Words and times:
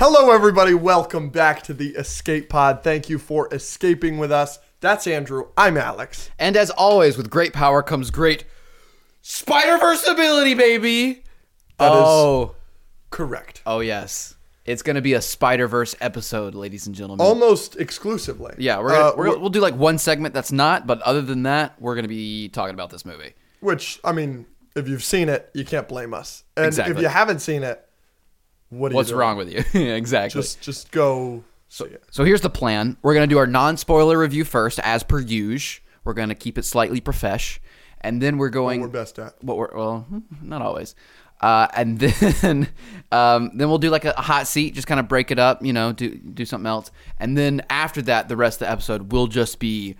Hello, 0.00 0.30
everybody. 0.30 0.72
Welcome 0.72 1.28
back 1.28 1.62
to 1.64 1.74
the 1.74 1.88
Escape 1.90 2.48
Pod. 2.48 2.82
Thank 2.82 3.10
you 3.10 3.18
for 3.18 3.52
escaping 3.52 4.16
with 4.16 4.32
us. 4.32 4.58
That's 4.80 5.06
Andrew. 5.06 5.48
I'm 5.58 5.76
Alex. 5.76 6.30
And 6.38 6.56
as 6.56 6.70
always, 6.70 7.18
with 7.18 7.28
great 7.28 7.52
power 7.52 7.82
comes 7.82 8.10
great 8.10 8.46
Spider 9.20 9.76
Verse 9.76 10.06
ability, 10.08 10.54
baby. 10.54 11.24
That 11.76 11.92
is 11.92 11.98
oh, 12.02 12.54
correct. 13.10 13.60
oh 13.66 13.80
yes, 13.80 14.36
it's 14.64 14.80
gonna 14.80 15.02
be 15.02 15.12
a 15.12 15.20
Spider 15.20 15.68
Verse 15.68 15.94
episode, 16.00 16.54
ladies 16.54 16.86
and 16.86 16.96
gentlemen. 16.96 17.26
Almost 17.26 17.76
exclusively. 17.76 18.54
yeah, 18.56 18.78
we're 18.80 18.92
gonna, 18.92 19.08
Uh, 19.08 19.14
we're, 19.18 19.38
we'll 19.38 19.50
do 19.50 19.60
like 19.60 19.74
one 19.74 19.98
segment 19.98 20.32
that's 20.32 20.50
not, 20.50 20.86
but 20.86 21.02
other 21.02 21.20
than 21.20 21.42
that, 21.42 21.78
we're 21.78 21.94
gonna 21.94 22.08
be 22.08 22.48
talking 22.48 22.72
about 22.72 22.88
this 22.88 23.04
movie. 23.04 23.34
Which, 23.60 24.00
I 24.02 24.12
mean, 24.12 24.46
if 24.74 24.88
you've 24.88 25.04
seen 25.04 25.28
it, 25.28 25.50
you 25.52 25.66
can't 25.66 25.86
blame 25.86 26.14
us. 26.14 26.44
And 26.56 26.64
Exactly. 26.64 26.94
if 26.94 27.02
you 27.02 27.08
haven't 27.08 27.40
seen 27.40 27.62
it, 27.62 27.86
what 28.70 28.92
What's 28.92 29.10
doing? 29.10 29.18
wrong 29.20 29.36
with 29.36 29.52
you? 29.52 29.80
exactly. 29.80 30.40
Just, 30.40 30.60
just 30.60 30.90
go 30.90 31.44
see 31.68 31.84
it. 31.84 32.02
So 32.10 32.24
here's 32.24 32.40
the 32.40 32.50
plan. 32.50 32.96
We're 33.02 33.14
gonna 33.14 33.26
do 33.26 33.38
our 33.38 33.46
non-spoiler 33.46 34.18
review 34.18 34.44
first, 34.44 34.78
as 34.80 35.02
per 35.02 35.20
usual. 35.20 35.84
We're 36.04 36.14
gonna 36.14 36.34
keep 36.34 36.56
it 36.56 36.64
slightly 36.64 37.00
profesh, 37.00 37.60
and 38.00 38.22
then 38.22 38.38
we're 38.38 38.48
going. 38.48 38.80
We're 38.80 38.88
best 38.88 39.18
at. 39.18 39.34
what 39.42 39.56
we're 39.58 39.76
well, 39.76 40.06
not 40.42 40.62
always. 40.62 40.94
Uh, 41.40 41.66
and 41.74 41.98
then, 42.00 42.68
um, 43.10 43.50
then 43.54 43.68
we'll 43.68 43.78
do 43.78 43.90
like 43.90 44.04
a, 44.04 44.12
a 44.16 44.20
hot 44.20 44.46
seat, 44.46 44.74
just 44.74 44.86
kind 44.86 45.00
of 45.00 45.08
break 45.08 45.30
it 45.30 45.38
up, 45.38 45.64
you 45.64 45.72
know, 45.72 45.92
do 45.92 46.14
do 46.16 46.44
something 46.44 46.66
else, 46.66 46.90
and 47.18 47.36
then 47.36 47.62
after 47.70 48.02
that, 48.02 48.28
the 48.28 48.36
rest 48.36 48.60
of 48.60 48.66
the 48.66 48.72
episode 48.72 49.10
will 49.12 49.26
just 49.26 49.58
be 49.58 49.96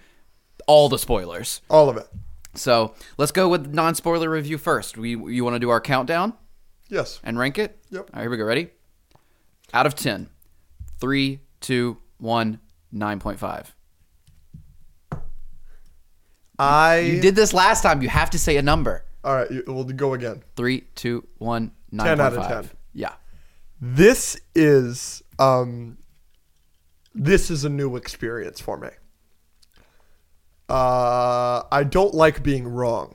all 0.66 0.88
the 0.88 0.98
spoilers. 0.98 1.60
All 1.68 1.88
of 1.88 1.96
it. 1.96 2.06
So 2.54 2.94
let's 3.16 3.32
go 3.32 3.48
with 3.48 3.72
non-spoiler 3.72 4.28
review 4.28 4.58
first. 4.58 4.98
We 4.98 5.10
you 5.10 5.44
want 5.44 5.54
to 5.54 5.60
do 5.60 5.70
our 5.70 5.80
countdown 5.80 6.34
Yes. 6.90 7.20
and 7.22 7.38
rank 7.38 7.58
it? 7.58 7.78
Yep. 7.90 8.00
All 8.00 8.06
right, 8.14 8.22
here 8.22 8.30
we 8.30 8.36
go. 8.36 8.44
Ready? 8.44 8.70
Out 9.72 9.86
of 9.86 9.94
10. 9.94 10.28
3, 11.00 11.40
2, 11.60 11.96
1, 12.18 12.60
9.5. 12.94 13.66
I. 16.58 16.98
You 16.98 17.20
did 17.20 17.34
this 17.34 17.54
last 17.54 17.82
time. 17.82 18.02
You 18.02 18.08
have 18.08 18.30
to 18.30 18.38
say 18.38 18.56
a 18.56 18.62
number. 18.62 19.04
All 19.24 19.34
right. 19.34 19.50
You, 19.50 19.64
we'll 19.66 19.84
go 19.84 20.14
again. 20.14 20.42
3, 20.56 20.84
2, 20.94 21.26
1, 21.38 21.72
9.5. 21.92 22.04
10 22.04 22.20
out 22.20 22.32
of 22.36 22.46
10. 22.46 22.70
Yeah. 22.92 23.12
This 23.80 24.38
is 24.54 25.22
um 25.38 25.96
this 27.14 27.50
is 27.50 27.64
a 27.64 27.70
new 27.70 27.96
experience 27.96 28.60
for 28.60 28.76
me. 28.76 28.90
Uh 30.68 31.62
I 31.72 31.84
don't 31.84 32.14
like 32.14 32.42
being 32.42 32.68
wrong, 32.68 33.14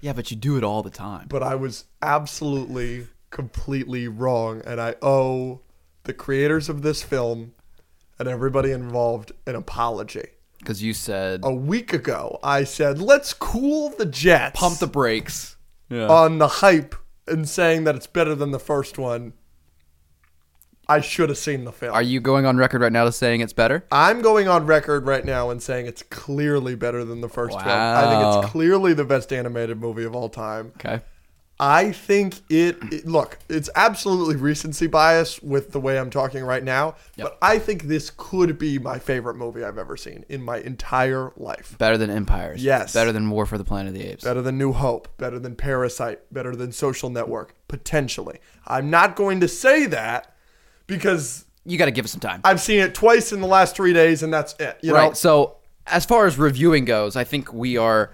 Yeah, 0.00 0.12
but 0.12 0.30
you 0.30 0.36
do 0.36 0.56
it 0.56 0.64
all 0.64 0.82
the 0.82 0.90
time. 0.90 1.26
but 1.28 1.42
I 1.42 1.54
was 1.54 1.84
absolutely 2.02 3.08
completely 3.30 4.08
wrong 4.08 4.62
and 4.64 4.80
I 4.80 4.94
owe 5.02 5.60
the 6.04 6.12
creators 6.14 6.68
of 6.68 6.82
this 6.82 7.02
film 7.02 7.52
and 8.18 8.28
everybody 8.28 8.70
involved 8.72 9.32
an 9.46 9.54
apology. 9.54 10.24
Because 10.58 10.82
you 10.82 10.92
said 10.92 11.40
A 11.44 11.52
week 11.54 11.92
ago, 11.92 12.38
I 12.42 12.64
said, 12.64 13.00
"Let's 13.00 13.32
cool 13.32 13.90
the 13.90 14.06
jets." 14.06 14.58
pump 14.58 14.78
the 14.78 14.86
brakes. 14.88 15.56
Yeah. 15.90 16.08
on 16.08 16.38
the 16.38 16.48
hype 16.48 16.94
and 17.26 17.48
saying 17.48 17.84
that 17.84 17.94
it's 17.94 18.06
better 18.06 18.34
than 18.34 18.50
the 18.50 18.58
first 18.58 18.98
one. 18.98 19.32
I 20.88 21.00
should 21.00 21.28
have 21.28 21.38
seen 21.38 21.64
the 21.64 21.72
film. 21.72 21.92
Are 21.94 22.02
you 22.02 22.18
going 22.20 22.46
on 22.46 22.56
record 22.56 22.80
right 22.80 22.92
now 22.92 23.04
to 23.04 23.12
saying 23.12 23.40
it's 23.42 23.52
better? 23.52 23.84
I'm 23.92 24.22
going 24.22 24.48
on 24.48 24.64
record 24.66 25.06
right 25.06 25.24
now 25.24 25.50
and 25.50 25.62
saying 25.62 25.86
it's 25.86 26.02
clearly 26.04 26.74
better 26.74 27.04
than 27.04 27.20
the 27.20 27.28
first 27.28 27.58
film. 27.58 27.68
I 27.70 28.06
think 28.32 28.44
it's 28.44 28.50
clearly 28.52 28.94
the 28.94 29.04
best 29.04 29.32
animated 29.32 29.78
movie 29.80 30.04
of 30.04 30.14
all 30.14 30.28
time. 30.28 30.72
Okay. 30.76 31.02
I 31.60 31.90
think 31.90 32.36
it, 32.48 32.78
it- 32.92 33.04
look, 33.06 33.36
it's 33.48 33.68
absolutely 33.74 34.36
recency 34.36 34.86
bias 34.86 35.42
with 35.42 35.72
the 35.72 35.80
way 35.80 35.98
I'm 35.98 36.08
talking 36.08 36.44
right 36.44 36.62
now, 36.62 36.94
but 37.16 37.36
I 37.42 37.58
think 37.58 37.82
this 37.82 38.10
could 38.16 38.58
be 38.60 38.78
my 38.78 39.00
favorite 39.00 39.34
movie 39.34 39.64
I've 39.64 39.76
ever 39.76 39.96
seen 39.96 40.24
in 40.28 40.40
my 40.40 40.58
entire 40.58 41.32
life. 41.36 41.74
Better 41.76 41.98
than 41.98 42.10
Empires. 42.10 42.62
Yes. 42.62 42.94
Better 42.94 43.10
than 43.10 43.28
War 43.28 43.44
for 43.44 43.58
the 43.58 43.64
Planet 43.64 43.92
of 43.92 44.00
the 44.00 44.06
Apes. 44.08 44.22
Better 44.22 44.40
than 44.40 44.56
New 44.56 44.72
Hope, 44.72 45.08
better 45.18 45.40
than 45.40 45.56
Parasite, 45.56 46.20
better 46.32 46.54
than 46.54 46.70
Social 46.70 47.10
Network, 47.10 47.56
potentially. 47.66 48.38
I'm 48.68 48.88
not 48.88 49.16
going 49.16 49.40
to 49.40 49.48
say 49.48 49.86
that 49.86 50.32
because 50.88 51.44
You 51.64 51.78
got 51.78 51.84
to 51.84 51.92
give 51.92 52.04
it 52.04 52.08
some 52.08 52.20
time. 52.20 52.40
I've 52.42 52.60
seen 52.60 52.80
it 52.80 52.94
twice 52.94 53.32
in 53.32 53.40
the 53.40 53.46
last 53.46 53.76
three 53.76 53.92
days 53.92 54.24
and 54.24 54.32
that's 54.34 54.54
it. 54.58 54.76
You 54.82 54.94
right. 54.94 55.08
know, 55.08 55.12
So, 55.12 55.58
as 55.86 56.04
far 56.04 56.26
as 56.26 56.36
reviewing 56.36 56.84
goes, 56.84 57.14
I 57.14 57.22
think 57.24 57.52
we 57.52 57.76
are 57.76 58.12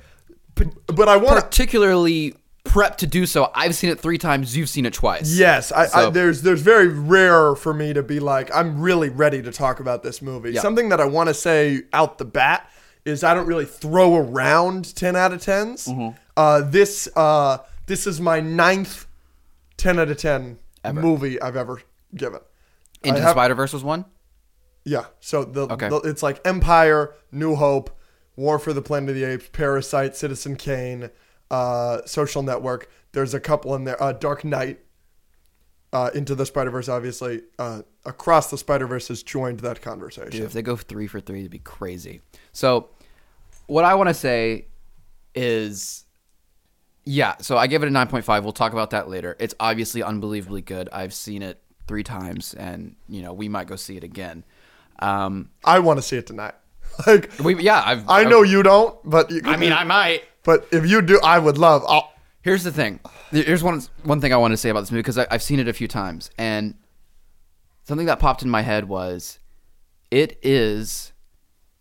but 0.87 1.09
I 1.09 1.17
want 1.17 1.43
particularly 1.43 2.35
prepped 2.65 2.97
to 2.99 3.07
do 3.07 3.27
so. 3.27 3.51
I've 3.55 3.75
seen 3.75 3.91
it 3.91 3.99
three 4.01 4.19
times. 4.19 4.57
You've 4.57 4.69
seen 4.69 4.87
it 4.87 4.93
twice. 4.95 5.37
Yes, 5.37 5.73
I, 5.73 5.83
I, 5.83 5.87
So- 5.87 6.11
there's 6.11 6.43
there's 6.43 6.61
very 6.63 6.89
rare 6.89 7.55
for 7.57 7.75
me 7.75 7.93
to 7.93 8.03
be 8.03 8.21
like 8.21 8.55
I'm 8.55 8.81
really 8.81 9.09
ready 9.09 9.43
to 9.43 9.51
talk 9.51 9.81
about 9.81 10.03
this 10.03 10.23
movie. 10.23 10.53
Yeah. 10.53 10.61
Something 10.61 10.91
that 10.91 11.01
I 11.01 11.05
want 11.07 11.29
to 11.29 11.35
say 11.35 11.83
out 11.93 12.19
the 12.19 12.25
bat 12.25 12.71
is 13.05 13.23
I 13.25 13.35
don't 13.35 13.47
really 13.47 13.67
throw 13.67 14.15
around 14.17 14.95
ten 14.95 15.15
out 15.17 15.33
of 15.33 15.41
10s 15.43 15.89
Mm-hmm. 15.89 16.17
Uh, 16.37 16.63
this 16.63 17.09
uh, 17.17 17.59
this 17.87 18.07
is 18.07 18.21
my 18.21 18.41
ninth 18.41 19.07
ten 19.77 19.99
out 19.99 20.09
of 20.09 20.17
ten 20.19 20.59
Ever. 20.85 21.01
movie 21.01 21.41
I've 21.43 21.57
ever 21.57 21.83
given. 22.15 22.41
Into 23.05 23.21
I 23.21 23.25
the 23.25 23.31
Spider 23.31 23.55
Verse 23.55 23.73
was 23.73 23.85
one. 23.85 24.05
Yeah. 24.85 25.07
So 25.21 25.45
the, 25.45 25.63
Okay. 25.69 25.89
the- 25.89 26.01
it's 26.01 26.23
like 26.23 26.41
Empire, 26.47 27.15
New 27.33 27.55
Hope, 27.55 27.99
War 28.37 28.59
for 28.59 28.73
the 28.73 28.83
Planet 28.83 29.11
of 29.11 29.15
the 29.17 29.25
Apes, 29.25 29.49
Parasite, 29.53 30.17
Citizen 30.17 30.57
Kane, 30.57 31.11
uh, 31.51 32.01
Social 32.05 32.43
Network. 32.43 32.91
There's 33.13 33.33
a 33.35 33.41
couple 33.41 33.75
in 33.77 33.85
there. 33.85 34.03
Uh, 34.03 34.13
Dark 34.13 34.45
Knight. 34.45 34.81
Uh, 35.93 36.11
Into 36.13 36.35
the 36.35 36.45
Spider 36.45 36.71
Verse, 36.73 36.89
obviously. 36.89 37.43
Uh, 37.57 37.83
Across 38.05 38.51
the 38.51 38.59
Spider 38.59 38.87
Verse 38.89 39.07
has 39.09 39.23
joined 39.23 39.61
that 39.61 39.81
conversation. 39.81 40.31
Dude, 40.33 40.41
if 40.43 40.53
they 40.53 40.61
go 40.61 40.75
three 40.75 41.07
for 41.07 41.21
three, 41.21 41.39
it'd 41.39 41.53
be 41.53 41.61
crazy. 41.61 42.21
So, 42.53 42.89
what 43.69 43.85
I 43.85 43.95
want 43.95 44.09
to 44.09 44.15
say 44.15 44.67
is, 45.37 46.05
yeah. 47.05 47.37
So 47.41 47.57
I 47.57 47.67
give 47.69 47.83
it 47.83 47.87
a 47.87 47.91
nine 47.91 48.09
point 48.09 48.25
five. 48.25 48.43
We'll 48.45 48.53
talk 48.53 48.73
about 48.73 48.91
that 48.91 49.09
later. 49.09 49.37
It's 49.39 49.55
obviously 49.61 50.03
unbelievably 50.03 50.63
good. 50.63 50.89
I've 50.93 51.15
seen 51.15 51.43
it 51.43 51.63
three 51.87 52.03
times, 52.03 52.55
and 52.55 52.97
you 53.09 53.23
know 53.23 53.33
we 53.33 53.49
might 53.49 53.67
go 53.67 53.77
see 53.77 53.97
it 53.97 54.05
again. 54.05 54.45
Um, 54.99 55.51
I 55.65 55.81
want 55.81 55.99
to 55.99 56.03
see 56.03 56.17
it 56.17 56.27
tonight. 56.27 56.55
like 57.07 57.31
we 57.41 57.57
yeah. 57.63 57.83
I've, 57.85 58.09
I 58.09 58.25
know 58.25 58.43
you 58.43 58.63
don't, 58.63 58.99
but 59.05 59.31
you, 59.31 59.41
I 59.45 59.57
mean, 59.57 59.73
I 59.73 59.85
might. 59.85 60.23
But 60.45 60.69
if 60.73 60.87
you 60.89 61.03
do, 61.03 61.21
I 61.23 61.39
would 61.39 61.59
love. 61.59 61.85
I'll, 61.89 62.15
Here's 62.45 62.63
the 62.63 62.73
thing. 62.73 63.01
Here's 63.31 63.63
one 63.63 63.81
one 64.03 64.21
thing 64.21 64.35
I 64.35 64.37
want 64.37 64.53
to 64.53 64.59
say 64.59 64.69
about 64.69 64.81
this 64.81 64.91
movie 64.91 65.01
because 65.01 65.17
I've 65.17 65.43
seen 65.43 65.61
it 65.61 65.67
a 65.67 65.73
few 65.73 65.89
times, 65.89 66.31
and 66.37 66.75
something 67.85 68.07
that 68.07 68.19
popped 68.19 68.43
in 68.43 68.51
my 68.51 68.61
head 68.61 68.87
was, 68.87 69.39
it 70.11 70.39
is. 70.43 71.15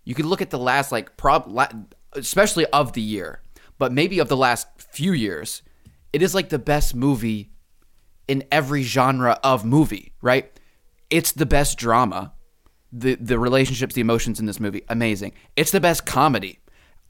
You 0.06 0.16
could 0.16 0.25
look 0.25 0.42
at 0.42 0.52
the 0.52 0.58
last 0.58 0.90
like 0.90 1.18
prob, 1.18 1.47
la- 1.47 1.68
especially 2.13 2.66
of 2.68 2.94
the 2.94 3.02
year, 3.02 3.42
but 3.78 3.92
maybe 3.92 4.19
of 4.19 4.30
the 4.30 4.38
last 4.38 4.68
few 4.78 5.12
years, 5.12 5.63
it 6.13 6.22
is 6.22 6.34
like 6.34 6.47
the 6.47 6.59
best 6.59 6.96
movie 6.96 7.52
in 8.28 8.44
every 8.51 8.84
genre 8.84 9.39
of 9.44 9.66
movie. 9.66 10.13
Right? 10.22 10.50
It's 11.09 11.31
the 11.31 11.45
best 11.45 11.78
drama. 11.78 12.34
The 12.91 13.16
the 13.16 13.39
relationships, 13.39 13.95
the 13.95 14.01
emotions 14.01 14.39
in 14.39 14.45
this 14.45 14.59
movie, 14.59 14.84
amazing. 14.89 15.34
It's 15.56 15.72
the 15.72 15.79
best 15.81 16.06
comedy. 16.06 16.59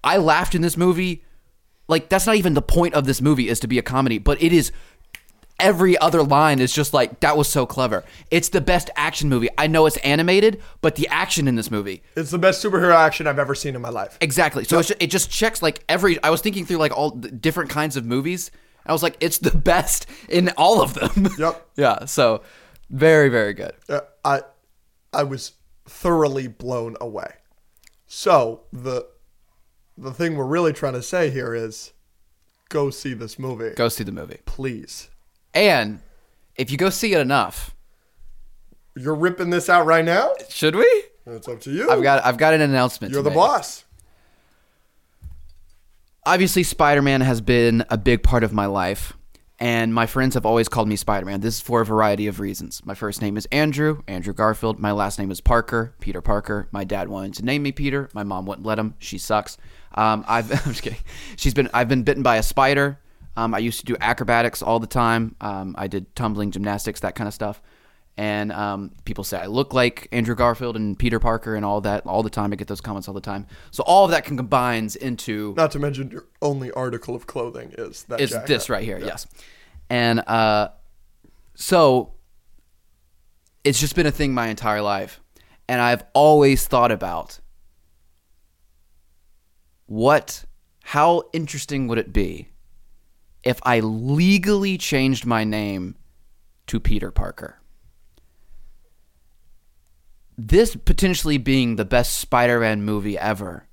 I 0.03 0.17
laughed 0.17 0.55
in 0.55 0.61
this 0.61 0.77
movie 0.77 1.23
like 1.87 2.09
that's 2.09 2.25
not 2.25 2.35
even 2.35 2.53
the 2.53 2.61
point 2.61 2.93
of 2.93 3.05
this 3.05 3.21
movie 3.21 3.49
is 3.49 3.59
to 3.59 3.67
be 3.67 3.77
a 3.77 3.81
comedy 3.81 4.17
but 4.17 4.41
it 4.41 4.53
is 4.53 4.71
every 5.59 5.97
other 5.99 6.23
line 6.23 6.59
is 6.59 6.73
just 6.73 6.93
like 6.93 7.19
that 7.19 7.37
was 7.37 7.47
so 7.47 7.65
clever 7.65 8.03
it's 8.31 8.49
the 8.49 8.61
best 8.61 8.89
action 8.95 9.29
movie 9.29 9.49
i 9.57 9.67
know 9.67 9.85
it's 9.85 9.97
animated 9.97 10.61
but 10.81 10.95
the 10.95 11.07
action 11.09 11.47
in 11.47 11.55
this 11.55 11.69
movie 11.69 12.01
it's 12.15 12.31
the 12.31 12.39
best 12.39 12.63
superhero 12.63 12.95
action 12.95 13.27
I've 13.27 13.39
ever 13.39 13.53
seen 13.55 13.75
in 13.75 13.81
my 13.81 13.89
life. 13.89 14.17
exactly 14.19 14.63
so 14.63 14.79
it's 14.79 14.89
ju- 14.89 14.95
it 14.99 15.07
just 15.07 15.29
checks 15.29 15.61
like 15.61 15.83
every 15.87 16.21
i 16.23 16.29
was 16.29 16.41
thinking 16.41 16.65
through 16.65 16.77
like 16.77 16.95
all 16.97 17.11
the 17.11 17.29
different 17.31 17.69
kinds 17.69 17.95
of 17.95 18.05
movies 18.05 18.49
i 18.85 18.91
was 18.91 19.03
like 19.03 19.17
it's 19.19 19.37
the 19.39 19.55
best 19.55 20.05
in 20.29 20.49
all 20.57 20.81
of 20.81 20.93
them 20.93 21.27
Yep. 21.39 21.67
yeah 21.75 22.05
so 22.05 22.41
very 22.89 23.29
very 23.29 23.53
good 23.53 23.73
Uh, 23.89 24.01
I 24.23 24.41
I 25.13 25.23
was 25.23 25.53
thoroughly 25.85 26.47
blown 26.47 26.95
away. 27.01 27.33
So 28.07 28.61
the 28.71 29.05
the 29.97 30.11
thing 30.11 30.35
we're 30.35 30.45
really 30.45 30.73
trying 30.73 30.93
to 30.93 31.03
say 31.03 31.29
here 31.29 31.53
is 31.53 31.93
go 32.69 32.89
see 32.89 33.13
this 33.13 33.37
movie. 33.37 33.71
go 33.75 33.89
see 33.89 34.03
the 34.03 34.11
movie 34.11 34.39
Please. 34.45 35.09
and 35.53 35.99
if 36.55 36.71
you 36.71 36.77
go 36.77 36.89
see 36.89 37.13
it 37.13 37.19
enough 37.19 37.75
You're 38.95 39.15
ripping 39.15 39.49
this 39.51 39.69
out 39.69 39.85
right 39.85 40.05
now? 40.05 40.33
should 40.49 40.75
we 40.75 41.03
It's 41.27 41.47
up 41.47 41.59
to 41.61 41.71
you. 41.71 41.89
i've 41.91 42.01
got 42.03 42.23
i've 42.25 42.37
got 42.37 42.53
an 42.53 42.61
announcement 42.61 43.13
You're 43.13 43.23
the 43.23 43.29
make. 43.29 43.37
boss. 43.37 43.83
Obviously 46.25 46.63
spider-man 46.63 47.21
has 47.21 47.41
been 47.41 47.85
a 47.89 47.97
big 47.97 48.23
part 48.23 48.43
of 48.43 48.53
my 48.53 48.65
life 48.65 49.13
and 49.59 49.93
my 49.93 50.05
friends 50.05 50.33
have 50.33 50.45
always 50.45 50.67
called 50.67 50.87
me 50.87 50.95
spider-man. 50.95 51.41
This 51.41 51.55
is 51.55 51.61
for 51.61 51.81
a 51.81 51.85
variety 51.85 52.27
of 52.27 52.39
reasons. 52.39 52.83
My 52.85 52.95
first 52.95 53.21
name 53.21 53.37
is 53.37 53.45
andrew 53.51 54.01
andrew 54.07 54.33
garfield. 54.33 54.79
My 54.79 54.91
last 54.91 55.19
name 55.19 55.31
is 55.31 55.41
parker 55.41 55.93
peter 55.99 56.21
parker. 56.21 56.67
My 56.71 56.83
dad 56.83 57.09
wanted 57.09 57.35
to 57.35 57.45
name 57.45 57.63
me 57.63 57.71
peter. 57.71 58.09
My 58.13 58.23
mom 58.23 58.45
wouldn't 58.45 58.65
let 58.65 58.79
him. 58.79 58.95
She 58.99 59.17
sucks. 59.17 59.57
Um, 59.95 60.23
i've 60.27 60.51
i'm 60.65 60.71
just 60.71 60.83
kidding. 60.83 60.99
She's 61.35 61.53
been 61.53 61.69
i've 61.73 61.89
been 61.89 62.03
bitten 62.03 62.23
by 62.23 62.37
a 62.37 62.43
spider. 62.43 62.99
Um, 63.35 63.53
i 63.53 63.57
used 63.57 63.79
to 63.79 63.85
do 63.85 63.97
acrobatics 63.99 64.61
all 64.61 64.79
the 64.79 64.87
time. 64.87 65.35
Um, 65.41 65.75
i 65.77 65.87
did 65.87 66.15
tumbling 66.15 66.51
gymnastics 66.51 67.01
that 67.01 67.15
kind 67.15 67.27
of 67.27 67.33
stuff 67.33 67.61
and 68.17 68.51
um, 68.51 68.91
people 69.05 69.23
say 69.23 69.39
I 69.39 69.47
look 69.47 69.73
like 69.73 70.07
Andrew 70.11 70.35
Garfield 70.35 70.75
and 70.75 70.97
Peter 70.97 71.19
Parker 71.19 71.55
and 71.55 71.65
all 71.65 71.81
that 71.81 72.05
all 72.05 72.23
the 72.23 72.29
time. 72.29 72.53
I 72.53 72.55
get 72.55 72.67
those 72.67 72.81
comments 72.81 73.07
all 73.07 73.13
the 73.13 73.21
time. 73.21 73.47
So 73.71 73.83
all 73.83 74.05
of 74.05 74.11
that 74.11 74.25
can 74.25 74.37
combines 74.37 74.95
into 74.95 75.53
Not 75.57 75.71
to 75.71 75.79
mention 75.79 76.11
your 76.11 76.25
only 76.41 76.71
article 76.71 77.15
of 77.15 77.27
clothing 77.27 77.73
is 77.77 78.03
that 78.03 78.21
is 78.21 78.31
jacket. 78.31 78.47
this 78.47 78.69
right 78.69 78.83
here. 78.83 78.99
Yes, 78.99 79.27
and 79.89 80.19
uh, 80.27 80.69
so 81.55 82.13
it's 83.63 83.79
just 83.79 83.95
been 83.95 84.05
a 84.05 84.11
thing 84.11 84.33
my 84.33 84.47
entire 84.47 84.81
life, 84.81 85.19
and 85.67 85.81
I've 85.81 86.03
always 86.13 86.67
thought 86.67 86.91
about 86.91 87.39
what, 89.85 90.45
how 90.81 91.23
interesting 91.33 91.87
would 91.87 91.97
it 91.97 92.11
be 92.11 92.49
if 93.43 93.59
I 93.63 93.79
legally 93.81 94.77
changed 94.77 95.25
my 95.25 95.43
name 95.43 95.95
to 96.67 96.79
Peter 96.79 97.11
Parker. 97.11 97.59
This 100.37 100.75
potentially 100.75 101.37
being 101.37 101.75
the 101.75 101.85
best 101.85 102.17
Spider-Man 102.17 102.83
movie 102.83 103.17
ever, 103.17 103.67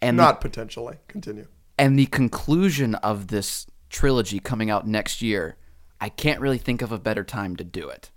and 0.00 0.18
the 0.18 0.22
Not 0.22 0.40
potentially. 0.40 0.96
Continue. 1.08 1.46
and 1.78 1.98
the 1.98 2.06
conclusion 2.06 2.94
of 2.96 3.28
this 3.28 3.66
trilogy 3.90 4.38
coming 4.40 4.70
out 4.70 4.86
next 4.86 5.20
year, 5.22 5.56
I 6.00 6.08
can't 6.08 6.40
really 6.40 6.58
think 6.58 6.82
of 6.82 6.92
a 6.92 6.98
better 6.98 7.24
time 7.24 7.56
to 7.56 7.64
do 7.64 7.88
it. 7.88 8.10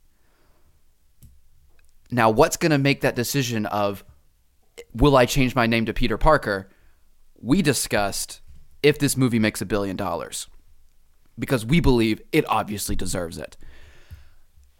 Now, 2.11 2.29
what's 2.29 2.57
going 2.57 2.71
to 2.71 2.77
make 2.77 3.01
that 3.01 3.15
decision 3.15 3.65
of 3.67 4.03
will 4.93 5.15
I 5.15 5.25
change 5.25 5.53
my 5.53 5.67
name 5.67 5.85
to 5.85 5.93
Peter 5.93 6.17
Parker? 6.17 6.69
We 7.39 7.61
discussed 7.61 8.41
if 8.81 8.97
this 8.97 9.15
movie 9.15 9.39
makes 9.39 9.61
a 9.61 9.65
billion 9.65 9.95
dollars 9.95 10.47
because 11.37 11.65
we 11.65 11.79
believe 11.79 12.21
it 12.31 12.45
obviously 12.49 12.95
deserves 12.95 13.37
it. 13.37 13.57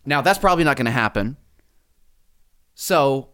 Now, 0.05 0.21
that's 0.21 0.39
probably 0.39 0.63
not 0.63 0.75
going 0.77 0.85
to 0.85 0.91
happen. 0.91 1.37
So, 2.81 3.31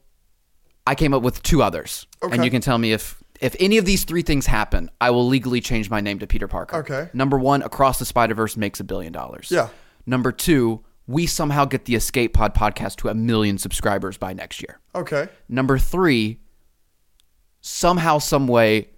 I 0.88 0.95
came 0.95 1.13
up 1.13 1.21
with 1.21 1.44
two 1.44 1.62
others. 1.62 2.07
And 2.24 2.44
you 2.44 2.50
can 2.50 2.62
tell 2.62 2.80
me 2.80 2.94
if 2.94 3.21
if 3.39 3.56
any 3.59 3.77
of 3.77 3.86
these 3.86 4.03
three 4.03 4.24
things 4.24 4.47
happen, 4.47 4.89
I 5.00 5.12
will 5.12 5.27
legally 5.27 5.62
change 5.62 5.88
my 5.88 6.01
name 6.01 6.18
to 6.18 6.25
Peter 6.25 6.47
Parker. 6.47 6.77
Okay. 6.77 7.09
Number 7.13 7.38
1, 7.38 7.62
Across 7.62 8.00
the 8.00 8.06
Spider-Verse 8.06 8.57
makes 8.57 8.80
a 8.80 8.83
billion 8.83 9.13
dollars. 9.13 9.51
Yeah. 9.51 9.69
Number 10.07 10.31
2, 10.31 10.83
we 11.06 11.27
somehow 11.27 11.65
get 11.65 11.86
the 11.86 11.94
Escape 11.94 12.33
Pod 12.33 12.56
podcast 12.56 12.95
to 12.97 13.09
a 13.09 13.13
million 13.13 13.59
subscribers 13.59 14.18
by 14.18 14.33
next 14.33 14.63
year. 14.63 14.80
Okay. 14.95 15.27
Number 15.48 15.77
three, 15.77 16.39
somehow, 17.62 18.18
some 18.18 18.48
way, 18.48 18.89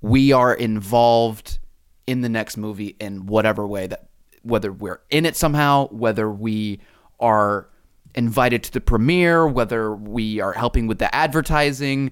we 0.00 0.32
are 0.32 0.52
involved 0.52 1.60
in 2.08 2.22
the 2.22 2.28
next 2.28 2.56
movie 2.56 2.96
in 2.98 3.26
whatever 3.26 3.64
way 3.68 3.86
that 3.86 4.08
whether 4.42 4.72
we're 4.72 5.00
in 5.10 5.26
it 5.26 5.36
somehow, 5.36 5.86
whether 5.90 6.28
we 6.28 6.80
are 7.20 7.68
invited 8.14 8.62
to 8.64 8.72
the 8.72 8.80
premiere, 8.80 9.46
whether 9.46 9.94
we 9.94 10.40
are 10.40 10.52
helping 10.52 10.86
with 10.86 10.98
the 10.98 11.14
advertising, 11.14 12.10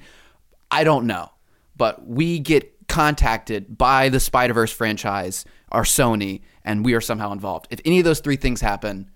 I 0.70 0.84
don't 0.84 1.06
know. 1.06 1.30
But 1.76 2.06
we 2.06 2.38
get 2.38 2.88
contacted 2.88 3.78
by 3.78 4.08
the 4.08 4.20
Spider 4.20 4.54
Verse 4.54 4.72
franchise, 4.72 5.44
our 5.70 5.84
Sony, 5.84 6.42
and 6.64 6.84
we 6.84 6.94
are 6.94 7.00
somehow 7.00 7.32
involved. 7.32 7.68
If 7.70 7.80
any 7.84 7.98
of 7.98 8.04
those 8.04 8.20
three 8.20 8.36
things 8.36 8.60
happen, 8.60 9.10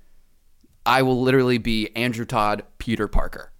I 0.86 1.02
will 1.02 1.20
literally 1.20 1.58
be 1.58 1.94
Andrew 1.96 2.24
Todd, 2.24 2.64
Peter 2.78 3.08
Parker. 3.08 3.52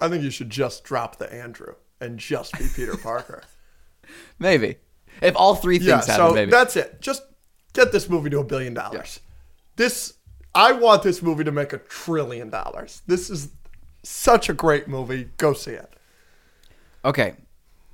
I 0.00 0.08
think 0.08 0.24
you 0.24 0.30
should 0.30 0.50
just 0.50 0.84
drop 0.84 1.18
the 1.18 1.32
Andrew 1.32 1.74
and 2.00 2.18
just 2.18 2.58
be 2.58 2.66
Peter 2.74 2.96
Parker. 2.96 3.42
Maybe. 4.38 4.76
If 5.20 5.36
all 5.36 5.54
three 5.54 5.78
things 5.78 5.88
yeah, 5.88 6.14
happen, 6.14 6.14
so 6.30 6.34
maybe. 6.34 6.50
that's 6.50 6.74
it. 6.74 7.00
Just 7.00 7.22
get 7.74 7.92
this 7.92 8.08
movie 8.08 8.30
to 8.30 8.40
a 8.40 8.44
billion 8.44 8.74
dollars. 8.74 9.20
This 9.76 10.14
I 10.54 10.72
want 10.72 11.02
this 11.02 11.22
movie 11.22 11.44
to 11.44 11.52
make 11.52 11.72
a 11.72 11.78
trillion 11.78 12.50
dollars. 12.50 13.02
This 13.06 13.30
is 13.30 13.50
such 14.02 14.48
a 14.48 14.52
great 14.52 14.88
movie. 14.88 15.28
Go 15.36 15.52
see 15.52 15.72
it. 15.72 15.94
okay. 17.04 17.34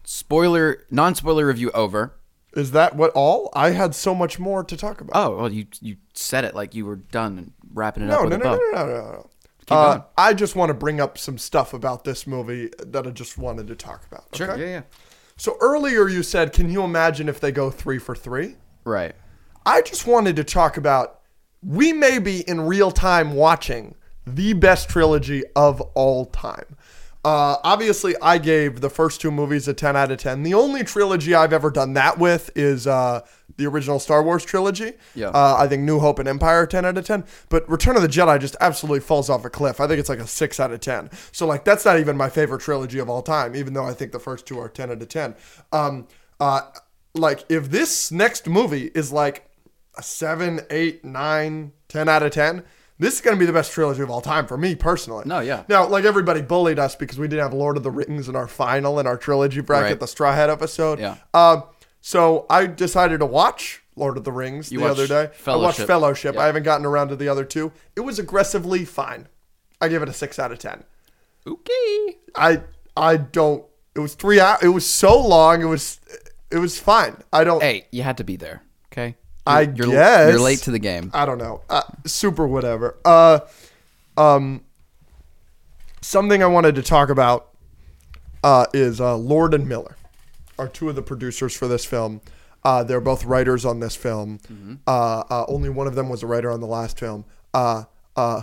Spoiler, 0.04 0.84
non-spoiler 0.90 1.46
review 1.46 1.70
over. 1.72 2.14
Is 2.54 2.70
that 2.70 2.96
what 2.96 3.10
all? 3.14 3.50
I 3.52 3.70
had 3.70 3.94
so 3.94 4.14
much 4.14 4.38
more 4.38 4.64
to 4.64 4.76
talk 4.76 5.02
about. 5.02 5.12
Oh, 5.14 5.36
well, 5.36 5.52
you 5.52 5.66
you 5.82 5.96
said 6.14 6.44
it 6.46 6.54
like 6.54 6.74
you 6.74 6.86
were 6.86 6.96
done 6.96 7.36
and 7.36 7.52
wrapping 7.74 8.04
it 8.04 8.06
no, 8.06 8.24
up 8.24 8.30
no, 8.30 8.36
no, 8.36 8.44
no, 8.44 8.56
no, 8.56 8.70
no, 8.72 8.86
no, 8.86 9.12
no. 9.12 9.30
Keep 9.60 9.72
Uh, 9.72 9.88
going. 9.96 10.04
I 10.16 10.32
just 10.32 10.56
want 10.56 10.70
to 10.70 10.74
bring 10.74 10.98
up 10.98 11.18
some 11.18 11.36
stuff 11.36 11.74
about 11.74 12.04
this 12.04 12.26
movie 12.26 12.70
that 12.78 13.06
I 13.06 13.10
just 13.10 13.36
wanted 13.36 13.66
to 13.68 13.76
talk 13.76 14.06
about. 14.10 14.24
Sure. 14.34 14.50
okay? 14.52 14.62
Yeah, 14.62 14.68
yeah. 14.68 14.82
So 15.36 15.58
earlier 15.60 16.08
you 16.08 16.22
said, 16.22 16.54
can 16.54 16.70
you 16.70 16.82
imagine 16.82 17.28
if 17.28 17.38
they 17.38 17.52
go 17.52 17.70
three 17.70 17.98
for 17.98 18.16
three? 18.16 18.56
Right. 18.84 19.14
I 19.66 19.82
just 19.82 20.06
wanted 20.06 20.34
to 20.36 20.42
talk 20.44 20.78
about 20.78 21.17
we 21.62 21.92
may 21.92 22.18
be 22.18 22.40
in 22.48 22.60
real 22.60 22.90
time 22.90 23.34
watching 23.34 23.94
the 24.26 24.52
best 24.52 24.88
trilogy 24.88 25.42
of 25.56 25.80
all 25.94 26.26
time. 26.26 26.76
Uh, 27.24 27.56
obviously, 27.64 28.14
I 28.22 28.38
gave 28.38 28.80
the 28.80 28.88
first 28.88 29.20
two 29.20 29.30
movies 29.30 29.66
a 29.66 29.74
10 29.74 29.96
out 29.96 30.10
of 30.10 30.18
10. 30.18 30.44
The 30.44 30.54
only 30.54 30.84
trilogy 30.84 31.34
I've 31.34 31.52
ever 31.52 31.70
done 31.70 31.94
that 31.94 32.18
with 32.18 32.50
is 32.56 32.86
uh, 32.86 33.22
the 33.56 33.66
original 33.66 33.98
Star 33.98 34.22
Wars 34.22 34.44
trilogy. 34.44 34.92
Yeah. 35.14 35.28
Uh, 35.28 35.56
I 35.58 35.66
think 35.66 35.82
New 35.82 35.98
Hope 35.98 36.20
and 36.20 36.28
Empire 36.28 36.64
10 36.64 36.84
out 36.84 36.96
of 36.96 37.04
10. 37.04 37.24
But 37.48 37.68
Return 37.68 37.96
of 37.96 38.02
the 38.02 38.08
Jedi 38.08 38.40
just 38.40 38.56
absolutely 38.60 39.00
falls 39.00 39.28
off 39.28 39.44
a 39.44 39.50
cliff. 39.50 39.80
I 39.80 39.88
think 39.88 39.98
it's 39.98 40.08
like 40.08 40.20
a 40.20 40.26
6 40.26 40.60
out 40.60 40.70
of 40.70 40.80
10. 40.80 41.10
So, 41.32 41.46
like, 41.46 41.64
that's 41.64 41.84
not 41.84 41.98
even 41.98 42.16
my 42.16 42.30
favorite 42.30 42.60
trilogy 42.60 43.00
of 43.00 43.10
all 43.10 43.22
time, 43.22 43.56
even 43.56 43.74
though 43.74 43.84
I 43.84 43.94
think 43.94 44.12
the 44.12 44.20
first 44.20 44.46
two 44.46 44.58
are 44.60 44.68
10 44.68 44.90
out 44.90 45.02
of 45.02 45.08
10. 45.08 45.34
Um, 45.72 46.06
uh, 46.38 46.62
like, 47.14 47.44
if 47.48 47.70
this 47.70 48.12
next 48.12 48.46
movie 48.46 48.92
is 48.94 49.10
like 49.12 49.47
a 49.98 50.02
7, 50.02 50.60
8, 50.70 51.04
9, 51.04 51.72
10 51.88 52.08
out 52.08 52.22
of 52.22 52.32
10, 52.32 52.62
this 53.00 53.14
is 53.14 53.20
going 53.20 53.36
to 53.36 53.38
be 53.38 53.44
the 53.46 53.52
best 53.52 53.72
trilogy 53.72 54.00
of 54.02 54.10
all 54.10 54.20
time 54.20 54.46
for 54.46 54.56
me 54.56 54.74
personally. 54.74 55.24
No, 55.26 55.40
yeah. 55.40 55.64
Now, 55.68 55.86
like 55.86 56.04
everybody 56.04 56.40
bullied 56.40 56.78
us 56.78 56.96
because 56.96 57.18
we 57.18 57.28
didn't 57.28 57.42
have 57.42 57.52
Lord 57.52 57.76
of 57.76 57.82
the 57.82 57.90
Rings 57.90 58.28
in 58.28 58.34
our 58.36 58.48
final 58.48 58.98
in 58.98 59.06
our 59.06 59.16
trilogy 59.16 59.60
bracket, 59.60 59.90
Right. 59.90 60.00
the 60.00 60.06
Straw 60.06 60.32
Hat 60.32 60.48
episode. 60.50 60.98
Yeah. 60.98 61.16
Uh, 61.34 61.60
so 62.00 62.46
I 62.48 62.66
decided 62.66 63.18
to 63.20 63.26
watch 63.26 63.82
Lord 63.96 64.16
of 64.16 64.24
the 64.24 64.32
Rings 64.32 64.70
You 64.72 64.80
the 64.80 64.86
other 64.86 65.06
day. 65.06 65.20
I 65.20 65.24
watched 65.24 65.36
Fellowship. 65.40 65.86
Fellowship. 65.86 66.36
I 66.38 66.46
haven't 66.46 66.62
gotten 66.62 66.86
around 66.86 67.08
to 67.08 67.16
the 67.16 67.28
other 67.28 67.44
two. 67.44 67.72
It 67.96 68.00
was 68.00 68.18
aggressively 68.18 68.84
fine. 68.84 69.28
I 69.80 69.88
give 69.88 70.02
it 70.02 70.08
a 70.08 70.12
six 70.12 70.38
out 70.38 70.50
of 70.52 70.58
ten. 70.58 70.84
Okay. 71.46 72.16
I 72.34 72.62
I 72.96 73.16
don't. 73.16 73.64
It 73.94 74.00
was 74.00 74.14
three 74.14 74.40
hours. 74.40 74.60
It 74.62 74.68
was 74.68 74.88
so 74.88 75.20
long. 75.20 75.60
It 75.62 75.66
was 75.66 76.00
it 76.50 76.58
was 76.58 76.78
fine. 76.78 77.16
I 77.32 77.44
don't. 77.44 77.62
Hey, 77.62 77.86
you 77.90 78.02
had 78.02 78.16
to 78.18 78.24
be 78.24 78.36
there. 78.36 78.62
Okay. 78.92 79.16
I 79.48 79.60
you're, 79.62 79.88
guess 79.88 80.30
you're 80.30 80.40
late 80.40 80.60
to 80.60 80.70
the 80.70 80.78
game. 80.78 81.10
I 81.14 81.26
don't 81.26 81.38
know. 81.38 81.62
Uh, 81.68 81.82
super 82.06 82.46
whatever. 82.46 82.96
Uh, 83.04 83.40
um, 84.16 84.62
something 86.00 86.42
I 86.42 86.46
wanted 86.46 86.74
to 86.76 86.82
talk 86.82 87.08
about 87.08 87.48
uh, 88.42 88.66
is 88.72 89.00
uh, 89.00 89.16
Lord 89.16 89.54
and 89.54 89.68
Miller 89.68 89.96
are 90.58 90.68
two 90.68 90.88
of 90.88 90.96
the 90.96 91.02
producers 91.02 91.56
for 91.56 91.68
this 91.68 91.84
film. 91.84 92.20
Uh, 92.64 92.82
they're 92.82 93.00
both 93.00 93.24
writers 93.24 93.64
on 93.64 93.80
this 93.80 93.94
film. 93.96 94.40
Uh, 94.86 95.22
uh, 95.30 95.44
only 95.48 95.68
one 95.68 95.86
of 95.86 95.94
them 95.94 96.08
was 96.08 96.22
a 96.22 96.26
writer 96.26 96.50
on 96.50 96.60
the 96.60 96.66
last 96.66 96.98
film. 96.98 97.24
Uh, 97.54 97.84
uh, 98.16 98.42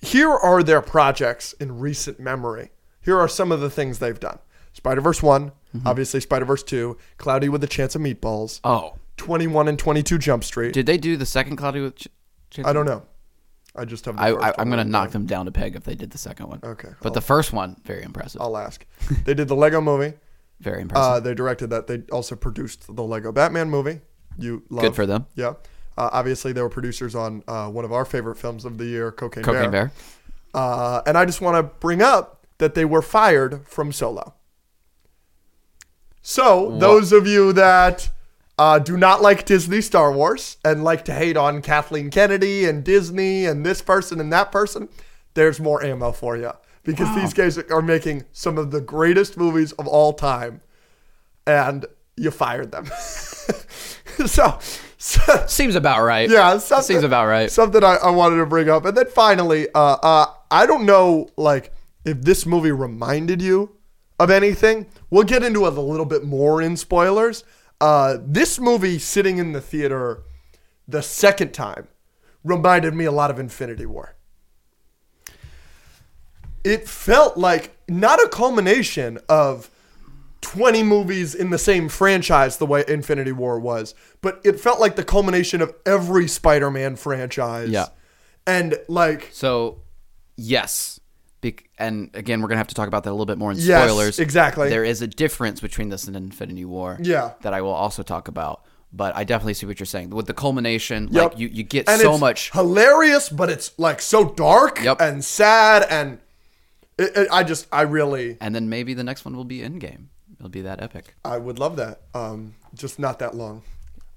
here 0.00 0.30
are 0.30 0.62
their 0.62 0.80
projects 0.80 1.52
in 1.54 1.78
recent 1.80 2.20
memory. 2.20 2.70
Here 3.02 3.18
are 3.18 3.28
some 3.28 3.50
of 3.50 3.60
the 3.60 3.68
things 3.70 3.98
they've 3.98 4.18
done. 4.18 4.38
Spider 4.72 5.00
Verse 5.00 5.22
one, 5.22 5.50
obviously 5.84 6.20
Spider 6.20 6.44
Verse 6.44 6.62
two, 6.62 6.96
Cloudy 7.16 7.48
with 7.48 7.64
a 7.64 7.66
Chance 7.66 7.96
of 7.96 8.02
Meatballs, 8.02 8.60
Oh, 8.62 8.94
twenty 9.18 9.46
one 9.46 9.68
and 9.68 9.78
twenty 9.78 10.02
two 10.02 10.16
Jump 10.18 10.44
Street. 10.44 10.72
did 10.72 10.86
they 10.86 10.96
do 10.96 11.16
the 11.16 11.26
second 11.26 11.56
Cloudy 11.56 11.80
with? 11.80 11.96
Ch- 11.96 12.08
Chance 12.50 12.66
I 12.68 12.72
don't 12.72 12.86
know. 12.86 13.02
I 13.76 13.84
just 13.84 14.04
have. 14.06 14.16
The 14.16 14.22
I, 14.22 14.48
I, 14.48 14.54
I'm 14.58 14.70
gonna 14.70 14.84
knock 14.84 15.10
them 15.10 15.26
down 15.26 15.44
to 15.46 15.52
peg 15.52 15.76
if 15.76 15.84
they 15.84 15.94
did 15.94 16.10
the 16.10 16.18
second 16.18 16.46
one. 16.48 16.60
Okay, 16.64 16.88
But 17.02 17.12
the 17.14 17.20
first 17.20 17.52
one, 17.52 17.76
very 17.84 18.02
impressive. 18.02 18.40
I'll 18.40 18.56
ask. 18.56 18.84
They 19.24 19.34
did 19.34 19.48
the 19.48 19.54
Lego 19.54 19.80
Movie. 19.80 20.14
very 20.60 20.80
impressive. 20.82 21.04
Uh, 21.12 21.20
they 21.20 21.34
directed 21.34 21.68
that. 21.70 21.86
They 21.86 22.02
also 22.10 22.34
produced 22.34 22.94
the 22.96 23.02
Lego 23.04 23.30
Batman 23.30 23.68
movie. 23.68 24.00
You 24.38 24.62
love. 24.70 24.82
Good 24.84 24.94
for 24.96 25.04
them. 25.06 25.26
Yeah. 25.34 25.54
Uh, 25.96 26.08
obviously, 26.12 26.52
they 26.52 26.62
were 26.62 26.68
producers 26.68 27.14
on 27.14 27.42
uh, 27.48 27.68
one 27.68 27.84
of 27.84 27.92
our 27.92 28.04
favorite 28.04 28.36
films 28.36 28.64
of 28.64 28.78
the 28.78 28.84
year, 28.86 29.10
Cocaine, 29.12 29.42
Cocaine 29.44 29.70
Bear. 29.70 29.86
Bear. 29.86 29.92
Uh, 30.54 31.02
and 31.06 31.18
I 31.18 31.24
just 31.24 31.40
want 31.40 31.56
to 31.56 31.62
bring 31.80 32.00
up 32.00 32.46
that 32.58 32.74
they 32.74 32.84
were 32.84 33.02
fired 33.02 33.66
from 33.66 33.92
Solo. 33.92 34.34
So 36.22 36.76
those 36.78 37.12
of 37.12 37.26
you 37.26 37.52
that 37.54 38.10
uh, 38.58 38.78
do 38.78 38.96
not 38.96 39.22
like 39.22 39.44
Disney 39.44 39.80
Star 39.80 40.12
Wars 40.12 40.56
and 40.64 40.82
like 40.82 41.04
to 41.06 41.12
hate 41.14 41.36
on 41.36 41.62
Kathleen 41.62 42.10
Kennedy 42.10 42.64
and 42.64 42.84
Disney 42.84 43.46
and 43.46 43.64
this 43.64 43.80
person 43.80 44.20
and 44.20 44.32
that 44.32 44.50
person, 44.50 44.88
there's 45.34 45.60
more 45.60 45.82
ammo 45.84 46.12
for 46.12 46.36
you 46.36 46.52
because 46.82 47.14
these 47.14 47.34
guys 47.34 47.58
are 47.58 47.82
making 47.82 48.24
some 48.32 48.58
of 48.58 48.70
the 48.70 48.80
greatest 48.80 49.36
movies 49.36 49.72
of 49.72 49.86
all 49.86 50.12
time, 50.14 50.62
and 51.46 51.86
you 52.16 52.30
fired 52.30 52.72
them. 52.72 52.86
so, 54.26 54.58
so 54.96 55.44
Seems 55.46 55.74
about 55.74 56.02
right. 56.02 56.28
yeah, 56.28 56.58
something, 56.58 56.84
Seems 56.96 57.04
about 57.04 57.26
right. 57.26 57.50
Something 57.50 57.84
I, 57.84 57.96
I 57.96 58.10
wanted 58.10 58.36
to 58.36 58.46
bring 58.46 58.68
up, 58.68 58.84
and 58.84 58.96
then 58.96 59.06
finally, 59.06 59.68
uh, 59.74 59.96
uh, 60.02 60.26
I 60.50 60.66
don't 60.66 60.86
know, 60.86 61.28
like 61.36 61.72
if 62.04 62.22
this 62.22 62.46
movie 62.46 62.72
reminded 62.72 63.42
you 63.42 63.76
of 64.18 64.30
anything. 64.30 64.86
We'll 65.10 65.24
get 65.24 65.42
into 65.42 65.66
it 65.66 65.76
a 65.76 65.80
little 65.80 66.06
bit 66.06 66.24
more 66.24 66.60
in 66.60 66.76
spoilers. 66.76 67.44
Uh, 67.80 68.18
this 68.20 68.58
movie, 68.58 68.98
sitting 68.98 69.38
in 69.38 69.52
the 69.52 69.60
theater 69.60 70.22
the 70.86 71.02
second 71.02 71.52
time, 71.52 71.88
reminded 72.42 72.94
me 72.94 73.04
a 73.04 73.12
lot 73.12 73.30
of 73.30 73.38
Infinity 73.38 73.86
War. 73.86 74.14
it 76.64 76.88
felt 76.88 77.36
like 77.36 77.76
not 77.88 78.20
a 78.22 78.28
culmination 78.28 79.18
of 79.28 79.70
20 80.40 80.82
movies 80.82 81.34
in 81.34 81.50
the 81.50 81.58
same 81.58 81.88
franchise 81.88 82.56
the 82.58 82.66
way 82.66 82.84
Infinity 82.86 83.32
War 83.32 83.58
was, 83.58 83.94
but 84.20 84.40
it 84.44 84.60
felt 84.60 84.80
like 84.80 84.96
the 84.96 85.04
culmination 85.04 85.60
of 85.62 85.74
every 85.86 86.28
Spider-Man 86.28 86.96
franchise. 86.96 87.70
Yeah. 87.70 87.86
And 88.46 88.76
like 88.88 89.28
So, 89.32 89.82
yes. 90.36 91.00
Bec- 91.40 91.68
and 91.78 92.10
again, 92.14 92.42
we're 92.42 92.48
gonna 92.48 92.58
have 92.58 92.66
to 92.68 92.74
talk 92.74 92.88
about 92.88 93.04
that 93.04 93.10
a 93.10 93.12
little 93.12 93.26
bit 93.26 93.38
more 93.38 93.52
in 93.52 93.58
Yes, 93.58 93.84
spoilers. 93.88 94.18
exactly. 94.18 94.68
There 94.70 94.84
is 94.84 95.02
a 95.02 95.06
difference 95.06 95.60
between 95.60 95.88
this 95.88 96.04
and 96.08 96.16
Infinity 96.16 96.64
War. 96.64 96.98
Yeah. 97.00 97.32
That 97.42 97.54
I 97.54 97.60
will 97.62 97.70
also 97.72 98.02
talk 98.02 98.26
about. 98.28 98.62
But 98.92 99.14
I 99.14 99.22
definitely 99.24 99.54
see 99.54 99.66
what 99.66 99.78
you're 99.78 99.86
saying. 99.86 100.10
With 100.10 100.26
the 100.26 100.34
culmination, 100.34 101.08
Yep. 101.12 101.22
like 101.32 101.38
you, 101.38 101.48
you 101.48 101.62
get 101.62 101.88
and 101.88 102.00
so 102.00 102.12
it's 102.12 102.20
much. 102.20 102.50
hilarious, 102.52 103.28
but 103.28 103.50
it's 103.50 103.72
like 103.78 104.00
so 104.00 104.24
dark 104.30 104.82
Yep. 104.82 105.00
and 105.00 105.24
sad 105.24 105.86
and 105.90 106.18
it, 106.98 107.16
it- 107.16 107.28
I 107.30 107.44
just 107.44 107.66
I 107.70 107.82
really 107.82 108.36
And 108.40 108.54
then 108.54 108.68
maybe 108.68 108.94
the 108.94 109.04
next 109.04 109.24
one 109.24 109.36
will 109.36 109.44
be 109.44 109.58
Endgame. 109.60 110.06
It'll 110.38 110.48
be 110.48 110.62
that 110.62 110.82
epic. 110.82 111.14
I 111.24 111.36
would 111.38 111.58
love 111.58 111.76
that. 111.76 112.00
Um, 112.14 112.54
just 112.74 112.98
not 112.98 113.18
that 113.20 113.34
long. 113.36 113.62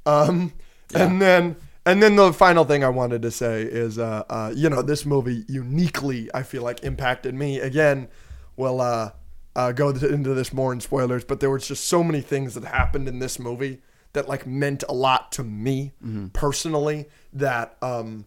Um, 0.06 0.54
and 0.96 1.22
then 1.22 1.56
and 1.86 2.02
then 2.02 2.16
the 2.16 2.32
final 2.32 2.64
thing 2.64 2.84
I 2.84 2.90
wanted 2.90 3.22
to 3.24 3.32
say 3.32 3.64
is, 3.64 3.98
uh, 3.98 4.24
uh, 4.30 4.54
you 4.56 4.70
know, 4.70 4.82
this 4.82 5.06
movie 5.06 5.46
uniquely 5.48 6.30
I 6.34 6.44
feel 6.44 6.64
like 6.64 6.84
impacted 6.84 7.34
me. 7.34 7.60
Again, 7.60 8.08
we'll 8.56 8.82
uh, 8.82 9.12
uh, 9.56 9.72
go 9.72 9.90
into 9.90 10.34
this 10.34 10.54
more 10.54 10.72
in 10.74 10.80
spoilers, 10.80 11.26
but 11.26 11.40
there 11.40 11.50
was 11.50 11.68
just 11.68 11.86
so 11.86 12.04
many 12.04 12.22
things 12.22 12.54
that 12.54 12.66
happened 12.66 13.08
in 13.08 13.20
this 13.20 13.40
movie 13.40 13.82
that 14.14 14.28
like 14.28 14.46
meant 14.46 14.84
a 14.90 14.94
lot 14.94 15.32
to 15.34 15.44
me 15.44 15.94
personally. 16.34 17.08
That 17.34 17.78
um, 17.82 18.26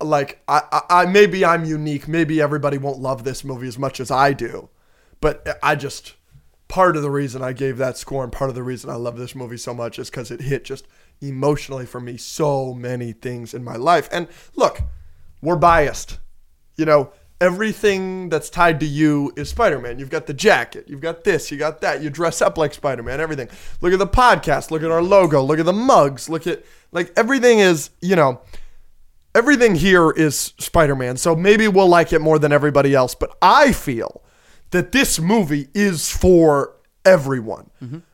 like 0.00 0.42
I, 0.48 0.62
I, 0.72 0.80
I 0.90 1.06
maybe 1.06 1.44
I'm 1.44 1.64
unique. 1.64 2.08
Maybe 2.08 2.40
everybody 2.40 2.78
won't 2.78 2.98
love 2.98 3.22
this 3.22 3.44
movie 3.44 3.68
as 3.68 3.78
much 3.78 4.00
as 4.00 4.10
I 4.10 4.32
do, 4.32 4.68
but 5.20 5.58
I 5.62 5.76
just 5.76 6.14
part 6.68 6.96
of 6.96 7.02
the 7.02 7.10
reason 7.10 7.42
I 7.42 7.52
gave 7.52 7.76
that 7.78 7.96
score 7.96 8.24
and 8.24 8.32
part 8.32 8.48
of 8.48 8.56
the 8.56 8.62
reason 8.62 8.90
I 8.90 8.94
love 8.94 9.16
this 9.16 9.34
movie 9.34 9.56
so 9.56 9.74
much 9.74 9.98
is 9.98 10.10
because 10.10 10.30
it 10.30 10.40
hit 10.40 10.64
just 10.64 10.86
emotionally 11.28 11.86
for 11.86 12.00
me 12.00 12.16
so 12.16 12.74
many 12.74 13.12
things 13.12 13.54
in 13.54 13.64
my 13.64 13.76
life. 13.76 14.08
And 14.12 14.28
look, 14.54 14.80
we're 15.42 15.56
biased. 15.56 16.18
You 16.76 16.84
know, 16.84 17.12
everything 17.40 18.28
that's 18.28 18.50
tied 18.50 18.80
to 18.80 18.86
you 18.86 19.32
is 19.36 19.48
Spider 19.48 19.78
Man. 19.78 19.98
You've 19.98 20.10
got 20.10 20.26
the 20.26 20.34
jacket, 20.34 20.86
you've 20.88 21.00
got 21.00 21.24
this, 21.24 21.50
you 21.50 21.58
got 21.58 21.80
that. 21.80 22.02
You 22.02 22.10
dress 22.10 22.42
up 22.42 22.58
like 22.58 22.74
Spider 22.74 23.02
Man, 23.02 23.20
everything. 23.20 23.48
Look 23.80 23.92
at 23.92 23.98
the 23.98 24.06
podcast, 24.06 24.70
look 24.70 24.82
at 24.82 24.90
our 24.90 25.02
logo, 25.02 25.42
look 25.42 25.58
at 25.58 25.66
the 25.66 25.72
mugs, 25.72 26.28
look 26.28 26.46
at, 26.46 26.64
like, 26.92 27.12
everything 27.16 27.58
is, 27.58 27.90
you 28.00 28.16
know, 28.16 28.40
everything 29.34 29.74
here 29.74 30.10
is 30.10 30.52
Spider-Man, 30.58 31.16
so 31.16 31.34
maybe 31.34 31.66
we'll 31.66 31.88
like 31.88 32.12
it 32.12 32.20
more 32.20 32.38
than 32.38 32.52
everybody 32.52 32.94
else. 32.94 33.14
But 33.14 33.36
I 33.42 33.72
feel 33.72 34.22
that 34.70 34.92
this 34.92 35.18
movie 35.18 35.68
is 35.74 36.10
for 36.10 36.73
everyone. 37.04 37.70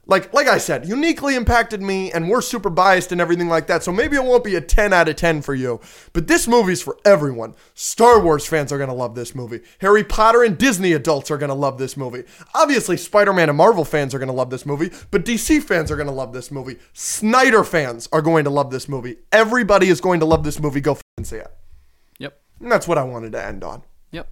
Like, 0.07 0.35
like 0.35 0.49
I 0.49 0.59
said, 0.59 0.87
uniquely 0.89 1.37
impacted 1.37 1.81
me, 1.81 2.11
and 2.11 2.29
we're 2.29 2.41
super 2.41 2.71
biased 2.71 3.13
and 3.13 3.21
everything 3.21 3.49
like 3.49 3.69
that. 3.69 3.85
So 3.85 3.93
maybe 3.93 4.17
it 4.17 4.25
won't 4.25 4.43
be 4.43 4.57
a 4.57 4.61
10 4.61 4.93
out 4.93 5.09
of 5.09 5.15
10 5.15 5.43
for 5.43 5.55
you. 5.55 5.81
But 6.13 6.27
this 6.27 6.49
movie's 6.49 6.83
for 6.83 6.99
everyone. 7.05 7.55
Star 7.75 8.21
Wars 8.21 8.45
fans 8.45 8.73
are 8.73 8.79
gonna 8.79 8.95
love 8.95 9.15
this 9.15 9.35
movie. 9.35 9.61
Harry 9.81 10.03
Potter 10.03 10.43
and 10.43 10.59
Disney 10.59 10.93
adults 10.93 11.31
are 11.31 11.39
gonna 11.39 11.55
love 11.55 11.79
this 11.79 11.97
movie. 11.97 12.25
Obviously, 12.55 12.97
Spider-Man 12.97 13.49
and 13.49 13.57
Marvel 13.57 13.85
fans 13.85 14.15
are 14.15 14.19
gonna 14.19 14.33
love 14.33 14.51
this 14.51 14.67
movie, 14.67 14.91
but 15.13 15.25
DC 15.25 15.63
fans 15.63 15.91
are 15.91 15.97
gonna 15.97 16.11
love 16.11 16.33
this 16.33 16.51
movie. 16.51 16.79
Snyder 16.93 17.63
fans 17.63 18.09
are 18.13 18.23
going 18.23 18.45
to 18.45 18.51
love 18.51 18.71
this 18.71 18.89
movie. 18.89 19.17
Everybody 19.33 19.89
is 19.89 20.01
going 20.01 20.21
to 20.21 20.27
love 20.27 20.43
this 20.45 20.59
movie. 20.61 20.81
Go 20.81 20.99
and 21.17 21.27
see 21.27 21.37
it. 21.37 21.51
Yep. 22.19 22.41
And 22.61 22.73
that's 22.73 22.89
what 22.89 22.99
I 22.99 23.05
wanted 23.05 23.33
to 23.33 23.45
end 23.45 23.63
on. 23.63 23.85
Yep. 24.11 24.29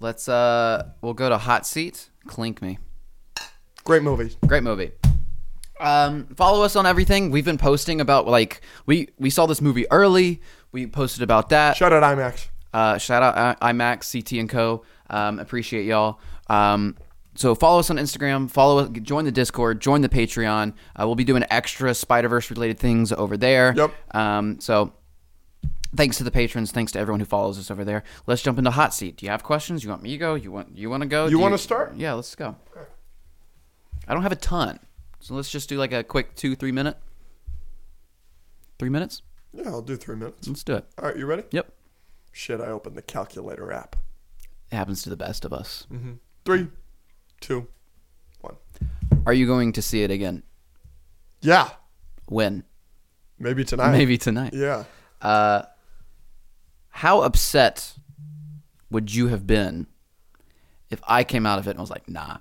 Let's 0.00 0.28
uh 0.28 0.88
we'll 1.02 1.14
go 1.14 1.28
to 1.28 1.38
hot 1.38 1.66
seat. 1.66 2.08
Clink 2.26 2.62
me. 2.62 2.78
Great 3.84 4.02
movie. 4.02 4.34
Great 4.46 4.62
movie. 4.62 4.92
Um, 5.80 6.26
follow 6.36 6.62
us 6.62 6.76
on 6.76 6.84
everything. 6.86 7.30
We've 7.30 7.44
been 7.44 7.58
posting 7.58 8.00
about 8.00 8.26
like 8.28 8.60
we 8.86 9.08
we 9.18 9.30
saw 9.30 9.46
this 9.46 9.60
movie 9.60 9.86
early. 9.90 10.42
We 10.72 10.86
posted 10.86 11.22
about 11.22 11.48
that. 11.50 11.76
Shout 11.76 11.92
out 11.92 12.02
IMAX. 12.02 12.48
Uh, 12.72 12.98
shout 12.98 13.22
out 13.22 13.58
I- 13.60 13.72
IMAX, 13.72 14.12
CT 14.12 14.38
and 14.40 14.48
Co. 14.48 14.84
Um, 15.08 15.38
appreciate 15.38 15.86
y'all. 15.86 16.20
Um, 16.48 16.96
so 17.34 17.54
follow 17.54 17.78
us 17.80 17.90
on 17.90 17.96
Instagram. 17.96 18.50
Follow 18.50 18.84
us. 18.84 18.90
Join 19.02 19.24
the 19.24 19.32
Discord. 19.32 19.80
Join 19.80 20.02
the 20.02 20.08
Patreon. 20.08 20.74
Uh, 20.94 21.06
we'll 21.06 21.14
be 21.14 21.24
doing 21.24 21.44
extra 21.50 21.94
Spider 21.94 22.28
Verse 22.28 22.50
related 22.50 22.78
things 22.78 23.10
over 23.12 23.36
there. 23.36 23.72
Yep. 23.76 23.92
Um, 24.14 24.60
so 24.60 24.92
thanks 25.96 26.18
to 26.18 26.24
the 26.24 26.30
patrons. 26.30 26.70
Thanks 26.70 26.92
to 26.92 26.98
everyone 26.98 27.20
who 27.20 27.26
follows 27.26 27.58
us 27.58 27.70
over 27.70 27.84
there. 27.84 28.04
Let's 28.26 28.42
jump 28.42 28.58
into 28.58 28.70
hot 28.70 28.92
seat. 28.92 29.16
Do 29.16 29.26
you 29.26 29.30
have 29.32 29.42
questions? 29.42 29.82
You 29.82 29.90
want 29.90 30.02
me 30.02 30.10
to 30.10 30.18
go? 30.18 30.34
You 30.34 30.52
want 30.52 30.76
you 30.76 30.90
want 30.90 31.02
to 31.02 31.08
go? 31.08 31.24
You 31.24 31.30
Do 31.32 31.38
wanna 31.38 31.58
start? 31.58 31.94
Yeah, 31.96 32.12
let's 32.12 32.34
go. 32.34 32.54
I 34.10 34.12
don't 34.12 34.24
have 34.24 34.32
a 34.32 34.36
ton, 34.36 34.80
so 35.20 35.34
let's 35.34 35.48
just 35.52 35.68
do 35.68 35.78
like 35.78 35.92
a 35.92 36.02
quick 36.02 36.34
two 36.34 36.56
three 36.56 36.72
minute. 36.72 36.96
Three 38.76 38.88
minutes. 38.88 39.22
Yeah, 39.52 39.68
I'll 39.68 39.82
do 39.82 39.94
three 39.96 40.16
minutes. 40.16 40.48
Let's 40.48 40.64
do 40.64 40.74
it. 40.74 40.84
All 40.98 41.06
right, 41.06 41.16
you 41.16 41.26
ready? 41.26 41.44
Yep. 41.52 41.72
Shit, 42.32 42.60
I 42.60 42.66
opened 42.66 42.96
the 42.96 43.02
calculator 43.02 43.70
app. 43.72 43.94
It 44.72 44.74
happens 44.74 45.02
to 45.04 45.10
the 45.10 45.16
best 45.16 45.44
of 45.44 45.52
us. 45.52 45.86
Three, 46.44 46.66
two, 47.40 47.68
one. 48.40 48.56
Are 49.26 49.32
you 49.32 49.46
going 49.46 49.70
to 49.74 49.82
see 49.82 50.02
it 50.02 50.10
again? 50.10 50.42
Yeah, 51.40 51.70
When? 52.26 52.64
maybe 53.38 53.64
tonight. 53.64 53.92
Maybe 53.92 54.18
tonight. 54.18 54.54
Yeah. 54.54 54.84
Uh, 55.22 55.62
how 56.88 57.20
upset 57.20 57.94
would 58.90 59.14
you 59.14 59.28
have 59.28 59.46
been 59.46 59.86
if 60.90 61.00
I 61.06 61.22
came 61.22 61.46
out 61.46 61.60
of 61.60 61.68
it 61.68 61.70
and 61.70 61.78
was 61.78 61.90
like, 61.90 62.08
nah? 62.08 62.38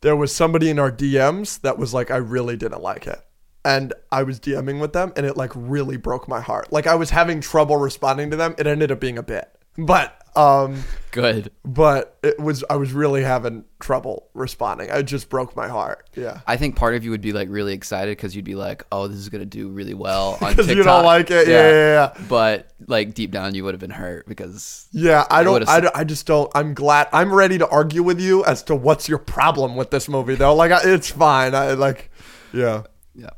There 0.00 0.16
was 0.16 0.34
somebody 0.34 0.70
in 0.70 0.78
our 0.78 0.92
DMs 0.92 1.60
that 1.62 1.78
was 1.78 1.92
like, 1.92 2.10
I 2.10 2.16
really 2.16 2.56
didn't 2.56 2.82
like 2.82 3.06
it. 3.06 3.20
And 3.64 3.92
I 4.12 4.22
was 4.22 4.38
DMing 4.40 4.80
with 4.80 4.92
them 4.92 5.12
and 5.16 5.26
it 5.26 5.36
like 5.36 5.52
really 5.54 5.96
broke 5.96 6.28
my 6.28 6.40
heart. 6.40 6.72
Like 6.72 6.86
I 6.86 6.94
was 6.94 7.10
having 7.10 7.40
trouble 7.40 7.76
responding 7.76 8.30
to 8.30 8.36
them. 8.36 8.54
It 8.58 8.66
ended 8.66 8.92
up 8.92 9.00
being 9.00 9.18
a 9.18 9.22
bit. 9.22 9.50
But 9.76 10.20
um 10.38 10.84
Good. 11.10 11.50
but 11.64 12.16
it 12.22 12.38
was 12.38 12.62
I 12.70 12.76
was 12.76 12.92
really 12.92 13.22
having 13.24 13.64
trouble 13.80 14.28
responding. 14.34 14.90
I 14.90 15.02
just 15.02 15.28
broke 15.28 15.56
my 15.56 15.66
heart. 15.66 16.08
Yeah. 16.14 16.40
I 16.46 16.56
think 16.56 16.76
part 16.76 16.94
of 16.94 17.02
you 17.04 17.10
would 17.10 17.20
be 17.22 17.32
like 17.32 17.48
really 17.50 17.72
excited 17.72 18.16
because 18.16 18.36
you'd 18.36 18.44
be 18.44 18.54
like, 18.54 18.84
oh, 18.92 19.08
this 19.08 19.18
is 19.18 19.28
gonna 19.28 19.44
do 19.46 19.68
really 19.68 19.94
well 19.94 20.38
on 20.42 20.54
TikTok. 20.54 20.76
you 20.76 20.82
don't 20.84 21.04
like 21.04 21.30
it. 21.30 21.48
Yeah, 21.48 21.70
yeah, 21.70 22.12
yeah. 22.16 22.24
But 22.28 22.70
like 22.86 23.14
deep 23.14 23.32
down, 23.32 23.54
you 23.56 23.64
would 23.64 23.74
have 23.74 23.80
been 23.80 23.90
hurt 23.90 24.28
because 24.28 24.86
Yeah, 24.92 25.24
I 25.28 25.42
don't. 25.42 25.68
I, 25.68 25.80
don't- 25.80 25.96
I 25.96 26.04
just 26.04 26.26
don't. 26.26 26.50
I'm 26.54 26.72
glad. 26.74 27.08
I'm 27.12 27.32
ready 27.34 27.58
to 27.58 27.68
argue 27.68 28.02
with 28.04 28.20
you 28.20 28.44
as 28.44 28.62
to 28.64 28.76
what's 28.76 29.08
your 29.08 29.18
problem 29.18 29.74
with 29.76 29.90
this 29.90 30.08
movie, 30.08 30.36
though. 30.36 30.54
Like, 30.54 30.70
I, 30.70 30.80
it's 30.84 31.10
fine. 31.10 31.54
I 31.54 31.72
like, 31.72 32.10
yeah. 32.52 32.82
yeah. 33.14 33.30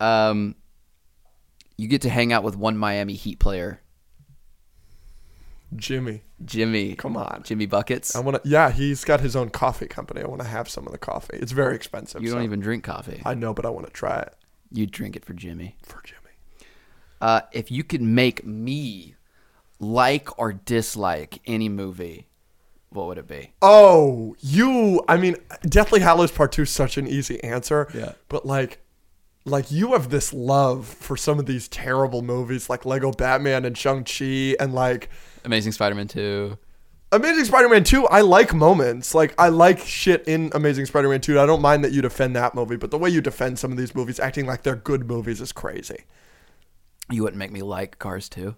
Um, 0.00 0.54
you 1.76 1.88
get 1.88 2.02
to 2.02 2.08
hang 2.10 2.32
out 2.32 2.42
with 2.42 2.56
one 2.56 2.76
Miami 2.78 3.14
Heat 3.14 3.38
player, 3.38 3.80
Jimmy, 5.76 6.22
Jimmy. 6.44 6.94
Come 6.94 7.16
on. 7.16 7.42
Jimmy 7.44 7.66
buckets. 7.66 8.16
I 8.16 8.20
want 8.20 8.42
to. 8.42 8.48
Yeah, 8.48 8.70
he's 8.70 9.04
got 9.04 9.20
his 9.20 9.36
own 9.36 9.50
coffee 9.50 9.86
company. 9.86 10.22
I 10.22 10.26
want 10.26 10.40
to 10.40 10.48
have 10.48 10.68
some 10.68 10.86
of 10.86 10.92
the 10.92 10.98
coffee. 10.98 11.36
It's 11.38 11.52
very 11.52 11.74
expensive. 11.74 12.22
you 12.22 12.30
don't 12.30 12.40
so- 12.40 12.44
even 12.44 12.60
drink 12.60 12.84
coffee. 12.84 13.20
I 13.24 13.34
know, 13.34 13.52
but 13.52 13.66
I 13.66 13.70
want 13.70 13.86
to 13.86 13.92
try 13.92 14.20
it 14.20 14.34
You 14.72 14.86
drink 14.86 15.14
it 15.16 15.24
for 15.24 15.34
Jimmy. 15.34 15.76
for 15.82 16.00
Jimmy. 16.04 16.18
Uh, 17.20 17.42
if 17.52 17.70
you 17.70 17.84
could 17.84 18.00
make 18.02 18.46
me 18.46 19.14
like 19.80 20.38
or 20.38 20.52
dislike 20.52 21.40
any 21.46 21.68
movie, 21.68 22.28
what 22.90 23.06
would 23.08 23.18
it 23.18 23.28
be? 23.28 23.52
Oh, 23.60 24.36
you. 24.40 25.02
I 25.06 25.16
mean, 25.18 25.36
Deathly 25.62 26.00
Hallows 26.00 26.30
Part 26.32 26.52
Two 26.52 26.62
is 26.62 26.70
such 26.70 26.96
an 26.96 27.06
easy 27.06 27.42
answer. 27.44 27.88
Yeah. 27.94 28.12
But 28.30 28.46
like, 28.46 28.78
like 29.44 29.70
you 29.70 29.92
have 29.92 30.08
this 30.08 30.32
love 30.32 30.86
for 30.86 31.16
some 31.16 31.38
of 31.38 31.44
these 31.46 31.68
terrible 31.68 32.22
movies, 32.22 32.70
like 32.70 32.86
Lego 32.86 33.12
Batman 33.12 33.66
and 33.66 33.76
Shang 33.76 34.04
Chi, 34.04 34.56
and 34.58 34.72
like. 34.72 35.10
Amazing 35.48 35.72
Spider-Man 35.72 36.08
2. 36.08 36.58
Amazing 37.10 37.46
Spider-Man 37.46 37.82
2, 37.82 38.06
I 38.08 38.20
like 38.20 38.52
moments. 38.52 39.14
Like 39.14 39.34
I 39.38 39.48
like 39.48 39.78
shit 39.78 40.28
in 40.28 40.50
Amazing 40.54 40.84
Spider-Man 40.84 41.22
2. 41.22 41.40
I 41.40 41.46
don't 41.46 41.62
mind 41.62 41.82
that 41.84 41.92
you 41.92 42.02
defend 42.02 42.36
that 42.36 42.54
movie, 42.54 42.76
but 42.76 42.90
the 42.90 42.98
way 42.98 43.08
you 43.08 43.22
defend 43.22 43.58
some 43.58 43.72
of 43.72 43.78
these 43.78 43.94
movies 43.94 44.20
acting 44.20 44.44
like 44.44 44.62
they're 44.62 44.76
good 44.76 45.08
movies 45.08 45.40
is 45.40 45.50
crazy. 45.50 46.04
You 47.10 47.22
wouldn't 47.22 47.38
make 47.38 47.50
me 47.50 47.62
like 47.62 47.98
Cars 47.98 48.28
2. 48.28 48.54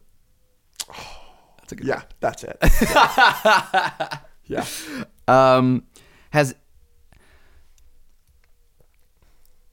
That's 1.61 1.71
a 1.71 1.77
good 1.77 1.87
Yeah, 1.87 2.03
that's 2.19 2.43
it. 2.43 2.59
yeah. 4.47 4.67
Um, 5.29 5.85
has 6.31 6.57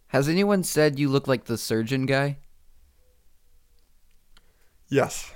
has 0.10 0.30
anyone 0.30 0.64
said 0.64 1.00
you 1.00 1.10
look 1.10 1.28
like 1.28 1.46
the 1.46 1.58
surgeon 1.58 2.06
guy? 2.06 2.38
Yes. 4.88 5.32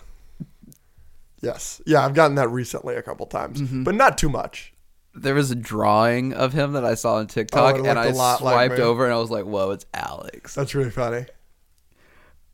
Yes. 1.41 1.81
Yeah, 1.85 2.05
I've 2.05 2.13
gotten 2.13 2.35
that 2.35 2.49
recently 2.49 2.95
a 2.95 3.01
couple 3.01 3.25
times, 3.25 3.61
Mm-hmm. 3.61 3.83
but 3.83 3.95
not 3.95 4.17
too 4.17 4.29
much. 4.29 4.73
There 5.13 5.33
was 5.35 5.51
a 5.51 5.55
drawing 5.55 6.33
of 6.33 6.53
him 6.53 6.73
that 6.73 6.85
I 6.85 6.93
saw 6.95 7.15
on 7.15 7.27
TikTok, 7.27 7.75
Oh, 7.75 7.83
and 7.83 7.99
I 7.99 8.03
I 8.03 8.07
a 8.07 8.13
lot 8.13 8.41
like 8.41 8.67
swiped 8.69 8.77
me. 8.79 8.83
over, 8.83 9.03
and 9.05 9.13
I 9.13 9.17
was 9.17 9.29
like, 9.31 9.43
"Whoa, 9.45 9.71
it's 9.71 9.85
Alex." 9.93 10.55
That's 10.55 10.73
really 10.73 10.89
funny. 10.91 11.25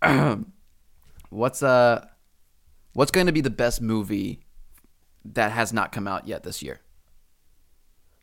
What's 1.30 1.62
uh, 1.62 2.06
What's 2.94 3.12
going 3.12 3.28
to 3.28 3.32
be 3.34 3.42
the 3.42 3.50
best 3.52 3.82
movie 3.82 4.40
that 5.26 5.52
has 5.52 5.72
not 5.74 5.92
come 5.92 6.08
out 6.08 6.28
yet 6.28 6.44
this 6.44 6.64
year? 6.64 6.80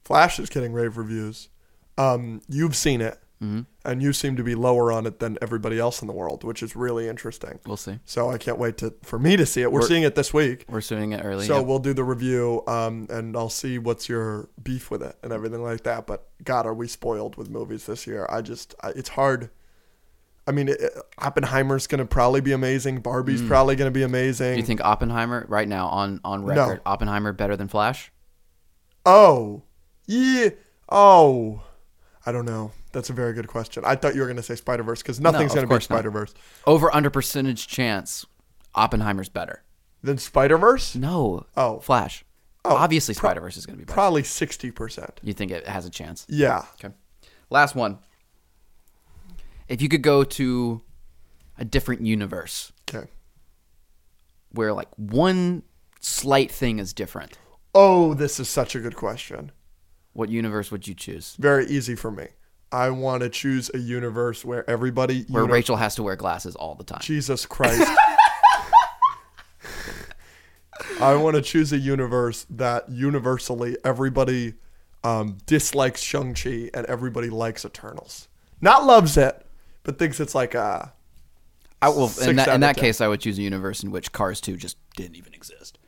Flash 0.05 0.39
is 0.41 0.51
getting 0.51 0.73
rave 0.73 0.97
reviews. 0.97 1.49
Um, 1.97 2.41
you've 2.49 2.75
seen 2.75 3.01
it, 3.01 3.19
Mm-hmm. 3.43 3.63
and 3.85 4.01
you 4.01 4.13
seem 4.15 4.37
to 4.37 4.45
be 4.45 4.55
lower 4.55 4.91
on 4.93 5.07
it 5.07 5.19
than 5.19 5.37
everybody 5.43 5.79
else 5.79 6.01
in 6.01 6.07
the 6.07 6.15
world, 6.15 6.45
which 6.45 6.63
is 6.63 6.75
really 6.77 7.09
interesting. 7.09 7.59
We'll 7.67 7.77
see. 7.77 7.99
So 8.07 8.31
I 8.31 8.39
can't 8.39 8.59
wait 8.59 8.79
to 8.79 8.95
for 9.03 9.19
me 9.19 9.37
to 9.37 9.45
see 9.45 9.61
it. 9.61 9.71
We're, 9.73 9.81
We're- 9.81 9.89
seeing 9.89 10.03
it 10.05 10.15
this 10.15 10.33
week. 10.33 10.65
We're 10.69 10.81
seeing 10.81 11.13
it 11.13 11.21
early. 11.25 11.47
So 11.47 11.59
Yep. 11.59 11.67
we'll 11.67 11.79
do 11.81 11.93
the 11.93 12.05
review, 12.05 12.63
um, 12.67 13.07
and 13.11 13.37
I'll 13.37 13.51
see 13.51 13.77
what's 13.79 14.09
your 14.09 14.49
beef 14.63 14.91
with 14.91 15.03
it 15.03 15.17
and 15.23 15.33
everything 15.33 15.63
like 15.63 15.83
that. 15.83 16.07
But 16.07 16.27
God, 16.43 16.65
are 16.65 16.73
we 16.73 16.87
spoiled 16.89 17.37
with 17.37 17.51
movies 17.51 17.85
this 17.87 18.07
year? 18.07 18.27
I 18.31 18.41
just, 18.41 18.75
I, 18.83 18.91
it's 18.91 19.11
hard. 19.11 19.51
I 20.47 20.53
mean, 20.53 20.69
it, 20.69 20.81
Oppenheimer's 21.19 21.87
gonna 21.87 22.07
probably 22.07 22.41
be 22.41 22.53
amazing. 22.53 23.01
Barbie's 23.01 23.43
probably 23.43 23.77
gonna 23.77 23.91
be 23.91 24.05
amazing. 24.05 24.53
Mm. 24.53 24.55
Do 24.55 24.61
you 24.61 24.67
think 24.67 24.85
Oppenheimer 24.85 25.45
right 25.49 25.67
now 25.69 25.89
on 25.89 26.21
on 26.25 26.43
No. 26.43 26.47
record? 26.47 26.81
Oppenheimer 26.87 27.33
better 27.33 27.57
than 27.57 27.69
Flash? 27.69 28.13
oh, 29.05 29.63
yeah. 30.07 30.51
Oh, 30.89 31.63
I 32.25 32.33
don't 32.33 32.45
know. 32.47 32.73
That's 32.95 33.11
a 33.11 33.13
very 33.13 33.35
good 33.35 33.49
question. 33.49 33.85
I 33.85 33.97
thought 33.97 34.15
you 34.15 34.23
were 34.23 34.27
gonna 34.27 34.43
say 34.43 34.55
Spider 34.55 34.83
Verse 34.83 35.03
because 35.03 35.21
nothing's 35.21 35.51
of 35.53 35.57
gonna 35.57 35.67
be 35.67 35.71
course 35.71 35.91
not. 35.91 35.97
Spider 35.97 36.11
Verse. 36.11 36.33
Over 36.67 36.95
under 36.95 37.11
percentage 37.11 37.67
chance, 37.69 38.25
Oppenheimer's 38.75 39.29
better. 39.29 39.63
Then 40.03 40.17
Spider 40.17 40.57
Verse, 40.57 40.95
No. 40.95 41.45
Oh. 41.57 41.81
Flash. 41.81 42.25
Oh, 42.65 42.77
Obviously, 42.77 43.13
Spider 43.13 43.41
Verse 43.41 43.57
is 43.59 43.67
going 43.67 43.75
to 43.77 43.79
be 43.79 43.85
better. 43.85 43.93
probably 43.95 44.23
sixty 44.23 44.71
percent. 44.71 45.21
you 45.23 45.35
think 45.35 45.51
it 45.51 45.67
has 45.67 45.85
a 45.85 45.91
chance? 45.91 46.25
Yeah. 46.31 46.65
Okay. 46.83 46.95
Last 47.51 47.75
one. 47.75 47.99
If 49.69 49.83
you 49.83 49.89
could 49.89 50.03
go 50.03 50.25
to 50.25 50.81
a 51.59 51.65
different 51.65 52.07
universe 52.07 52.73
Okay. 52.89 53.09
where 54.51 54.73
like 54.73 54.89
one 54.97 55.63
slight 56.01 56.51
thing 56.51 56.79
is 56.79 56.93
different, 56.93 57.39
Oh, 57.75 58.15
this 58.15 58.39
is 58.39 58.49
such 58.49 58.75
a 58.77 58.81
good 58.81 58.95
question. 58.97 59.51
what 60.13 60.29
universe 60.29 60.71
would 60.71 60.87
you 60.87 60.95
choose? 60.95 61.35
Very 61.39 61.67
easy 61.67 61.95
for 61.97 62.11
me. 62.11 62.29
I 62.75 62.91
want 62.91 63.23
to 63.23 63.29
choose 63.29 63.71
a 63.73 63.79
universe 63.79 64.45
where 64.45 64.69
everybody. 64.69 65.25
Where 65.29 65.45
uni- 65.45 65.53
Rachel 65.53 65.77
has 65.77 65.95
to 65.95 66.03
wear 66.03 66.17
glasses 66.17 66.57
all 66.57 66.75
the 66.75 66.83
time. 66.83 66.99
Jesus 67.01 67.47
Christ. 67.47 67.89
I 71.01 71.15
want 71.15 71.37
to 71.37 71.43
choose 71.43 71.73
a 71.73 71.79
universe 71.79 72.47
that 72.51 72.89
universally 72.91 73.77
everybody 73.85 74.55
um, 75.05 75.39
dislikes 75.47 76.03
Shang-Chi 76.03 76.71
and 76.75 76.85
everybody 76.87 77.31
likes 77.31 77.65
Eternals. 77.65 78.27
Not 78.61 78.85
loves 78.85 79.17
it, 79.17 79.47
but 79.85 79.97
thinks 79.97 80.19
it's 80.19 80.35
like 80.35 80.57
a. 80.57 80.93
I, 81.81 81.91
well, 81.91 82.09
Six 82.09 82.27
in 82.27 82.37
that, 82.37 82.49
in 82.49 82.61
that 82.63 82.77
case, 82.77 83.01
I 83.01 83.07
would 83.07 83.21
choose 83.21 83.39
a 83.39 83.43
universe 83.43 83.85
in 83.85 83.93
which 83.93 84.11
Cars 84.11 84.41
2 84.41 84.57
just 84.57 84.79
didn't 84.97 85.15
even 85.15 85.33
exist. 85.33 85.79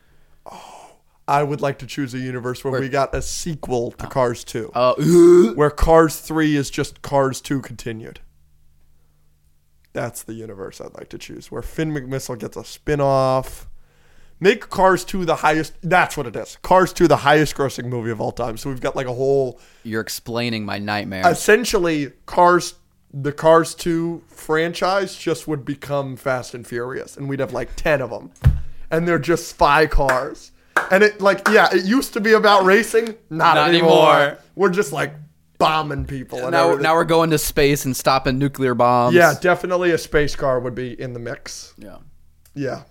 I 1.28 1.42
would 1.42 1.60
like 1.60 1.78
to 1.80 1.86
choose 1.86 2.14
a 2.14 2.18
universe 2.18 2.62
where, 2.62 2.80
we 2.80 2.88
got 2.88 3.14
a 3.14 3.20
sequel 3.20 3.90
to 3.92 4.06
Cars 4.06 4.44
2. 4.44 4.70
Uh, 4.74 4.94
where 5.54 5.70
Cars 5.70 6.20
3 6.20 6.56
is 6.56 6.70
just 6.70 7.02
Cars 7.02 7.40
2 7.40 7.60
continued. 7.62 8.20
That's 9.92 10.22
the 10.22 10.34
universe 10.34 10.80
I'd 10.80 10.94
like 10.94 11.08
to 11.08 11.18
choose. 11.18 11.50
Where 11.50 11.62
Finn 11.62 11.92
McMissile 11.92 12.38
gets 12.38 12.56
a 12.56 12.64
spin 12.64 13.00
off. 13.00 13.68
Make 14.38 14.68
Cars 14.68 15.04
2 15.04 15.24
the 15.24 15.36
highest. 15.36 15.72
That's 15.82 16.16
what 16.16 16.26
it 16.26 16.36
is. 16.36 16.58
Cars 16.62 16.92
2 16.92 17.08
the 17.08 17.16
highest 17.16 17.56
grossing 17.56 17.86
movie 17.86 18.10
of 18.10 18.20
all 18.20 18.32
time. 18.32 18.56
So 18.56 18.68
we've 18.68 18.80
got 18.80 18.94
like 18.94 19.06
a 19.06 19.14
whole. 19.14 19.58
you're 19.82 20.02
explaining 20.02 20.64
my 20.64 20.78
nightmare. 20.78 21.28
Essentially, 21.28 22.12
Cars. 22.26 22.74
The 23.14 23.32
Cars 23.32 23.74
2 23.74 24.24
franchise 24.26 25.16
just 25.16 25.48
would 25.48 25.64
become 25.64 26.16
Fast 26.16 26.54
and 26.54 26.66
Furious. 26.66 27.16
And 27.16 27.28
we'd 27.28 27.40
have 27.40 27.54
like 27.54 27.74
10 27.76 28.02
of 28.02 28.10
them. 28.10 28.30
And 28.90 29.08
they're 29.08 29.18
just 29.18 29.48
spy 29.48 29.86
cars. 29.86 30.52
And 30.90 31.02
it, 31.02 31.20
like, 31.20 31.48
yeah, 31.48 31.68
it 31.72 31.84
used 31.84 32.12
to 32.14 32.20
be 32.20 32.32
about 32.32 32.64
racing. 32.64 33.06
Not, 33.30 33.54
Not 33.54 33.68
anymore. 33.68 34.14
anymore. 34.14 34.38
We're 34.54 34.70
just 34.70 34.92
like 34.92 35.12
bombing 35.58 36.04
people. 36.04 36.38
And 36.40 36.50
now, 36.52 36.64
everything. 36.64 36.82
now 36.82 36.94
we're 36.94 37.04
going 37.04 37.30
to 37.30 37.38
space 37.38 37.84
and 37.84 37.96
stopping 37.96 38.38
nuclear 38.38 38.74
bombs. 38.74 39.14
Yeah, 39.14 39.34
definitely 39.40 39.92
a 39.92 39.98
space 39.98 40.36
car 40.36 40.60
would 40.60 40.74
be 40.74 41.00
in 41.00 41.12
the 41.12 41.20
mix. 41.20 41.74
Yeah. 41.78 41.98
Yeah. 42.54 42.82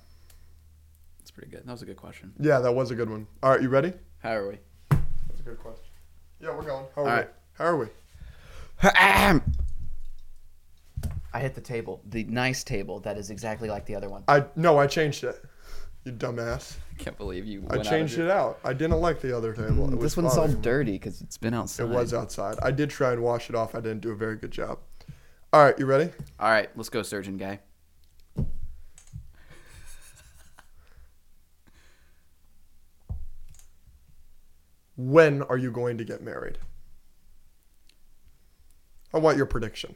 That's 1.19 1.31
pretty 1.31 1.51
good. 1.51 1.65
That 1.65 1.71
was 1.71 1.81
a 1.81 1.85
good 1.85 1.97
question. 1.97 2.33
Yeah, 2.39 2.59
that 2.59 2.71
was 2.71 2.91
a 2.91 2.95
good 2.95 3.09
one. 3.09 3.27
All 3.43 3.51
right, 3.51 3.61
you 3.61 3.69
ready? 3.69 3.93
How 4.19 4.33
are 4.33 4.49
we? 4.49 4.57
That's 4.89 5.39
a 5.39 5.43
good 5.43 5.59
question. 5.59 5.83
Yeah, 6.39 6.55
we're 6.55 6.63
going. 6.63 6.85
How 6.95 7.01
are 7.01 7.05
All 7.07 7.11
we? 7.11 7.11
right. 7.11 7.29
How 7.53 7.65
are 7.65 7.77
we? 7.77 7.87
I 11.33 11.39
hit 11.39 11.53
the 11.55 11.61
table, 11.61 12.01
the 12.09 12.23
nice 12.25 12.63
table 12.63 12.99
that 13.01 13.17
is 13.17 13.29
exactly 13.29 13.69
like 13.69 13.85
the 13.85 13.95
other 13.95 14.09
one. 14.09 14.23
I 14.27 14.45
no, 14.55 14.77
I 14.77 14.87
changed 14.87 15.23
it. 15.23 15.43
You 16.05 16.11
dumbass. 16.11 16.77
I 16.99 17.03
can't 17.03 17.17
believe 17.17 17.45
you. 17.45 17.65
I 17.69 17.79
changed 17.79 18.19
it 18.19 18.29
out. 18.29 18.59
I 18.63 18.71
didn't 18.73 19.01
like 19.01 19.19
the 19.19 19.35
other 19.35 19.53
table. 19.53 19.87
Mm, 19.87 19.95
was 19.97 19.99
This 19.99 20.17
one's 20.17 20.37
all 20.37 20.47
dirty 20.47 20.93
because 20.93 21.19
it's 21.19 21.37
been 21.37 21.53
outside. 21.53 21.85
It 21.85 21.89
was 21.89 22.13
outside. 22.13 22.55
I 22.61 22.71
did 22.71 22.89
try 22.89 23.11
and 23.11 23.21
wash 23.21 23.49
it 23.49 23.55
off. 23.55 23.75
I 23.75 23.81
didn't 23.81 24.01
do 24.01 24.11
a 24.11 24.15
very 24.15 24.37
good 24.37 24.51
job. 24.51 24.79
All 25.51 25.63
right, 25.63 25.77
you 25.77 25.85
ready? 25.85 26.11
All 26.39 26.49
right, 26.49 26.69
let's 26.75 26.89
go, 26.89 27.01
surgeon 27.01 27.37
guy. 27.37 27.59
When 34.97 35.41
are 35.43 35.57
you 35.57 35.71
going 35.71 35.97
to 35.97 36.05
get 36.05 36.21
married? 36.21 36.57
I 39.13 39.17
want 39.17 39.37
your 39.37 39.45
prediction. 39.45 39.95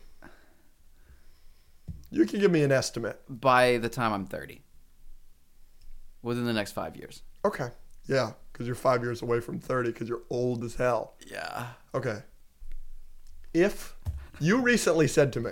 You 2.11 2.25
can 2.25 2.39
give 2.39 2.51
me 2.51 2.63
an 2.63 2.71
estimate. 2.71 3.21
By 3.29 3.77
the 3.77 3.89
time 3.89 4.11
I'm 4.11 4.25
30, 4.25 4.61
within 6.21 6.45
the 6.45 6.53
next 6.53 6.71
five 6.73 6.95
years. 6.95 7.21
Okay. 7.45 7.69
Yeah, 8.07 8.31
because 8.51 8.65
you're 8.65 8.75
five 8.75 9.03
years 9.03 9.21
away 9.21 9.39
from 9.39 9.59
30 9.59 9.91
because 9.91 10.09
you're 10.09 10.23
old 10.29 10.63
as 10.63 10.75
hell. 10.75 11.13
Yeah. 11.27 11.67
Okay. 11.93 12.19
If 13.53 13.95
you 14.39 14.61
recently 14.61 15.07
said 15.07 15.33
to 15.33 15.39
me 15.39 15.51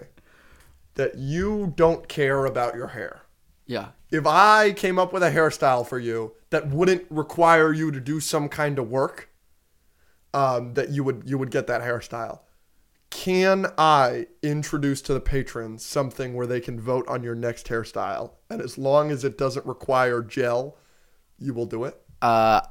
that 0.95 1.15
you 1.17 1.73
don't 1.75 2.07
care 2.07 2.45
about 2.45 2.75
your 2.75 2.87
hair, 2.87 3.21
Yeah. 3.65 3.89
if 4.11 4.25
I 4.25 4.71
came 4.73 4.97
up 4.99 5.13
with 5.13 5.23
a 5.23 5.31
hairstyle 5.31 5.85
for 5.85 5.99
you 5.99 6.33
that 6.49 6.67
wouldn't 6.69 7.05
require 7.09 7.73
you 7.73 7.91
to 7.91 7.99
do 7.99 8.19
some 8.19 8.49
kind 8.49 8.79
of 8.79 8.89
work, 8.89 9.29
um, 10.33 10.73
that 10.75 10.89
you 10.89 11.03
would 11.03 11.23
you 11.25 11.37
would 11.37 11.51
get 11.51 11.67
that 11.67 11.81
hairstyle. 11.81 12.39
Can 13.09 13.67
I 13.77 14.27
introduce 14.43 15.01
to 15.03 15.13
the 15.13 15.21
patrons 15.21 15.85
something 15.85 16.33
where 16.33 16.45
they 16.47 16.59
can 16.59 16.79
vote 16.79 17.07
on 17.07 17.23
your 17.23 17.35
next 17.35 17.67
hairstyle, 17.67 18.31
and 18.49 18.61
as 18.61 18.77
long 18.77 19.11
as 19.11 19.23
it 19.23 19.37
doesn't 19.37 19.65
require 19.65 20.21
gel, 20.21 20.77
you 21.39 21.53
will 21.53 21.65
do 21.65 21.85
it. 21.85 21.99
Uh, 22.21 22.61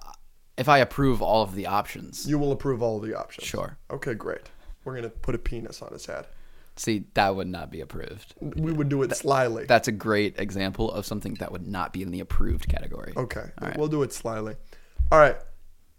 if 0.58 0.68
I 0.68 0.78
approve 0.78 1.22
all 1.22 1.42
of 1.42 1.54
the 1.54 1.66
options, 1.66 2.26
You 2.28 2.38
will 2.38 2.52
approve 2.52 2.82
all 2.82 2.96
of 2.98 3.02
the 3.08 3.14
options. 3.18 3.46
sure. 3.46 3.78
Okay, 3.90 4.14
great. 4.14 4.42
We're 4.84 4.94
gonna 4.94 5.08
put 5.10 5.34
a 5.34 5.38
penis 5.38 5.82
on 5.82 5.92
his 5.92 6.06
head. 6.06 6.26
See, 6.76 7.06
that 7.14 7.34
would 7.34 7.48
not 7.48 7.70
be 7.70 7.80
approved. 7.80 8.34
We 8.40 8.70
would 8.72 8.90
do 8.90 9.02
it 9.02 9.16
slyly. 9.16 9.64
That's 9.64 9.88
a 9.88 9.92
great 9.92 10.38
example 10.38 10.92
of 10.92 11.06
something 11.06 11.34
that 11.34 11.50
would 11.50 11.66
not 11.66 11.94
be 11.94 12.02
in 12.02 12.10
the 12.10 12.20
approved 12.20 12.68
category. 12.68 13.14
Okay, 13.16 13.50
All 13.62 13.68
right. 13.68 13.76
we'll 13.78 13.88
do 13.88 14.02
it 14.02 14.12
slyly. 14.12 14.56
All 15.10 15.18
right. 15.18 15.36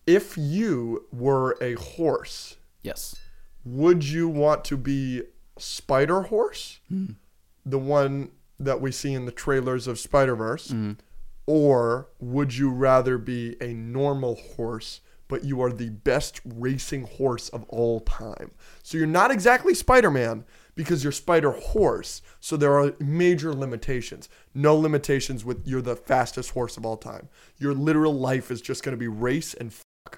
If 0.05 0.37
you 0.37 1.07
were 1.11 1.57
a 1.61 1.73
horse, 1.73 2.57
Yes. 2.83 3.15
Would 3.67 4.07
you 4.07 4.29
want 4.29 4.63
to 4.65 4.77
be 4.77 5.23
Spider 5.57 6.23
Horse, 6.23 6.79
hmm. 6.87 7.11
the 7.65 7.79
one 7.79 8.31
that 8.59 8.81
we 8.81 8.91
see 8.91 9.13
in 9.13 9.25
the 9.25 9.31
trailers 9.31 9.87
of 9.87 9.99
Spider 9.99 10.35
Verse, 10.35 10.69
hmm. 10.69 10.93
or 11.45 12.09
would 12.19 12.55
you 12.55 12.69
rather 12.69 13.17
be 13.17 13.57
a 13.59 13.73
normal 13.73 14.35
horse, 14.35 15.01
but 15.27 15.43
you 15.43 15.61
are 15.61 15.71
the 15.71 15.89
best 15.89 16.39
racing 16.45 17.03
horse 17.03 17.49
of 17.49 17.63
all 17.67 17.99
time? 17.99 18.51
So 18.83 18.97
you're 18.97 19.05
not 19.05 19.31
exactly 19.31 19.73
Spider 19.73 20.11
Man 20.11 20.45
because 20.75 21.03
you're 21.03 21.11
Spider 21.11 21.51
Horse. 21.51 22.21
So 22.39 22.55
there 22.55 22.79
are 22.79 22.93
major 22.99 23.53
limitations. 23.53 24.29
No 24.53 24.75
limitations 24.75 25.43
with 25.43 25.67
you're 25.67 25.81
the 25.81 25.95
fastest 25.97 26.51
horse 26.51 26.77
of 26.77 26.85
all 26.85 26.97
time. 26.97 27.27
Your 27.57 27.73
literal 27.73 28.17
life 28.17 28.49
is 28.49 28.61
just 28.61 28.83
going 28.83 28.93
to 28.93 28.99
be 28.99 29.09
race 29.09 29.53
and 29.53 29.73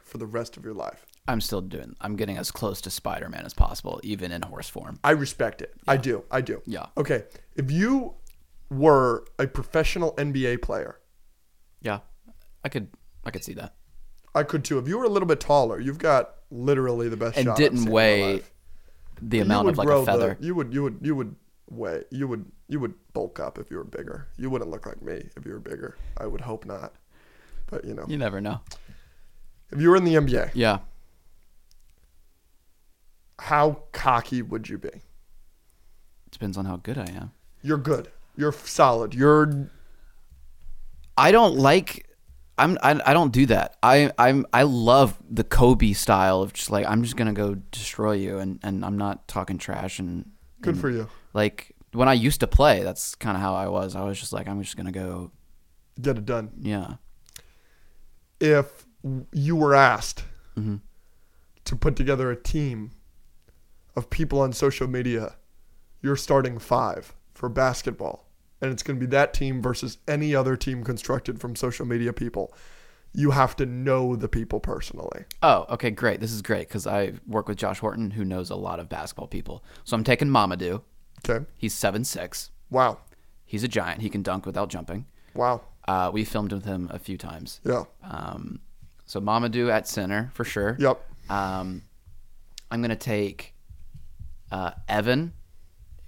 for 0.09 0.17
the 0.17 0.25
rest 0.25 0.57
of 0.57 0.65
your 0.65 0.73
life. 0.73 1.05
I'm 1.27 1.39
still 1.41 1.61
doing. 1.61 1.95
I'm 2.01 2.15
getting 2.15 2.37
as 2.37 2.49
close 2.51 2.81
to 2.81 2.89
Spider-Man 2.89 3.45
as 3.45 3.53
possible, 3.53 3.99
even 4.03 4.31
in 4.31 4.41
horse 4.41 4.67
form. 4.67 4.99
I 5.03 5.11
respect 5.11 5.61
it. 5.61 5.73
I 5.87 5.97
do. 5.97 6.23
I 6.31 6.41
do. 6.41 6.61
Yeah. 6.65 6.87
Okay. 6.97 7.23
If 7.55 7.69
you 7.71 8.15
were 8.69 9.25
a 9.37 9.47
professional 9.47 10.13
NBA 10.15 10.61
player, 10.61 10.99
Yeah, 11.81 11.99
I 12.65 12.69
could. 12.69 12.87
I 13.25 13.31
could 13.31 13.43
see 13.43 13.53
that. 13.53 13.75
I 14.35 14.43
could 14.43 14.63
too. 14.65 14.79
If 14.79 14.87
you 14.87 14.97
were 14.97 15.05
a 15.05 15.09
little 15.09 15.27
bit 15.27 15.39
taller, 15.39 15.79
you've 15.79 15.97
got 15.99 16.35
literally 16.51 17.09
the 17.09 17.17
best 17.17 17.37
And 17.37 17.55
didn't 17.55 17.85
weigh. 17.85 18.41
The 19.21 19.39
amount 19.39 19.69
of 19.69 19.77
like 19.77 19.87
a 19.87 19.91
the- 19.91 20.05
feather. 20.05 20.37
you 20.39 20.55
would 20.55 20.73
you 20.73 20.83
would 20.83 20.99
you 21.01 21.15
would 21.15 21.35
weigh 21.69 22.03
you 22.09 22.27
would 22.27 22.45
you 22.67 22.79
would 22.79 22.93
bulk 23.13 23.39
up 23.39 23.57
if 23.59 23.69
you 23.69 23.77
were 23.77 23.83
bigger. 23.83 24.27
You 24.37 24.49
wouldn't 24.49 24.71
look 24.71 24.85
like 24.85 25.01
me 25.01 25.29
if 25.37 25.45
you 25.45 25.51
were 25.53 25.59
bigger. 25.59 25.95
I 26.17 26.25
would 26.25 26.41
hope 26.41 26.65
not. 26.65 26.93
But 27.67 27.85
you 27.85 27.93
know, 27.93 28.05
You 28.07 28.17
never 28.17 28.39
know. 28.41 28.61
If 29.71 29.81
you 29.81 29.89
were 29.89 29.95
in 29.95 30.03
the 30.03 30.15
NBA, 30.15 30.51
Yeah. 30.53 30.79
how 33.39 33.83
cocky 33.91 34.41
would 34.41 34.69
you 34.69 34.77
be? 34.77 34.89
Depends 36.31 36.57
on 36.57 36.65
how 36.65 36.77
good 36.77 36.97
I 36.97 37.05
am. 37.05 37.31
You're 37.61 37.77
good. 37.77 38.09
You're 38.35 38.51
solid. 38.51 39.13
You're 39.13 39.69
I 41.17 41.31
don't 41.31 41.57
like. 41.57 42.07
I'm. 42.57 42.77
I, 42.81 43.01
I 43.05 43.13
don't 43.13 43.33
do 43.33 43.45
that. 43.47 43.75
I. 43.83 44.11
I'm. 44.17 44.45
I 44.53 44.63
love 44.63 45.17
the 45.29 45.43
Kobe 45.43 45.91
style 45.91 46.41
of 46.41 46.53
just 46.53 46.71
like 46.71 46.85
I'm 46.87 47.03
just 47.03 47.17
gonna 47.17 47.33
go 47.33 47.55
destroy 47.55 48.13
you, 48.13 48.37
and 48.37 48.59
and 48.63 48.85
I'm 48.85 48.97
not 48.97 49.27
talking 49.27 49.57
trash 49.57 49.99
and. 49.99 50.31
Good 50.61 50.75
and, 50.75 50.81
for 50.81 50.89
you. 50.89 51.09
Like 51.33 51.75
when 51.91 52.07
I 52.07 52.13
used 52.13 52.39
to 52.39 52.47
play, 52.47 52.83
that's 52.83 53.15
kind 53.15 53.35
of 53.35 53.41
how 53.41 53.53
I 53.53 53.67
was. 53.67 53.95
I 53.95 54.03
was 54.05 54.17
just 54.19 54.31
like 54.31 54.47
I'm 54.47 54.61
just 54.63 54.77
gonna 54.77 54.93
go. 54.93 55.31
Get 56.01 56.17
it 56.17 56.25
done. 56.25 56.51
Yeah. 56.61 56.93
If 58.39 58.85
you 59.31 59.55
were 59.55 59.73
asked 59.75 60.23
hmm 60.55 60.77
to 61.65 61.75
put 61.75 61.95
together 61.95 62.31
a 62.31 62.35
team 62.35 62.89
of 63.95 64.09
people 64.09 64.41
on 64.41 64.51
social 64.51 64.87
media, 64.87 65.35
you're 66.01 66.15
starting 66.15 66.57
five 66.57 67.13
for 67.35 67.47
basketball, 67.47 68.25
and 68.59 68.71
it's 68.71 68.81
going 68.81 68.99
to 68.99 69.05
be 69.05 69.09
that 69.11 69.35
team 69.35 69.61
versus 69.61 69.99
any 70.07 70.33
other 70.33 70.55
team 70.55 70.83
constructed 70.83 71.39
from 71.39 71.55
social 71.55 71.85
media 71.85 72.11
people. 72.11 72.51
You 73.13 73.31
have 73.31 73.55
to 73.57 73.67
know 73.67 74.15
the 74.15 74.27
people 74.27 74.59
personally. 74.59 75.25
Oh, 75.43 75.67
okay, 75.69 75.91
great. 75.91 76.21
This 76.21 76.31
is 76.31 76.41
great 76.41 76.67
because 76.67 76.87
I 76.87 77.13
work 77.27 77.47
with 77.47 77.57
Josh 77.57 77.79
Horton, 77.79 78.11
who 78.11 78.25
knows 78.25 78.49
a 78.49 78.55
lot 78.55 78.79
of 78.79 78.89
basketball 78.89 79.27
people. 79.27 79.63
So 79.83 79.95
I'm 79.95 80.03
taking 80.03 80.29
Mamadou. 80.29 80.81
Okay. 81.23 81.45
He's 81.55 81.75
seven 81.75 82.03
six. 82.03 82.49
Wow. 82.71 82.97
He's 83.45 83.63
a 83.63 83.67
giant. 83.67 84.01
He 84.01 84.09
can 84.09 84.23
dunk 84.23 84.47
without 84.47 84.69
jumping. 84.69 85.05
Wow. 85.35 85.61
Uh, 85.87 86.09
we 86.11 86.23
filmed 86.23 86.51
with 86.51 86.65
him 86.65 86.89
a 86.91 86.97
few 86.97 87.17
times. 87.17 87.61
Yeah. 87.63 87.83
Um, 88.03 88.59
so 89.09 89.19
Mamadou 89.19 89.71
at 89.71 89.87
center 89.87 90.29
for 90.35 90.43
sure. 90.43 90.77
Yep. 90.79 91.03
Um, 91.31 91.81
I'm 92.69 92.79
gonna 92.83 92.95
take 92.95 93.55
uh, 94.51 94.71
Evan, 94.87 95.33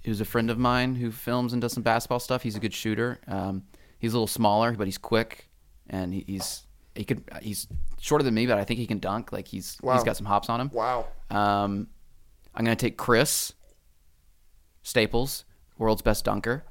who's 0.04 0.20
a 0.20 0.24
friend 0.24 0.50
of 0.50 0.58
mine 0.58 0.94
who 0.94 1.10
films 1.10 1.52
and 1.52 1.60
does 1.60 1.72
some 1.72 1.82
basketball 1.82 2.20
stuff. 2.20 2.42
He's 2.44 2.54
a 2.54 2.60
good 2.60 2.72
shooter. 2.72 3.18
Um, 3.26 3.64
he's 3.98 4.12
a 4.12 4.16
little 4.16 4.28
smaller, 4.28 4.70
but 4.72 4.86
he's 4.86 4.98
quick, 4.98 5.48
and 5.90 6.14
he, 6.14 6.22
he's 6.28 6.64
he 6.94 7.02
could 7.04 7.24
he's 7.40 7.66
shorter 8.00 8.22
than 8.22 8.34
me, 8.34 8.46
but 8.46 8.56
I 8.56 8.62
think 8.62 8.78
he 8.78 8.86
can 8.86 9.00
dunk. 9.00 9.32
Like 9.32 9.48
he's 9.48 9.78
Wow. 9.82 9.94
he's 9.94 10.04
got 10.04 10.16
some 10.16 10.26
hops 10.26 10.48
on 10.48 10.60
him. 10.60 10.70
Wow. 10.72 11.06
Um, 11.28 11.88
I'm 12.54 12.64
gonna 12.64 12.76
take 12.76 12.96
Chris 12.96 13.52
Staples, 14.84 15.44
world's 15.78 16.02
best 16.02 16.24
dunker. 16.24 16.64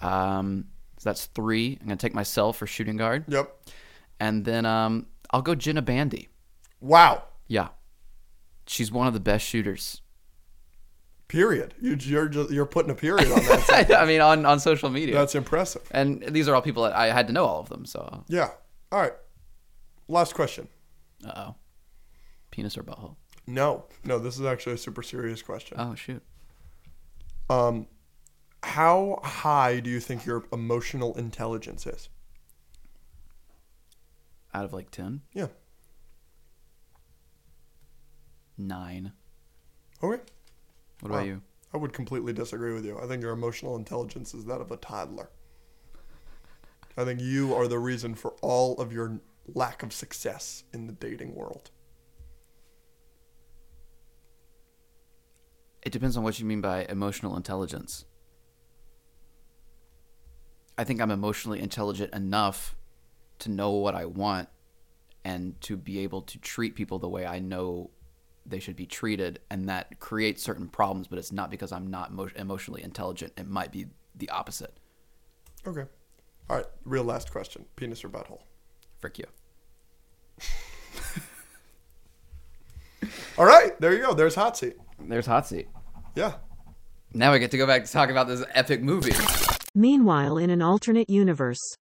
Um, 0.00 0.66
so 0.98 1.10
that's 1.10 1.26
three. 1.26 1.78
I'm 1.80 1.86
gonna 1.88 1.96
take 1.96 2.14
myself 2.14 2.58
for 2.58 2.66
shooting 2.68 2.96
guard, 2.96 3.24
Yep. 3.26 3.56
and 4.20 4.44
then 4.44 4.64
um, 4.66 5.06
I'll 5.30 5.42
go 5.42 5.54
Jenna 5.54 5.82
Bandy. 5.82 6.28
Wow. 6.80 7.24
Yeah, 7.46 7.68
she's 8.66 8.90
one 8.92 9.06
of 9.06 9.14
the 9.14 9.20
best 9.20 9.44
shooters. 9.46 10.00
Period. 11.28 11.74
You, 11.80 11.96
you're 12.00 12.28
just, 12.28 12.50
you're 12.50 12.64
putting 12.66 12.90
a 12.90 12.94
period 12.94 13.30
on 13.30 13.38
that. 13.44 13.90
I 13.98 14.06
mean, 14.06 14.20
on 14.22 14.46
on 14.46 14.60
social 14.60 14.88
media, 14.88 15.14
That's 15.14 15.34
impressive. 15.34 15.82
and 15.90 16.22
these 16.28 16.48
are 16.48 16.54
all 16.54 16.62
people 16.62 16.84
that 16.84 16.94
I 16.94 17.06
had 17.12 17.26
to 17.26 17.32
know 17.34 17.44
all 17.44 17.60
of 17.60 17.68
them. 17.68 17.84
So, 17.84 18.24
Yeah. 18.28 18.50
All 18.90 19.00
right. 19.00 19.12
Last 20.08 20.34
question. 20.34 20.68
uh 21.26 21.32
oh, 21.48 21.54
penis 22.50 22.78
or 22.78 22.82
butthole? 22.82 23.16
No, 23.46 23.84
no. 24.04 24.18
This 24.18 24.38
is 24.38 24.46
actually 24.46 24.74
a 24.74 24.78
super 24.78 25.02
serious 25.02 25.42
question. 25.42 25.76
Oh 25.78 25.94
shoot. 25.94 26.22
Um, 27.50 27.86
how 28.62 29.20
high 29.22 29.80
do 29.80 29.90
you 29.90 30.00
think 30.00 30.24
your 30.26 30.44
emotional 30.52 31.14
intelligence 31.18 31.86
is? 31.86 32.08
Out 34.54 34.64
of 34.64 34.72
like 34.72 34.90
ten, 34.90 35.22
Yeah. 35.32 35.48
nine. 38.56 39.12
Okay. 40.02 40.22
What 41.00 41.10
about 41.10 41.18
Wow. 41.20 41.24
you? 41.24 41.42
I 41.72 41.76
would 41.76 41.92
completely 41.92 42.32
disagree 42.32 42.72
with 42.72 42.84
you. 42.84 42.98
I 42.98 43.06
think 43.06 43.22
your 43.22 43.32
emotional 43.32 43.76
intelligence 43.76 44.32
is 44.34 44.46
that 44.46 44.60
of 44.60 44.70
a 44.70 44.76
toddler. 44.78 45.30
I 46.96 47.04
think 47.04 47.20
you 47.20 47.54
are 47.54 47.68
the 47.68 47.78
reason 47.78 48.14
for 48.14 48.32
all 48.40 48.76
of 48.78 48.92
your 48.92 49.20
lack 49.46 49.82
of 49.82 49.92
success 49.92 50.64
in 50.72 50.86
the 50.86 50.92
dating 50.92 51.34
world. 51.34 51.70
It 55.82 55.92
depends 55.92 56.16
on 56.16 56.24
what 56.24 56.38
you 56.38 56.44
mean 56.44 56.60
by 56.60 56.84
emotional 56.86 57.36
intelligence. 57.36 58.04
I 60.76 60.84
think 60.84 61.00
I'm 61.00 61.10
emotionally 61.10 61.60
intelligent 61.60 62.12
enough 62.14 62.76
to 63.40 63.50
know 63.50 63.72
what 63.72 63.94
I 63.94 64.04
want 64.04 64.48
and 65.24 65.60
to 65.62 65.76
be 65.76 66.00
able 66.00 66.22
to 66.22 66.38
treat 66.38 66.74
people 66.74 66.98
the 66.98 67.08
way 67.08 67.26
I 67.26 67.38
know 67.38 67.90
they 68.46 68.58
should 68.58 68.76
be 68.76 68.86
treated. 68.86 69.40
And 69.50 69.68
that 69.68 69.98
creates 70.00 70.42
certain 70.42 70.68
problems, 70.68 71.06
but 71.06 71.18
it's 71.18 71.32
not 71.32 71.50
because 71.50 71.72
I'm 71.72 71.88
not 71.88 72.10
emo- 72.10 72.30
emotionally 72.36 72.82
intelligent. 72.82 73.32
It 73.36 73.46
might 73.46 73.72
be 73.72 73.86
the 74.16 74.30
opposite. 74.30 74.78
Okay. 75.66 75.84
All 76.48 76.56
right. 76.56 76.66
Real 76.84 77.04
last 77.04 77.30
question: 77.30 77.66
penis 77.76 78.04
or 78.04 78.08
butthole? 78.08 78.40
Frick 78.98 79.18
you. 79.18 79.26
All 83.36 83.44
right. 83.44 83.78
There 83.80 83.92
you 83.92 84.00
go. 84.00 84.14
There's 84.14 84.34
hot 84.34 84.56
seat. 84.56 84.76
There's 85.00 85.26
Hot 85.26 85.46
Seat. 85.46 85.68
Yeah. 86.14 86.34
Now 87.14 87.32
we 87.32 87.38
get 87.38 87.50
to 87.52 87.56
go 87.56 87.66
back 87.66 87.84
to 87.84 87.92
talk 87.92 88.10
about 88.10 88.26
this 88.28 88.44
epic 88.52 88.82
movie. 88.82 89.12
Meanwhile, 89.74 90.38
in 90.38 90.50
an 90.50 90.60
alternate 90.60 91.08
universe, 91.08 91.76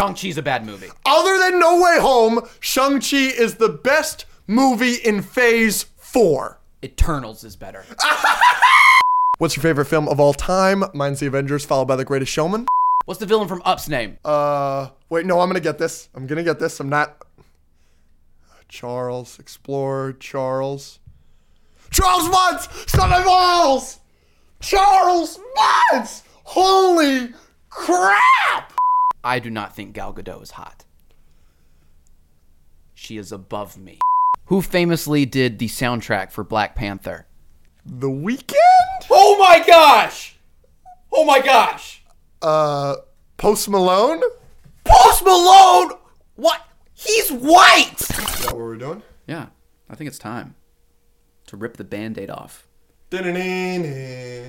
Shang-Chi's 0.00 0.38
a 0.38 0.42
bad 0.42 0.64
movie. 0.64 0.88
Other 1.04 1.36
than 1.38 1.60
No 1.60 1.78
Way 1.78 1.98
Home, 2.00 2.40
Shang-Chi 2.58 3.18
is 3.18 3.56
the 3.56 3.68
best 3.68 4.24
movie 4.46 4.94
in 4.94 5.20
Phase 5.20 5.82
4. 5.98 6.58
Eternals 6.82 7.44
is 7.44 7.54
better. 7.54 7.84
What's 9.36 9.56
your 9.56 9.62
favorite 9.62 9.84
film 9.84 10.08
of 10.08 10.18
all 10.18 10.32
time? 10.32 10.84
Mine's 10.94 11.20
The 11.20 11.26
Avengers, 11.26 11.66
followed 11.66 11.84
by 11.84 11.96
The 11.96 12.06
Greatest 12.06 12.32
Showman. 12.32 12.64
What's 13.04 13.20
the 13.20 13.26
villain 13.26 13.46
from 13.46 13.60
Up's 13.66 13.90
name? 13.90 14.16
Uh, 14.24 14.88
wait, 15.10 15.26
no, 15.26 15.38
I'm 15.40 15.50
gonna 15.50 15.60
get 15.60 15.76
this. 15.76 16.08
I'm 16.14 16.26
gonna 16.26 16.44
get 16.44 16.58
this. 16.58 16.80
I'm 16.80 16.88
not. 16.88 17.22
Charles, 18.70 19.38
Explorer, 19.38 20.14
Charles. 20.14 20.98
Charles 21.90 22.26
Muntz, 22.30 22.90
son 22.90 23.12
of 23.12 23.22
balls! 23.26 23.98
Charles 24.60 25.38
Muntz! 25.92 26.22
Holy 26.44 27.34
crap! 27.68 28.79
I 29.22 29.38
do 29.38 29.50
not 29.50 29.74
think 29.74 29.92
Gal 29.92 30.14
Gadot 30.14 30.42
is 30.42 30.52
hot. 30.52 30.84
She 32.94 33.16
is 33.16 33.32
above 33.32 33.76
me. 33.76 33.98
Who 34.46 34.62
famously 34.62 35.26
did 35.26 35.58
the 35.58 35.68
soundtrack 35.68 36.30
for 36.32 36.42
Black 36.44 36.74
Panther? 36.74 37.26
The 37.84 38.08
Weeknd? 38.08 38.54
Oh 39.10 39.38
my 39.38 39.64
gosh! 39.66 40.36
Oh 41.12 41.24
my 41.24 41.40
gosh! 41.40 42.02
Uh, 42.42 42.96
Post 43.36 43.68
Malone? 43.68 44.22
Post 44.84 45.24
Malone! 45.24 45.92
What? 46.36 46.62
He's 46.94 47.30
white! 47.30 48.00
Is 48.00 48.08
that 48.08 48.52
what 48.52 48.56
we're 48.56 48.76
doing? 48.76 49.02
Yeah, 49.26 49.46
I 49.88 49.94
think 49.94 50.08
it's 50.08 50.18
time 50.18 50.54
to 51.46 51.56
rip 51.56 51.76
the 51.76 51.84
band 51.84 52.18
aid 52.18 52.30
off. 52.30 52.66
Da-da-da-da. 53.10 54.44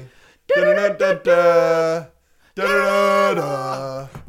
Da-da-da-da-da. 0.48 2.06
Da-da-da-da. 2.56 4.21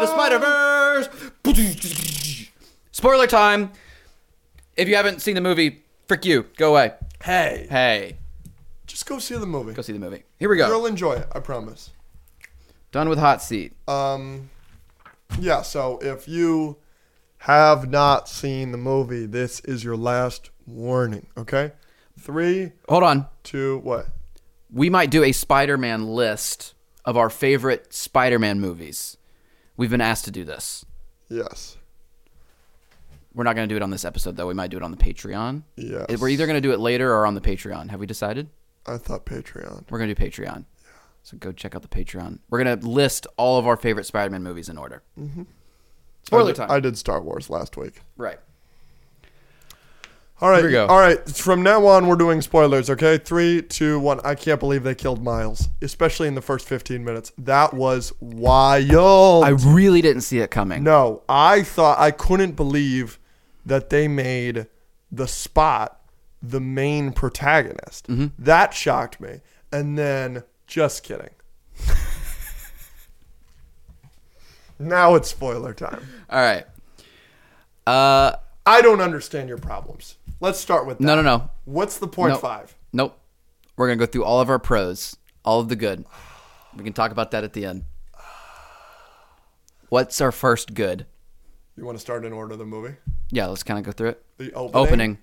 The 0.00 0.06
Spider 0.06 0.38
Verse. 0.38 1.08
Spoiler 2.92 3.26
time. 3.26 3.72
If 4.76 4.88
you 4.88 4.94
haven't 4.96 5.20
seen 5.22 5.34
the 5.34 5.40
movie, 5.40 5.82
frick 6.06 6.24
you. 6.24 6.46
Go 6.56 6.70
away. 6.70 6.94
Hey, 7.22 7.66
Hey, 7.68 8.16
just 8.86 9.04
go 9.06 9.18
see 9.18 9.36
the 9.36 9.46
movie. 9.46 9.72
go 9.72 9.82
see 9.82 9.92
the 9.92 9.98
movie. 9.98 10.22
Here 10.38 10.48
we 10.48 10.56
go. 10.56 10.68
You'll 10.68 10.86
enjoy 10.86 11.14
it, 11.14 11.28
I 11.34 11.40
promise. 11.40 11.90
Done 12.92 13.08
with 13.08 13.18
hot 13.18 13.42
seat. 13.42 13.72
Um, 13.88 14.48
yeah. 15.38 15.62
So 15.62 15.98
if 16.02 16.26
you 16.28 16.78
have 17.38 17.88
not 17.90 18.28
seen 18.28 18.72
the 18.72 18.78
movie, 18.78 19.26
this 19.26 19.60
is 19.60 19.84
your 19.84 19.96
last 19.96 20.50
warning. 20.66 21.26
Okay. 21.36 21.72
Three, 22.18 22.72
Hold 22.88 23.02
on. 23.02 23.26
two, 23.44 23.78
what? 23.78 24.06
We 24.72 24.90
might 24.90 25.10
do 25.10 25.24
a 25.24 25.32
Spider-Man 25.32 26.06
list 26.06 26.74
of 27.04 27.16
our 27.16 27.30
favorite 27.30 27.92
Spider-Man 27.94 28.60
movies. 28.60 29.16
We've 29.76 29.90
been 29.90 30.02
asked 30.02 30.26
to 30.26 30.30
do 30.30 30.44
this. 30.44 30.84
Yes. 31.30 31.78
We're 33.34 33.44
not 33.44 33.56
going 33.56 33.68
to 33.68 33.72
do 33.72 33.76
it 33.76 33.82
on 33.82 33.90
this 33.90 34.04
episode, 34.04 34.36
though. 34.36 34.48
We 34.48 34.54
might 34.54 34.70
do 34.70 34.76
it 34.76 34.82
on 34.82 34.90
the 34.90 34.96
Patreon. 34.96 35.62
Yes. 35.76 36.20
We're 36.20 36.28
either 36.28 36.46
going 36.46 36.56
to 36.56 36.60
do 36.60 36.72
it 36.72 36.80
later 36.80 37.12
or 37.14 37.26
on 37.26 37.34
the 37.34 37.40
Patreon. 37.40 37.88
Have 37.90 38.00
we 38.00 38.06
decided? 38.06 38.48
I 38.86 38.96
thought 38.98 39.24
Patreon. 39.24 39.84
We're 39.90 39.98
going 39.98 40.12
to 40.12 40.14
do 40.14 40.30
Patreon. 40.30 40.64
So 41.22 41.36
go 41.36 41.52
check 41.52 41.74
out 41.74 41.82
the 41.82 41.88
Patreon. 41.88 42.38
We're 42.48 42.62
going 42.62 42.80
to 42.80 42.86
list 42.86 43.26
all 43.36 43.58
of 43.58 43.66
our 43.66 43.76
favorite 43.76 44.04
Spider-Man 44.04 44.42
movies 44.42 44.68
in 44.68 44.78
order. 44.78 45.02
Mm-hmm. 45.18 45.42
I 45.42 45.44
Spoiler 46.24 46.52
did, 46.52 46.56
time. 46.56 46.70
I 46.70 46.80
did 46.80 46.98
Star 46.98 47.20
Wars 47.20 47.50
last 47.50 47.76
week. 47.76 48.02
right. 48.16 48.38
All 50.42 50.48
right. 50.48 50.58
Here 50.60 50.66
we 50.68 50.72
go. 50.72 50.86
All 50.86 50.98
right. 50.98 51.28
From 51.28 51.62
now 51.62 51.84
on, 51.86 52.06
we're 52.06 52.16
doing 52.16 52.40
spoilers. 52.40 52.88
Okay. 52.88 53.18
Three, 53.18 53.60
two, 53.60 54.00
one. 54.00 54.20
I 54.24 54.34
can't 54.34 54.58
believe 54.58 54.84
they 54.84 54.94
killed 54.94 55.22
Miles, 55.22 55.68
especially 55.82 56.28
in 56.28 56.34
the 56.34 56.40
first 56.40 56.66
15 56.66 57.04
minutes. 57.04 57.30
That 57.36 57.74
was 57.74 58.14
wild. 58.20 59.44
I 59.44 59.50
really 59.50 60.00
didn't 60.00 60.22
see 60.22 60.38
it 60.38 60.50
coming. 60.50 60.82
no, 60.82 61.22
I 61.28 61.62
thought 61.62 61.98
I 61.98 62.10
couldn't 62.10 62.52
believe 62.52 63.18
that 63.66 63.90
they 63.90 64.08
made 64.08 64.66
the 65.12 65.28
spot 65.28 66.00
the 66.42 66.60
main 66.60 67.12
protagonist. 67.12 68.06
Mm-hmm. 68.08 68.28
That 68.38 68.72
shocked 68.72 69.20
me. 69.20 69.40
And 69.70 69.98
then, 69.98 70.42
just 70.70 71.02
kidding. 71.02 71.30
now 74.78 75.16
it's 75.16 75.28
spoiler 75.28 75.74
time. 75.74 76.06
All 76.30 76.40
right. 76.40 76.64
Uh, 77.86 78.36
I 78.64 78.80
don't 78.80 79.00
understand 79.00 79.48
your 79.48 79.58
problems. 79.58 80.16
Let's 80.40 80.58
start 80.60 80.86
with 80.86 80.98
that. 80.98 81.04
no, 81.04 81.16
no, 81.16 81.22
no. 81.22 81.50
What's 81.64 81.98
the 81.98 82.06
point 82.06 82.32
Nope. 82.32 82.40
five? 82.40 82.74
Nope. 82.92 83.18
We're 83.76 83.88
gonna 83.88 83.98
go 83.98 84.06
through 84.06 84.24
all 84.24 84.40
of 84.40 84.48
our 84.48 84.58
pros, 84.60 85.16
all 85.44 85.60
of 85.60 85.68
the 85.68 85.76
good. 85.76 86.04
We 86.76 86.84
can 86.84 86.92
talk 86.92 87.10
about 87.10 87.32
that 87.32 87.42
at 87.44 87.52
the 87.52 87.64
end. 87.66 87.84
What's 89.88 90.20
our 90.20 90.30
first 90.30 90.74
good? 90.74 91.06
You 91.76 91.84
want 91.84 91.96
to 91.98 92.00
start 92.00 92.24
in 92.24 92.32
order 92.32 92.52
of 92.52 92.58
the 92.60 92.64
movie? 92.64 92.94
Yeah, 93.30 93.46
let's 93.46 93.64
kind 93.64 93.78
of 93.78 93.84
go 93.84 93.90
through 93.92 94.10
it. 94.10 94.24
The 94.38 94.52
opening. 94.52 94.76
Opening. 94.86 95.18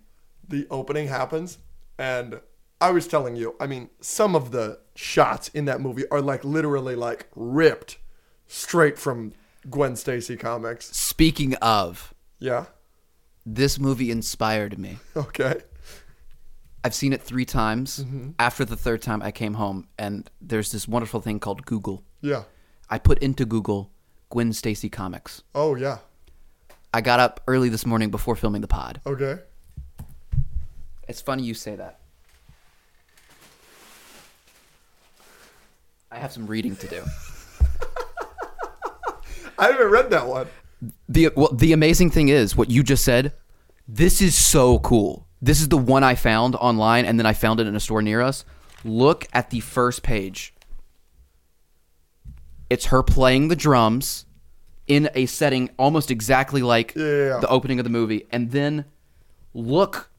The 0.50 0.68
opening 0.70 1.08
happens, 1.08 1.58
and 1.98 2.42
I 2.80 2.92
was 2.92 3.08
telling 3.08 3.36
you. 3.36 3.56
I 3.60 3.68
mean, 3.68 3.90
some 4.02 4.36
of 4.36 4.52
the 4.52 4.80
shots 4.96 5.48
in 5.50 5.66
that 5.66 5.82
movie 5.82 6.08
are 6.10 6.22
like 6.22 6.44
literally 6.44 6.96
like 6.96 7.28
ripped 7.36 7.98
straight 8.48 8.98
from 9.00 9.34
Gwen 9.70 9.96
Stacy 9.96 10.38
comics. 10.38 10.86
Speaking 10.96 11.56
of, 11.56 12.14
Yeah. 12.40 12.66
this 13.46 13.80
movie 13.80 14.12
inspired 14.12 14.78
me. 14.78 15.00
Okay. 15.16 15.56
I've 16.84 16.94
seen 16.94 17.12
it 17.12 17.22
three 17.22 17.44
times. 17.46 18.00
Mm-hmm. 18.04 18.30
After 18.40 18.64
the 18.64 18.78
third 18.78 19.02
time, 19.02 19.22
I 19.22 19.32
came 19.32 19.56
home, 19.56 19.88
and 19.98 20.30
there's 20.40 20.72
this 20.72 20.88
wonderful 20.88 21.20
thing 21.20 21.40
called 21.40 21.66
Google. 21.66 22.04
Yeah. 22.22 22.44
I 22.90 23.00
put 23.00 23.18
into 23.20 23.46
Google 23.46 23.92
Gwen 24.30 24.54
Stacy 24.54 24.88
comics. 24.90 25.42
Oh 25.56 25.76
yeah. 25.76 25.98
I 26.94 27.02
got 27.02 27.20
up 27.20 27.42
early 27.48 27.68
this 27.70 27.86
morning 27.86 28.10
before 28.12 28.36
filming 28.36 28.62
the 28.62 28.68
pod. 28.68 29.02
Okay. 29.06 29.40
It's 31.08 31.22
funny 31.22 31.44
you 31.44 31.54
say 31.54 31.76
that. 31.76 32.00
I 36.12 36.18
have 36.18 36.32
some 36.32 36.48
reading 36.48 36.76
to 36.78 36.88
do. 36.88 37.04
I 39.60 39.72
haven't 39.72 39.90
read 39.90 40.10
that 40.12 40.28
one. 40.28 40.48
The 41.10 41.30
well, 41.36 41.52
the 41.52 41.74
amazing 41.74 42.12
thing 42.12 42.30
is 42.30 42.56
what 42.56 42.70
you 42.70 42.84
just 42.84 43.04
said. 43.04 43.34
This 43.88 44.22
is 44.22 44.36
so 44.36 44.80
cool. 44.80 45.26
This 45.42 45.60
is 45.62 45.70
the 45.70 45.78
one 45.78 46.04
I 46.04 46.16
found 46.16 46.56
online, 46.56 47.06
and 47.06 47.18
then 47.20 47.26
I 47.26 47.34
found 47.34 47.60
it 47.60 47.68
in 47.68 47.76
a 47.76 47.80
store 47.80 48.02
near 48.02 48.22
us. 48.22 48.46
Look 48.84 49.28
at 49.34 49.50
the 49.50 49.60
first 49.60 50.04
page. 50.04 50.54
It's 52.70 52.86
her 52.88 53.02
playing 53.02 53.48
the 53.48 53.56
drums 53.56 54.26
in 54.88 55.10
a 55.16 55.26
setting 55.26 55.70
almost 55.78 56.12
exactly 56.12 56.62
like 56.62 56.94
Yeah, 56.96 57.04
yeah, 57.06 57.26
yeah. 57.28 57.40
the 57.40 57.48
opening 57.50 57.80
of 57.80 57.84
the 57.84 57.90
movie, 57.90 58.28
and 58.32 58.52
then 58.52 58.86
look, 59.54 60.10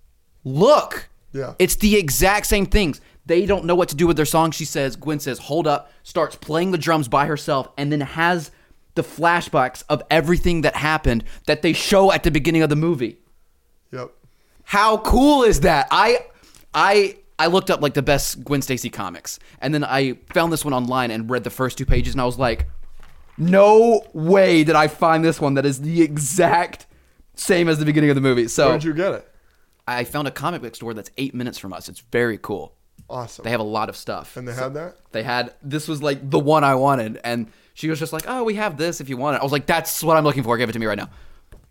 look. 0.45 1.09
Yeah. 1.33 1.55
It's 1.59 1.77
the 1.77 1.97
exact 1.97 2.47
same 2.47 2.67
things. 2.67 3.01
They 3.29 3.45
don't 3.45 3.67
know 3.67 3.75
what 3.75 3.91
to 3.91 3.95
do 3.95 4.07
with 4.07 4.17
their 4.17 4.27
song. 4.27 4.53
She 4.53 4.65
says, 4.65 4.97
Gwen 4.97 5.21
says, 5.21 5.39
hold 5.39 5.67
up, 5.67 5.93
starts 6.03 6.35
playing 6.35 6.71
the 6.71 6.79
drums 6.79 7.09
by 7.09 7.27
herself, 7.27 7.69
and 7.77 7.93
then 7.93 8.01
has 8.01 8.51
the 8.95 9.03
flashbacks 9.03 9.85
of 9.91 10.03
everything 10.11 10.63
that 10.63 10.75
happened 10.75 11.25
that 11.47 11.61
they 11.61 11.75
show 11.75 12.11
at 12.11 12.23
the 12.23 12.31
beginning 12.31 12.63
of 12.63 12.71
the 12.71 12.77
movie. 12.77 13.19
Yep. 13.93 14.13
How 14.65 14.97
cool 14.97 15.43
is 15.43 15.61
that? 15.61 15.89
I 15.91 16.27
I 16.73 17.19
I 17.39 17.49
looked 17.49 17.71
up 17.71 17.83
like 17.83 17.93
the 17.93 18.03
best 18.03 18.43
Gwen 18.45 18.63
Stacy 18.63 18.89
comics, 18.89 19.39
and 19.61 19.75
then 19.75 19.85
I 19.85 20.15
found 20.33 20.51
this 20.51 20.65
one 20.65 20.73
online 20.73 21.11
and 21.11 21.29
read 21.29 21.45
the 21.45 21.51
first 21.51 21.77
two 21.77 21.87
pages, 21.87 22.15
and 22.15 22.23
I 22.23 22.25
was 22.25 22.39
like, 22.39 22.67
no 23.37 24.07
way 24.15 24.65
did 24.65 24.75
I 24.75 24.89
find 24.89 25.23
this 25.23 25.39
one 25.39 25.53
that 25.55 25.67
is 25.67 25.83
the 25.83 26.01
exact 26.01 26.87
same 27.35 27.69
as 27.69 27.79
the 27.79 27.85
beginning 27.85 28.09
of 28.09 28.17
the 28.17 28.23
movie. 28.23 28.49
So 28.49 28.71
Where'd 28.71 28.85
you 28.85 28.95
get 28.95 29.13
it? 29.13 29.31
I 29.87 30.05
found 30.05 30.27
a 30.27 30.31
comic 30.31 30.63
book 30.63 30.75
store 30.75 30.95
that's 30.95 31.11
eight 31.19 31.35
minutes 31.35 31.59
from 31.59 31.75
us. 31.75 31.91
It's 31.91 32.01
very 32.11 32.39
cool. 32.39 32.75
Awesome. 33.11 33.43
They 33.45 33.51
have 33.51 33.61
a 33.61 33.65
lot 33.65 33.89
of 33.89 33.97
stuff. 33.97 34.37
and 34.37 34.47
they 34.47 34.53
had 34.55 34.75
that. 34.75 34.97
They 35.13 35.23
had 35.23 35.55
this 35.63 35.89
was 35.89 36.03
like 36.03 36.29
the 36.31 36.39
one 36.39 36.63
I 36.65 36.75
wanted, 36.75 37.19
and 37.25 37.51
she 37.75 37.89
was 37.89 37.99
just 37.99 38.13
like, 38.13 38.25
"Oh, 38.29 38.45
we 38.45 38.55
have 38.57 38.77
this 38.77 39.01
if 39.01 39.09
you 39.09 39.17
want 39.17 39.37
it." 39.37 39.41
I 39.41 39.43
was 39.45 39.53
like, 39.53 39.67
"That's 39.67 40.03
what 40.03 40.17
I'm 40.17 40.25
looking 40.25 40.43
for. 40.43 40.57
Give 40.59 40.69
it 40.69 40.73
to 40.75 40.79
me 40.79 40.87
right 40.87 40.99
now." 40.99 41.09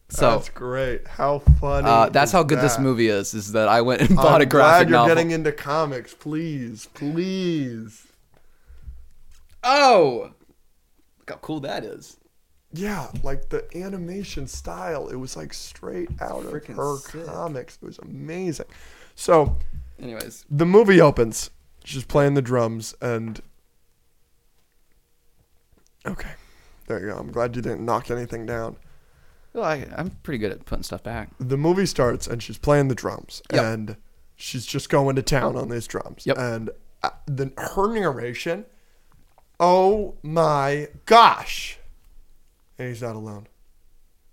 So 0.10 0.32
That's 0.32 0.48
great. 0.50 1.06
How 1.06 1.40
funny. 1.40 1.86
uh, 1.88 2.08
that's 2.10 2.32
how 2.32 2.42
good 2.42 2.60
this 2.60 2.80
movie 2.80 3.08
is. 3.10 3.34
Is 3.34 3.52
that 3.52 3.68
I 3.68 3.82
went 3.82 4.02
and 4.02 4.16
bought 4.16 4.36
I'm 4.36 4.42
a 4.42 4.46
graphic 4.46 4.88
glad 4.88 4.90
you're 4.90 4.98
novel. 5.00 5.16
getting 5.16 5.32
into 5.32 5.52
comics. 5.52 6.14
Please, 6.14 6.88
please. 6.94 8.08
oh, 9.64 10.32
look 11.20 11.30
how 11.30 11.36
cool 11.38 11.60
that 11.62 11.84
is. 11.84 12.18
Yeah, 12.74 13.08
like 13.24 13.50
the 13.50 13.66
animation 13.76 14.48
style, 14.48 15.08
it 15.10 15.16
was 15.16 15.36
like 15.38 15.54
straight 15.54 16.10
out 16.22 16.46
of 16.46 16.52
her 16.52 16.98
sick. 16.98 17.26
comics. 17.26 17.78
It 17.82 17.86
was 17.86 18.00
amazing. 18.00 18.66
So 19.16 19.58
Anyways, 20.02 20.46
the 20.50 20.66
movie 20.66 21.02
opens. 21.02 21.50
She's 21.84 22.04
playing 22.06 22.34
the 22.36 22.42
drums, 22.42 22.94
and 23.02 23.42
okay, 26.06 26.32
there 26.88 27.00
you 27.00 27.08
go. 27.12 27.18
I'm 27.18 27.32
glad 27.32 27.56
you 27.56 27.62
didn't 27.62 27.84
knock 27.86 28.12
anything 28.12 28.46
down. 28.46 28.78
well, 29.54 29.64
I, 29.64 29.88
I'm 29.96 30.12
pretty 30.24 30.38
good 30.38 30.52
at 30.52 30.66
putting 30.66 30.84
stuff 30.84 31.04
back. 31.04 31.30
The 31.40 31.58
movie 31.58 31.86
starts, 31.86 32.28
and 32.28 32.42
she's 32.44 32.58
playing 32.58 32.88
the 32.90 32.96
drums, 32.96 33.42
Yep. 33.54 33.64
and 33.64 33.98
she's 34.36 34.66
just 34.66 34.90
going 34.90 35.16
to 35.16 35.22
town 35.22 35.56
on 35.56 35.70
these 35.70 35.88
drums. 35.88 36.26
Yep. 36.26 36.38
And 36.38 36.70
uh, 37.04 37.10
the 37.26 37.52
her 37.58 37.94
narration, 37.94 38.66
oh 39.60 40.16
my 40.22 40.90
gosh, 41.06 41.80
and 42.78 42.90
he's 42.90 43.02
not 43.02 43.16
alone, 43.16 43.48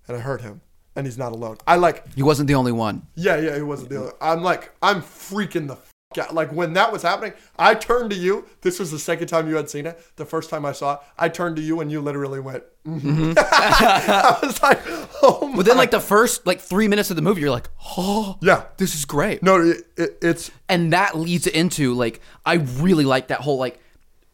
and 0.09 0.17
I 0.17 0.21
heard 0.21 0.41
him, 0.43 0.61
and 0.97 1.07
he's 1.07 1.19
not 1.19 1.33
alone. 1.33 1.57
I 1.67 1.77
like 1.77 2.13
He 2.15 2.23
wasn't 2.23 2.49
the 2.49 2.55
only 2.55 2.73
one. 2.73 3.07
Yeah, 3.15 3.37
yeah, 3.39 3.57
he 3.57 3.63
wasn't 3.63 3.91
the 3.91 4.01
other. 4.01 4.13
I'm 4.21 4.43
like, 4.43 4.73
I'm 4.83 5.03
freaking 5.03 5.67
the 5.69 5.75
f- 5.75 5.91
out. 6.17 6.33
Like 6.33 6.53
when 6.53 6.75
that 6.75 6.93
was 6.93 7.03
happening, 7.03 7.33
I 7.59 7.75
turned 7.75 8.11
to 8.11 8.17
you. 8.17 8.45
This 8.61 8.79
was 8.79 8.93
the 8.93 9.01
second 9.01 9.27
time 9.27 9.49
you 9.49 9.57
had 9.57 9.69
seen 9.69 9.85
it. 9.85 10.01
The 10.15 10.25
first 10.25 10.49
time 10.49 10.65
I 10.65 10.71
saw 10.71 10.95
it, 10.95 11.01
I 11.19 11.29
turned 11.29 11.57
to 11.57 11.63
you 11.63 11.81
and 11.81 11.91
you 11.91 12.01
literally 12.01 12.39
went. 12.39 12.63
mhm. 12.87 13.35
I 13.39 14.39
was 14.41 14.63
like, 14.63 14.81
oh 15.23 15.49
my. 15.49 15.57
But 15.57 15.67
then, 15.67 15.77
like 15.77 15.91
the 15.91 15.99
first 16.01 16.47
like 16.47 16.61
three 16.61 16.87
minutes 16.87 17.11
of 17.11 17.17
the 17.17 17.23
movie, 17.23 17.41
you're 17.41 17.51
like, 17.51 17.69
"Oh, 17.99 18.39
yeah, 18.41 18.65
this 18.77 18.95
is 18.95 19.05
great." 19.05 19.43
no, 19.43 19.61
it, 19.61 19.79
it, 19.97 20.19
it's 20.23 20.51
and 20.69 20.93
that 20.93 21.17
leads 21.17 21.49
into 21.49 21.95
like 21.95 22.21
I 22.47 22.55
really 22.55 23.05
like 23.05 23.29
that 23.29 23.41
whole 23.41 23.59
like 23.59 23.81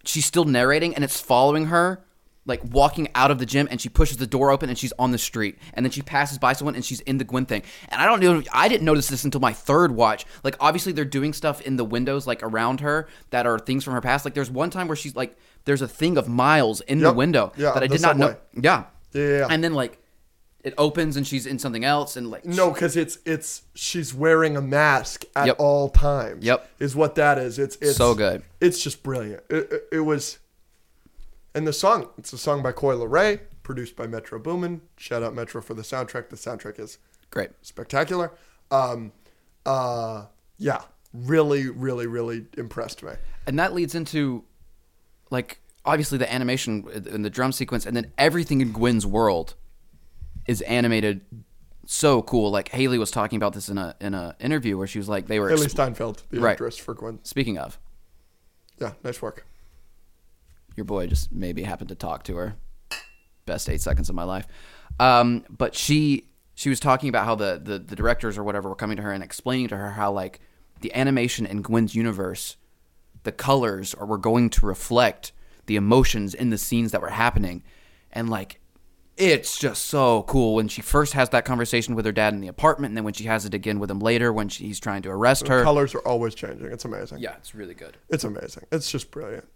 she's 0.05 0.27
still 0.27 0.45
narrating 0.45 0.95
and 0.95 1.03
it's 1.05 1.19
following 1.21 1.67
her 1.67 2.03
like 2.47 2.61
walking 2.73 3.09
out 3.15 3.31
of 3.31 3.39
the 3.39 3.47
gym 3.47 3.69
and 3.71 3.81
she 3.81 3.89
pushes 3.89 4.17
the 4.17 4.27
door 4.27 4.51
open 4.51 4.69
and 4.71 4.79
she's 4.79 4.93
on 4.99 5.11
the 5.11 5.19
street 5.19 5.59
and 5.75 5.85
then 5.85 5.91
she 5.91 6.01
passes 6.03 6.39
by 6.39 6.53
someone 6.55 6.75
and 6.75 6.85
she's 6.85 7.01
in 7.01 7.19
the 7.19 7.25
Gwen 7.25 7.45
thing 7.47 7.63
and 7.89 8.01
I 8.01 8.07
don't 8.07 8.21
know 8.21 8.43
I 8.53 8.67
didn't 8.69 8.85
notice 8.85 9.09
this 9.09 9.25
until 9.25 9.41
my 9.41 9.53
third 9.53 9.93
watch 9.93 10.25
like 10.43 10.57
obviously 10.59 10.93
they're 10.93 11.05
doing 11.05 11.33
stuff 11.35 11.61
in 11.61 11.77
the 11.77 11.85
windows 11.85 12.27
like 12.27 12.43
around 12.43 12.81
her 12.81 13.09
that 13.29 13.47
are 13.47 13.59
things 13.59 13.85
from 13.85 13.93
her 13.93 14.01
past 14.01 14.25
like 14.25 14.35
there's 14.35 14.51
one 14.51 14.71
time 14.71 14.89
where 14.89 14.97
she's 14.97 15.15
like 15.15 15.37
there's 15.67 15.83
a 15.83 15.89
thing 15.89 16.17
of 16.17 16.29
Miles 16.29 16.81
in 16.81 17.01
the 17.01 17.13
window 17.13 17.53
Yeah, 17.57 17.73
that 17.73 17.83
I 17.83 17.87
did 17.87 18.01
not 18.01 18.17
know 18.17 18.37
yeah 18.55 18.85
Yeah, 19.13 19.23
yeah, 19.23 19.39
yeah. 19.41 19.47
and 19.51 19.63
then 19.63 19.75
like 19.75 19.99
it 20.65 20.75
opens 20.77 21.17
and 21.17 21.27
she's 21.27 21.47
in 21.47 21.59
something 21.59 21.85
else 21.85 22.17
and 22.17 22.31
like 22.31 22.45
no, 22.45 22.71
because 22.71 22.95
it's 22.97 23.19
it's 23.25 23.63
she's 23.75 24.13
wearing 24.13 24.57
a 24.57 24.61
mask 24.61 25.25
at 25.35 25.47
Yep. 25.47 25.57
all 25.59 25.89
times. 25.89 26.45
Yep. 26.45 26.69
is 26.79 26.95
what 26.95 27.15
that 27.15 27.39
is. 27.39 27.59
It's 27.59 27.77
it's 27.81 27.97
So 27.97 28.15
good. 28.15 28.43
It's 28.61 28.83
just 28.83 29.03
brilliant. 29.03 29.43
It, 29.49 29.73
it, 29.73 29.83
it 29.93 30.01
was, 30.01 30.39
and 31.55 31.67
the 31.67 31.73
song. 31.73 32.11
It's 32.19 32.33
a 32.33 32.39
song 32.39 32.63
by 32.63 32.73
Coi 32.73 32.95
Leray, 32.95 33.41
produced 33.63 33.97
by 33.97 34.07
Metro 34.07 34.39
Boomin. 34.39 34.81
Shout 34.97 35.23
out 35.23 35.35
Metro 35.35 35.61
for 35.61 35.75
the 35.75 35.83
soundtrack. 35.83 36.29
The 36.31 36.37
soundtrack 36.37 36.79
is 36.79 36.99
great 37.31 37.51
spectacular. 37.63 38.33
Um, 38.71 39.13
uh, 39.67 40.27
yeah, 40.59 40.83
really, 41.13 41.69
really, 41.69 42.07
really 42.07 42.47
impressed 42.57 43.03
me. 43.03 43.13
and 43.47 43.59
that 43.59 43.73
leads 43.75 43.95
into 43.95 44.45
like 45.31 45.61
obviously 45.85 46.19
the 46.19 46.31
animation 46.33 46.87
and 46.93 47.25
the 47.25 47.31
drum 47.31 47.53
sequence 47.53 47.87
and 47.87 47.97
then 47.97 48.13
everything 48.19 48.61
in 48.61 48.71
gwen's 48.73 49.07
world 49.07 49.55
is 50.47 50.61
animated 50.63 51.21
so 51.87 52.21
cool 52.23 52.51
like 52.51 52.69
Hailee 52.71 52.99
was 52.99 53.11
talking 53.11 53.37
about 53.39 53.55
this 53.55 53.69
in 53.69 53.79
a 53.79 53.95
in 54.01 54.13
a 54.13 54.37
interview 54.41 54.77
where 54.77 54.87
she 54.87 54.99
was 54.99 55.09
like 55.09 55.27
they 55.27 55.41
were 55.41 55.49
Hailee 55.51 55.65
ex- 55.65 55.73
Steinfeld, 55.73 56.23
the 56.31 56.41
Right. 56.41 56.53
actress 56.53 56.77
for 56.77 56.95
Gwen. 56.95 57.19
speaking 57.25 57.57
of 57.59 57.79
Yeah, 58.79 58.93
nice 59.03 59.23
work. 59.23 59.47
Your 60.77 60.85
boy 60.85 61.07
just 61.07 61.33
maybe 61.33 61.63
happened 61.63 61.89
to 61.89 61.95
talk 61.95 62.25
to 62.25 62.37
her 62.37 62.57
best 63.47 63.69
eight 63.69 63.81
seconds 63.81 64.09
of 64.09 64.15
my 64.15 64.25
life 64.25 64.47
um, 64.99 65.45
but 65.49 65.75
she 65.75 66.27
she 66.55 66.69
was 66.69 66.79
talking 66.79 67.09
about 67.09 67.25
how 67.25 67.35
the, 67.35 67.61
the 67.63 67.79
the 67.79 67.97
directors 67.97 68.37
or 68.37 68.45
whatever 68.45 68.69
were 68.69 68.77
coming 68.77 68.97
to 68.97 69.03
her 69.03 69.13
and 69.13 69.25
explaining 69.25 69.69
to 69.69 69.77
her 69.77 69.93
how 69.93 70.13
like 70.13 70.41
the 70.81 70.95
animation 70.95 71.47
in 71.47 71.63
gwen's 71.63 71.95
universe 71.95 72.57
the 73.23 73.33
colors 73.33 73.95
or 73.95 74.07
were 74.07 74.19
going 74.19 74.51
to 74.51 74.67
reflect 74.67 75.33
the 75.67 75.77
emotions 75.77 76.35
in 76.35 76.51
the 76.51 76.59
scenes 76.59 76.93
that 76.93 77.01
were 77.01 77.11
happening 77.11 77.63
and 78.13 78.29
like 78.29 78.61
it's 79.21 79.59
just 79.59 79.87
so 79.87 80.23
cool 80.23 80.55
when 80.55 80.69
she 80.69 80.81
first 80.81 81.13
has 81.13 81.29
that 81.29 81.45
conversation 81.45 81.95
with 81.95 82.07
her 82.07 82.13
dad 82.13 82.33
in 82.33 82.41
the 82.41 82.49
apartment, 82.49 82.93
and 82.93 82.97
then 82.97 83.05
when 83.05 83.13
she 83.13 83.25
has 83.25 83.45
it 83.45 83.53
again 83.53 83.79
with 83.79 83.91
him 83.91 84.01
later 84.01 84.33
when 84.33 84.49
she, 84.49 84.65
he's 84.65 84.81
trying 84.81 85.03
to 85.03 85.11
arrest 85.11 85.47
her. 85.47 85.63
Colors 85.63 85.95
are 85.95 86.01
always 86.01 86.35
changing. 86.35 86.73
It's 86.73 86.87
amazing. 86.87 87.19
Yeah, 87.19 87.35
it's 87.37 87.55
really 87.55 87.75
good. 87.75 87.99
It's 88.09 88.25
amazing. 88.25 88.65
It's 88.73 88.91
just 88.91 89.11
brilliant. 89.11 89.47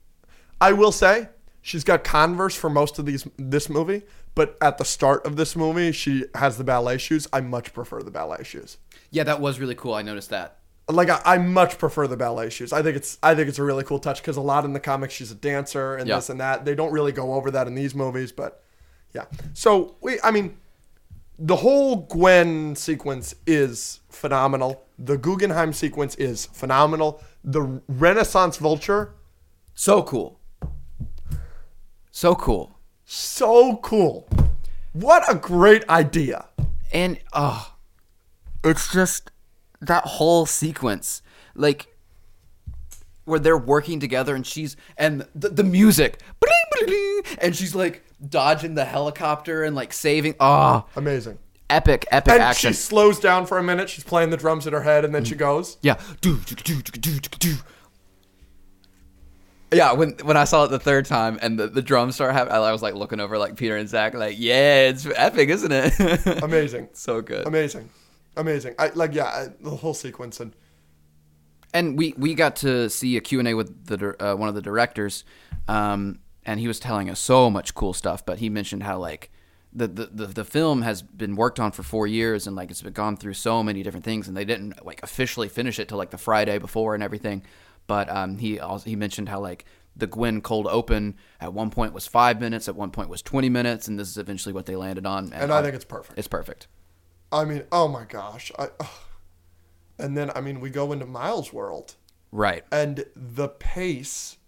I 0.60 0.72
will 0.72 0.92
say 0.92 1.28
she's 1.62 1.84
got 1.84 2.04
Converse 2.04 2.54
for 2.54 2.70
most 2.70 2.98
of 2.98 3.06
these 3.06 3.26
this 3.36 3.68
movie, 3.68 4.02
but 4.34 4.56
at 4.60 4.78
the 4.78 4.84
start 4.84 5.24
of 5.26 5.36
this 5.36 5.54
movie, 5.56 5.92
she 5.92 6.24
has 6.34 6.56
the 6.58 6.64
ballet 6.64 6.98
shoes. 6.98 7.26
I 7.32 7.40
much 7.40 7.72
prefer 7.72 8.02
the 8.02 8.10
ballet 8.10 8.44
shoes. 8.44 8.78
Yeah, 9.10 9.24
that 9.24 9.40
was 9.40 9.60
really 9.60 9.74
cool. 9.74 9.94
I 9.94 10.02
noticed 10.02 10.30
that. 10.30 10.58
Like 10.88 11.08
I, 11.08 11.20
I 11.24 11.38
much 11.38 11.78
prefer 11.78 12.06
the 12.06 12.16
ballet 12.16 12.50
shoes. 12.50 12.72
I 12.72 12.82
think 12.82 12.96
it's 12.96 13.18
I 13.22 13.34
think 13.34 13.48
it's 13.48 13.58
a 13.58 13.62
really 13.64 13.84
cool 13.84 13.98
touch 13.98 14.20
because 14.20 14.36
a 14.36 14.42
lot 14.42 14.64
in 14.64 14.72
the 14.74 14.80
comics 14.80 15.14
she's 15.14 15.30
a 15.30 15.34
dancer 15.34 15.96
and 15.96 16.06
Yeah. 16.08 16.16
this 16.16 16.28
and 16.30 16.40
that. 16.40 16.64
They 16.64 16.74
don't 16.74 16.92
really 16.92 17.12
go 17.12 17.34
over 17.34 17.50
that 17.52 17.66
in 17.66 17.74
these 17.74 17.94
movies, 17.94 18.32
but 18.32 18.62
yeah. 19.14 19.24
So 19.54 19.96
we, 20.02 20.18
I 20.22 20.30
mean, 20.30 20.56
the 21.38 21.56
whole 21.56 21.96
Gwen 21.96 22.76
sequence 22.76 23.34
is 23.46 24.00
phenomenal. 24.10 24.84
The 24.98 25.16
Guggenheim 25.16 25.72
sequence 25.72 26.14
is 26.16 26.46
phenomenal. 26.46 27.22
The 27.42 27.80
Renaissance 27.88 28.56
Vulture, 28.58 29.14
So 29.74 30.02
cool. 30.02 30.38
So 32.16 32.37
cool. 32.37 32.79
so 33.05 33.77
cool. 33.79 34.29
What 34.92 35.24
a 35.29 35.35
great 35.35 35.87
idea. 35.88 36.46
And 36.92 37.18
oh, 37.33 37.74
it's 38.62 38.92
just 38.92 39.33
that 39.81 40.05
whole 40.05 40.46
sequence, 40.46 41.22
like 41.57 41.88
where 43.24 43.40
they're 43.40 43.59
working 43.59 43.98
together, 43.98 44.37
and 44.37 44.46
she's 44.46 44.77
and 44.96 45.27
the, 45.35 45.48
the 45.48 45.64
music, 45.64 46.20
bling, 46.38 46.53
bling, 46.70 46.87
bling, 46.87 47.37
and 47.40 47.57
she's 47.57 47.74
like 47.74 48.05
dodging 48.29 48.77
the 48.77 48.85
helicopter 48.85 49.64
and 49.64 49.74
like 49.74 49.92
saving. 49.92 50.37
Oh, 50.38 50.87
Amazing. 50.94 51.38
epic, 51.68 52.07
epic 52.12 52.33
And 52.35 52.42
action. 52.44 52.72
she 52.72 52.77
slows 52.77 53.18
down 53.18 53.44
for 53.46 53.59
a 53.59 53.62
minute. 53.64 53.90
She's 53.90 54.05
playing 54.05 54.31
the 54.31 54.37
drums 54.37 54.68
in 54.68 54.72
her 54.72 54.83
head, 54.83 55.05
and 55.05 55.12
then 55.12 55.24
she 55.24 55.35
goes. 55.35 55.79
Yeah. 55.83 56.00
Do, 56.20 56.38
do, 56.46 56.55
do, 56.55 56.81
do, 56.81 57.18
do, 57.18 57.18
do. 57.40 57.55
Yeah, 59.74 59.92
when 59.92 60.16
when 60.22 60.37
I 60.37 60.44
saw 60.44 60.64
it 60.64 60.68
the 60.68 60.78
third 60.78 61.06
time 61.06 61.38
and 61.42 61.58
the, 61.58 61.66
the 61.66 61.82
drums 61.82 62.14
start 62.14 62.32
having, 62.32 62.52
I 62.52 62.72
was 62.72 62.82
like 62.82 62.94
looking 62.94 63.20
over 63.20 63.38
like 63.38 63.56
Peter 63.56 63.76
and 63.76 63.88
Zach, 63.88 64.14
like, 64.14 64.37
yeah, 64.38 64.88
it's 64.88 65.06
epic, 65.06 65.48
isn't 65.48 65.72
it? 65.72 66.42
Amazing. 66.42 66.88
so 66.92 67.20
good. 67.20 67.46
Amazing. 67.46 67.88
Amazing. 68.37 68.74
I 68.78 68.88
like 68.94 69.14
yeah, 69.14 69.26
I, 69.26 69.46
the 69.60 69.70
whole 69.70 69.94
sequence 69.94 70.40
and 70.40 70.54
and 71.74 71.98
we 71.98 72.14
we 72.16 72.34
got 72.34 72.56
to 72.56 72.88
see 72.88 73.16
a 73.16 73.20
Q&A 73.20 73.52
with 73.54 73.87
the 73.87 74.16
uh, 74.24 74.34
one 74.37 74.48
of 74.48 74.54
the 74.54 74.62
directors 74.62 75.24
um, 75.68 76.20
and 76.46 76.60
he 76.60 76.68
was 76.68 76.78
telling 76.78 77.10
us 77.10 77.20
so 77.20 77.50
much 77.50 77.74
cool 77.74 77.92
stuff 77.92 78.24
but 78.24 78.38
he 78.38 78.48
mentioned 78.48 78.84
how 78.84 78.98
like 78.98 79.30
the, 79.76 79.88
the, 79.88 80.06
the, 80.06 80.26
the 80.26 80.44
film 80.44 80.82
has 80.82 81.02
been 81.02 81.34
worked 81.34 81.58
on 81.58 81.72
for 81.72 81.82
four 81.82 82.06
years 82.06 82.46
and 82.46 82.54
like 82.54 82.70
it's 82.70 82.80
been 82.80 82.92
gone 82.92 83.16
through 83.16 83.34
so 83.34 83.62
many 83.62 83.82
different 83.82 84.04
things 84.04 84.28
and 84.28 84.37
they 84.37 84.44
didn't 84.44 84.84
like 84.87 85.02
officially 85.02 85.48
finish 85.48 85.80
it 85.80 85.88
till 85.88 85.98
like 85.98 86.10
the 86.10 86.18
Friday 86.18 86.58
before 86.58 86.94
and 86.94 87.02
everything 87.02 87.42
but 87.86 88.08
um, 88.08 88.38
he 88.38 88.58
also 88.60 88.88
he 88.88 88.96
mentioned 88.96 89.28
how 89.28 89.40
like 89.40 89.64
the 89.96 90.06
Gwen 90.06 90.40
cold 90.40 90.66
open 90.66 91.16
at 91.40 91.52
one 91.52 91.70
point 91.70 91.92
was 91.92 92.06
five 92.06 92.40
minutes 92.40 92.68
at 92.68 92.74
one 92.74 92.90
point 92.90 93.08
was 93.08 93.22
20 93.22 93.48
minutes 93.48 93.86
and 93.86 93.98
this 93.98 94.08
is 94.08 94.18
eventually 94.18 94.52
what 94.52 94.66
they 94.66 94.76
landed 94.76 95.06
on 95.06 95.32
and 95.32 95.52
I 95.52 95.62
think 95.62 95.74
it's 95.74 95.84
perfect. 95.84 96.18
it's 96.18 96.28
perfect 96.28 96.66
I 97.32 97.44
mean, 97.44 97.64
oh 97.72 97.88
my 97.88 98.04
gosh. 98.04 98.52
I, 98.58 98.68
ugh. 98.78 98.86
And 99.98 100.16
then 100.16 100.30
I 100.34 100.40
mean, 100.40 100.60
we 100.60 100.70
go 100.70 100.92
into 100.92 101.06
Miles' 101.06 101.52
world, 101.52 101.94
right 102.32 102.64
and 102.72 103.04
the 103.14 103.48
pace 103.48 104.38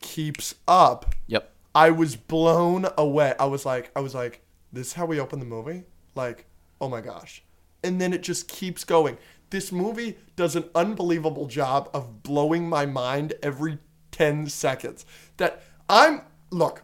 keeps 0.00 0.54
up. 0.68 1.14
yep 1.26 1.52
I 1.74 1.90
was 1.90 2.16
blown 2.16 2.86
away. 2.96 3.34
I 3.38 3.44
was 3.44 3.66
like, 3.66 3.90
I 3.94 4.00
was 4.00 4.14
like, 4.14 4.42
this 4.72 4.88
is 4.88 4.92
how 4.94 5.04
we 5.04 5.20
open 5.20 5.40
the 5.40 5.44
movie? 5.44 5.84
Like, 6.14 6.46
oh 6.80 6.88
my 6.88 7.02
gosh. 7.02 7.42
And 7.84 8.00
then 8.00 8.14
it 8.14 8.22
just 8.22 8.48
keeps 8.48 8.82
going. 8.82 9.18
This 9.50 9.70
movie 9.70 10.18
does 10.34 10.56
an 10.56 10.64
unbelievable 10.74 11.46
job 11.46 11.88
of 11.94 12.22
blowing 12.22 12.68
my 12.68 12.84
mind 12.86 13.34
every 13.42 13.78
10 14.10 14.48
seconds. 14.48 15.06
That 15.36 15.62
I'm, 15.88 16.22
look, 16.50 16.82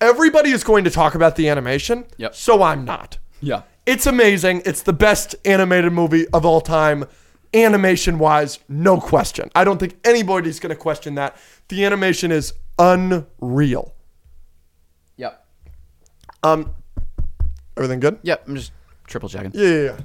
everybody 0.00 0.50
is 0.50 0.62
going 0.62 0.84
to 0.84 0.90
talk 0.90 1.14
about 1.14 1.36
the 1.36 1.48
animation. 1.48 2.06
Yep. 2.18 2.34
So 2.34 2.62
I'm 2.62 2.84
not. 2.84 3.18
yeah 3.40 3.62
It's 3.86 4.06
amazing. 4.06 4.62
It's 4.64 4.82
the 4.82 4.92
best 4.92 5.34
animated 5.44 5.92
movie 5.92 6.28
of 6.28 6.44
all 6.46 6.60
time, 6.60 7.04
animation 7.52 8.18
wise, 8.18 8.60
no 8.68 9.00
question. 9.00 9.50
I 9.54 9.64
don't 9.64 9.78
think 9.78 9.96
anybody's 10.04 10.60
going 10.60 10.70
to 10.74 10.80
question 10.80 11.16
that. 11.16 11.36
The 11.68 11.84
animation 11.84 12.30
is 12.30 12.52
unreal. 12.78 13.94
yep 15.16 15.44
Um, 16.42 16.70
everything 17.76 18.00
good? 18.00 18.18
yep 18.22 18.44
I'm 18.46 18.54
just 18.54 18.72
triple 19.06 19.28
checking 19.28 19.50
Yeah, 19.54 19.68
yeah, 19.68 19.82
yeah. 19.82 19.98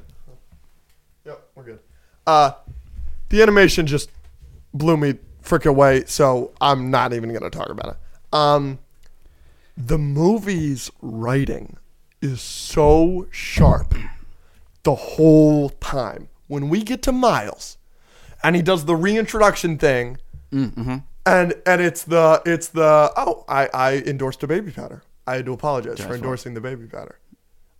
Yep, 1.25 1.47
we're 1.55 1.63
good. 1.63 1.79
Uh, 2.29 2.53
the 3.29 3.41
animation 3.41 3.87
just 3.87 4.11
blew 4.71 4.95
me 4.97 5.15
frick 5.41 5.65
away, 5.65 6.03
so 6.05 6.51
I'm 6.61 6.91
not 6.91 7.11
even 7.13 7.33
gonna 7.33 7.49
talk 7.49 7.69
about 7.69 7.93
it. 7.93 7.97
Um, 8.31 8.77
the 9.75 9.97
movie's 9.97 10.91
writing 11.01 11.77
is 12.21 12.39
so 12.41 13.25
sharp 13.31 13.95
the 14.83 14.93
whole 14.93 15.69
time. 15.69 16.29
When 16.47 16.69
we 16.69 16.83
get 16.83 17.01
to 17.03 17.11
Miles, 17.11 17.77
and 18.43 18.55
he 18.55 18.61
does 18.61 18.85
the 18.85 18.95
reintroduction 18.95 19.77
thing, 19.79 20.17
and 20.51 21.53
and 21.65 21.81
it's 21.81 22.03
the 22.03 22.41
it's 22.45 22.67
the 22.67 23.11
oh 23.17 23.43
I 23.47 23.69
I 23.73 23.97
endorsed 24.05 24.43
a 24.43 24.47
baby 24.47 24.71
powder. 24.71 25.01
I 25.25 25.35
had 25.37 25.45
to 25.45 25.53
apologize 25.53 25.97
for 25.99 26.13
endorsing 26.15 26.53
the 26.53 26.61
baby 26.61 26.85
powder. 26.85 27.17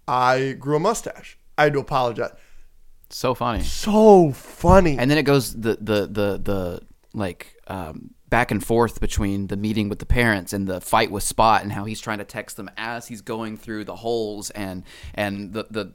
I 0.08 0.54
grew 0.54 0.76
a 0.78 0.80
mustache. 0.80 1.38
I 1.58 1.64
had 1.66 1.74
to 1.74 1.80
apologize. 1.80 2.32
So 3.10 3.34
funny 3.34 3.62
So 3.64 4.32
funny. 4.32 4.98
and 4.98 5.10
then 5.10 5.18
it 5.18 5.24
goes 5.24 5.54
the 5.54 5.78
the 5.82 6.02
the 6.08 6.40
the 6.44 6.82
like 7.14 7.56
um, 7.68 8.14
back 8.30 8.52
and 8.52 8.64
forth 8.64 9.00
between 9.00 9.48
the 9.48 9.58
meeting 9.58 9.90
with 9.90 9.98
the 10.00 10.06
parents 10.06 10.54
and 10.54 10.68
the 10.68 10.80
fight 10.80 11.10
with 11.12 11.24
Spot 11.24 11.64
and 11.64 11.72
how 11.72 11.86
he's 11.86 12.00
trying 12.00 12.20
to 12.20 12.24
text 12.24 12.56
them 12.58 12.70
as 12.78 13.08
he's 13.08 13.22
going 13.22 13.58
through 13.58 13.86
the 13.86 13.96
holes 13.96 14.50
and 14.52 14.84
and 15.16 15.54
the 15.54 15.66
the 15.72 15.92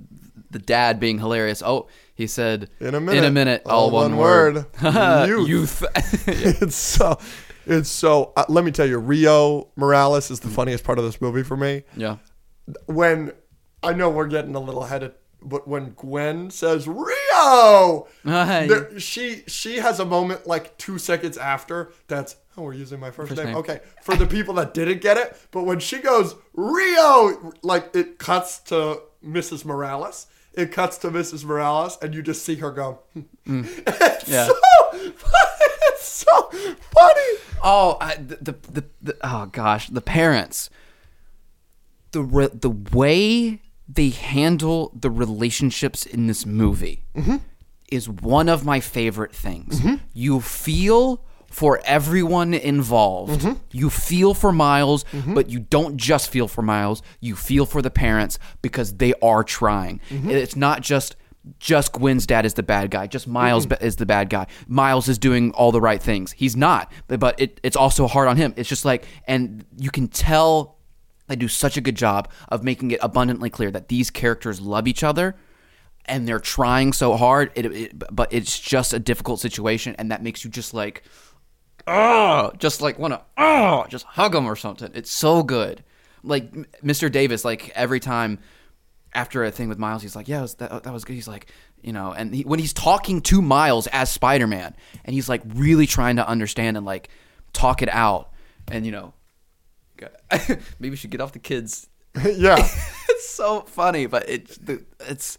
the 0.51 0.59
dad 0.59 0.99
being 1.01 1.19
hilarious. 1.19 1.63
Oh, 1.65 1.89
he 2.15 2.27
said 2.29 2.69
In 2.81 2.95
a 2.95 3.01
minute. 3.01 3.19
in 3.19 3.25
a 3.25 3.31
minute, 3.31 3.63
all, 3.67 3.87
All 3.87 3.91
one, 3.91 4.11
one 4.13 4.19
word, 4.19 4.67
word. 4.83 5.29
youth. 5.29 5.49
Youth. 5.49 5.85
it's 6.29 6.77
so 6.77 7.19
it's 7.67 7.89
so 7.89 8.33
uh, 8.37 8.45
let 8.49 8.65
me 8.65 8.71
tell 8.71 8.87
you 8.87 8.99
rio 8.99 9.69
morales 9.77 10.31
is 10.31 10.41
the 10.41 10.49
funniest 10.49 10.85
part 10.85 10.99
of 10.99 11.05
this 11.05 11.21
movie 11.21 11.43
for 11.43 11.57
me 11.57 11.83
yeah, 11.97 12.17
when 12.87 13.33
i 13.83 13.93
know 13.93 14.11
we're 14.11 14.27
getting 14.27 14.55
a 14.55 14.61
little 14.61 14.85
headed 14.85 15.13
but 15.45 15.69
when 15.69 15.91
gwen 15.91 16.51
says 16.51 16.87
rio! 16.89 18.09
There, 18.69 18.99
she 18.99 19.43
she 19.47 19.77
has 19.79 20.01
a 20.01 20.05
moment 20.05 20.47
like 20.47 20.77
two 20.79 20.99
seconds 20.99 21.37
after 21.39 21.93
that's 22.09 22.37
oh 22.57 22.63
we're 22.63 22.75
using 22.75 23.01
my 23.01 23.11
first, 23.11 23.37
name. 23.37 23.47
name. 23.47 23.57
okay 23.57 23.81
for 24.03 24.17
the 24.17 24.27
people 24.27 24.55
that 24.55 24.75
didn't 24.75 25.01
get 25.01 25.17
it 25.17 25.37
but 25.51 25.65
when 25.65 25.79
she 25.79 25.99
goes 25.99 26.35
rio! 26.55 27.53
like 27.63 27.95
it 27.95 28.19
cuts 28.19 28.59
to 28.61 29.01
mrs 29.25 29.65
morales. 29.65 30.27
It 30.53 30.71
cuts 30.71 30.99
to 30.99 31.11
mrs 31.11 31.45
morales 31.45 31.99
and 32.01 32.15
you 32.15 32.23
just 32.23 32.45
see 32.45 32.57
her 32.57 32.71
go 32.71 33.01
hmm. 33.13 33.21
mm. 33.47 33.83
it's 33.87 34.29
Yeah. 34.29 34.47
so 34.47 34.55
it's 34.93 36.07
so 36.07 36.51
funny. 36.51 37.39
Oh, 37.63 37.97
I, 38.01 38.17
the, 38.17 38.37
the, 38.37 38.53
the, 38.71 38.85
the 39.03 39.17
oh 39.23 39.47
gosh, 39.47 39.89
the 39.89 40.01
parents. 40.01 40.71
The 42.13 42.23
re, 42.23 42.49
the 42.53 42.71
way 42.71 43.63
they 43.95 44.11
handle 44.11 44.93
the 44.95 45.11
relationships 45.11 46.05
in 46.07 46.27
this 46.27 46.45
movie 46.45 47.05
mm-hmm. 47.15 47.37
is 47.91 48.09
one 48.09 48.49
of 48.49 48.65
my 48.65 48.81
favorite 48.81 49.35
things. 49.35 49.81
Mm-hmm. 49.81 49.97
You 50.13 50.41
feel 50.41 51.25
for 51.51 51.81
everyone 51.85 52.53
involved. 52.53 53.43
Mm-hmm. 53.43 53.61
You 53.71 53.89
feel 53.89 54.35
for 54.35 54.51
Miles, 54.51 55.05
but 55.27 55.49
you 55.49 55.61
don't 55.61 55.97
just 55.97 56.29
feel 56.29 56.49
for 56.49 56.63
Miles. 56.63 57.01
You 57.21 57.37
feel 57.37 57.65
for 57.65 57.81
the 57.81 57.91
parents 57.91 58.41
because 58.61 58.95
they 58.97 59.15
are 59.23 59.45
trying. 59.45 60.01
It's 60.11 60.57
not 60.57 60.81
just 60.81 61.15
just 61.59 61.93
Gwen's 61.93 62.27
dad 62.27 62.47
is 62.47 62.55
the 62.55 62.63
bad 62.63 62.91
guy. 62.91 63.07
Just 63.07 63.29
Miles 63.29 63.67
is 63.81 63.97
the 63.97 64.07
bad 64.07 64.31
guy. 64.31 64.47
Miles 64.67 65.09
is 65.09 65.19
doing 65.19 65.53
all 65.53 65.73
the 65.73 65.81
right 65.81 66.03
things. 66.03 66.33
He's 66.33 66.57
not, 66.57 66.91
but, 67.07 67.21
but 67.21 67.39
it, 67.39 67.61
it's 67.63 67.77
also 67.77 68.07
hard 68.07 68.29
on 68.29 68.37
him. 68.37 68.55
It's 68.57 68.69
just 68.69 68.85
like, 68.85 69.05
and 69.27 69.65
you 69.77 69.91
can 69.91 70.09
tell 70.09 70.74
they 71.27 71.37
do 71.37 71.49
such 71.49 71.77
a 71.77 71.81
good 71.81 71.97
job 71.97 72.31
of 72.49 72.63
making 72.63 72.91
it 72.91 72.99
abundantly 73.03 73.51
clear 73.51 73.71
that 73.71 73.89
these 73.89 74.11
characters 74.11 74.61
love 74.61 74.87
each 74.87 75.03
other 75.03 75.37
and 76.07 76.29
they're 76.29 76.39
trying 76.41 76.93
so 76.93 77.17
hard. 77.17 77.51
It, 77.55 77.67
it, 77.67 78.15
but 78.15 78.33
it's 78.33 78.59
just 78.59 78.93
a 78.93 78.99
difficult 78.99 79.41
situation, 79.41 79.95
and 79.99 80.11
that 80.11 80.23
makes 80.23 80.45
you 80.45 80.51
just 80.51 80.75
like, 80.75 81.03
oh, 81.87 82.53
just 82.59 82.81
like 82.81 82.99
want 82.99 83.15
to, 83.15 83.21
oh, 83.21 83.25
ah, 83.39 83.87
just 83.89 84.05
hug 84.05 84.33
them 84.33 84.47
or 84.47 84.57
something. 84.57 84.91
It's 84.95 85.11
so 85.11 85.43
good. 85.43 85.83
Like 86.23 86.53
Mr. 86.83 87.11
Davis, 87.11 87.45
like 87.45 87.71
every 87.75 88.01
time 88.01 88.39
after 89.15 89.45
a 89.45 89.51
thing 89.51 89.69
with 89.69 89.79
Miles, 89.79 90.03
he's 90.03 90.17
like, 90.17 90.29
yeah, 90.29 90.43
was- 90.43 90.55
that, 90.57 90.83
that 90.85 90.93
was 90.93 91.05
good. 91.05 91.15
He's 91.15 91.29
like, 91.29 91.47
you 91.83 91.93
know, 91.93 92.13
and 92.13 92.35
he, 92.35 92.43
when 92.43 92.59
he's 92.59 92.73
talking 92.73 93.21
to 93.23 93.41
Miles 93.43 93.87
as 93.89 94.11
Spider 94.11 94.47
Man, 94.47 94.75
and 95.05 95.15
he's 95.15 95.29
like 95.29 95.43
really 95.55 95.87
trying 95.87 96.17
to 96.17 96.27
understand 96.27 96.77
and 96.77 96.85
like 96.85 97.09
talk 97.53 97.83
it 97.83 97.89
out, 97.91 98.31
and 98.71 98.85
you 98.85 98.93
know, 98.93 99.13
maybe 100.79 100.91
we 100.91 100.97
should 100.97 101.11
get 101.11 101.21
off 101.21 101.33
the 101.33 101.39
kids. 101.39 101.89
yeah 102.35 102.57
it's 103.09 103.29
so 103.29 103.63
funny, 103.63 104.07
but 104.07 104.29
it 104.29 104.59
it's 105.01 105.39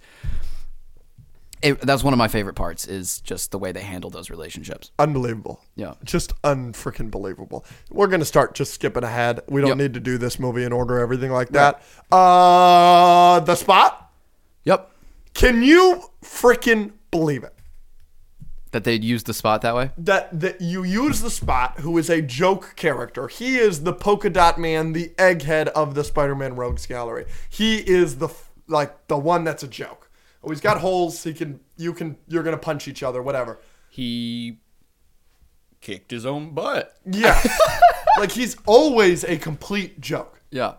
it, 1.61 1.79
that's 1.81 2.03
one 2.03 2.13
of 2.13 2.17
my 2.19 2.27
favorite 2.27 2.53
parts 2.53 2.85
is 2.85 3.21
just 3.21 3.49
the 3.51 3.57
way 3.57 3.71
they 3.71 3.81
handle 3.81 4.09
those 4.11 4.29
relationships. 4.29 4.91
Unbelievable. 4.99 5.61
Yeah. 5.75 5.93
Just 6.03 6.39
unfreaking 6.43 7.09
believable. 7.09 7.65
We're 7.89 8.05
gonna 8.07 8.25
start 8.25 8.53
just 8.53 8.73
skipping 8.73 9.03
ahead. 9.03 9.39
We 9.47 9.61
don't 9.61 9.69
Yep. 9.69 9.77
need 9.77 9.93
to 9.95 9.99
do 9.99 10.17
this 10.19 10.37
movie 10.37 10.63
in 10.63 10.71
order, 10.73 10.99
everything 10.99 11.31
like 11.31 11.49
that. 11.49 11.81
Uh 12.11 13.39
the 13.39 13.55
spot? 13.55 14.11
Yep, 14.65 14.91
Can 15.33 15.63
you 15.63 16.03
freaking 16.23 16.91
believe 17.11 17.43
it? 17.43 17.54
That 18.75 18.83
they'd 18.83 19.05
use 19.05 19.23
the 19.23 19.33
spot 19.33 19.61
that 19.61 19.73
way. 19.73 19.89
that 19.97 20.37
that 20.37 20.59
you 20.59 20.83
use 20.83 21.21
the 21.21 21.29
spot 21.29 21.79
who 21.79 21.97
is 21.97 22.09
a 22.09 22.21
joke 22.21 22.73
character. 22.75 23.29
He 23.29 23.55
is 23.57 23.83
the 23.83 23.93
polka 23.93 24.29
dot 24.29 24.59
man 24.59 24.91
the 24.91 25.13
egghead 25.17 25.67
of 25.69 25.95
the 25.95 26.03
spider-man 26.03 26.57
rogues 26.57 26.85
gallery. 26.85 27.25
He 27.49 27.77
is 27.77 28.17
the 28.17 28.27
like 28.67 29.07
the 29.07 29.17
one 29.17 29.45
that's 29.45 29.63
a 29.63 29.67
joke. 29.69 30.09
Oh 30.43 30.49
he's 30.49 30.59
got 30.59 30.79
holes. 30.81 31.23
He 31.23 31.33
can 31.33 31.61
you 31.77 31.93
can 31.93 32.17
you're 32.27 32.43
gonna 32.43 32.57
punch 32.57 32.87
each 32.89 33.01
other 33.01 33.21
whatever. 33.23 33.61
He 33.89 34.57
kicked 35.79 36.11
his 36.11 36.25
own 36.25 36.51
butt. 36.51 36.95
yeah. 37.05 37.41
Like 38.17 38.31
he's 38.31 38.55
always 38.65 39.25
a 39.25 39.37
complete 39.37 39.99
joke. 39.99 40.41
Yeah, 40.49 40.75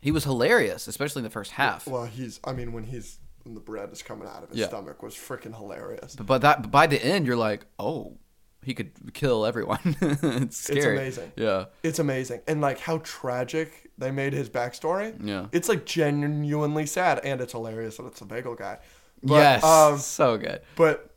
he 0.00 0.10
was 0.10 0.24
hilarious, 0.24 0.88
especially 0.88 1.20
in 1.20 1.24
the 1.24 1.30
first 1.30 1.52
half. 1.52 1.86
well 1.86 2.04
he's 2.06 2.40
i 2.44 2.52
mean 2.54 2.72
when 2.72 2.84
he's 2.84 3.18
when 3.48 3.54
the 3.54 3.60
bread 3.60 3.90
is 3.90 4.02
coming 4.02 4.28
out 4.28 4.42
of 4.42 4.50
his 4.50 4.58
Yeah. 4.58 4.68
stomach 4.68 5.02
was 5.02 5.14
freaking 5.14 5.56
hilarious 5.56 6.14
But, 6.14 6.26
but 6.26 6.42
that 6.42 6.62
but 6.62 6.70
by 6.70 6.86
the 6.86 7.02
end, 7.02 7.26
you're 7.26 7.36
like, 7.36 7.64
oh, 7.78 8.18
he 8.62 8.74
could 8.74 9.14
kill 9.14 9.46
everyone. 9.46 9.78
it's 10.00 10.58
scary. 10.58 10.78
It's 10.78 11.16
amazing. 11.18 11.32
Yeah. 11.36 11.64
It's 11.82 11.98
amazing. 11.98 12.42
And 12.46 12.60
like 12.60 12.78
how 12.78 12.98
tragic 12.98 13.90
they 13.96 14.10
made 14.10 14.32
his 14.34 14.50
backstory. 14.50 15.14
Yeah. 15.24 15.46
It's 15.52 15.68
like 15.68 15.86
genuinely 15.86 16.84
sad 16.86 17.20
and 17.24 17.40
it's 17.40 17.52
hilarious 17.52 17.96
that 17.96 18.06
it's 18.06 18.20
a 18.20 18.26
bagel 18.26 18.54
guy. 18.54 18.78
But, 19.22 19.34
yes. 19.34 19.64
Um, 19.64 19.98
so 19.98 20.36
good. 20.36 20.60
but 20.76 21.14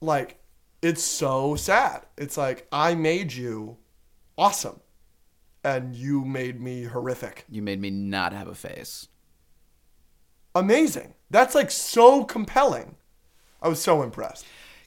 like 0.00 0.40
it's 0.80 1.02
so 1.02 1.56
sad. 1.56 2.06
It's 2.16 2.36
like 2.36 2.66
I 2.72 2.94
made 2.94 3.32
you 3.32 3.76
awesome 4.38 4.80
and 5.64 5.94
you 5.94 6.24
made 6.24 6.60
me 6.60 6.84
horrific. 6.84 7.44
You 7.50 7.60
made 7.62 7.80
me 7.80 7.90
not 7.90 8.32
have 8.32 8.48
a 8.48 8.54
face. 8.54 9.08
Amazing. 10.58 11.14
That's 11.30 11.54
like 11.54 11.70
so 11.70 12.24
compelling. 12.24 12.96
I 13.60 13.68
was 13.68 13.80
so 13.80 14.02
impressed. 14.02 14.46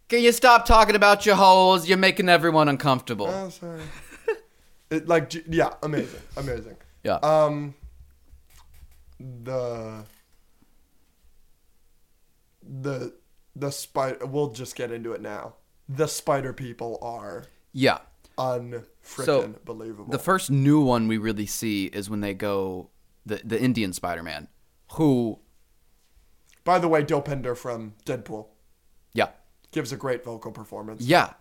Can 0.10 0.22
you 0.22 0.32
stop 0.32 0.66
talking 0.66 0.96
about 0.96 1.26
your 1.26 1.36
holes? 1.36 1.88
You're 1.88 1.98
making 1.98 2.28
everyone 2.28 2.68
uncomfortable. 2.68 3.28
Oh, 3.28 3.50
sorry. 3.50 3.82
it 4.90 5.08
like 5.08 5.34
yeah, 5.48 5.74
amazing. 5.84 6.20
Amazing. 6.36 6.76
yeah. 7.04 7.16
Um, 7.16 7.76
the 9.20 10.04
the 12.62 13.14
the 13.56 13.72
spider. 13.72 14.26
We'll 14.26 14.50
just 14.52 14.76
get 14.76 14.92
into 14.92 15.14
it 15.14 15.22
now. 15.22 15.56
The 15.88 16.08
spider 16.08 16.54
people 16.54 17.00
are 17.02 17.46
yeah. 17.74 18.00
unfreaking 18.38 18.86
So, 19.26 19.56
believable. 19.66 20.12
The 20.12 20.20
first 20.20 20.52
new 20.52 20.82
one 20.82 21.08
we 21.08 21.18
really 21.18 21.46
see 21.46 21.86
is 21.86 22.10
when 22.10 22.22
they 22.22 22.34
go 22.34 22.90
the 23.26 23.42
the 23.46 23.62
Indian 23.62 23.94
Spider-Man, 23.94 24.48
who 24.94 25.40
By 26.64 26.80
the 26.80 26.88
way, 26.88 27.04
Dopinder 27.04 27.58
from 27.58 27.94
Deadpool 28.06 28.48
yeah 29.14 29.30
gives 29.72 29.92
a 29.92 29.98
great 29.98 30.24
vocal 30.24 30.52
performance. 30.52 31.02
yeah 31.04 31.34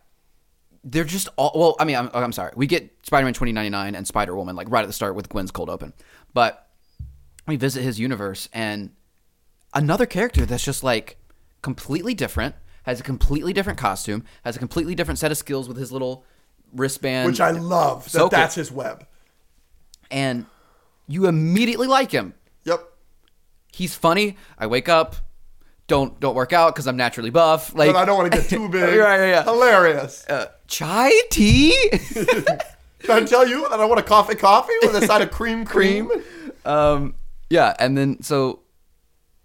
they're 0.83 1.05
just 1.05 1.29
all 1.37 1.53
well. 1.55 1.77
I 1.79 1.85
mean, 1.85 1.97
I'm 1.97 2.09
I'm 2.15 2.33
sorry. 2.33 2.53
We 2.57 2.67
get 2.67 2.91
Spider-Man 3.05 3.35
2099 3.35 3.95
and 3.95 4.07
Spider-Woman 4.07 4.57
like 4.57 4.71
right 4.71 4.83
at 4.83 4.87
the 4.87 4.93
start 4.95 5.15
with 5.15 5.29
Gwen's 5.29 5.51
cold 5.51 5.69
open, 5.69 5.93
but 6.33 6.69
we 7.47 7.57
visit 7.57 7.83
his 7.83 8.01
universe 8.01 8.49
and 8.55 8.91
another 9.75 10.07
character 10.07 10.47
that's 10.47 10.65
just 10.65 10.83
like 10.83 11.19
completely 11.61 12.15
different, 12.15 12.55
has 12.85 12.99
a 12.99 13.03
completely 13.03 13.53
different 13.53 13.79
costume, 13.79 14.25
has 14.43 14.57
a 14.57 14.59
completely 14.59 14.95
different 14.95 15.19
set 15.19 15.31
of 15.31 15.37
skills 15.37 15.69
with 15.69 15.77
his 15.77 15.93
little 15.93 16.25
wristband, 16.73 17.27
Which 17.27 17.41
I 17.43 17.51
love. 17.51 18.05
That 18.05 18.11
So 18.11 18.19
cool. 18.21 18.29
that's 18.31 18.55
his 18.55 18.73
web. 18.73 19.07
and 20.11 20.47
you 21.07 21.27
immediately 21.27 21.89
like 21.89 22.11
him. 22.11 22.33
Yep. 22.65 22.81
He's 23.73 23.95
funny. 23.95 24.37
I 24.59 24.67
wake 24.67 24.89
up, 24.89 25.17
don't 25.87 26.19
don't 26.21 26.35
work 26.35 26.53
out 26.53 26.75
because 26.75 26.87
I'm 26.87 26.97
naturally 26.97 27.31
buff. 27.31 27.75
Like 27.75 27.93
But 27.93 27.97
I 27.97 28.05
don't 28.05 28.17
want 28.19 28.33
to 28.33 28.39
get 28.39 28.49
too 28.49 28.69
big. 28.71 28.83
Right, 28.83 28.99
right, 29.19 29.29
yeah. 29.29 29.43
Hilarious. 29.45 30.27
uh, 30.29 30.47
chai 30.67 31.13
tea. 31.31 31.75
Can 33.03 33.23
I 33.23 33.25
tell 33.25 33.49
you 33.49 33.67
that 33.71 33.81
I 33.81 33.85
want 33.87 33.99
a 33.99 34.03
coffee 34.03 34.35
coffee 34.35 34.73
with 34.83 34.95
a 34.95 35.07
side 35.07 35.23
of 35.23 35.31
cream 35.31 35.65
cream? 35.65 36.11
um, 36.65 37.15
yeah, 37.49 37.75
and 37.79 37.97
then 37.97 38.23
so 38.23 38.61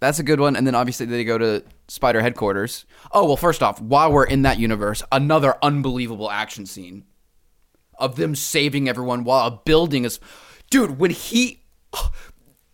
that's 0.00 0.18
a 0.18 0.22
good 0.22 0.40
one. 0.40 0.56
And 0.56 0.66
then 0.66 0.74
obviously 0.74 1.06
they 1.06 1.24
go 1.24 1.38
to 1.38 1.64
Spider 1.88 2.20
headquarters. 2.20 2.84
Oh 3.12 3.24
well, 3.24 3.36
first 3.36 3.62
off, 3.62 3.80
while 3.80 4.12
we're 4.12 4.26
in 4.26 4.42
that 4.42 4.58
universe, 4.58 5.02
another 5.10 5.54
unbelievable 5.62 6.30
action 6.30 6.66
scene 6.66 7.04
of 7.98 8.16
them 8.16 8.34
saving 8.34 8.88
everyone 8.88 9.24
while 9.24 9.46
a 9.46 9.60
building 9.64 10.04
is. 10.04 10.20
Dude, 10.68 10.98
when 10.98 11.12
he, 11.12 11.62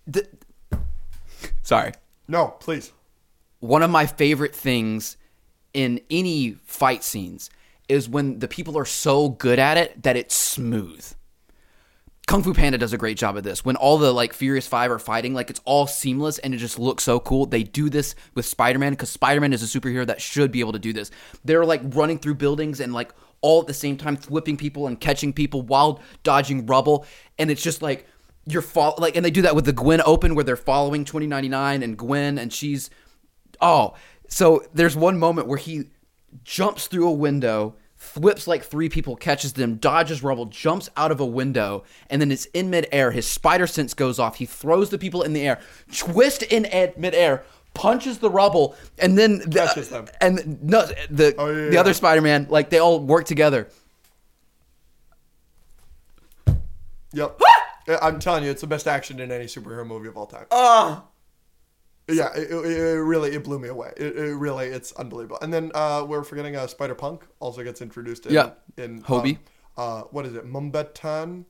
the, 0.06 0.26
sorry, 1.62 1.92
No, 2.28 2.48
please. 2.60 2.92
one 3.60 3.82
of 3.82 3.90
my 3.90 4.06
favorite 4.06 4.54
things 4.54 5.16
in 5.74 6.00
any 6.10 6.52
fight 6.64 7.02
scenes 7.02 7.50
is 7.88 8.08
when 8.08 8.38
the 8.38 8.48
people 8.48 8.76
are 8.78 8.84
so 8.84 9.28
good 9.30 9.58
at 9.58 9.76
it 9.78 10.02
that 10.02 10.16
it's 10.16 10.34
smooth. 10.34 11.04
Kung 12.28 12.42
Fu 12.42 12.54
Panda 12.54 12.78
does 12.78 12.92
a 12.92 12.98
great 12.98 13.18
job 13.18 13.36
of 13.36 13.42
this. 13.42 13.64
When 13.64 13.74
all 13.76 13.98
the 13.98 14.12
like 14.12 14.32
Furious 14.32 14.66
Five 14.66 14.90
are 14.92 14.98
fighting, 15.00 15.34
like 15.34 15.50
it's 15.50 15.60
all 15.64 15.86
seamless 15.88 16.38
and 16.38 16.54
it 16.54 16.58
just 16.58 16.78
looks 16.78 17.02
so 17.02 17.18
cool. 17.18 17.46
They 17.46 17.64
do 17.64 17.90
this 17.90 18.14
with 18.34 18.46
Spider 18.46 18.78
Man 18.78 18.92
because 18.92 19.10
Spider 19.10 19.40
Man 19.40 19.52
is 19.52 19.62
a 19.62 19.80
superhero 19.80 20.06
that 20.06 20.20
should 20.20 20.52
be 20.52 20.60
able 20.60 20.72
to 20.72 20.78
do 20.78 20.92
this. 20.92 21.10
They're 21.44 21.64
like 21.64 21.80
running 21.84 22.18
through 22.20 22.36
buildings 22.36 22.78
and 22.78 22.92
like 22.94 23.12
all 23.40 23.60
at 23.62 23.66
the 23.66 23.74
same 23.74 23.96
time 23.96 24.16
whipping 24.28 24.56
people 24.56 24.86
and 24.86 25.00
catching 25.00 25.32
people 25.32 25.62
while 25.62 26.00
dodging 26.22 26.64
rubble, 26.66 27.04
and 27.40 27.50
it's 27.50 27.62
just 27.62 27.82
like 27.82 28.06
you're 28.46 28.62
fall 28.62 28.94
like, 28.98 29.16
and 29.16 29.24
they 29.24 29.30
do 29.30 29.42
that 29.42 29.54
with 29.54 29.64
the 29.64 29.72
Gwen 29.72 30.00
Open 30.04 30.34
where 30.34 30.44
they're 30.44 30.56
following 30.56 31.04
2099 31.04 31.82
and 31.82 31.96
Gwen, 31.96 32.38
and 32.38 32.52
she's 32.52 32.90
oh, 33.60 33.94
so 34.28 34.64
there's 34.74 34.96
one 34.96 35.18
moment 35.18 35.46
where 35.46 35.58
he 35.58 35.84
jumps 36.44 36.86
through 36.88 37.06
a 37.08 37.12
window, 37.12 37.76
flips 37.94 38.46
like 38.48 38.64
three 38.64 38.88
people, 38.88 39.14
catches 39.14 39.52
them, 39.52 39.76
dodges 39.76 40.22
rubble, 40.22 40.46
jumps 40.46 40.88
out 40.96 41.12
of 41.12 41.20
a 41.20 41.26
window, 41.26 41.84
and 42.10 42.20
then 42.20 42.32
it's 42.32 42.46
in 42.46 42.70
midair. 42.70 43.10
His 43.12 43.26
spider 43.28 43.66
sense 43.66 43.94
goes 43.94 44.18
off. 44.18 44.36
He 44.36 44.46
throws 44.46 44.90
the 44.90 44.98
people 44.98 45.22
in 45.22 45.32
the 45.34 45.42
air, 45.46 45.60
twist 45.94 46.42
in 46.42 46.66
ed- 46.66 46.98
midair, 46.98 47.44
punches 47.74 48.18
the 48.18 48.30
rubble, 48.30 48.74
and 48.98 49.16
then 49.16 49.38
the, 49.38 49.60
Catches 49.66 49.90
them. 49.90 50.06
and 50.20 50.60
no, 50.62 50.84
the 51.10 51.34
Oh, 51.38 51.46
yeah, 51.48 51.54
the 51.68 51.70
yeah. 51.74 51.80
other 51.80 51.94
Spider-Man, 51.94 52.46
like 52.50 52.70
they 52.70 52.78
all 52.78 52.98
work 52.98 53.26
together. 53.26 53.68
Yep. 57.12 57.40
I'm 57.88 58.18
telling 58.20 58.44
you, 58.44 58.50
it's 58.50 58.60
the 58.60 58.66
best 58.66 58.86
action 58.86 59.20
in 59.20 59.30
any 59.32 59.46
superhero 59.46 59.86
movie 59.86 60.08
of 60.08 60.16
all 60.16 60.26
time. 60.26 60.46
Oh, 60.50 61.04
Yeah, 62.08 62.30
it, 62.36 62.50
it, 62.50 63.00
really 63.02 63.30
it 63.32 63.44
blew 63.44 63.58
me 63.58 63.68
away. 63.68 63.92
It, 63.96 64.16
it 64.16 64.34
really 64.36 64.66
it's 64.66 64.92
unbelievable. 64.92 65.38
And 65.42 65.52
then 65.52 65.70
uh, 65.74 66.04
we're 66.06 66.24
forgetting 66.24 66.56
uh, 66.56 66.66
Spider 66.66 66.94
Punk 66.94 67.26
also 67.40 67.62
gets 67.62 67.80
introduced. 67.80 68.26
In, 68.26 68.32
Yeah. 68.34 68.50
in 68.76 69.02
Hobie. 69.02 69.38
Uh, 69.76 69.80
uh, 69.80 70.02
what 70.10 70.26
is 70.26 70.34
it? 70.34 70.44
Mumbatan. 70.46 71.44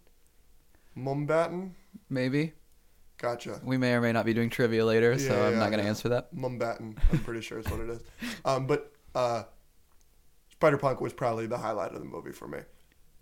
Mumbatten. 0.96 1.70
maybe 2.10 2.52
Gotcha. 3.18 3.60
we 3.64 3.76
may 3.78 3.94
or 3.94 4.00
may 4.00 4.12
not 4.12 4.26
be 4.26 4.34
doing 4.34 4.50
trivia 4.50 4.84
later, 4.84 5.18
so 5.18 5.34
Yeah, 5.34 5.46
I'm 5.46 5.52
yeah, 5.54 5.58
not 5.58 5.70
gonna 5.70 5.82
yeah. 5.84 5.88
answer 5.88 6.08
that. 6.10 6.34
Mumbatten. 6.34 6.96
I'm 7.12 7.18
pretty 7.20 7.40
sure 7.40 7.58
is 7.58 7.66
what 7.70 7.80
it 7.80 7.88
is. 7.90 8.00
Um, 8.44 8.66
but 8.66 8.92
uh, 9.14 9.44
Spider 10.50 10.76
Punk 10.76 11.00
was 11.00 11.12
probably 11.12 11.46
the 11.46 11.56
highlight 11.58 11.92
of 11.92 12.00
the 12.00 12.04
movie 12.04 12.32
for 12.32 12.46
me. 12.48 12.58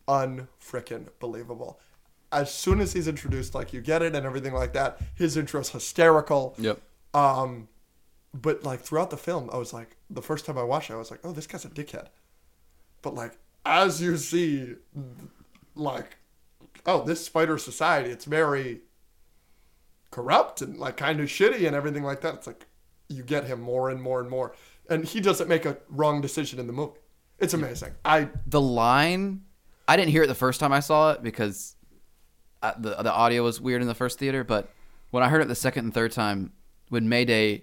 Unfrickin' 0.08 1.08
believable. 1.20 1.78
As 2.32 2.52
soon 2.52 2.80
as 2.80 2.92
he's 2.92 3.08
introduced, 3.08 3.54
like 3.54 3.72
you 3.72 3.80
get 3.80 4.02
it 4.02 4.14
and 4.14 4.24
everything 4.24 4.54
like 4.54 4.72
that, 4.74 5.00
his 5.14 5.36
intro's 5.36 5.70
hysterical. 5.70 6.54
Yep. 6.58 6.80
Um, 7.12 7.68
but 8.32 8.62
like 8.62 8.80
throughout 8.80 9.10
the 9.10 9.16
film, 9.16 9.50
I 9.52 9.56
was 9.56 9.72
like, 9.72 9.96
the 10.08 10.22
first 10.22 10.46
time 10.46 10.56
I 10.56 10.62
watched 10.62 10.90
it, 10.90 10.94
I 10.94 10.96
was 10.96 11.10
like, 11.10 11.20
oh, 11.24 11.32
this 11.32 11.46
guy's 11.46 11.64
a 11.64 11.68
dickhead. 11.68 12.06
But 13.02 13.14
like, 13.14 13.36
as 13.66 14.00
you 14.00 14.16
see, 14.16 14.76
like, 15.74 16.18
oh, 16.86 17.04
this 17.04 17.24
spider 17.24 17.58
society, 17.58 18.10
it's 18.10 18.24
very 18.24 18.82
corrupt 20.10 20.60
and 20.62 20.76
like 20.78 20.96
kind 20.96 21.20
of 21.20 21.26
shitty 21.26 21.66
and 21.66 21.74
everything 21.74 22.04
like 22.04 22.20
that. 22.20 22.34
It's 22.34 22.46
like 22.46 22.66
you 23.08 23.22
get 23.22 23.44
him 23.44 23.60
more 23.60 23.90
and 23.90 24.00
more 24.00 24.20
and 24.20 24.30
more, 24.30 24.54
and 24.88 25.04
he 25.04 25.20
doesn't 25.20 25.48
make 25.48 25.64
a 25.64 25.78
wrong 25.88 26.20
decision 26.20 26.60
in 26.60 26.66
the 26.66 26.72
movie. 26.72 26.98
It's 27.40 27.54
amazing. 27.54 27.94
I 28.04 28.28
the 28.46 28.60
line 28.60 29.42
i 29.88 29.96
didn't 29.96 30.10
hear 30.10 30.22
it 30.22 30.28
the 30.28 30.34
first 30.34 30.60
time 30.60 30.72
i 30.72 30.78
saw 30.78 31.10
it 31.10 31.22
because 31.22 31.74
the, 32.62 32.96
the 33.02 33.12
audio 33.12 33.42
was 33.42 33.60
weird 33.60 33.82
in 33.82 33.88
the 33.88 33.94
first 33.94 34.18
theater 34.18 34.44
but 34.44 34.70
when 35.10 35.22
i 35.22 35.28
heard 35.28 35.40
it 35.40 35.48
the 35.48 35.54
second 35.54 35.84
and 35.86 35.94
third 35.94 36.12
time 36.12 36.52
when 36.88 37.08
mayday 37.08 37.62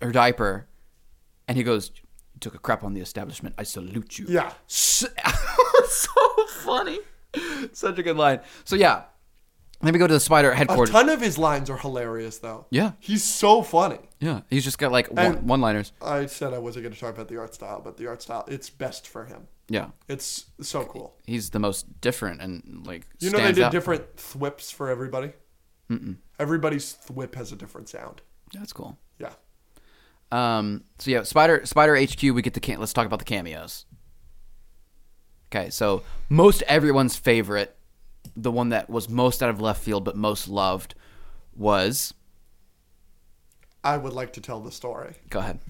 her 0.00 0.12
diaper 0.12 0.66
and 1.46 1.56
he 1.56 1.62
goes 1.62 1.90
you 2.34 2.40
took 2.40 2.54
a 2.54 2.58
crap 2.58 2.84
on 2.84 2.94
the 2.94 3.00
establishment 3.00 3.54
i 3.58 3.62
salute 3.62 4.18
you 4.18 4.26
yeah. 4.28 4.52
so, 4.66 5.06
so 5.88 6.46
funny 6.48 6.98
such 7.72 7.98
a 7.98 8.02
good 8.02 8.16
line 8.16 8.40
so 8.64 8.76
yeah 8.76 9.02
let 9.82 9.92
me 9.92 10.00
go 10.00 10.08
to 10.08 10.14
the 10.14 10.20
spider 10.20 10.52
headquarters. 10.54 10.90
A 10.90 10.92
ton 10.92 11.08
of 11.08 11.20
his 11.20 11.38
lines 11.38 11.70
are 11.70 11.76
hilarious, 11.76 12.38
though. 12.38 12.66
Yeah. 12.70 12.92
He's 12.98 13.22
so 13.22 13.62
funny. 13.62 14.00
Yeah, 14.18 14.40
he's 14.50 14.64
just 14.64 14.78
got 14.78 14.90
like 14.90 15.08
one, 15.12 15.46
one-liners. 15.46 15.92
I 16.02 16.26
said 16.26 16.52
I 16.52 16.58
wasn't 16.58 16.82
going 16.82 16.94
to 16.94 16.98
talk 16.98 17.14
about 17.14 17.28
the 17.28 17.38
art 17.38 17.54
style, 17.54 17.80
but 17.80 17.96
the 17.96 18.08
art 18.08 18.20
style, 18.20 18.44
it's 18.48 18.70
best 18.70 19.06
for 19.06 19.26
him. 19.26 19.46
Yeah, 19.70 19.88
It's 20.08 20.46
so 20.62 20.84
cool. 20.84 21.14
he's 21.26 21.50
the 21.50 21.58
most 21.58 22.00
different 22.00 22.40
and 22.40 22.86
like 22.86 23.06
You 23.18 23.30
know 23.30 23.38
they 23.38 23.52
did 23.52 23.64
out. 23.64 23.72
different 23.72 24.16
thwips 24.16 24.70
for 24.70 24.88
everybody? 24.88 25.32
Mm-mm. 25.90 26.16
Everybody's 26.38 26.96
thwip 27.06 27.34
has 27.34 27.52
a 27.52 27.56
different 27.56 27.88
sound. 27.88 28.22
That's 28.54 28.72
cool. 28.72 28.98
Yeah. 29.18 29.32
Um. 30.32 30.84
So 30.98 31.10
yeah, 31.10 31.22
Spider 31.22 31.66
Spider 31.66 31.96
HQ. 32.00 32.22
We 32.22 32.40
get 32.42 32.54
the 32.54 32.60
cam- 32.60 32.80
let's 32.80 32.92
talk 32.94 33.06
about 33.06 33.18
the 33.18 33.24
cameos. 33.26 33.84
Okay, 35.52 35.70
so 35.70 36.02
most 36.28 36.62
everyone's 36.62 37.16
favorite, 37.16 37.74
the 38.36 38.50
one 38.52 38.68
that 38.70 38.88
was 38.90 39.08
most 39.08 39.42
out 39.42 39.48
of 39.50 39.60
left 39.60 39.82
field 39.82 40.04
but 40.04 40.16
most 40.16 40.46
loved, 40.48 40.94
was. 41.54 42.12
I 43.84 43.96
would 43.96 44.12
like 44.12 44.32
to 44.34 44.40
tell 44.40 44.60
the 44.60 44.72
story. 44.72 45.14
Go 45.30 45.38
ahead. 45.38 45.60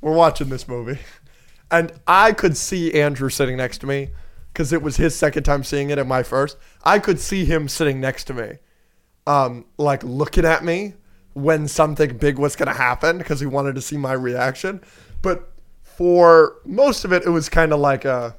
We're 0.00 0.12
watching 0.14 0.48
this 0.48 0.68
movie, 0.68 0.98
and 1.70 1.92
I 2.06 2.32
could 2.32 2.56
see 2.56 2.94
Andrew 2.94 3.28
sitting 3.28 3.56
next 3.56 3.78
to 3.78 3.86
me 3.86 4.10
because 4.52 4.72
it 4.72 4.82
was 4.82 4.96
his 4.96 5.14
second 5.14 5.44
time 5.44 5.62
seeing 5.64 5.90
it 5.90 5.98
and 5.98 6.08
my 6.08 6.22
first. 6.22 6.56
I 6.82 6.98
could 6.98 7.20
see 7.20 7.44
him 7.44 7.68
sitting 7.68 8.00
next 8.00 8.24
to 8.24 8.34
me, 8.34 8.52
um, 9.26 9.66
like 9.76 10.02
looking 10.02 10.44
at 10.44 10.64
me 10.64 10.94
when 11.34 11.68
something 11.68 12.16
big 12.16 12.38
was 12.38 12.56
going 12.56 12.66
to 12.68 12.74
happen 12.74 13.18
because 13.18 13.40
he 13.40 13.46
wanted 13.46 13.74
to 13.76 13.80
see 13.80 13.96
my 13.96 14.12
reaction. 14.12 14.80
But 15.22 15.52
for 15.82 16.56
most 16.64 17.04
of 17.04 17.12
it, 17.12 17.24
it 17.24 17.30
was 17.30 17.48
kind 17.48 17.72
of 17.72 17.80
like 17.80 18.04
a 18.04 18.36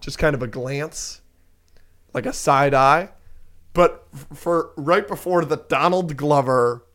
just 0.00 0.18
kind 0.18 0.34
of 0.34 0.42
a 0.42 0.46
glance, 0.46 1.22
like 2.12 2.26
a 2.26 2.32
side 2.32 2.74
eye. 2.74 3.10
But 3.72 4.06
for 4.32 4.70
right 4.76 5.06
before 5.06 5.44
the 5.44 5.56
Donald 5.56 6.16
Glover 6.16 6.86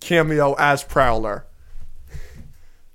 cameo 0.00 0.54
as 0.54 0.82
Prowler, 0.82 1.46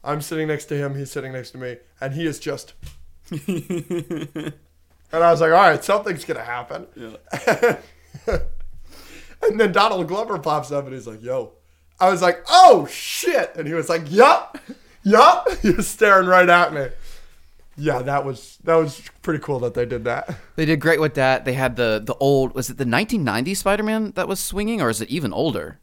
I'm 0.03 0.21
sitting 0.21 0.47
next 0.47 0.65
to 0.65 0.77
him, 0.77 0.95
he's 0.95 1.11
sitting 1.11 1.33
next 1.33 1.51
to 1.51 1.57
me, 1.57 1.77
and 1.99 2.13
he 2.13 2.25
is 2.25 2.39
just. 2.39 2.73
and 3.31 4.53
I 5.11 5.31
was 5.31 5.41
like, 5.41 5.51
all 5.51 5.69
right, 5.69 5.83
something's 5.83 6.25
going 6.25 6.39
to 6.39 6.43
happen. 6.43 6.87
Yeah. 6.95 7.77
and 9.43 9.59
then 9.59 9.71
Donald 9.71 10.07
Glover 10.07 10.39
pops 10.39 10.71
up 10.71 10.85
and 10.85 10.93
he's 10.93 11.07
like, 11.07 11.21
yo. 11.21 11.53
I 11.99 12.09
was 12.09 12.21
like, 12.21 12.43
oh 12.49 12.87
shit. 12.89 13.55
And 13.55 13.67
he 13.67 13.73
was 13.73 13.89
like, 13.89 14.09
yup, 14.09 14.57
yup. 15.03 15.49
He 15.61 15.71
was 15.71 15.87
staring 15.87 16.27
right 16.27 16.47
at 16.47 16.73
me. 16.73 16.87
Yeah, 17.75 18.01
that 18.01 18.25
was 18.25 18.57
that 18.65 18.75
was 18.75 19.01
pretty 19.21 19.39
cool 19.41 19.59
that 19.59 19.73
they 19.73 19.85
did 19.85 20.03
that. 20.03 20.35
They 20.55 20.65
did 20.65 20.81
great 20.81 20.99
with 20.99 21.13
that. 21.15 21.45
They 21.45 21.53
had 21.53 21.77
the 21.77 22.01
the 22.03 22.15
old 22.15 22.53
was 22.53 22.69
it 22.69 22.77
the 22.77 22.83
1990 22.85 23.53
Spider-Man 23.53 24.11
that 24.11 24.27
was 24.27 24.39
swinging 24.39 24.81
or 24.81 24.89
is 24.89 25.01
it 25.01 25.09
even 25.09 25.31
older? 25.31 25.79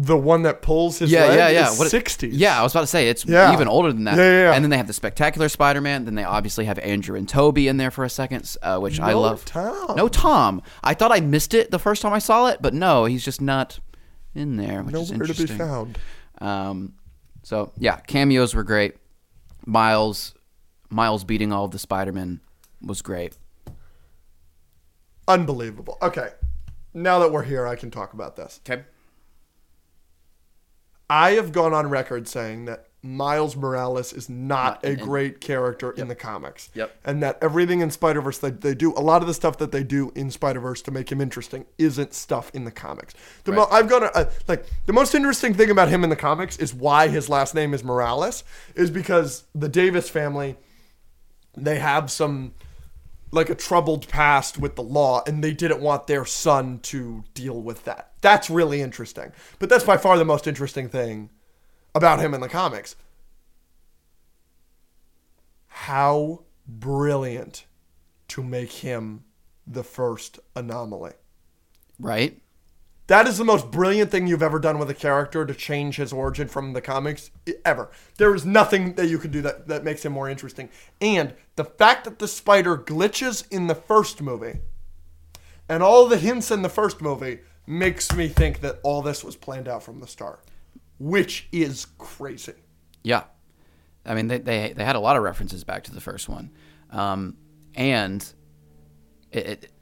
The 0.00 0.16
one 0.16 0.42
that 0.42 0.62
pulls 0.62 1.00
his 1.00 1.10
yeah, 1.10 1.24
leg 1.26 1.38
yeah, 1.38 1.48
yeah. 1.48 1.72
is 1.72 1.78
What- 1.78 1.90
60s. 1.90 2.28
Yeah, 2.32 2.60
I 2.60 2.62
was 2.62 2.72
about 2.72 2.82
to 2.82 2.86
say 2.86 3.08
it's 3.08 3.24
Yeah. 3.26 3.52
even 3.52 3.66
older 3.66 3.92
than 3.92 4.04
that. 4.04 4.16
Yeah, 4.16 4.22
yeah, 4.22 4.42
yeah. 4.50 4.52
And 4.54 4.64
then 4.64 4.70
they 4.70 4.76
have 4.76 4.86
the 4.86 4.92
spectacular 4.92 5.48
Spider-Man. 5.48 6.04
Then 6.04 6.14
they 6.14 6.22
obviously 6.22 6.66
have 6.66 6.78
Andrew 6.78 7.16
and 7.16 7.28
Tobey 7.28 7.66
in 7.66 7.78
there 7.78 7.90
for 7.90 8.04
a 8.04 8.08
second, 8.08 8.56
uh, 8.62 8.78
which 8.78 9.00
I 9.00 9.10
No 9.10 9.20
love. 9.22 9.44
Tom. 9.44 9.96
No 9.96 10.06
Tom. 10.06 10.62
I 10.84 10.94
thought 10.94 11.10
I 11.10 11.18
missed 11.18 11.52
it 11.52 11.72
the 11.72 11.80
first 11.80 12.00
time 12.00 12.12
I 12.12 12.20
saw 12.20 12.46
it, 12.46 12.62
but 12.62 12.74
no, 12.74 13.06
he's 13.06 13.24
just 13.24 13.40
not 13.40 13.80
in 14.36 14.56
there, 14.56 14.84
which 14.84 14.94
is 14.94 15.10
Nowhere 15.10 15.26
to 15.26 15.34
be 15.34 15.46
found. 15.46 15.98
Um, 16.40 16.92
so 17.42 17.72
yeah, 17.76 17.96
cameos 17.96 18.54
were 18.54 18.62
great. 18.62 18.94
Miles, 19.66 20.32
Miles 20.90 21.24
beating 21.24 21.52
all 21.52 21.64
of 21.64 21.72
the 21.72 21.78
Spider-Man 21.80 22.40
was 22.80 23.02
great. 23.02 23.36
Unbelievable. 25.26 25.98
Okay. 26.00 26.28
Now 26.94 27.18
that 27.18 27.32
we're 27.32 27.42
here, 27.42 27.66
I 27.66 27.74
can 27.74 27.90
talk 27.90 28.12
about 28.12 28.36
this. 28.36 28.60
Okay. 28.68 28.84
I 31.10 31.32
have 31.32 31.52
gone 31.52 31.72
on 31.72 31.88
record 31.88 32.28
saying 32.28 32.66
that 32.66 32.84
Miles 33.02 33.56
Morales 33.56 34.12
is 34.12 34.28
not, 34.28 34.82
Not 34.82 34.84
a 34.84 34.92
in- 34.92 34.98
great 34.98 35.40
character 35.40 35.92
in 35.92 36.08
the 36.08 36.14
comics. 36.16 36.68
Yep. 36.74 36.94
And 37.04 37.22
that 37.22 37.38
everything 37.40 37.80
in 37.80 37.90
Spider 37.92 38.20
Verse 38.20 38.38
that 38.38 38.60
they 38.60 38.74
do, 38.74 38.92
a 38.94 39.00
lot 39.00 39.22
of 39.22 39.28
the 39.28 39.34
stuff 39.34 39.56
that 39.58 39.70
they 39.70 39.84
do 39.84 40.12
in 40.16 40.30
Spider 40.30 40.58
Verse 40.60 40.82
to 40.82 40.90
make 40.90 41.10
him 41.10 41.20
interesting 41.20 41.64
isn't 41.78 42.12
stuff 42.12 42.50
in 42.54 42.64
the 42.64 42.72
comics. 42.72 43.14
The 43.44 43.52
mo- 43.52 43.68
I've 43.70 43.88
gone 43.88 44.02
uh, 44.14 44.24
like 44.48 44.66
the 44.86 44.92
most 44.92 45.14
interesting 45.14 45.54
thing 45.54 45.70
about 45.70 45.88
him 45.88 46.02
in 46.04 46.10
the 46.10 46.16
comics 46.16 46.56
is 46.58 46.74
why 46.74 47.06
his 47.08 47.28
last 47.28 47.54
name 47.54 47.72
is 47.72 47.84
Morales 47.84 48.42
is 48.74 48.90
because 48.90 49.44
the 49.54 49.68
Davis 49.68 50.10
family 50.10 50.56
they 51.56 51.78
have 51.78 52.10
some 52.10 52.52
like 53.30 53.50
a 53.50 53.54
troubled 53.54 54.08
past 54.08 54.58
with 54.58 54.76
the 54.76 54.82
law 54.82 55.22
and 55.26 55.42
they 55.42 55.52
didn't 55.52 55.80
want 55.80 56.06
their 56.06 56.24
son 56.24 56.78
to 56.80 57.24
deal 57.34 57.60
with 57.60 57.84
that. 57.84 58.12
That's 58.20 58.50
really 58.50 58.80
interesting. 58.80 59.32
But 59.58 59.68
that's 59.68 59.84
by 59.84 59.96
far 59.96 60.18
the 60.18 60.24
most 60.24 60.46
interesting 60.46 60.88
thing 60.88 61.30
about 61.94 62.20
him 62.20 62.34
in 62.34 62.40
the 62.40 62.48
comics. 62.48 62.96
How 65.66 66.44
brilliant 66.66 67.64
to 68.28 68.42
make 68.42 68.72
him 68.72 69.24
the 69.66 69.84
first 69.84 70.38
anomaly. 70.56 71.12
Right. 71.98 72.40
That 73.08 73.26
is 73.26 73.38
the 73.38 73.44
most 73.44 73.70
brilliant 73.70 74.10
thing 74.10 74.26
you've 74.26 74.42
ever 74.42 74.58
done 74.58 74.78
with 74.78 74.90
a 74.90 74.94
character 74.94 75.46
to 75.46 75.54
change 75.54 75.96
his 75.96 76.12
origin 76.12 76.46
from 76.46 76.74
the 76.74 76.82
comics 76.82 77.30
ever. 77.64 77.90
There 78.18 78.34
is 78.34 78.44
nothing 78.44 78.94
that 78.94 79.08
you 79.08 79.16
could 79.16 79.30
do 79.30 79.40
that, 79.42 79.66
that 79.68 79.82
makes 79.82 80.04
him 80.04 80.12
more 80.12 80.28
interesting. 80.28 80.68
And 81.00 81.32
the 81.56 81.64
fact 81.64 82.04
that 82.04 82.18
the 82.18 82.28
spider 82.28 82.76
glitches 82.76 83.50
in 83.50 83.66
the 83.66 83.74
first 83.74 84.20
movie 84.20 84.60
and 85.70 85.82
all 85.82 86.06
the 86.06 86.18
hints 86.18 86.50
in 86.50 86.60
the 86.60 86.68
first 86.68 87.00
movie 87.00 87.40
makes 87.66 88.14
me 88.14 88.28
think 88.28 88.60
that 88.60 88.78
all 88.82 89.00
this 89.00 89.24
was 89.24 89.36
planned 89.36 89.68
out 89.68 89.82
from 89.82 90.00
the 90.00 90.06
start, 90.06 90.44
which 90.98 91.48
is 91.50 91.86
crazy. 91.96 92.54
Yeah, 93.02 93.24
I 94.04 94.14
mean 94.14 94.28
they 94.28 94.38
they 94.38 94.74
they 94.74 94.84
had 94.84 94.96
a 94.96 95.00
lot 95.00 95.16
of 95.16 95.22
references 95.22 95.64
back 95.64 95.84
to 95.84 95.94
the 95.94 96.00
first 96.00 96.28
one, 96.28 96.50
um, 96.90 97.36
and 97.74 98.22
it, 99.30 99.46
it 99.46 99.72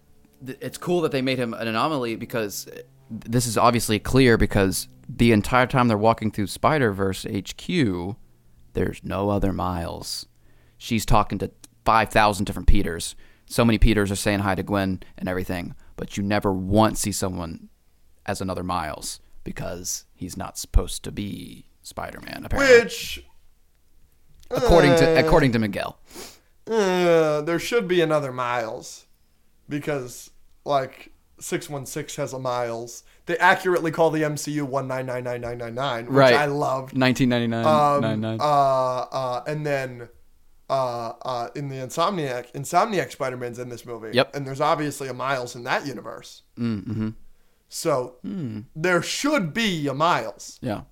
it's 0.61 0.79
cool 0.79 1.01
that 1.01 1.13
they 1.13 1.23
made 1.23 1.39
him 1.39 1.55
an 1.55 1.67
anomaly 1.67 2.17
because 2.17 2.69
this 3.11 3.47
is 3.47 3.57
obviously 3.57 3.99
clear 3.99 4.37
because 4.37 4.89
the 5.09 5.33
entire 5.33 5.67
time 5.67 5.89
they're 5.89 5.97
walking 5.99 6.31
through 6.31 6.49
Spider 6.49 6.93
Verse 6.93 7.25
HQ, 7.25 8.17
there's 8.73 9.01
no 9.03 9.31
other 9.31 9.53
Miles. 9.53 10.27
She's 10.79 11.07
talking 11.07 11.39
to 11.39 11.51
five 11.85 12.11
thousand 12.11 12.45
different 12.47 12.69
Peters. 12.69 13.15
So 13.47 13.65
many 13.65 13.79
Peters 13.79 14.11
are 14.11 14.17
saying 14.17 14.41
hi 14.41 14.55
to 14.57 14.63
Gwen 14.63 15.03
and 15.17 15.29
everything, 15.29 15.75
but 15.97 16.17
you 16.17 16.23
never 16.23 16.53
once 16.53 17.01
see 17.01 17.13
someone 17.13 17.69
as 18.27 18.41
another 18.41 18.65
Miles 18.65 19.21
because 19.45 20.05
he's 20.15 20.37
not 20.37 20.59
supposed 20.59 21.05
to 21.05 21.13
be 21.13 21.67
Spider-Man. 21.83 22.43
Apparently, 22.45 22.81
Which, 22.83 23.25
according 24.51 24.97
to 24.97 25.25
according 25.25 25.53
to 25.53 25.61
Miguel. 25.61 26.01
uh, 26.69 27.43
there 27.43 27.61
should 27.61 27.87
be 27.87 28.01
another 28.01 28.33
Miles 28.33 29.07
because, 29.69 30.31
like, 30.65 31.13
616 31.39 32.23
has 32.23 32.33
a 32.33 32.39
Miles. 32.39 33.03
They 33.27 33.37
accurately 33.39 33.91
call 33.91 34.11
the 34.11 34.23
MCU 34.23 34.67
1999999, 34.69 36.07
which 36.07 36.11
Right. 36.15 36.35
I 36.35 36.47
loved. 36.47 36.97
1999. 36.99 37.65
Um, 37.67 38.41
uh, 38.41 38.45
uh, 38.45 39.43
and 39.47 39.67
then 39.67 40.09
uh, 40.71 41.13
uh, 41.23 41.49
in 41.55 41.69
the 41.69 41.77
Insomniac, 41.77 42.53
Insomniac 42.53 43.11
Spider-Man's 43.13 43.59
in 43.59 43.69
this 43.69 43.85
movie. 43.87 44.11
Yep. 44.15 44.35
And 44.35 44.47
there's 44.47 44.61
obviously 44.61 45.09
a 45.09 45.15
Miles 45.15 45.55
in 45.57 45.65
that 45.65 45.87
universe. 45.87 46.43
Mm-hmm. 46.59 47.11
So 47.69 48.17
there 48.75 49.03
should 49.03 49.53
be 49.53 49.87
a 49.89 49.95
Miles. 49.95 50.59
yeah. 50.63 50.83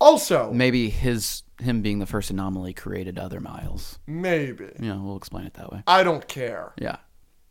Also, 0.00 0.50
Maybe 0.50 0.88
his 0.88 1.42
him 1.60 1.82
being 1.82 1.98
the 1.98 2.06
first 2.06 2.30
anomaly 2.30 2.72
created 2.72 3.18
other 3.18 3.38
Miles. 3.38 3.98
maybe. 4.06 4.70
Yeah, 4.80 4.96
we'll 4.96 5.16
explain 5.18 5.44
it 5.44 5.52
that 5.54 5.70
way. 5.70 5.82
I 5.86 6.02
don't 6.02 6.26
care. 6.26 6.72
Yeah. 6.78 6.96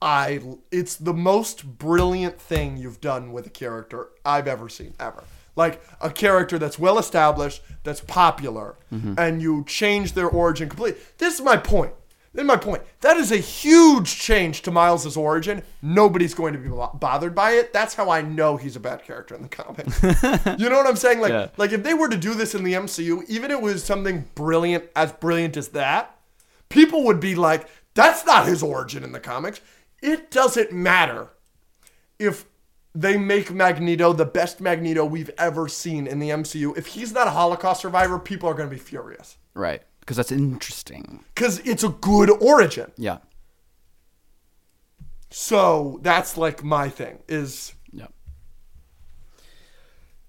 I 0.02 0.40
it's 0.72 0.96
the 0.96 1.14
most 1.14 1.78
brilliant 1.78 2.40
thing 2.40 2.78
you've 2.78 3.02
done 3.02 3.34
with 3.34 3.48
a 3.48 3.50
character 3.50 4.10
I've 4.24 4.48
ever 4.48 4.70
seen 4.70 4.94
ever. 5.00 5.24
Like 5.56 5.82
a 6.00 6.10
character 6.10 6.58
that's 6.58 6.80
well 6.80 6.98
established, 6.98 7.62
that's 7.84 8.00
popular, 8.00 8.78
mm-hmm. 8.94 9.16
and 9.18 9.42
you 9.42 9.66
change 9.66 10.14
their 10.14 10.30
origin 10.30 10.70
completely. 10.70 11.02
This 11.18 11.36
is 11.36 11.42
my 11.42 11.58
point. 11.58 11.92
This 12.34 12.44
is 12.44 12.48
my 12.48 12.56
point. 12.56 12.84
That 13.02 13.18
is 13.18 13.32
a 13.32 13.38
huge 13.38 14.20
change 14.20 14.62
to 14.62 14.72
Miles's 14.72 15.18
origin. 15.18 15.64
Nobody's 15.82 16.34
going 16.34 16.54
to 16.54 16.60
be 16.60 16.70
bothered 17.00 17.34
by 17.34 17.52
it. 17.54 17.74
That's 17.74 17.96
how 17.96 18.10
I 18.10 18.22
know 18.22 18.56
he's 18.56 18.76
a 18.76 18.80
bad 18.80 19.04
character 19.04 19.36
in 19.36 19.42
the 19.42 19.50
comics. 19.50 20.02
you 20.60 20.70
know 20.70 20.78
what 20.78 20.88
I'm 20.88 20.96
saying? 20.96 21.20
Like, 21.20 21.32
Yeah. 21.32 21.48
like 21.58 21.72
if 21.72 21.84
they 21.84 21.96
were 21.96 22.08
to 22.08 22.16
do 22.16 22.36
this 22.36 22.54
in 22.54 22.64
the 22.64 22.74
MCU, 22.74 23.28
even 23.28 23.50
if 23.52 23.58
it 23.58 23.62
was 23.62 23.84
something 23.84 24.26
brilliant, 24.36 24.86
as 24.96 25.12
brilliant 25.12 25.58
as 25.58 25.70
that, 25.70 26.16
people 26.70 27.04
would 27.06 27.20
be 27.20 27.34
like, 27.34 27.68
that's 27.96 28.26
not 28.26 28.46
his 28.46 28.62
origin 28.62 29.04
in 29.04 29.12
the 29.12 29.20
comics. 29.20 29.60
It 30.02 30.32
doesn't 30.32 30.72
matter 30.72 31.30
if 32.18 32.46
they 32.96 33.18
make 33.18 33.52
Magneto 33.52 34.14
the 34.14 34.26
best 34.26 34.60
Magneto 34.62 35.06
we've 35.06 35.30
ever 35.38 35.68
seen 35.68 36.08
in 36.08 36.20
the 36.20 36.30
MCU. 36.30 36.78
If 36.78 36.88
he's 36.88 37.12
not 37.14 37.28
a 37.28 37.32
Holocaust 37.32 37.82
survivor, 37.82 38.18
people 38.20 38.50
are 38.50 38.54
going 38.54 38.70
to 38.70 38.76
be 38.76 38.80
furious 38.82 39.38
Right. 39.54 39.84
Because 40.00 40.18
that's 40.18 40.32
interesting. 40.32 41.24
because 41.36 41.60
it's 41.60 41.84
a 41.84 41.90
good 41.90 42.30
origin. 42.42 42.92
Yeah. 42.98 43.20
So 45.30 46.00
that's 46.02 46.38
like 46.38 46.64
my 46.64 46.90
thing 46.90 47.20
is 47.28 47.74
Yeah. 47.92 48.08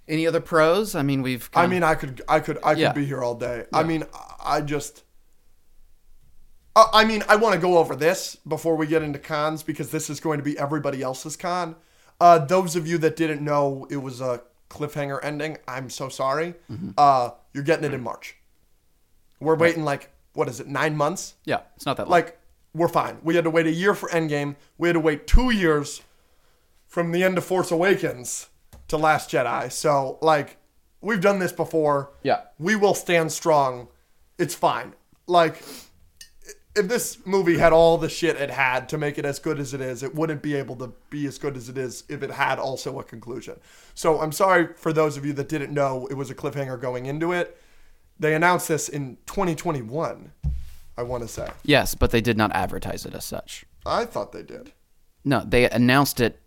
Any 0.07 0.27
other 0.27 0.41
pros? 0.41 0.95
I 0.95 1.03
mean, 1.03 1.23
we've. 1.23 1.49
I 1.55 1.67
mean 1.67 1.83
I 1.83 1.95
could 1.95 2.21
I 2.29 2.41
could 2.41 2.59
I 2.63 2.71
could 2.75 2.79
Yeah. 2.81 2.93
be 2.93 3.07
here 3.07 3.23
all 3.23 3.35
day. 3.37 3.65
I 3.73 3.83
mean 3.85 4.05
I 4.45 4.61
just 4.61 5.05
Uh, 6.77 6.87
I 6.93 7.05
mean 7.05 7.23
I 7.29 7.37
want 7.37 7.55
to 7.55 7.61
go 7.61 7.79
over 7.79 7.97
this 7.97 8.37
before 8.47 8.77
we 8.77 8.87
get 8.87 9.03
into 9.03 9.19
cons 9.19 9.63
because 9.63 9.91
this 9.91 10.09
is 10.09 10.21
going 10.21 10.39
to 10.39 10.45
be 10.45 10.59
everybody 10.59 11.03
else's 11.03 11.37
con. 11.37 11.77
Uh, 12.21 12.39
those 12.39 12.77
of 12.77 12.87
you 12.87 12.99
that 12.99 13.17
didn't 13.17 13.43
know 13.43 13.87
it 13.91 13.97
was 13.97 14.21
a 14.21 14.43
cliffhanger 14.69 15.19
ending, 15.23 15.57
I'm 15.67 15.91
so 15.91 16.09
sorry. 16.09 16.55
Mm-hmm. 16.71 16.91
Uh, 16.97 17.31
you're 17.53 17.65
getting 17.65 17.85
it 17.85 17.95
in 17.95 18.03
March. 18.03 18.37
We're 19.41 19.57
waiting 19.57 19.85
like 19.85 20.11
what 20.35 20.49
is 20.49 20.61
it, 20.61 20.69
nine 20.69 20.97
months? 20.97 21.35
yeah, 21.45 21.61
it's 21.77 21.87
not 21.87 21.97
that 21.97 22.05
long. 22.05 22.13
Like 22.13 22.39
we're 22.73 22.89
fine. 22.89 23.19
We 23.23 23.35
had 23.35 23.45
to 23.45 23.51
wait 23.51 23.67
a 23.67 23.73
year 23.73 23.95
for 23.95 24.09
Endgame. 24.11 24.55
We 24.79 24.89
had 24.89 24.93
to 24.95 25.01
wait 25.01 25.27
two 25.27 25.51
years 25.51 26.03
from 26.87 27.13
the 27.13 27.25
end 27.25 27.37
of 27.39 27.45
Force 27.45 27.71
Awakens 27.71 28.49
to 28.89 28.97
Last 28.97 29.31
Jedi. 29.31 29.73
So 29.73 30.19
like 30.21 30.59
we've 31.01 31.21
done 31.21 31.39
this 31.39 31.53
before. 31.53 32.11
Yeah. 32.23 32.43
We 32.59 32.77
will 32.77 32.95
stand 32.95 33.33
strong. 33.33 33.89
It's 34.39 34.55
fine. 34.55 34.95
Like 35.27 35.63
if 36.77 36.89
this 36.89 37.19
movie 37.27 37.59
had 37.59 37.73
all 37.73 37.99
the 37.99 38.09
shit 38.09 38.37
it 38.37 38.51
had 38.51 38.89
to 38.91 38.99
make 38.99 39.19
it 39.19 39.25
as 39.25 39.39
good 39.39 39.59
as 39.59 39.75
it 39.75 39.81
is, 39.81 40.03
it 40.03 40.15
wouldn't 40.15 40.43
be 40.43 40.55
able 40.55 40.77
to 40.77 40.93
be 41.11 41.27
as 41.27 41.39
good 41.39 41.57
as 41.57 41.69
it 41.69 41.77
is 41.77 42.05
if 42.09 42.23
it 42.23 42.31
had 42.31 42.59
also 42.59 42.99
a 43.01 43.05
conclusion. 43.05 43.59
So 43.95 44.21
I'm 44.21 44.33
sorry 44.33 44.69
for 44.77 44.93
those 44.93 45.17
of 45.17 45.27
you 45.27 45.33
that 45.35 45.49
didn't 45.49 45.73
know 45.75 46.07
it 46.11 46.15
was 46.15 46.31
a 46.31 46.35
cliffhanger 46.35 46.81
going 46.81 47.07
into 47.07 47.33
it. 47.33 47.61
They 48.19 48.35
announced 48.35 48.69
this 48.69 48.89
in 48.89 49.17
2021, 49.27 50.33
I 50.97 51.03
want 51.03 51.23
to 51.23 51.29
say. 51.29 51.49
yes, 51.65 51.95
but 51.95 52.11
they 52.11 52.21
did 52.21 52.37
not 52.37 52.53
advertise 52.53 53.07
it 53.07 53.15
as 53.15 53.25
such. 53.25 53.65
I 53.85 54.05
thought 54.05 54.33
they 54.33 54.43
did. 54.43 54.73
No, 55.25 55.43
they 55.47 55.69
announced 55.69 56.21
it 56.21 56.41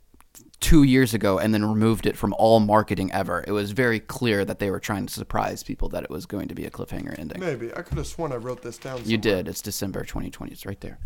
two 0.60 0.84
years 0.84 1.14
ago 1.14 1.38
and 1.40 1.54
then 1.54 1.66
removed 1.66 2.06
it 2.06 2.16
from 2.18 2.34
all 2.38 2.60
marketing 2.60 3.12
ever. 3.12 3.44
It 3.46 3.52
was 3.52 3.72
very 3.72 4.00
clear 4.00 4.46
that 4.46 4.60
they 4.60 4.72
were 4.72 4.80
trying 4.80 5.06
to 5.06 5.14
surprise 5.14 5.62
people 5.62 5.90
that 5.90 6.04
it 6.04 6.10
was 6.10 6.26
going 6.26 6.48
to 6.48 6.56
be 6.56 6.66
a 6.66 6.72
cliffhanger 6.72 7.18
ending. 7.20 7.40
Maybe. 7.40 7.72
I 7.76 7.82
could 7.82 7.98
have 7.98 8.08
sworn 8.08 8.32
I 8.32 8.38
wrote 8.38 8.62
this 8.62 8.78
down. 8.78 9.02
You 9.04 9.18
did. 9.18 9.48
It's 9.48 9.62
December 9.62 10.04
2020. 10.06 10.54
It's 10.54 10.66
right 10.66 10.80
there. 10.80 11.00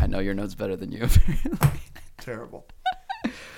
I 0.00 0.06
know 0.06 0.18
your 0.18 0.34
notes 0.34 0.54
better 0.54 0.76
than 0.76 0.92
you. 0.92 1.06
Terrible. 2.20 2.66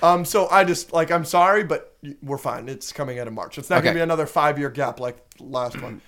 um, 0.03 0.25
so 0.25 0.49
I 0.49 0.63
just 0.65 0.93
like 0.93 1.09
I'm 1.09 1.25
sorry, 1.25 1.63
but 1.63 1.95
we're 2.21 2.37
fine. 2.37 2.69
It's 2.69 2.91
coming 2.91 3.19
out 3.19 3.27
of 3.27 3.33
March. 3.33 3.57
It's 3.57 3.69
not 3.69 3.81
gonna 3.81 3.95
be 3.95 4.01
another 4.01 4.25
five 4.25 4.59
year 4.59 4.69
gap 4.69 4.99
like 4.99 5.17
last 5.39 5.81
one. 5.81 6.01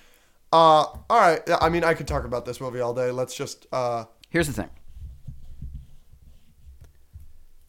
Uh, 0.52 0.82
all 0.84 1.02
right. 1.10 1.40
I 1.60 1.68
mean, 1.68 1.84
I 1.84 1.94
could 1.94 2.06
talk 2.08 2.24
about 2.24 2.44
this 2.44 2.60
movie 2.60 2.80
all 2.80 2.94
day. 2.94 3.10
Let's 3.10 3.34
just. 3.34 3.66
Uh, 3.72 4.04
Here's 4.28 4.46
the 4.46 4.52
thing. 4.52 4.70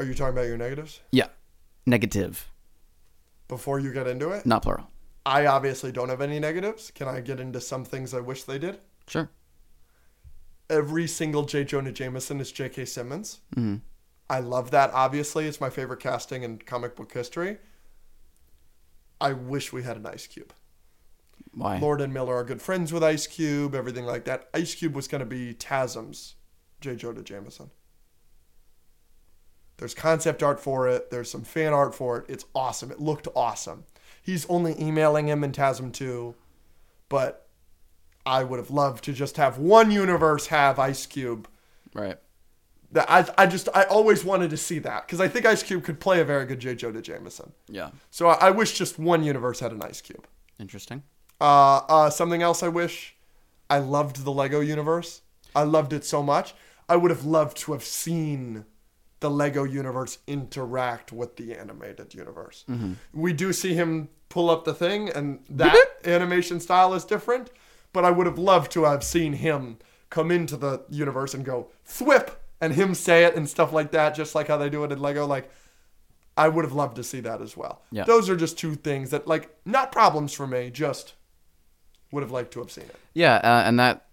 Are 0.02 0.06
you 0.06 0.16
talking 0.16 0.34
about 0.34 0.47
your 0.47 0.58
negatives 0.58 0.99
Yeah. 1.12 1.28
Negative, 1.86 2.49
before 3.47 3.80
you 3.80 3.93
get 3.93 4.08
into 4.08 4.30
it? 4.32 4.45
not 4.45 4.64
plural. 4.64 4.88
I 5.26 5.45
obviously 5.45 5.91
don't 5.91 6.10
have 6.10 6.22
any 6.22 6.39
negatives. 6.39 6.89
Can 6.91 7.08
I 7.08 7.22
get 7.22 7.39
into 7.39 7.62
some 7.62 7.86
things 7.86 8.14
I 8.14 8.20
wish 8.20 8.43
they 8.43 8.58
did? 8.58 8.80
Sure. 9.08 9.30
Every 10.70 11.08
single 11.08 11.43
J. 11.43 11.64
Jonah 11.64 11.91
Jameson 11.91 12.39
is 12.39 12.52
J.K. 12.52 12.86
Simmons. 12.86 13.41
hmm 13.54 13.78
I 14.30 14.39
love 14.39 14.72
that. 14.72 14.91
Obviously, 14.93 15.45
it's 15.45 15.60
my 15.60 15.70
favorite 15.70 15.99
casting 15.99 16.43
in 16.43 16.58
comic 16.60 16.95
book 16.95 17.12
history. 17.12 17.58
I 19.20 19.34
wish 19.34 19.74
we 19.74 19.84
had 19.84 19.97
an 19.97 20.06
Ice 20.06 20.26
Cube. 20.26 20.54
Why? 21.54 21.78
Lord 21.80 21.99
and 21.99 22.14
Miller 22.14 22.36
are 22.36 22.43
good 22.45 22.62
friends 22.62 22.93
with 22.93 23.04
Ice 23.04 23.28
Cube, 23.28 23.76
everything 23.76 24.06
like 24.06 24.24
that. 24.26 24.49
Ice 24.54 24.74
Cube 24.74 24.95
was 24.95 25.08
going 25.10 25.20
to 25.20 25.26
be 25.26 25.54
Tasm's 25.54 26.36
J. 26.80 26.95
Jonah 26.95 27.22
Jameson. 27.24 27.72
There's 29.82 29.96
concept 29.96 30.44
art 30.44 30.60
for 30.60 30.88
it. 30.88 31.10
There's 31.10 31.32
some 31.32 31.42
fan 31.42 31.74
art 31.74 31.96
for 31.96 32.20
it. 32.20 32.26
It's 32.30 32.46
awesome. 32.54 32.92
It 32.92 33.00
looked 33.00 33.28
awesome. 33.36 33.86
He's 34.22 34.46
only 34.46 34.80
emailing 34.80 35.28
him 35.28 35.44
in 35.44 35.52
TASM 35.52 35.92
2, 35.92 36.36
but 37.10 37.48
I 38.24 38.44
would 38.44 38.60
have 38.60 38.70
loved 38.70 39.04
to 39.06 39.14
just 39.14 39.38
have 39.38 39.58
one 39.58 39.90
universe 39.90 40.46
have 40.48 40.78
Ice 40.78 41.08
Cube. 41.08 41.48
Right. 41.96 42.20
That 42.92 43.10
I, 43.10 43.26
I 43.40 43.48
just 43.48 43.70
I 43.74 43.86
always 43.86 44.24
wanted 44.24 44.52
to 44.52 44.58
see 44.58 44.78
that 44.78 45.08
because 45.08 45.20
I 45.20 45.28
think 45.28 45.48
Ice 45.48 45.64
Cube 45.64 45.84
could 45.84 46.00
play 46.00 46.22
a 46.22 46.26
very 46.26 46.46
good 46.46 46.60
J. 46.60 46.76
Jonah 46.76 47.02
Jameson. 47.02 47.52
Yeah. 47.68 47.90
So 48.12 48.28
I, 48.28 48.50
I 48.50 48.52
wish 48.52 48.78
just 48.78 49.00
one 49.00 49.24
universe 49.24 49.62
had 49.62 49.72
an 49.72 49.82
Ice 49.82 50.00
Cube. 50.00 50.28
Interesting. 50.60 51.02
Uh, 51.40 51.78
uh, 51.90 52.10
something 52.12 52.44
else 52.44 52.62
I 52.62 52.68
wish. 52.68 53.16
I 53.68 53.80
loved 53.80 54.26
the 54.26 54.32
Lego 54.32 54.60
universe. 54.60 55.22
I 55.56 55.64
loved 55.64 55.92
it 55.92 56.06
so 56.06 56.22
much. 56.22 56.54
I 56.88 56.98
would 56.98 57.10
have 57.10 57.26
loved 57.26 57.58
to 57.62 57.72
have 57.72 57.84
seen 57.84 58.66
the 59.22 59.30
Lego 59.30 59.63
universe 59.63 60.17
interact 60.28 61.11
with 61.13 61.38
the 61.38 61.55
animated 61.55 62.13
universe. 62.13 62.65
We 63.13 63.34
do 63.34 63.53
see 63.53 63.74
him 63.74 64.09
pull 64.30 64.49
up 64.49 64.65
the 64.65 64.74
thing, 64.74 65.09
and 65.09 65.39
that 65.49 65.78
animation 66.05 66.59
style 66.59 66.93
is 66.93 67.05
different. 67.05 67.49
But 67.93 68.05
I 68.05 68.11
would 68.11 68.26
have 68.26 68.38
loved 68.38 68.72
to 68.72 68.84
have 68.84 69.03
seen 69.03 69.34
him 69.34 69.78
come 70.09 70.32
into 70.32 70.55
the 70.55 70.84
universe 70.89 71.34
and 71.34 71.43
go 71.43 71.67
thwip, 71.86 72.36
and 72.61 72.74
him 72.74 72.93
say 72.95 73.26
it 73.26 73.36
and 73.36 73.49
stuff 73.49 73.74
like 73.74 73.91
that, 73.91 74.15
just 74.15 74.36
like 74.36 74.47
how 74.47 74.57
they 74.57 74.69
do 74.69 74.84
it 74.84 74.91
in 74.91 75.01
Lego. 75.01 75.26
Like, 75.26 75.51
I 76.38 76.47
would 76.47 76.63
have 76.63 76.74
loved 76.74 76.95
to 76.95 77.03
see 77.03 77.19
that 77.19 77.41
as 77.41 77.57
well. 77.57 77.82
Yeah. 77.91 78.05
Those 78.05 78.30
are 78.30 78.36
just 78.38 78.57
two 78.57 78.76
things 78.76 79.09
that, 79.09 79.28
like, 79.28 79.53
not 79.65 79.91
problems 79.91 80.32
for 80.32 80.47
me, 80.47 80.69
just 80.72 81.15
would 82.11 82.24
have 82.24 82.32
liked 82.32 82.51
to 82.53 82.59
have 82.59 82.72
seen 82.72 82.86
it. 82.86 82.95
Yeah, 83.13 83.36
uh, 83.36 83.63
and 83.65 83.80
that. 83.80 84.05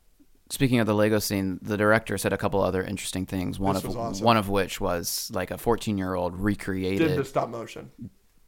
Speaking 0.51 0.79
of 0.81 0.87
the 0.87 0.95
Lego 0.95 1.19
scene, 1.19 1.59
the 1.61 1.77
director 1.77 2.17
said 2.17 2.33
a 2.33 2.39
couple 2.39 2.63
other 2.63 2.83
interesting 2.83 3.27
things. 3.27 3.59
One 3.59 3.75
This 3.75 3.85
of 3.85 3.97
awesome. 3.97 4.25
one 4.25 4.37
of 4.39 4.49
which 4.49 4.81
was 4.81 5.31
like 5.35 5.51
a 5.51 5.59
14 5.59 5.99
year 5.99 6.15
old 6.15 6.35
recreated 6.37 7.09
Did 7.09 7.19
the 7.19 7.25
stop 7.25 7.51
motion. 7.51 7.91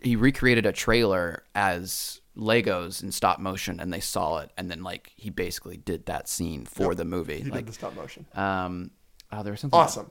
he 0.00 0.16
recreated 0.16 0.64
a 0.64 0.72
trailer 0.72 1.44
as 1.54 2.20
Legos 2.36 3.02
in 3.02 3.12
stop 3.12 3.38
motion, 3.38 3.80
and 3.80 3.92
they 3.92 4.00
saw 4.00 4.38
it, 4.38 4.50
and 4.56 4.70
then 4.70 4.82
like 4.82 5.12
he 5.16 5.28
basically 5.28 5.76
did 5.76 6.06
that 6.06 6.26
scene 6.28 6.64
for 6.64 6.88
Yep. 6.92 6.96
the 6.96 7.04
movie. 7.04 7.38
He 7.42 7.50
like, 7.50 7.64
did 7.64 7.66
the 7.66 7.72
stop 7.74 7.94
motion. 7.94 8.24
um, 8.34 8.90
oh, 9.30 9.42
there 9.42 9.52
was 9.52 9.60
something 9.60 9.78
Awesome. 9.78 10.10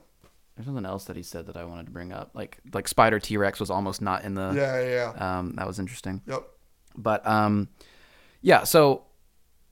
There's 0.54 0.66
something 0.66 0.84
else 0.86 1.06
that 1.06 1.16
he 1.16 1.22
said 1.22 1.46
that 1.46 1.56
I 1.56 1.64
wanted 1.64 1.86
to 1.86 1.92
bring 1.92 2.12
up. 2.12 2.30
Like 2.34 2.58
like 2.72 2.86
Spider 2.86 3.18
T 3.18 3.36
Rex 3.36 3.58
was 3.58 3.70
almost 3.70 4.00
not 4.00 4.22
in 4.24 4.34
the. 4.34 4.52
Yeah, 4.54 4.80
yeah, 4.80 5.12
yeah. 5.18 5.38
Um, 5.38 5.54
that 5.56 5.66
was 5.66 5.78
interesting. 5.80 6.20
Yep. 6.28 6.44
But 6.96 7.26
um, 7.26 7.68
yeah. 8.42 8.62
So 8.64 9.04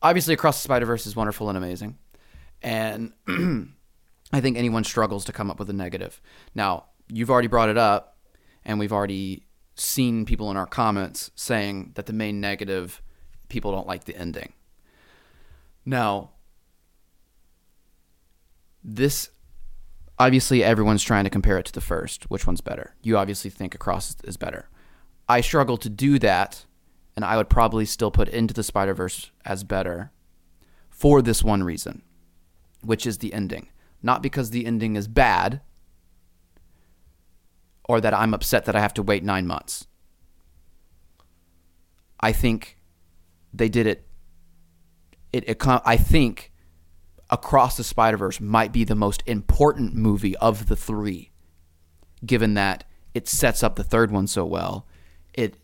obviously, 0.02 0.34
Across 0.34 0.56
the 0.58 0.62
Spider 0.64 0.86
Verse 0.86 1.06
is 1.06 1.14
wonderful 1.14 1.48
and 1.50 1.58
amazing, 1.58 1.98
and 2.62 3.12
I 4.32 4.40
think 4.40 4.56
anyone 4.56 4.84
struggles 4.84 5.24
to 5.26 5.32
come 5.32 5.50
up 5.50 5.58
with 5.58 5.70
a 5.70 5.74
negative. 5.74 6.20
Now 6.54 6.86
you've 7.08 7.30
already 7.30 7.48
brought 7.48 7.68
it 7.68 7.78
up, 7.78 8.16
and 8.64 8.78
we've 8.78 8.92
already 8.92 9.44
seen 9.74 10.26
people 10.26 10.50
in 10.50 10.56
our 10.56 10.66
comments 10.66 11.30
saying 11.34 11.92
that 11.94 12.06
the 12.06 12.12
main 12.12 12.40
negative 12.40 13.00
people 13.48 13.72
don't 13.72 13.86
like 13.86 14.04
the 14.04 14.16
ending. 14.16 14.52
Now, 15.84 16.32
this 18.84 19.30
obviously 20.18 20.64
everyone's 20.64 21.02
trying 21.02 21.24
to 21.24 21.30
compare 21.30 21.58
it 21.58 21.66
to 21.66 21.72
the 21.72 21.80
first. 21.80 22.30
Which 22.30 22.46
one's 22.46 22.60
better? 22.60 22.94
You 23.02 23.16
obviously 23.16 23.50
think 23.50 23.74
Across 23.74 24.16
is 24.24 24.36
better. 24.36 24.68
I 25.28 25.40
struggle 25.40 25.76
to 25.78 25.88
do 25.88 26.18
that, 26.18 26.64
and 27.14 27.24
I 27.24 27.36
would 27.36 27.48
probably 27.48 27.84
still 27.84 28.10
put 28.10 28.28
Into 28.28 28.54
the 28.54 28.62
Spider 28.62 28.94
Verse 28.94 29.30
as 29.44 29.64
better 29.64 30.10
for 30.90 31.22
this 31.22 31.44
one 31.44 31.62
reason, 31.62 32.02
which 32.82 33.06
is 33.06 33.18
the 33.18 33.32
ending. 33.32 33.68
Not 34.02 34.22
because 34.22 34.50
the 34.50 34.66
ending 34.66 34.96
is 34.96 35.08
bad 35.08 35.60
or 37.88 38.00
that 38.00 38.14
I'm 38.14 38.34
upset 38.34 38.66
that 38.66 38.76
I 38.76 38.80
have 38.80 38.94
to 38.94 39.02
wait 39.02 39.24
nine 39.24 39.46
months. 39.46 39.86
I 42.20 42.32
think 42.32 42.76
they 43.52 43.68
did 43.68 43.86
it. 43.86 44.06
It, 45.32 45.48
it 45.48 45.66
I 45.66 45.96
think 45.96 46.52
Across 47.30 47.76
the 47.76 47.84
Spider 47.84 48.16
Verse 48.16 48.40
might 48.40 48.72
be 48.72 48.84
the 48.84 48.94
most 48.94 49.22
important 49.26 49.94
movie 49.94 50.36
of 50.36 50.66
the 50.66 50.76
three, 50.76 51.30
given 52.24 52.54
that 52.54 52.84
it 53.12 53.28
sets 53.28 53.62
up 53.62 53.76
the 53.76 53.84
third 53.84 54.10
one 54.10 54.26
so 54.26 54.46
well. 54.46 54.86
It 55.34 55.56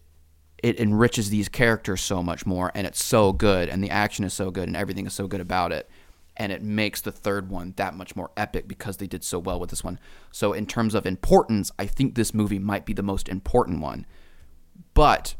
it 0.62 0.78
enriches 0.78 1.30
these 1.30 1.48
characters 1.48 2.02
so 2.02 2.22
much 2.22 2.44
more, 2.44 2.70
and 2.74 2.86
it's 2.86 3.02
so 3.02 3.32
good, 3.32 3.68
and 3.68 3.82
the 3.82 3.90
action 3.90 4.24
is 4.24 4.34
so 4.34 4.50
good, 4.50 4.68
and 4.68 4.76
everything 4.76 5.06
is 5.06 5.14
so 5.14 5.26
good 5.26 5.40
about 5.40 5.72
it, 5.72 5.88
and 6.36 6.50
it 6.50 6.62
makes 6.62 7.00
the 7.00 7.12
third 7.12 7.48
one 7.48 7.74
that 7.76 7.94
much 7.94 8.16
more 8.16 8.30
epic 8.36 8.66
because 8.66 8.96
they 8.96 9.06
did 9.06 9.22
so 9.22 9.38
well 9.38 9.60
with 9.60 9.70
this 9.70 9.84
one. 9.84 9.98
So 10.32 10.52
in 10.52 10.66
terms 10.66 10.94
of 10.94 11.06
importance, 11.06 11.70
I 11.78 11.86
think 11.86 12.14
this 12.14 12.34
movie 12.34 12.58
might 12.58 12.84
be 12.84 12.92
the 12.92 13.02
most 13.02 13.28
important 13.28 13.80
one, 13.80 14.06
but 14.94 15.36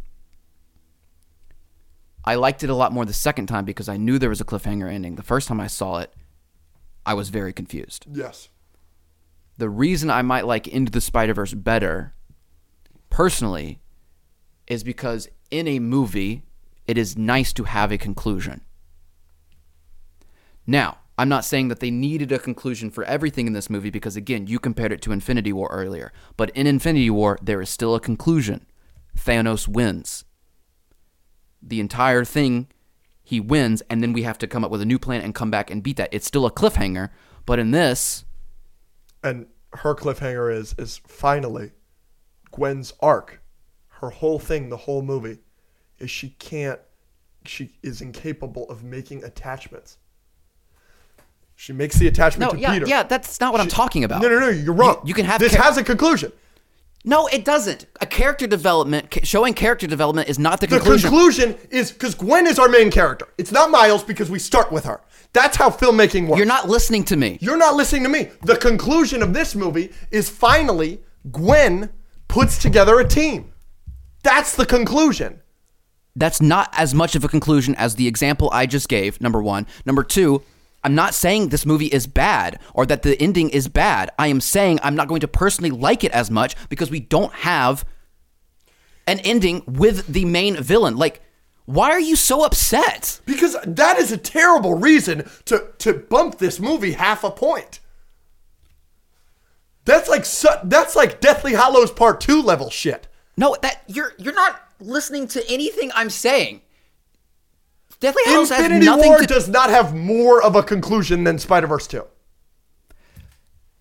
I 2.24 2.36
liked 2.36 2.62
it 2.62 2.70
a 2.70 2.74
lot 2.74 2.92
more 2.92 3.05
the 3.05 3.12
second 3.12 3.47
time 3.47 3.64
because 3.64 3.88
I 3.88 3.97
knew 3.97 4.18
there 4.18 4.30
was 4.30 4.40
a 4.40 4.45
cliffhanger 4.45 4.90
ending. 4.90 5.16
The 5.16 5.22
first 5.22 5.49
time 5.49 5.61
I 5.61 5.66
saw 5.66 5.99
it, 5.99 6.14
I 7.05 7.14
was 7.14 7.28
very 7.28 7.53
confused. 7.53 8.07
Yes. 8.11 8.49
The 9.59 9.68
reason 9.68 10.11
I 10.11 10.22
might 10.22 10.47
like 10.47 10.66
Into 10.66 10.90
the 10.90 11.01
Spider 11.01 11.34
Verse 11.34 11.55
better, 11.55 12.14
personally, 13.11 13.80
is 14.66 14.82
because 14.82 15.28
in 15.51 15.68
a 15.68 15.78
movie, 15.78 16.45
it 16.86 16.97
is 16.97 17.16
nice 17.16 17.53
to 17.53 17.64
have 17.64 17.92
a 17.92 17.99
conclusion. 17.99 18.62
Now, 20.66 20.98
I'm 21.16 21.28
not 21.28 21.44
saying 21.44 21.68
that 21.68 21.80
they 21.80 21.90
needed 21.90 22.32
a 22.32 22.38
conclusion 22.38 22.90
for 22.90 23.04
everything 23.04 23.46
in 23.46 23.52
this 23.52 23.70
movie 23.70 23.90
because, 23.90 24.16
again, 24.16 24.46
you 24.46 24.58
compared 24.58 24.92
it 24.92 25.00
to 25.02 25.12
Infinity 25.12 25.52
War 25.52 25.68
earlier. 25.70 26.12
But 26.36 26.50
in 26.50 26.66
Infinity 26.66 27.10
War, 27.10 27.38
there 27.40 27.60
is 27.60 27.70
still 27.70 27.94
a 27.94 28.00
conclusion. 28.00 28.66
Thanos 29.16 29.68
wins. 29.68 30.24
The 31.62 31.80
entire 31.80 32.24
thing, 32.24 32.68
he 33.22 33.40
wins, 33.40 33.82
and 33.88 34.02
then 34.02 34.12
we 34.12 34.22
have 34.22 34.38
to 34.38 34.46
come 34.46 34.64
up 34.64 34.70
with 34.70 34.82
a 34.82 34.86
new 34.86 34.98
plan 34.98 35.22
and 35.22 35.34
come 35.34 35.50
back 35.50 35.70
and 35.70 35.82
beat 35.82 35.96
that. 35.96 36.12
It's 36.12 36.26
still 36.26 36.46
a 36.46 36.50
cliffhanger, 36.50 37.10
but 37.46 37.58
in 37.58 37.70
this, 37.70 38.24
and 39.22 39.46
her 39.72 39.94
cliffhanger 39.94 40.54
is 40.54 40.74
is 40.78 41.00
finally 41.06 41.72
Gwen's 42.50 42.92
arc. 43.00 43.40
Her 44.00 44.10
whole 44.10 44.38
thing, 44.38 44.68
the 44.68 44.76
whole 44.76 45.00
movie, 45.00 45.38
is 45.98 46.10
she 46.10 46.30
can't, 46.30 46.80
she 47.46 47.78
is 47.82 48.02
incapable 48.02 48.68
of 48.68 48.84
making 48.84 49.24
attachments. 49.24 49.96
She 51.57 51.72
makes 51.72 51.96
the 51.96 52.09
attachment 52.09 52.52
no, 52.52 52.57
to 52.57 52.61
yeah, 52.61 52.72
Peter. 52.72 52.86
yeah, 52.86 53.02
that's 53.05 53.40
not 53.40 53.52
what 53.52 53.61
I'm 53.61 53.68
talking 53.68 54.05
about. 54.05 54.22
No, 54.22 54.28
no, 54.28 54.40
no, 54.40 54.48
you're 54.48 54.74
wrong. 54.74 54.96
You, 55.05 55.09
you 55.09 55.14
can 55.14 55.24
have 55.24 55.40
this 55.40 55.52
char- 55.52 55.62
has 55.62 55.76
a 55.78 55.84
conclusion. 55.84 56.32
no, 57.05 57.26
it 57.28 57.44
doesn't. 57.44 57.86
A 58.00 58.07
character 58.07 58.46
development, 58.46 59.20
showing 59.24 59.55
character 59.55 59.86
development 59.86 60.28
is 60.28 60.38
not 60.38 60.61
the 60.61 60.66
conclusion. 60.66 61.11
The 61.11 61.16
conclusion. 61.16 61.52
conclusion 61.55 61.78
is 61.78 61.92
because 61.92 62.14
Gwen 62.14 62.46
is 62.46 62.59
our 62.59 62.68
main 62.68 62.90
character. 62.90 63.28
It's 63.38 63.52
not 63.52 63.70
Miles 63.70 64.02
because 64.02 64.30
we 64.30 64.38
start 64.38 64.72
with 64.72 64.84
her. 64.84 65.00
That's 65.32 65.57
how 65.57 65.70
filmmaking 65.70 66.28
works. 66.28 66.38
You're 66.38 66.46
not 66.46 66.68
listening 66.68 67.05
to 67.07 67.16
me. 67.16 67.38
You're 67.40 67.57
not 67.57 67.74
listening 67.74 68.05
to 68.05 68.09
me. 68.09 68.30
The 68.42 68.57
conclusion 68.57 69.22
of 69.22 69.34
this 69.34 69.55
movie 69.55 69.92
is 70.11 70.28
finally 70.30 71.00
Gwen 71.30 71.90
puts 72.28 72.59
together 72.59 73.00
a 73.00 73.09
team. 73.09 73.52
That's 74.22 74.57
the 74.57 74.64
conclusion. 74.64 75.40
That's 76.16 76.40
not 76.40 76.72
as 76.72 76.94
much 76.94 77.16
of 77.16 77.24
a 77.24 77.28
conclusion 77.28 77.74
as 77.74 77.96
the 77.96 78.07
example 78.07 78.48
I 78.52 78.66
just 78.66 78.88
gave, 78.88 79.20
number 79.20 79.42
one. 79.42 79.66
Number 79.84 80.05
two, 80.05 80.42
I'm 80.85 80.95
not 80.95 81.14
saying 81.14 81.49
this 81.49 81.64
movie 81.64 81.87
is 81.87 82.07
bad 82.07 82.61
or 82.74 82.85
that 82.87 83.03
the 83.03 83.20
ending 83.20 83.49
is 83.51 83.68
bad. 83.68 84.11
I 84.18 84.28
am 84.28 84.41
saying 84.41 84.80
I'm 84.82 84.95
not 84.95 85.09
going 85.09 85.20
to 85.20 85.28
personally 85.28 85.70
like 85.70 86.05
it 86.05 86.12
as 86.12 86.30
much 86.30 86.55
because 86.68 86.91
we 86.91 87.01
don't 87.01 87.32
have 87.32 87.85
an 89.07 89.18
ending 89.20 89.62
with 89.66 90.07
the 90.07 90.26
main 90.26 90.57
villain. 90.62 90.97
Like, 90.97 91.22
why 91.64 91.91
are 91.91 92.01
you 92.01 92.16
so 92.16 92.45
upset? 92.45 93.20
Because 93.24 93.57
that 93.66 93.99
is 93.99 94.12
a 94.12 94.18
terrible 94.18 94.74
reason 94.74 95.28
to, 95.47 95.68
to 95.78 95.95
bump 95.95 96.39
this 96.39 96.61
movie 96.61 96.93
half 96.93 97.24
a 97.24 97.30
point. 97.30 97.80
That's 99.87 100.09
like 100.09 100.24
su- 100.24 100.49
that's 100.64 100.97
like 100.97 101.20
Deathly 101.20 101.53
Hallows 101.53 101.91
Part 101.91 102.20
2 102.20 102.43
level 102.43 102.70
shit. 102.70 103.09
No, 103.37 103.57
that 103.62 103.82
you're 103.87 104.12
you're 104.18 104.35
not 104.35 104.61
listening 104.80 105.28
to 105.28 105.51
anything 105.51 105.91
I'm 105.95 106.11
saying. 106.11 106.62
Deathly 108.01 108.22
Hallows 108.26 108.51
has 108.51 108.59
Infinity 108.59 108.86
nothing 108.86 109.11
War 109.11 109.18
to 109.18 109.26
does 109.26 109.49
not 109.49 109.70
have 109.70 109.95
more 109.95 110.42
of 110.42 110.57
a 110.57 110.62
conclusion 110.62 111.24
than 111.24 111.38
Spider-Verse 111.38 111.86
2. 111.86 112.05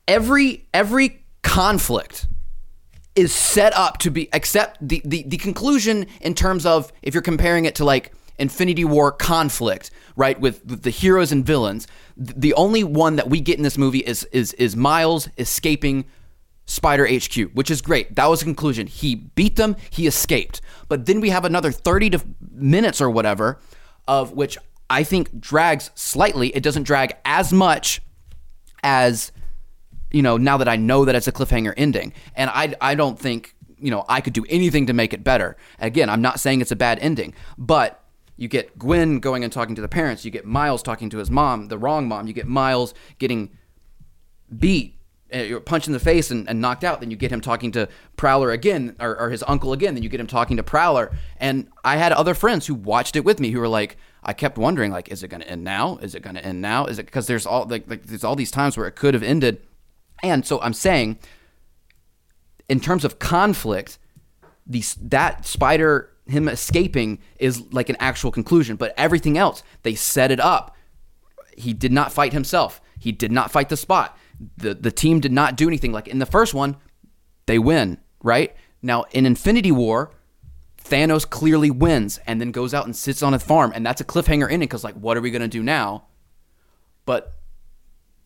every 0.08 0.66
every 0.74 1.24
conflict 1.42 2.28
is 3.16 3.34
set 3.34 3.76
up 3.76 4.00
to 4.00 4.10
be 4.10 4.30
except 4.34 4.88
the, 4.88 5.02
the 5.06 5.24
the 5.24 5.38
conclusion 5.38 6.08
in 6.22 6.34
terms 6.34 6.66
of 6.66 6.92
if 7.02 7.14
you're 7.14 7.22
comparing 7.22 7.66
it 7.66 7.76
to 7.76 7.86
like 7.86 8.14
Infinity 8.40 8.84
War 8.84 9.12
conflict, 9.12 9.92
right, 10.16 10.40
with, 10.40 10.66
with 10.66 10.82
the 10.82 10.90
heroes 10.90 11.32
and 11.32 11.46
villains, 11.46 11.88
the 12.18 12.54
only 12.56 12.84
one 12.84 13.16
that 13.18 13.30
we 13.30 13.40
get 13.40 13.58
in 13.58 13.64
this 13.64 13.78
movie 13.78 14.00
is 14.00 14.24
is 14.26 14.54
is 14.54 14.76
Miles 14.76 15.30
escaping 15.38 16.06
Spider 16.66 17.08
HQ, 17.08 17.52
which 17.54 17.70
is 17.70 17.82
great. 17.82 18.16
That 18.16 18.28
was 18.30 18.40
the 18.40 18.46
conclusion. 18.46 18.88
He 18.88 19.16
beat 19.16 19.58
them, 19.58 19.76
he 19.90 20.08
escaped. 20.08 20.62
But 20.88 21.06
then 21.06 21.20
we 21.22 21.30
have 21.30 21.46
another 21.46 21.72
30 21.72 22.10
to 22.12 22.22
minutes 22.52 23.02
or 23.02 23.10
whatever 23.10 23.60
of 24.08 24.32
which 24.34 24.58
I 24.90 25.04
think 25.04 25.40
drags 25.40 25.92
slightly. 25.96 26.50
It 26.50 26.64
doesn't 26.64 26.84
drag 26.84 27.16
as 27.26 27.54
much 27.54 28.02
as 28.84 29.32
you 30.12 30.22
know 30.22 30.38
now 30.38 30.58
that 30.58 30.68
I 30.68 30.76
know 30.76 31.06
that 31.06 31.16
it's 31.16 31.28
a 31.28 31.32
cliffhanger 31.32 31.74
ending, 31.78 32.14
and 32.36 32.50
I 32.50 32.76
I 32.80 32.96
don't 32.96 33.18
think 33.18 33.56
you 33.78 33.92
know 33.92 34.06
I 34.08 34.22
could 34.22 34.34
do 34.34 34.46
anything 34.50 34.88
to 34.88 34.94
make 34.94 35.14
it 35.14 35.24
better. 35.24 35.58
Again, 35.80 36.10
I'm 36.10 36.22
not 36.22 36.40
saying 36.40 36.62
it's 36.62 36.72
a 36.72 36.76
bad 36.76 37.00
ending, 37.00 37.34
but 37.58 38.04
you 38.38 38.48
get 38.48 38.78
Gwen 38.78 39.20
going 39.20 39.44
and 39.44 39.54
talking 39.54 39.76
to 39.76 39.82
the 39.82 39.88
parents, 39.88 40.26
you 40.26 40.32
get 40.32 40.46
Miles 40.46 40.82
talking 40.82 41.10
to 41.12 41.18
his 41.18 41.30
mom, 41.30 41.68
the 41.68 41.78
wrong 41.78 42.08
mom, 42.08 42.28
you 42.28 42.34
get 42.34 42.48
Miles 42.48 42.94
getting 43.20 43.52
beat. 44.58 45.00
Uh, 45.34 45.38
You're 45.38 45.60
punched 45.60 45.88
in 45.88 45.94
the 45.94 46.00
face 46.00 46.32
and, 46.32 46.48
and 46.50 46.62
knocked 46.62 46.84
out. 46.84 47.00
Then 47.00 47.12
you 47.12 47.18
get 47.18 47.32
him 47.32 47.42
talking 47.42 47.72
to 47.74 47.88
Prowler 48.18 48.52
again, 48.52 48.96
or, 49.00 49.20
or 49.20 49.30
his 49.30 49.44
uncle 49.48 49.74
again. 49.74 49.94
Then 49.94 50.04
you 50.04 50.10
get 50.10 50.20
him 50.20 50.28
talking 50.28 50.58
to 50.58 50.64
Prowler. 50.64 51.12
And 51.38 51.68
I 51.84 51.98
had 51.98 52.12
other 52.12 52.34
friends 52.34 52.68
who 52.68 52.76
watched 52.76 53.16
it 53.16 53.26
with 53.26 53.40
me 53.40 53.52
who 53.52 53.60
were 53.60 53.68
like, 53.68 53.98
I 54.24 54.34
kept 54.34 54.58
wondering, 54.58 54.92
like, 54.92 55.10
is 55.10 55.24
it 55.24 55.28
going 55.28 55.42
to 55.42 55.50
end 55.50 55.64
now? 55.64 55.98
Is 55.98 56.16
it 56.16 56.22
going 56.22 56.36
to 56.36 56.46
end 56.46 56.62
now? 56.62 56.86
Is 56.86 57.00
it 57.00 57.06
because 57.06 57.28
there's 57.28 57.46
all 57.46 57.66
like, 57.66 57.90
like 57.90 58.04
there's 58.04 58.24
all 58.24 58.36
these 58.36 58.52
times 58.52 58.78
where 58.78 58.88
it 58.88 58.96
could 58.96 59.14
have 59.14 59.24
ended. 59.24 59.62
And 60.22 60.46
so 60.46 60.62
I'm 60.62 60.74
saying, 60.74 61.20
in 62.70 62.80
terms 62.80 63.04
of 63.04 63.20
conflict, 63.20 64.00
these 64.66 64.96
that 64.96 65.46
spider 65.46 66.10
him 66.26 66.48
escaping 66.48 67.20
is 67.38 67.74
like 67.74 67.90
an 67.90 67.98
actual 68.00 68.32
conclusion. 68.32 68.76
But 68.76 68.94
everything 68.98 69.38
else, 69.38 69.64
they 69.84 69.96
set 69.96 70.32
it 70.32 70.40
up. 70.40 70.76
He 71.58 71.74
did 71.74 71.92
not 71.92 72.12
fight 72.12 72.34
himself. 72.34 72.82
He 72.98 73.12
did 73.12 73.32
not 73.32 73.52
fight 73.52 73.70
the 73.70 73.78
spot. 73.78 74.18
The 74.58 74.74
the 74.74 74.92
team 74.92 75.20
did 75.20 75.32
not 75.32 75.56
do 75.56 75.68
anything. 75.68 75.92
Like 75.92 76.08
in 76.08 76.20
the 76.20 76.26
first 76.26 76.54
one, 76.54 76.78
they 77.46 77.60
win, 77.60 78.00
right? 78.22 78.56
Now 78.82 79.06
in 79.12 79.26
Infinity 79.26 79.72
War, 79.72 80.12
Thanos 80.84 81.30
clearly 81.30 81.72
wins 81.72 82.20
and 82.26 82.40
then 82.42 82.52
goes 82.52 82.74
out 82.74 82.86
and 82.86 82.96
sits 82.96 83.24
on 83.24 83.34
a 83.34 83.40
farm, 83.40 83.72
and 83.74 83.86
that's 83.86 84.02
a 84.02 84.06
cliffhanger 84.06 84.46
ending 84.46 84.68
because 84.68 84.84
like, 84.84 84.96
what 84.96 85.18
are 85.18 85.22
we 85.22 85.32
gonna 85.32 85.48
do 85.48 85.64
now? 85.64 86.06
But 87.06 87.34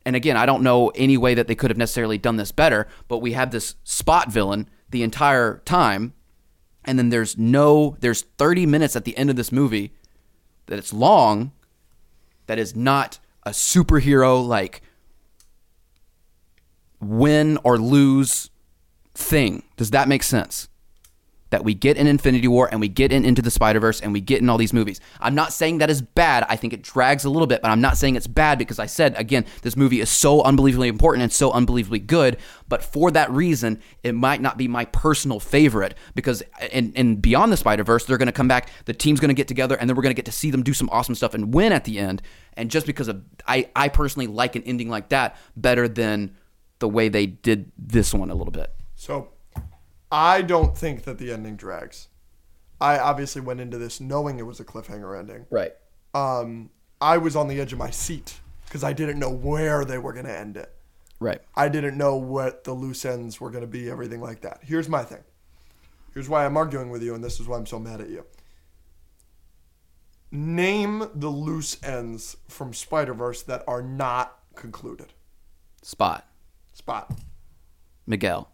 and 0.05 0.15
again, 0.15 0.37
I 0.37 0.45
don't 0.45 0.63
know 0.63 0.89
any 0.89 1.17
way 1.17 1.33
that 1.33 1.47
they 1.47 1.55
could 1.55 1.69
have 1.69 1.77
necessarily 1.77 2.17
done 2.17 2.37
this 2.37 2.51
better, 2.51 2.87
but 3.07 3.17
we 3.17 3.33
have 3.33 3.51
this 3.51 3.75
spot 3.83 4.31
villain 4.31 4.69
the 4.89 5.03
entire 5.03 5.61
time, 5.65 6.13
and 6.85 6.97
then 6.97 7.09
there's 7.09 7.37
no 7.37 7.97
there's 7.99 8.21
30 8.37 8.65
minutes 8.65 8.95
at 8.95 9.03
the 9.03 9.17
end 9.17 9.29
of 9.29 9.35
this 9.35 9.51
movie 9.51 9.93
that 10.67 10.79
it's 10.79 10.93
long 10.93 11.51
that 12.45 12.57
is 12.57 12.75
not 12.75 13.19
a 13.43 13.51
superhero 13.51 14.45
like 14.45 14.81
win 16.99 17.57
or 17.63 17.77
lose 17.77 18.49
thing. 19.13 19.63
Does 19.75 19.91
that 19.91 20.07
make 20.07 20.23
sense? 20.23 20.69
That 21.49 21.63
we 21.63 21.73
get 21.73 21.95
in 21.95 22.07
Infinity 22.07 22.49
War 22.49 22.67
and 22.69 22.81
we 22.81 22.89
get 22.89 23.13
in 23.13 23.23
Into 23.23 23.41
the 23.41 23.49
Spider 23.49 23.79
Verse 23.79 24.01
and 24.01 24.11
we 24.11 24.19
get 24.19 24.41
in 24.41 24.49
all 24.49 24.57
these 24.57 24.73
movies. 24.73 24.99
I'm 25.21 25.33
not 25.33 25.53
saying 25.53 25.77
that 25.77 25.89
is 25.89 26.01
bad. 26.01 26.45
I 26.49 26.57
think 26.57 26.73
it 26.73 26.81
drags 26.81 27.23
a 27.23 27.29
little 27.29 27.47
bit, 27.47 27.61
but 27.61 27.71
I'm 27.71 27.79
not 27.79 27.95
saying 27.95 28.17
it's 28.17 28.27
bad 28.27 28.59
because 28.59 28.79
I 28.79 28.85
said, 28.85 29.15
again, 29.17 29.45
this 29.61 29.77
movie 29.77 30.01
is 30.01 30.09
so 30.09 30.43
unbelievably 30.43 30.89
important 30.89 31.23
and 31.23 31.31
so 31.31 31.53
unbelievably 31.53 31.99
good. 31.99 32.35
But 32.67 32.83
for 32.83 33.11
that 33.11 33.31
reason, 33.31 33.81
it 34.03 34.13
might 34.13 34.41
not 34.41 34.57
be 34.57 34.67
my 34.67 34.83
personal 34.85 35.39
favorite 35.39 35.95
because 36.15 36.43
in, 36.69 36.91
in 36.93 37.15
Beyond 37.15 37.53
the 37.53 37.57
Spider 37.57 37.85
Verse, 37.85 38.03
they're 38.03 38.17
going 38.17 38.25
to 38.25 38.33
come 38.33 38.49
back, 38.49 38.69
the 38.83 38.93
team's 38.93 39.21
going 39.21 39.29
to 39.29 39.33
get 39.33 39.47
together, 39.47 39.77
and 39.77 39.89
then 39.89 39.95
we're 39.95 40.03
going 40.03 40.13
to 40.13 40.19
get 40.19 40.25
to 40.25 40.33
see 40.33 40.51
them 40.51 40.63
do 40.63 40.73
some 40.73 40.89
awesome 40.91 41.15
stuff 41.15 41.33
and 41.33 41.53
win 41.53 41.71
at 41.71 41.85
the 41.85 41.97
end. 41.97 42.21
And 42.57 42.69
just 42.69 42.85
because 42.85 43.07
of, 43.07 43.23
I, 43.47 43.69
I 43.73 43.87
personally 43.87 44.27
like 44.27 44.57
an 44.57 44.63
ending 44.63 44.89
like 44.89 45.09
that 45.09 45.37
better 45.55 45.87
than 45.87 46.35
the 46.79 46.87
way 46.87 47.09
they 47.09 47.25
did 47.25 47.71
this 47.77 48.13
one 48.13 48.29
a 48.29 48.35
little 48.35 48.51
bit. 48.51 48.73
So 48.95 49.29
I 50.11 50.41
don't 50.41 50.77
think 50.77 51.03
that 51.03 51.17
the 51.17 51.31
ending 51.31 51.55
drags. 51.55 52.07
I 52.79 52.99
obviously 52.99 53.41
went 53.41 53.59
into 53.59 53.77
this 53.77 53.99
knowing 53.99 54.39
it 54.39 54.45
was 54.45 54.59
a 54.59 54.65
cliffhanger 54.65 55.17
ending. 55.17 55.45
Right. 55.49 55.73
Um, 56.13 56.69
I 57.01 57.17
was 57.17 57.35
on 57.35 57.47
the 57.47 57.59
edge 57.59 57.73
of 57.73 57.79
my 57.79 57.89
seat 57.89 58.39
because 58.65 58.83
I 58.83 58.93
didn't 58.93 59.19
know 59.19 59.31
where 59.31 59.85
they 59.85 59.97
were 59.97 60.13
going 60.13 60.25
to 60.25 60.37
end 60.37 60.57
it. 60.57 60.73
Right. 61.19 61.41
I 61.55 61.69
didn't 61.69 61.97
know 61.97 62.15
what 62.15 62.63
the 62.63 62.73
loose 62.73 63.03
ends 63.03 63.41
were 63.41 63.49
going 63.49 63.61
to 63.61 63.67
be, 63.67 63.89
everything 63.89 64.21
like 64.21 64.41
that. 64.41 64.59
Here's 64.61 64.87
my 64.87 65.03
thing. 65.03 65.23
Here's 66.13 66.29
why 66.29 66.45
I'm 66.45 66.57
arguing 66.57 66.89
with 66.89 67.03
you, 67.03 67.15
and 67.15 67.23
this 67.23 67.39
is 67.39 67.47
why 67.47 67.57
I'm 67.57 67.65
so 67.65 67.79
mad 67.79 68.01
at 68.01 68.09
you. 68.09 68.25
Name 70.31 71.09
the 71.15 71.29
loose 71.29 71.81
ends 71.83 72.37
from 72.47 72.73
Spider 72.73 73.13
Verse 73.13 73.41
that 73.43 73.63
are 73.67 73.81
not 73.81 74.39
concluded. 74.55 75.13
Spot. 75.81 76.27
Spot. 76.77 77.11
Miguel. 78.05 78.51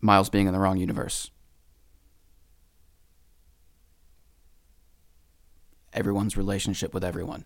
Miles 0.00 0.28
being 0.28 0.48
in 0.48 0.52
the 0.52 0.58
wrong 0.58 0.78
universe. 0.78 1.30
Everyone's 5.92 6.36
relationship 6.36 6.92
with 6.92 7.04
everyone. 7.04 7.44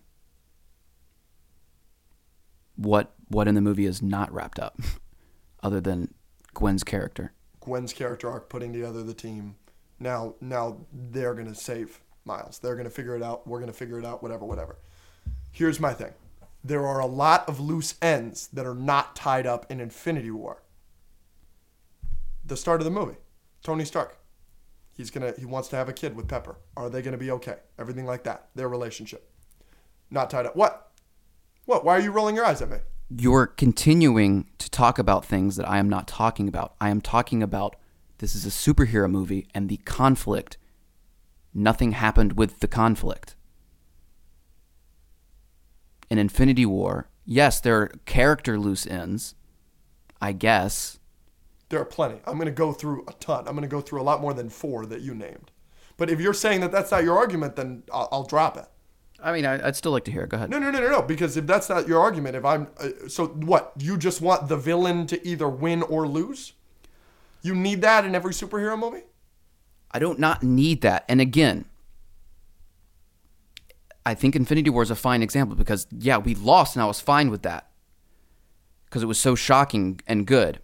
What 2.75 3.13
what 3.27 3.47
in 3.47 3.53
the 3.53 3.61
movie 3.61 3.85
is 3.85 4.01
not 4.01 4.33
wrapped 4.33 4.57
up 4.57 4.79
other 5.63 5.79
than 5.79 6.15
Gwen's 6.55 6.83
character? 6.83 7.31
Gwen's 7.59 7.93
character 7.93 8.27
arc 8.27 8.49
putting 8.49 8.73
together 8.73 9.03
the 9.03 9.13
team. 9.13 9.55
Now 9.99 10.33
now 10.41 10.77
they're 10.91 11.35
gonna 11.35 11.53
save 11.53 12.01
Miles. 12.25 12.57
They're 12.57 12.75
gonna 12.75 12.89
figure 12.89 13.15
it 13.15 13.21
out. 13.21 13.45
We're 13.45 13.59
gonna 13.59 13.71
figure 13.71 13.99
it 13.99 14.05
out. 14.05 14.23
Whatever, 14.23 14.45
whatever. 14.45 14.77
Here's 15.51 15.79
my 15.79 15.93
thing. 15.93 16.13
There 16.63 16.85
are 16.85 16.99
a 16.99 17.05
lot 17.05 17.47
of 17.49 17.59
loose 17.59 17.95
ends 18.01 18.47
that 18.53 18.65
are 18.65 18.75
not 18.75 19.15
tied 19.15 19.47
up 19.47 19.65
in 19.71 19.79
Infinity 19.79 20.31
War. 20.31 20.61
The 22.45 22.57
start 22.57 22.81
of 22.81 22.85
the 22.85 22.91
movie. 22.91 23.17
Tony 23.63 23.85
Stark. 23.85 24.17
He's 24.95 25.09
gonna 25.09 25.33
he 25.37 25.45
wants 25.45 25.69
to 25.69 25.75
have 25.75 25.89
a 25.89 25.93
kid 25.93 26.15
with 26.15 26.27
Pepper. 26.27 26.57
Are 26.77 26.89
they 26.89 27.01
gonna 27.01 27.17
be 27.17 27.31
okay? 27.31 27.57
Everything 27.79 28.05
like 28.05 28.23
that. 28.23 28.49
Their 28.55 28.69
relationship. 28.69 29.31
not 30.09 30.29
tied 30.29 30.45
up. 30.45 30.55
What? 30.55 30.91
What? 31.65 31.85
Why 31.85 31.95
are 31.95 32.01
you 32.01 32.11
rolling 32.11 32.35
your 32.35 32.45
eyes 32.45 32.61
at 32.61 32.69
me? 32.69 32.77
You're 33.09 33.47
continuing 33.47 34.47
to 34.57 34.69
talk 34.69 34.99
about 34.99 35.25
things 35.25 35.55
that 35.55 35.67
I 35.67 35.77
am 35.79 35.89
not 35.89 36.07
talking 36.07 36.47
about. 36.47 36.75
I 36.79 36.89
am 36.89 37.01
talking 37.01 37.41
about 37.41 37.75
this 38.19 38.35
is 38.35 38.45
a 38.45 38.49
superhero 38.49 39.09
movie 39.09 39.47
and 39.53 39.67
the 39.69 39.77
conflict. 39.77 40.57
Nothing 41.53 41.93
happened 41.93 42.33
with 42.33 42.59
the 42.59 42.67
conflict. 42.67 43.35
In 46.11 46.17
Infinity 46.17 46.65
War, 46.65 47.07
yes, 47.23 47.61
there 47.61 47.77
are 47.77 47.91
character 48.05 48.59
loose 48.59 48.85
ends, 48.85 49.33
I 50.19 50.33
guess. 50.33 50.99
There 51.69 51.79
are 51.79 51.85
plenty. 51.85 52.19
I'm 52.27 52.35
going 52.35 52.47
to 52.47 52.51
go 52.51 52.73
through 52.73 53.05
a 53.07 53.13
ton. 53.13 53.47
I'm 53.47 53.55
going 53.55 53.61
to 53.61 53.69
go 53.69 53.79
through 53.79 54.01
a 54.01 54.03
lot 54.03 54.19
more 54.19 54.33
than 54.33 54.49
four 54.49 54.85
that 54.87 54.99
you 54.99 55.15
named. 55.15 55.51
But 55.95 56.09
if 56.09 56.19
you're 56.19 56.33
saying 56.33 56.59
that 56.61 56.71
that's 56.73 56.91
not 56.91 57.05
your 57.05 57.17
argument, 57.17 57.55
then 57.55 57.83
I'll, 57.93 58.09
I'll 58.11 58.23
drop 58.25 58.57
it. 58.57 58.65
I 59.23 59.31
mean, 59.31 59.45
I, 59.45 59.65
I'd 59.65 59.77
still 59.77 59.93
like 59.93 60.03
to 60.03 60.11
hear 60.11 60.23
it. 60.23 60.29
Go 60.31 60.35
ahead. 60.35 60.49
No, 60.49 60.59
no, 60.59 60.69
no, 60.69 60.81
no, 60.81 60.89
no. 60.89 61.01
Because 61.01 61.37
if 61.37 61.47
that's 61.47 61.69
not 61.69 61.87
your 61.87 62.01
argument, 62.01 62.35
if 62.35 62.43
I'm 62.43 62.67
uh, 62.77 62.89
so 63.07 63.27
what? 63.27 63.71
You 63.79 63.97
just 63.97 64.19
want 64.19 64.49
the 64.49 64.57
villain 64.57 65.07
to 65.07 65.25
either 65.25 65.47
win 65.47 65.81
or 65.81 66.09
lose? 66.09 66.51
You 67.41 67.55
need 67.55 67.81
that 67.83 68.03
in 68.03 68.15
every 68.15 68.33
superhero 68.33 68.77
movie? 68.77 69.03
I 69.91 69.99
don't 69.99 70.19
not 70.19 70.43
need 70.43 70.81
that. 70.81 71.05
And 71.07 71.21
again, 71.21 71.63
I 74.05 74.13
think 74.13 74.35
Infinity 74.35 74.69
War 74.69 74.83
is 74.83 74.91
a 74.91 74.95
fine 74.95 75.21
example 75.21 75.55
because 75.55 75.87
yeah, 75.91 76.17
we 76.17 76.35
lost 76.35 76.75
and 76.75 76.83
I 76.83 76.87
was 76.87 76.99
fine 76.99 77.29
with 77.29 77.43
that. 77.43 77.69
Because 78.85 79.03
it 79.03 79.07
was 79.07 79.19
so 79.19 79.35
shocking 79.35 80.01
and 80.07 80.27
good. 80.27 80.59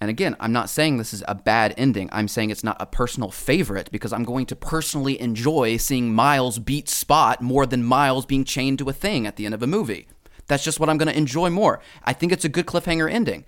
And 0.00 0.10
again, 0.10 0.36
I'm 0.38 0.52
not 0.52 0.68
saying 0.68 0.98
this 0.98 1.14
is 1.14 1.24
a 1.26 1.34
bad 1.34 1.72
ending. 1.78 2.10
I'm 2.12 2.28
saying 2.28 2.50
it's 2.50 2.64
not 2.64 2.76
a 2.78 2.84
personal 2.84 3.30
favorite 3.30 3.90
because 3.90 4.12
I'm 4.12 4.24
going 4.24 4.44
to 4.46 4.56
personally 4.56 5.18
enjoy 5.18 5.78
seeing 5.78 6.12
Miles 6.12 6.58
beat 6.58 6.88
Spot 6.90 7.40
more 7.40 7.64
than 7.64 7.82
Miles 7.84 8.26
being 8.26 8.44
chained 8.44 8.80
to 8.80 8.88
a 8.90 8.92
thing 8.92 9.26
at 9.26 9.36
the 9.36 9.46
end 9.46 9.54
of 9.54 9.62
a 9.62 9.66
movie. 9.66 10.08
That's 10.46 10.64
just 10.64 10.78
what 10.78 10.90
I'm 10.90 10.98
going 10.98 11.10
to 11.10 11.16
enjoy 11.16 11.48
more. 11.48 11.80
I 12.02 12.12
think 12.12 12.32
it's 12.32 12.44
a 12.44 12.50
good 12.50 12.66
cliffhanger 12.66 13.10
ending. 13.10 13.46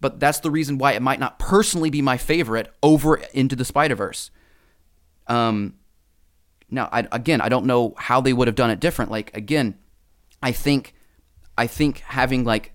But 0.00 0.20
that's 0.20 0.40
the 0.40 0.50
reason 0.50 0.78
why 0.78 0.92
it 0.92 1.02
might 1.02 1.18
not 1.18 1.38
personally 1.38 1.90
be 1.90 2.02
my 2.02 2.18
favorite 2.18 2.72
over 2.82 3.16
into 3.32 3.56
the 3.56 3.64
Spider 3.64 3.94
Verse. 3.94 4.30
Um, 5.26 5.74
now, 6.70 6.88
I, 6.90 7.06
again, 7.12 7.40
I 7.40 7.48
don't 7.48 7.66
know 7.66 7.94
how 7.96 8.20
they 8.20 8.32
would 8.32 8.48
have 8.48 8.54
done 8.54 8.70
it 8.70 8.80
different. 8.80 9.10
Like 9.10 9.36
again, 9.36 9.78
I 10.42 10.52
think, 10.52 10.94
I 11.56 11.66
think 11.66 12.00
having 12.00 12.44
like 12.44 12.72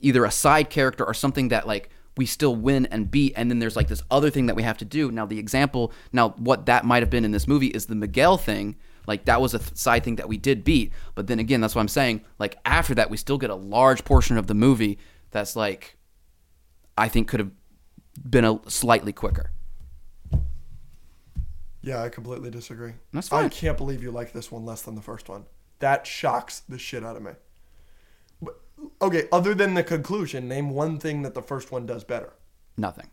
either 0.00 0.24
a 0.24 0.30
side 0.30 0.70
character 0.70 1.04
or 1.04 1.14
something 1.14 1.48
that 1.48 1.66
like 1.66 1.90
we 2.16 2.26
still 2.26 2.54
win 2.54 2.86
and 2.86 3.10
beat 3.10 3.32
and 3.36 3.50
then 3.50 3.58
there's 3.58 3.74
like 3.74 3.88
this 3.88 4.02
other 4.10 4.30
thing 4.30 4.46
that 4.46 4.54
we 4.56 4.62
have 4.62 4.78
to 4.78 4.84
do. 4.84 5.10
Now 5.10 5.26
the 5.26 5.38
example 5.38 5.92
now 6.12 6.30
what 6.30 6.66
that 6.66 6.84
might 6.84 7.02
have 7.02 7.10
been 7.10 7.24
in 7.24 7.32
this 7.32 7.48
movie 7.48 7.68
is 7.68 7.86
the 7.86 7.94
miguel 7.94 8.36
thing. 8.36 8.76
Like 9.06 9.24
that 9.24 9.40
was 9.40 9.54
a 9.54 9.58
th- 9.58 9.76
side 9.76 10.04
thing 10.04 10.16
that 10.16 10.28
we 10.28 10.36
did 10.36 10.62
beat. 10.62 10.92
But 11.14 11.26
then 11.26 11.38
again 11.38 11.60
that's 11.60 11.74
what 11.74 11.80
i'm 11.80 11.88
saying. 11.88 12.22
Like 12.38 12.56
after 12.64 12.94
that 12.94 13.10
we 13.10 13.16
still 13.16 13.38
get 13.38 13.50
a 13.50 13.54
large 13.54 14.04
portion 14.04 14.36
of 14.36 14.46
the 14.46 14.54
movie 14.54 14.98
that's 15.30 15.56
like 15.56 15.96
i 16.96 17.08
think 17.08 17.26
could 17.26 17.40
have 17.40 17.50
been 18.28 18.44
a 18.44 18.60
slightly 18.68 19.12
quicker 19.12 19.50
Yeah, 21.84 22.02
I 22.02 22.08
completely 22.08 22.50
disagree. 22.50 22.92
That's 23.12 23.28
fine. 23.28 23.44
I 23.44 23.48
can't 23.50 23.76
believe 23.76 24.02
you 24.02 24.10
like 24.10 24.32
this 24.32 24.50
one 24.50 24.64
less 24.64 24.82
than 24.82 24.94
the 24.94 25.02
first 25.02 25.28
one. 25.28 25.44
That 25.80 26.06
shocks 26.06 26.60
the 26.66 26.78
shit 26.78 27.04
out 27.04 27.16
of 27.16 27.22
me. 27.22 27.32
But, 28.40 28.58
okay, 29.02 29.28
other 29.30 29.54
than 29.54 29.74
the 29.74 29.82
conclusion, 29.82 30.48
name 30.48 30.70
one 30.70 30.98
thing 30.98 31.20
that 31.22 31.34
the 31.34 31.42
first 31.42 31.70
one 31.70 31.84
does 31.84 32.02
better. 32.02 32.32
nothing 32.78 33.08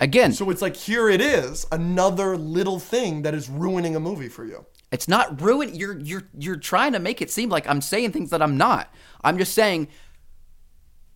again 0.00 0.32
So 0.32 0.48
it's 0.50 0.62
like 0.62 0.74
here 0.74 1.08
it 1.10 1.20
is, 1.20 1.66
another 1.70 2.36
little 2.36 2.80
thing 2.80 3.22
that 3.22 3.34
is 3.34 3.48
ruining 3.48 3.94
a 3.96 4.00
movie 4.00 4.28
for 4.28 4.44
you. 4.44 4.64
It's 4.90 5.06
not 5.06 5.40
ruin. 5.40 5.74
You're 5.74 5.98
you're 5.98 6.24
you're 6.38 6.56
trying 6.56 6.92
to 6.92 6.98
make 6.98 7.22
it 7.22 7.30
seem 7.30 7.48
like 7.50 7.68
I'm 7.68 7.80
saying 7.80 8.12
things 8.12 8.30
that 8.30 8.42
I'm 8.42 8.56
not. 8.56 8.92
I'm 9.22 9.38
just 9.38 9.54
saying, 9.54 9.88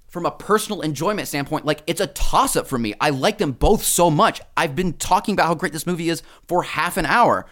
from 0.08 0.26
a 0.26 0.30
personal 0.30 0.80
enjoyment 0.80 1.28
standpoint, 1.28 1.64
like 1.64 1.82
it's 1.86 2.00
a 2.00 2.06
toss 2.06 2.56
up 2.56 2.66
for 2.66 2.78
me. 2.78 2.94
I 3.00 3.10
like 3.10 3.38
them 3.38 3.52
both 3.52 3.82
so 3.82 4.10
much. 4.10 4.40
I've 4.56 4.76
been 4.76 4.94
talking 4.94 5.34
about 5.34 5.46
how 5.46 5.54
great 5.54 5.72
this 5.72 5.86
movie 5.86 6.08
is 6.08 6.22
for 6.46 6.62
half 6.62 6.96
an 6.96 7.06
hour, 7.06 7.46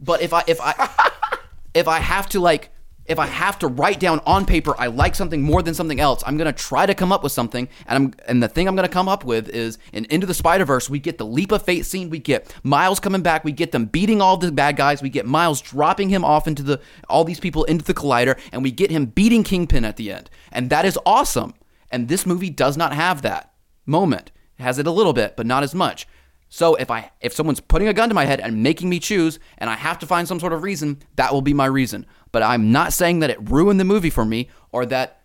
but 0.00 0.20
if 0.20 0.32
I 0.32 0.42
if 0.46 0.60
I 0.60 1.38
if 1.74 1.88
I 1.88 2.00
have 2.00 2.28
to 2.30 2.40
like 2.40 2.70
if 3.06 3.18
I 3.18 3.26
have 3.26 3.58
to 3.58 3.68
write 3.68 4.00
down 4.00 4.20
on 4.24 4.46
paper 4.46 4.74
I 4.78 4.86
like 4.86 5.14
something 5.14 5.42
more 5.42 5.62
than 5.62 5.74
something 5.74 6.00
else, 6.00 6.22
I'm 6.26 6.36
gonna 6.36 6.52
try 6.52 6.84
to 6.84 6.94
come 6.94 7.12
up 7.12 7.22
with 7.22 7.32
something, 7.32 7.68
and 7.86 7.96
I'm 7.96 8.14
and 8.26 8.42
the 8.42 8.48
thing 8.48 8.66
I'm 8.66 8.74
gonna 8.74 8.88
come 8.88 9.08
up 9.08 9.24
with 9.24 9.48
is 9.48 9.78
in 9.92 10.04
Into 10.06 10.26
the 10.26 10.34
Spider 10.34 10.64
Verse 10.64 10.90
we 10.90 10.98
get 10.98 11.18
the 11.18 11.26
leap 11.26 11.52
of 11.52 11.62
fate 11.62 11.86
scene, 11.86 12.10
we 12.10 12.18
get 12.18 12.52
Miles 12.64 12.98
coming 12.98 13.22
back, 13.22 13.44
we 13.44 13.52
get 13.52 13.72
them 13.72 13.84
beating 13.84 14.20
all 14.20 14.36
the 14.36 14.50
bad 14.50 14.76
guys, 14.76 15.00
we 15.00 15.10
get 15.10 15.26
Miles 15.26 15.60
dropping 15.60 16.08
him 16.08 16.24
off 16.24 16.48
into 16.48 16.62
the 16.62 16.80
all 17.08 17.24
these 17.24 17.40
people 17.40 17.64
into 17.64 17.84
the 17.84 17.94
collider, 17.94 18.38
and 18.52 18.64
we 18.64 18.72
get 18.72 18.90
him 18.90 19.06
beating 19.06 19.44
Kingpin 19.44 19.84
at 19.84 19.96
the 19.96 20.10
end, 20.10 20.28
and 20.50 20.70
that 20.70 20.84
is 20.84 20.98
awesome. 21.06 21.54
And 21.94 22.08
this 22.08 22.26
movie 22.26 22.50
does 22.50 22.76
not 22.76 22.92
have 22.92 23.22
that 23.22 23.52
moment. 23.86 24.32
It 24.58 24.64
has 24.64 24.80
it 24.80 24.86
a 24.88 24.90
little 24.90 25.12
bit, 25.12 25.36
but 25.36 25.46
not 25.46 25.62
as 25.62 25.76
much. 25.76 26.08
So 26.48 26.74
if 26.74 26.90
I 26.90 27.12
if 27.20 27.32
someone's 27.32 27.60
putting 27.60 27.86
a 27.86 27.92
gun 27.92 28.08
to 28.08 28.16
my 28.16 28.24
head 28.24 28.40
and 28.40 28.64
making 28.64 28.88
me 28.88 28.98
choose 28.98 29.38
and 29.58 29.70
I 29.70 29.74
have 29.74 30.00
to 30.00 30.06
find 30.06 30.26
some 30.26 30.40
sort 30.40 30.52
of 30.52 30.64
reason, 30.64 30.98
that 31.14 31.32
will 31.32 31.40
be 31.40 31.54
my 31.54 31.66
reason. 31.66 32.04
But 32.32 32.42
I'm 32.42 32.72
not 32.72 32.92
saying 32.92 33.20
that 33.20 33.30
it 33.30 33.48
ruined 33.48 33.78
the 33.78 33.84
movie 33.84 34.10
for 34.10 34.24
me 34.24 34.48
or 34.72 34.84
that 34.86 35.22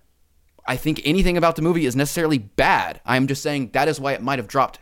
I 0.67 0.75
think 0.77 1.01
anything 1.05 1.37
about 1.37 1.55
the 1.55 1.63
movie 1.63 1.87
is 1.87 1.95
necessarily 1.95 2.37
bad. 2.37 3.01
I'm 3.03 3.25
just 3.25 3.41
saying 3.41 3.71
that 3.71 3.87
is 3.87 3.99
why 3.99 4.13
it 4.13 4.21
might 4.21 4.37
have 4.37 4.47
dropped 4.47 4.77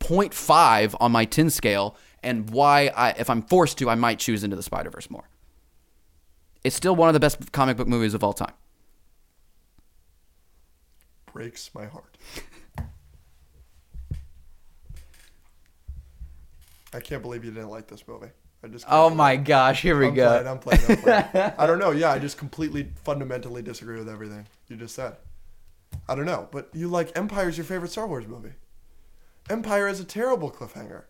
0.5 0.00 0.96
on 0.98 1.12
my 1.12 1.24
10 1.24 1.50
scale 1.50 1.96
and 2.20 2.50
why 2.50 2.90
I 2.96 3.10
if 3.10 3.30
I'm 3.30 3.42
forced 3.42 3.78
to 3.78 3.88
I 3.88 3.94
might 3.94 4.18
choose 4.18 4.42
into 4.42 4.56
the 4.56 4.62
Spider-Verse 4.64 5.08
more. 5.08 5.28
It's 6.64 6.74
still 6.74 6.96
one 6.96 7.08
of 7.08 7.12
the 7.12 7.20
best 7.20 7.52
comic 7.52 7.76
book 7.76 7.86
movies 7.86 8.14
of 8.14 8.24
all 8.24 8.32
time. 8.32 8.54
Breaks 11.38 11.70
my 11.72 11.86
heart. 11.86 12.18
I 16.92 16.98
can't 16.98 17.22
believe 17.22 17.44
you 17.44 17.52
didn't 17.52 17.68
like 17.70 17.86
this 17.86 18.02
movie. 18.08 18.26
I 18.64 18.66
just 18.66 18.84
Oh 18.88 19.08
my 19.08 19.36
gosh, 19.36 19.80
here 19.80 19.96
we 19.96 20.08
I'm 20.08 20.14
go. 20.14 20.26
playing, 20.28 20.48
I'm 20.48 20.58
playing, 20.58 20.80
I'm 20.88 20.96
playing. 21.30 21.52
I 21.58 21.64
don't 21.64 21.78
know. 21.78 21.92
Yeah, 21.92 22.10
I 22.10 22.18
just 22.18 22.38
completely 22.38 22.88
fundamentally 23.04 23.62
disagree 23.62 24.00
with 24.00 24.08
everything 24.08 24.48
you 24.66 24.74
just 24.74 24.96
said. 24.96 25.14
I 26.08 26.16
don't 26.16 26.26
know, 26.26 26.48
but 26.50 26.70
you 26.72 26.88
like 26.88 27.16
Empire's 27.16 27.56
your 27.56 27.66
favorite 27.66 27.92
Star 27.92 28.08
Wars 28.08 28.26
movie. 28.26 28.54
Empire 29.48 29.86
is 29.86 30.00
a 30.00 30.04
terrible 30.04 30.50
cliffhanger. 30.50 31.04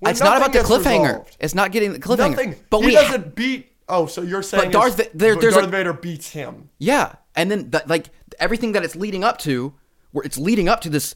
When 0.00 0.10
it's 0.10 0.18
not 0.20 0.36
about 0.38 0.52
the 0.52 0.58
cliffhanger. 0.68 1.02
resolved. 1.10 1.36
It's 1.38 1.54
not 1.54 1.70
getting 1.70 1.92
the 1.92 2.00
cliffhanger. 2.00 2.30
Nothing. 2.30 2.56
But 2.70 2.80
he 2.80 2.86
we 2.86 2.92
doesn't 2.94 3.36
beat. 3.36 3.68
Oh, 3.88 4.06
so 4.06 4.22
you're 4.22 4.42
saying 4.42 4.72
Darth 4.72 4.96
there- 4.96 5.34
but 5.36 5.42
there's 5.42 5.54
a- 5.54 5.60
Darth 5.60 5.70
Vader 5.70 5.92
beats 5.92 6.30
him. 6.30 6.70
Yeah, 6.78 7.14
and 7.36 7.48
then 7.52 7.70
that, 7.70 7.86
like 7.88 8.06
everything 8.40 8.72
that 8.72 8.84
it's 8.84 8.96
leading 8.96 9.22
up 9.22 9.38
to, 9.38 9.74
where 10.12 10.24
it's 10.24 10.38
leading 10.38 10.68
up 10.68 10.80
to 10.82 10.90
this 10.90 11.14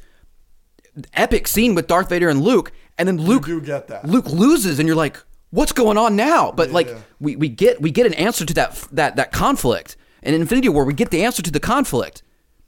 epic 1.14 1.48
scene 1.48 1.74
with 1.74 1.86
Darth 1.86 2.08
Vader 2.08 2.28
and 2.28 2.40
Luke, 2.42 2.72
and 2.98 3.08
then 3.08 3.18
Luke 3.18 3.46
do 3.46 3.60
get 3.60 3.88
that. 3.88 4.06
Luke 4.06 4.26
loses, 4.28 4.78
and 4.78 4.86
you're 4.86 4.96
like, 4.96 5.16
"What's 5.50 5.72
going 5.72 5.98
on 5.98 6.14
now?" 6.16 6.52
But 6.52 6.70
like 6.70 6.88
Yeah. 6.88 6.98
we, 7.18 7.36
we 7.36 7.48
get 7.48 7.80
we 7.80 7.90
get 7.90 8.06
an 8.06 8.14
answer 8.14 8.44
to 8.44 8.54
that 8.54 8.86
that 8.92 9.16
that 9.16 9.32
conflict, 9.32 9.96
and 10.22 10.34
in 10.34 10.40
Infinity 10.40 10.68
War 10.68 10.84
we 10.84 10.94
get 10.94 11.10
the 11.10 11.24
answer 11.24 11.42
to 11.42 11.50
the 11.50 11.60
conflict, 11.60 12.22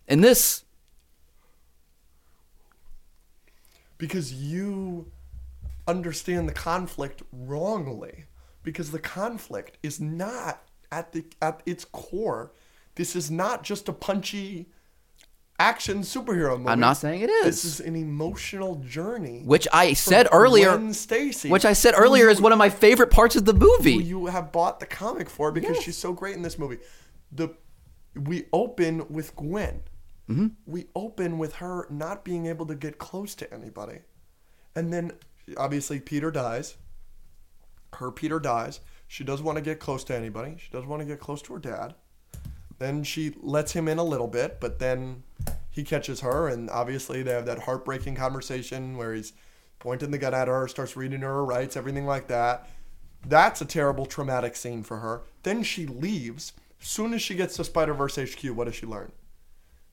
and 0.08 0.24
this 0.24 0.64
because 3.98 4.32
you 4.32 5.10
understand 5.86 6.48
the 6.48 6.52
conflict 6.52 7.22
wrongly 7.32 8.24
because 8.62 8.90
the 8.90 8.98
conflict 8.98 9.78
is 9.82 10.00
not 10.00 10.62
at 10.90 11.12
the 11.12 11.24
at 11.40 11.62
its 11.66 11.84
core 11.84 12.52
this 12.96 13.14
is 13.14 13.30
not 13.30 13.62
just 13.62 13.88
a 13.88 13.92
punchy 13.92 14.66
action 15.58 16.00
superhero 16.00 16.58
movie 16.58 16.68
I'm 16.68 16.80
not 16.80 16.98
saying 16.98 17.22
it 17.22 17.30
is. 17.30 17.44
this 17.44 17.64
is. 17.64 17.80
an 17.80 17.96
emotional 17.96 18.74
journey 18.76 19.42
which 19.44 19.66
I 19.72 19.94
said 19.94 20.28
earlier, 20.30 20.76
Gwen 20.76 20.92
Stacy 20.92 21.48
which 21.48 21.64
I 21.64 21.72
said 21.72 21.94
earlier 21.96 22.28
is 22.28 22.40
one 22.40 22.52
of 22.52 22.58
my 22.58 22.68
favorite 22.68 23.10
parts 23.10 23.36
of 23.36 23.46
the 23.46 23.54
movie. 23.54 23.94
you 23.94 24.26
have 24.26 24.52
bought 24.52 24.80
the 24.80 24.86
comic 24.86 25.30
for 25.30 25.52
because 25.52 25.80
she's 25.82 25.96
so 25.96 26.12
great 26.12 26.36
in 26.36 26.42
this 26.42 26.58
movie. 26.58 26.78
The 27.32 27.54
we 28.14 28.46
open 28.52 29.06
with 29.08 29.36
Gwen. 29.36 29.82
Mm-hmm. 30.28 30.46
We 30.66 30.86
open 30.94 31.38
with 31.38 31.56
her 31.56 31.86
not 31.90 32.24
being 32.24 32.46
able 32.46 32.66
to 32.66 32.74
get 32.74 32.98
close 32.98 33.34
to 33.36 33.54
anybody, 33.54 34.00
and 34.74 34.92
then 34.92 35.12
obviously 35.56 36.00
Peter 36.00 36.30
dies. 36.30 36.76
Her 37.94 38.10
Peter 38.10 38.40
dies. 38.40 38.80
She 39.06 39.22
doesn't 39.22 39.44
want 39.46 39.56
to 39.56 39.62
get 39.62 39.78
close 39.78 40.02
to 40.04 40.16
anybody. 40.16 40.56
She 40.58 40.70
doesn't 40.70 40.88
want 40.88 41.00
to 41.00 41.06
get 41.06 41.20
close 41.20 41.40
to 41.42 41.52
her 41.52 41.58
dad. 41.60 41.94
Then 42.78 43.04
she 43.04 43.34
lets 43.40 43.72
him 43.72 43.88
in 43.88 43.98
a 43.98 44.04
little 44.04 44.26
bit, 44.26 44.60
but 44.60 44.78
then 44.78 45.22
he 45.70 45.82
catches 45.82 46.20
her, 46.20 46.48
and 46.48 46.70
obviously 46.70 47.22
they 47.22 47.32
have 47.32 47.46
that 47.46 47.60
heartbreaking 47.60 48.16
conversation 48.16 48.96
where 48.96 49.14
he's 49.14 49.32
pointing 49.78 50.10
the 50.10 50.18
gun 50.18 50.34
at 50.34 50.48
her, 50.48 50.68
starts 50.68 50.96
reading 50.96 51.20
her 51.20 51.44
rights, 51.44 51.76
everything 51.76 52.06
like 52.06 52.28
that. 52.28 52.68
That's 53.26 53.60
a 53.60 53.66
terrible, 53.66 54.06
traumatic 54.06 54.56
scene 54.56 54.82
for 54.82 54.98
her. 54.98 55.22
Then 55.42 55.62
she 55.62 55.86
leaves. 55.86 56.52
As 56.80 56.88
soon 56.88 57.14
as 57.14 57.22
she 57.22 57.34
gets 57.34 57.56
to 57.56 57.64
Spider 57.64 57.94
Verse 57.94 58.16
HQ, 58.16 58.42
what 58.54 58.64
does 58.64 58.74
she 58.74 58.86
learn? 58.86 59.12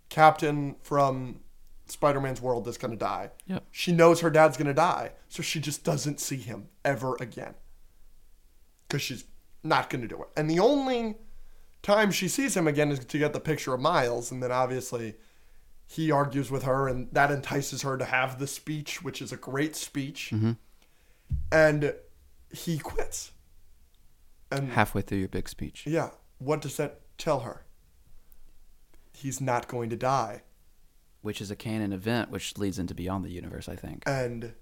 Captain 0.09 0.75
from 0.84 1.39
Spider 1.88 2.21
Man's 2.21 2.41
world 2.41 2.67
is 2.67 2.77
going 2.77 2.91
to 2.91 2.97
die. 2.97 3.31
Yep. 3.47 3.63
She 3.71 3.91
knows 3.91 4.21
her 4.21 4.29
dad's 4.29 4.57
going 4.57 4.67
to 4.67 4.73
die, 4.73 5.11
so 5.29 5.41
she 5.41 5.59
just 5.59 5.84
doesn't 5.84 6.19
see 6.19 6.38
him 6.38 6.67
ever 6.86 7.15
again. 7.19 7.55
Because 8.88 9.01
she's 9.01 9.25
not 9.63 9.89
going 9.89 10.01
to 10.01 10.07
do 10.07 10.21
it. 10.21 10.29
And 10.38 10.49
the 10.49 10.59
only 10.59 11.17
time 11.84 12.11
she 12.11 12.27
sees 12.27 12.57
him 12.57 12.67
again 12.67 12.91
is 12.91 12.99
to 13.05 13.17
get 13.19 13.34
the 13.34 13.39
picture 13.39 13.73
of 13.73 13.79
Miles, 13.81 14.31
and 14.31 14.41
then 14.41 14.51
obviously 14.51 15.13
he 15.86 16.09
argues 16.11 16.49
with 16.49 16.63
her, 16.63 16.88
and 16.88 17.09
that 17.11 17.29
entices 17.29 17.84
her 17.84 17.97
to 17.97 18.05
have 18.05 18.39
the 18.39 18.47
speech, 18.47 19.03
which 19.03 19.21
is 19.21 19.31
a 19.31 19.38
great 19.38 19.75
speech. 19.75 20.31
Mm-hmm. 20.34 20.53
And 21.51 21.93
he 22.51 22.79
quits. 22.79 23.31
And 24.51 24.71
Halfway 24.71 25.01
through 25.01 25.19
your 25.19 25.27
big 25.27 25.47
speech. 25.49 25.86
yeah, 25.86 26.09
what 26.39 26.61
does 26.61 26.77
that 26.77 27.01
tell 27.17 27.41
her? 27.41 27.65
He's 29.13 29.39
not 29.41 29.67
going 29.67 29.89
to 29.89 29.95
die. 29.95 30.41
Which 31.21 31.39
is 31.41 31.49
a 31.51 31.55
canon 31.55 31.93
event, 31.93 32.29
which 32.31 32.57
leads 32.57 32.77
into 32.79 32.93
Beyond 32.93 33.23
the 33.23 33.31
Universe, 33.31 33.69
I 33.69 33.75
think. 33.75 34.03
and 34.05 34.53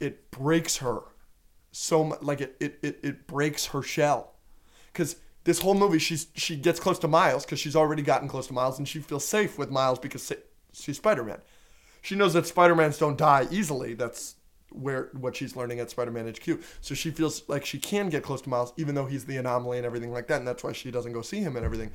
it 0.00 0.30
breaks 0.30 0.78
her 0.78 1.00
so 1.72 2.02
much 2.02 2.22
like 2.22 2.40
it 2.40 2.56
it, 2.58 2.78
it, 2.82 2.98
it 3.02 3.26
breaks 3.26 3.66
her 3.66 3.82
shell 3.82 4.32
because 4.92 5.16
this 5.50 5.60
whole 5.60 5.74
movie 5.74 5.98
she's 5.98 6.28
she 6.34 6.54
gets 6.54 6.78
close 6.78 6.98
to 7.00 7.08
miles 7.08 7.44
because 7.44 7.58
she's 7.58 7.74
already 7.74 8.02
gotten 8.02 8.28
close 8.28 8.46
to 8.46 8.52
miles 8.52 8.78
and 8.78 8.86
she 8.86 9.00
feels 9.00 9.26
safe 9.26 9.58
with 9.58 9.68
miles 9.70 9.98
because 9.98 10.32
she's 10.72 10.96
spider-man 10.96 11.40
she 12.02 12.14
knows 12.14 12.32
that 12.34 12.46
spider-mans 12.46 12.98
don't 12.98 13.18
die 13.18 13.46
easily 13.50 13.94
that's 13.94 14.36
where 14.70 15.08
what 15.24 15.34
she's 15.34 15.56
learning 15.56 15.80
at 15.80 15.90
spider-man 15.90 16.32
hq 16.32 16.62
so 16.80 16.94
she 16.94 17.10
feels 17.10 17.42
like 17.48 17.66
she 17.66 17.78
can 17.80 18.08
get 18.08 18.22
close 18.22 18.40
to 18.40 18.48
miles 18.48 18.72
even 18.76 18.94
though 18.94 19.06
he's 19.06 19.24
the 19.24 19.36
anomaly 19.36 19.76
and 19.76 19.84
everything 19.84 20.12
like 20.12 20.28
that 20.28 20.38
and 20.38 20.46
that's 20.46 20.62
why 20.62 20.72
she 20.72 20.92
doesn't 20.92 21.12
go 21.12 21.22
see 21.22 21.40
him 21.40 21.56
and 21.56 21.64
everything 21.64 21.90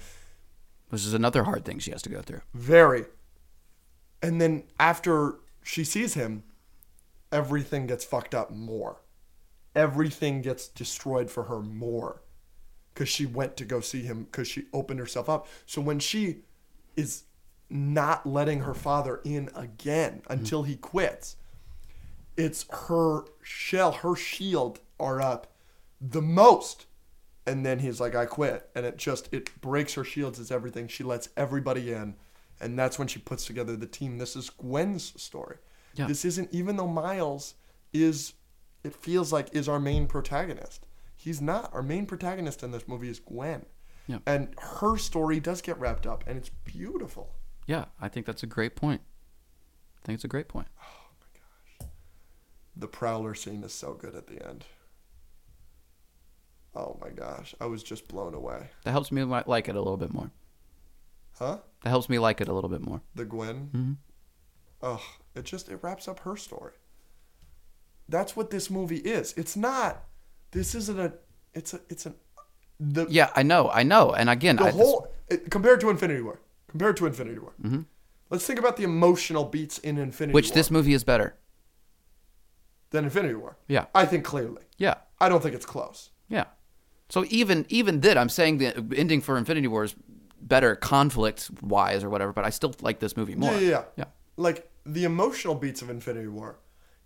Which 0.90 1.06
is 1.06 1.14
another 1.14 1.44
hard 1.46 1.64
thing 1.64 1.80
she 1.80 1.92
has 1.92 2.02
to 2.02 2.10
go 2.10 2.22
through. 2.22 2.42
very. 2.54 3.06
And 4.22 4.42
then 4.42 4.64
after 4.80 5.36
she 5.64 5.84
sees 5.84 6.14
him, 6.16 6.44
everything 7.32 7.88
gets 7.88 8.04
fucked 8.04 8.36
up 8.36 8.52
more. 8.52 9.02
Everything 9.76 10.42
gets 10.42 10.68
destroyed 10.68 11.30
for 11.30 11.44
her 11.44 11.62
more. 11.62 12.22
Because 12.96 13.10
she 13.10 13.26
went 13.28 13.58
to 13.58 13.66
go 13.66 13.82
see 13.82 14.04
him, 14.04 14.24
because 14.24 14.48
she 14.48 14.64
opened 14.72 15.00
herself 15.00 15.30
up. 15.30 15.48
So 15.66 15.82
when 15.82 16.00
she 16.00 16.38
is 16.96 17.26
not 17.70 18.26
letting 18.26 18.62
her 18.62 18.74
father 18.74 19.20
in 19.26 19.50
again 19.54 20.22
mm-hmm. 20.22 20.32
until 20.32 20.64
he 20.64 20.78
quits, 20.78 21.36
it's 22.38 22.66
her 22.88 23.26
shell, 23.44 23.92
her 23.92 24.16
shield 24.16 24.80
are 24.98 25.22
up 25.22 25.54
the 26.00 26.22
most. 26.22 26.86
And 27.46 27.66
then 27.66 27.80
he's 27.80 28.00
like, 28.00 28.16
I 28.16 28.26
quit. 28.26 28.70
And 28.74 28.86
it 28.86 28.98
just, 28.98 29.28
it 29.34 29.60
breaks 29.60 29.94
her 29.96 30.06
shields, 30.06 30.40
it's 30.40 30.50
everything. 30.50 30.88
She 30.88 31.04
lets 31.04 31.30
everybody 31.36 31.92
in. 31.92 32.16
And 32.62 32.80
that's 32.80 32.98
when 32.98 33.10
she 33.10 33.20
puts 33.20 33.46
together 33.46 33.76
the 33.76 33.86
team. 33.86 34.18
This 34.18 34.38
is 34.38 34.50
Gwen's 34.50 35.22
story. 35.22 35.58
Yeah. 35.96 36.08
This 36.08 36.24
isn't, 36.24 36.54
even 36.54 36.78
though 36.78 36.88
Miles 36.88 37.56
is, 37.92 38.34
it 38.86 38.96
feels 38.96 39.34
like, 39.34 39.50
is 39.54 39.68
our 39.68 39.82
main 39.82 40.08
protagonist. 40.08 40.88
He's 41.26 41.42
not. 41.42 41.74
Our 41.74 41.82
main 41.82 42.06
protagonist 42.06 42.62
in 42.62 42.70
this 42.70 42.88
movie 42.88 43.10
is 43.10 43.20
Gwen. 43.20 43.66
Yeah. 44.06 44.20
And 44.28 44.54
her 44.60 44.96
story 44.96 45.40
does 45.40 45.60
get 45.60 45.80
wrapped 45.80 46.06
up, 46.06 46.24
and 46.28 46.38
it's 46.38 46.50
beautiful. 46.50 47.34
Yeah, 47.66 47.86
I 48.00 48.10
think 48.10 48.28
that's 48.28 48.44
a 48.44 48.48
great 48.48 48.76
point. 48.76 49.02
I 49.98 50.06
think 50.06 50.18
it's 50.18 50.24
a 50.24 50.28
great 50.28 50.48
point. 50.48 50.68
Oh 50.80 51.08
my 51.20 51.40
gosh. 51.40 51.90
The 52.76 52.88
Prowler 52.88 53.34
scene 53.34 53.64
is 53.64 53.74
so 53.74 53.96
good 53.96 54.14
at 54.14 54.28
the 54.28 54.48
end. 54.48 54.66
Oh 56.76 57.00
my 57.02 57.10
gosh. 57.10 57.56
I 57.60 57.66
was 57.66 57.82
just 57.82 58.08
blown 58.08 58.36
away. 58.36 58.70
That 58.84 58.92
helps 58.92 59.12
me 59.12 59.24
like 59.24 59.68
it 59.68 59.76
a 59.76 59.82
little 59.82 59.98
bit 59.98 60.14
more. 60.14 60.30
Huh? 61.40 61.58
That 61.84 61.90
helps 61.90 62.08
me 62.08 62.20
like 62.20 62.40
it 62.40 62.48
a 62.48 62.54
little 62.54 62.70
bit 62.70 62.82
more. 62.82 63.02
The 63.16 63.26
Gwen? 63.26 63.70
Mm-hmm. 63.74 63.94
Ugh. 64.84 65.02
It 65.34 65.46
just, 65.46 65.70
it 65.70 65.80
wraps 65.82 66.08
up 66.08 66.20
her 66.20 66.38
story. 66.38 66.74
That's 68.08 68.36
what 68.36 68.52
this 68.52 68.70
movie 68.70 68.98
is. 68.98 69.34
It's 69.36 69.58
not, 69.58 70.04
this 70.56 70.74
isn't 70.76 71.00
a, 71.00 71.14
it's 71.54 71.74
a, 71.74 71.80
it's 71.90 72.06
an, 72.06 72.16
the, 72.80 73.06
Yeah, 73.10 73.30
I 73.36 73.44
know, 73.44 73.70
I 73.70 73.84
know. 73.84 74.14
And 74.14 74.30
again, 74.30 74.56
the 74.56 74.66
I, 74.66 74.72
whole, 74.72 75.08
it, 75.30 75.52
compared 75.52 75.80
to 75.82 75.90
Infinity 75.90 76.22
War. 76.22 76.40
Compared 76.68 76.98
to 76.98 77.06
Infinity 77.06 77.40
War. 77.40 77.54
Mm-hmm. 77.62 77.82
Let's 78.30 78.46
think 78.48 78.60
about 78.60 78.76
the 78.78 78.84
emotional 78.84 79.46
beats 79.46 79.78
in 79.80 79.98
Infinity 79.98 80.34
War. 80.34 80.36
which 80.40 80.50
War 80.50 80.56
this 80.56 80.72
movie 80.72 80.94
is 80.94 81.04
better. 81.04 81.36
than 82.90 83.04
Infinity 83.06 83.36
War. 83.36 83.58
Yeah, 83.68 83.86
I 83.94 84.06
think 84.06 84.24
clearly. 84.26 84.64
yeah, 84.78 84.96
I 85.20 85.30
don't 85.30 85.42
think 85.44 85.56
it's 85.56 85.66
close. 85.66 86.10
yeah. 86.30 86.46
So 87.10 87.24
even 87.30 87.66
even 87.70 88.00
then, 88.02 88.18
I'm 88.18 88.30
saying 88.30 88.58
the 88.58 88.70
ending 88.96 89.22
for 89.22 89.38
Infinity 89.38 89.68
War 89.68 89.84
is 89.84 89.96
better 90.42 90.76
conflict 90.76 91.52
wise 91.62 92.04
or 92.04 92.10
whatever, 92.10 92.34
but 92.34 92.46
I 92.46 92.50
still 92.50 92.74
like 92.82 93.00
this 93.00 93.16
movie 93.16 93.36
more. 93.36 93.54
Yeah, 93.54 93.60
yeah, 93.60 93.70
yeah. 93.70 93.84
yeah. 93.98 94.06
Like 94.38 94.70
the 94.86 95.04
emotional 95.04 95.56
beats 95.56 95.82
of 95.84 95.90
Infinity 95.90 96.28
War, 96.28 96.58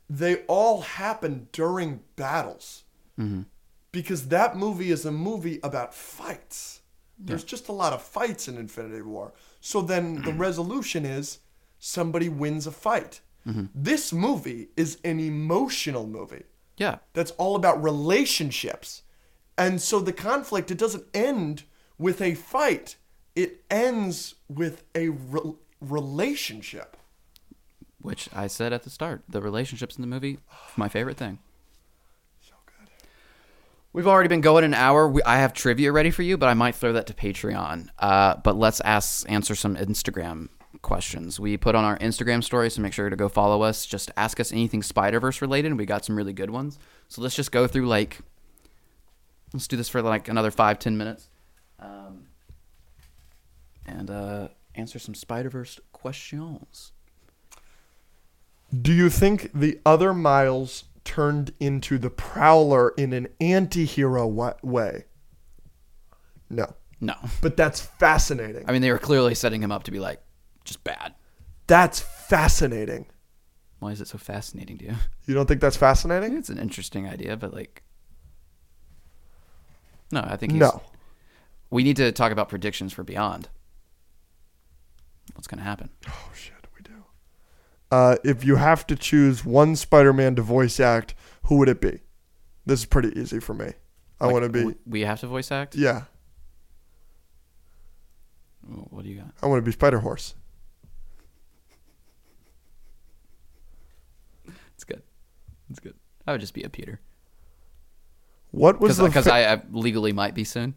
they 0.09 0.37
all 0.47 0.81
happen 0.81 1.49
during 1.51 1.99
battles. 2.15 2.83
Mm-hmm. 3.19 3.41
Because 3.91 4.27
that 4.27 4.55
movie 4.55 4.91
is 4.91 5.05
a 5.05 5.11
movie 5.11 5.59
about 5.63 5.93
fights. 5.93 6.81
There's 7.17 7.43
just 7.43 7.67
a 7.67 7.73
lot 7.73 7.91
of 7.91 8.01
fights 8.01 8.47
in 8.47 8.57
Infinity 8.57 9.01
War. 9.01 9.33
So 9.59 9.81
then 9.81 10.21
the 10.25 10.33
resolution 10.33 11.05
is 11.05 11.39
somebody 11.79 12.29
wins 12.29 12.65
a 12.65 12.71
fight. 12.71 13.19
Mm-hmm. 13.47 13.65
This 13.75 14.13
movie 14.13 14.69
is 14.77 14.99
an 15.03 15.19
emotional 15.19 16.07
movie 16.07 16.43
yeah. 16.79 16.97
that's 17.13 17.31
all 17.31 17.55
about 17.55 17.83
relationships. 17.83 19.03
And 19.57 19.81
so 19.81 19.99
the 19.99 20.13
conflict, 20.13 20.71
it 20.71 20.77
doesn't 20.77 21.05
end 21.13 21.63
with 21.97 22.21
a 22.21 22.33
fight, 22.33 22.95
it 23.35 23.63
ends 23.69 24.35
with 24.47 24.83
a 24.95 25.09
re- 25.09 25.53
relationship. 25.81 26.95
Which 28.01 28.29
I 28.33 28.47
said 28.47 28.71
at 28.71 28.83
the 28.83 28.89
start, 28.89 29.23
the 29.27 29.41
relationships 29.41 29.97
in 29.97 30.01
the 30.01 30.07
movie, 30.07 30.39
my 30.77 30.87
favorite 30.87 31.17
thing. 31.17 31.39
We've 33.91 34.07
already 34.07 34.29
been 34.29 34.41
going 34.41 34.63
an 34.63 34.75
hour. 34.75 35.07
We, 35.07 35.23
I 35.23 35.37
have 35.37 35.51
trivia 35.51 35.91
ready 35.91 36.11
for 36.11 36.21
you, 36.21 36.37
but 36.37 36.47
I 36.47 36.53
might 36.53 36.75
throw 36.75 36.93
that 36.93 37.07
to 37.07 37.13
Patreon. 37.13 37.89
Uh, 37.97 38.35
but 38.43 38.55
let's 38.55 38.81
ask 38.81 39.29
answer 39.29 39.55
some 39.55 39.75
Instagram 39.75 40.49
questions. 40.83 41.39
We 41.39 41.57
put 41.57 41.73
on 41.73 41.83
our 41.83 41.97
Instagram 41.97 42.43
story, 42.43 42.69
so 42.69 42.83
make 42.83 42.93
sure 42.93 43.09
to 43.09 43.15
go 43.15 43.27
follow 43.27 43.63
us. 43.63 43.87
Just 43.87 44.11
ask 44.15 44.39
us 44.39 44.51
anything 44.51 44.83
Spider 44.83 45.19
Verse 45.19 45.41
related, 45.41 45.75
we 45.77 45.87
got 45.87 46.05
some 46.05 46.15
really 46.15 46.33
good 46.33 46.51
ones. 46.51 46.77
So 47.07 47.21
let's 47.23 47.35
just 47.35 47.51
go 47.51 47.65
through 47.65 47.87
like, 47.87 48.19
let's 49.53 49.67
do 49.67 49.75
this 49.75 49.89
for 49.89 50.03
like 50.03 50.27
another 50.27 50.51
five 50.51 50.77
ten 50.77 50.95
minutes, 50.95 51.29
um, 51.79 52.27
and 53.87 54.11
uh, 54.11 54.49
answer 54.75 54.99
some 54.99 55.15
Spider 55.15 55.49
Verse 55.49 55.79
questions. 55.91 56.91
Do 58.71 58.93
you 58.93 59.09
think 59.09 59.49
the 59.51 59.79
other 59.83 60.13
Miles 60.13 60.83
turned 61.09 61.53
into 61.59 61.97
the 61.97 62.11
Prowler 62.11 62.89
in 62.89 63.13
an 63.13 63.29
anti 63.41 63.83
hero 63.83 64.27
way? 64.27 65.05
No. 66.51 66.75
No, 67.01 67.15
But 67.41 67.57
that's 67.57 67.81
fascinating. 67.81 68.65
I 68.67 68.73
mean 68.73 68.81
they 68.83 68.91
were 68.91 68.99
clearly 68.99 69.33
setting 69.33 69.63
him 69.63 69.71
up 69.71 69.83
to 69.85 69.91
be 69.91 69.99
like 69.99 70.21
just 70.65 70.83
bad. 70.83 71.15
That's 71.65 71.99
fascinating. 71.99 73.07
Why 73.79 73.91
is 73.91 74.01
it 74.01 74.07
so 74.07 74.19
fascinating 74.19 74.77
to 74.79 74.85
you? 74.85 74.95
You 75.25 75.33
don't 75.33 75.47
think 75.47 75.61
that's 75.61 75.77
fascinating? 75.77 76.37
it's 76.37 76.49
an 76.49 76.59
interesting 76.59 77.07
idea, 77.07 77.37
but 77.37 77.53
like, 77.53 77.83
no, 80.11 80.21
I 80.21 80.35
think 80.35 80.51
he's, 80.51 80.59
No. 80.59 80.81
We 81.71 81.83
need 81.83 81.95
to 81.97 82.11
talk 82.11 82.31
about 82.31 82.49
predictions 82.49 82.93
for 82.93 83.03
Beyond. 83.03 83.47
What's 85.33 85.47
gonna 85.47 85.63
happen? 85.63 85.89
Oh, 86.07 86.31
shit. 86.35 86.58
Uh, 87.91 88.17
if 88.23 88.43
you 88.43 88.55
have 88.57 88.85
to 88.87 88.95
choose 88.95 89.43
one 89.43 89.75
Spider 89.75 90.13
Man 90.13 90.35
to 90.35 90.41
voice 90.41 90.79
act, 90.79 91.15
who 91.43 91.57
would 91.57 91.69
it 91.69 91.81
be? 91.81 91.99
This 92.65 92.81
is 92.81 92.85
pretty 92.85 93.17
easy 93.19 93.39
for 93.39 93.53
me. 93.55 93.71
I 94.21 94.25
Like, 94.25 94.33
want 94.33 94.43
to 94.45 94.49
be. 94.49 94.63
we- 94.65 94.75
We 94.85 95.01
have 95.01 95.19
to 95.21 95.27
voice 95.27 95.51
act. 95.51 95.75
Yeah, 95.75 96.03
Oh, 98.71 98.85
What 98.91 99.03
do 99.03 99.09
you 99.09 99.17
got? 99.21 99.31
I 99.41 99.47
want 99.47 99.59
to 99.59 99.65
be 99.65 99.71
Spider 99.71 99.99
Horse. 99.99 100.35
It's 104.75 104.83
good. 104.83 105.01
It's 105.69 105.79
good. 105.79 105.95
I 106.27 106.31
would 106.31 106.41
just 106.41 106.53
be 106.53 106.63
a 106.63 106.69
Peter 106.69 106.99
What 108.51 108.79
was 108.79 108.97
the 108.97 109.05
because 109.05 109.25
fa- 109.25 109.33
I, 109.33 109.53
I 109.53 109.61
legally 109.71 110.13
might 110.13 110.35
be 110.35 110.43
soon. 110.43 110.75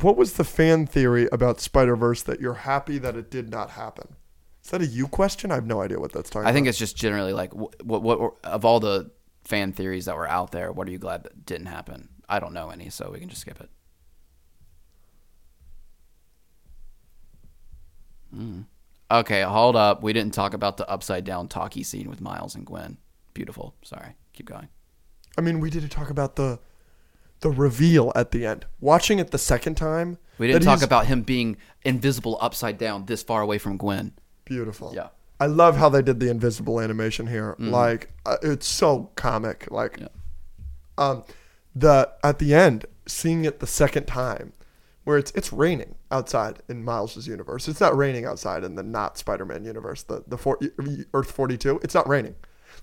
what 0.00 0.16
was 0.16 0.34
the 0.34 0.44
fan 0.44 0.86
theory 0.86 1.28
about 1.32 1.60
Spider 1.60 1.96
Verse 1.96 2.22
that 2.24 2.40
you're 2.40 2.54
happy 2.54 2.98
that 2.98 3.16
it 3.16 3.30
did 3.30 3.48
not 3.50 3.70
happen? 3.70 4.16
Is 4.64 4.70
that 4.70 4.82
a 4.82 4.86
you 4.86 5.08
question? 5.08 5.50
I 5.50 5.54
have 5.54 5.66
no 5.66 5.80
idea 5.80 5.98
what 5.98 6.12
that's 6.12 6.30
talking 6.30 6.46
I 6.46 6.52
think 6.52 6.64
about. 6.64 6.70
it's 6.70 6.78
just 6.78 6.96
generally 6.96 7.32
like 7.32 7.54
what, 7.54 7.82
what 7.82 8.02
what 8.02 8.34
of 8.44 8.64
all 8.64 8.80
the 8.80 9.10
fan 9.44 9.72
theories 9.72 10.04
that 10.04 10.16
were 10.16 10.28
out 10.28 10.52
there, 10.52 10.70
what 10.70 10.86
are 10.86 10.90
you 10.90 10.98
glad 10.98 11.24
that 11.24 11.46
didn't 11.46 11.66
happen? 11.66 12.08
I 12.28 12.38
don't 12.40 12.52
know 12.52 12.70
any, 12.70 12.90
so 12.90 13.10
we 13.12 13.18
can 13.18 13.28
just 13.28 13.40
skip 13.40 13.60
it. 13.60 13.70
Mm. 18.34 18.66
Okay, 19.10 19.42
hold 19.42 19.74
up. 19.76 20.02
We 20.02 20.12
didn't 20.12 20.34
talk 20.34 20.54
about 20.54 20.76
the 20.76 20.88
upside 20.88 21.24
down 21.24 21.48
talkie 21.48 21.82
scene 21.82 22.08
with 22.08 22.20
Miles 22.20 22.54
and 22.54 22.64
Gwen. 22.64 22.98
Beautiful. 23.34 23.74
Sorry. 23.82 24.14
Keep 24.32 24.46
going. 24.46 24.68
I 25.36 25.40
mean, 25.40 25.60
we 25.60 25.70
didn't 25.70 25.88
talk 25.90 26.10
about 26.10 26.36
the 26.36 26.60
the 27.40 27.50
reveal 27.50 28.12
at 28.14 28.30
the 28.32 28.44
end. 28.44 28.66
Watching 28.80 29.18
it 29.18 29.30
the 29.30 29.38
second 29.38 29.74
time, 29.76 30.18
We 30.38 30.46
didn't 30.46 30.62
talk 30.62 30.82
about 30.82 31.06
him 31.06 31.22
being 31.22 31.56
invisible 31.82 32.36
upside 32.40 32.76
down 32.76 33.06
this 33.06 33.22
far 33.22 33.40
away 33.40 33.56
from 33.56 33.78
Gwen. 33.78 34.12
Beautiful. 34.50 34.92
Yeah. 34.94 35.08
I 35.38 35.46
love 35.46 35.76
how 35.78 35.88
they 35.88 36.02
did 36.02 36.20
the 36.20 36.28
invisible 36.28 36.80
animation 36.80 37.26
here. 37.26 37.56
Like 37.58 38.10
uh, 38.26 38.36
it's 38.42 38.66
so 38.66 39.10
comic. 39.16 39.68
Like, 39.70 39.96
Yeah. 39.98 40.08
um, 40.98 41.24
the 41.74 42.10
at 42.22 42.38
the 42.38 42.52
end, 42.52 42.84
seeing 43.06 43.46
it 43.46 43.60
the 43.60 43.66
second 43.66 44.04
time, 44.06 44.52
where 45.04 45.16
it's 45.16 45.30
it's 45.30 45.50
raining 45.50 45.94
outside 46.10 46.60
in 46.68 46.84
Miles's 46.84 47.26
universe. 47.26 47.68
It's 47.68 47.80
not 47.80 47.96
raining 47.96 48.26
outside 48.26 48.64
in 48.64 48.74
the 48.74 48.82
not 48.82 49.16
Spider-Man 49.16 49.64
universe. 49.64 50.02
The 50.02 50.22
the 50.26 50.36
for, 50.36 50.58
Earth 51.14 51.30
42. 51.30 51.80
It's 51.82 51.94
not 51.94 52.06
raining. 52.06 52.34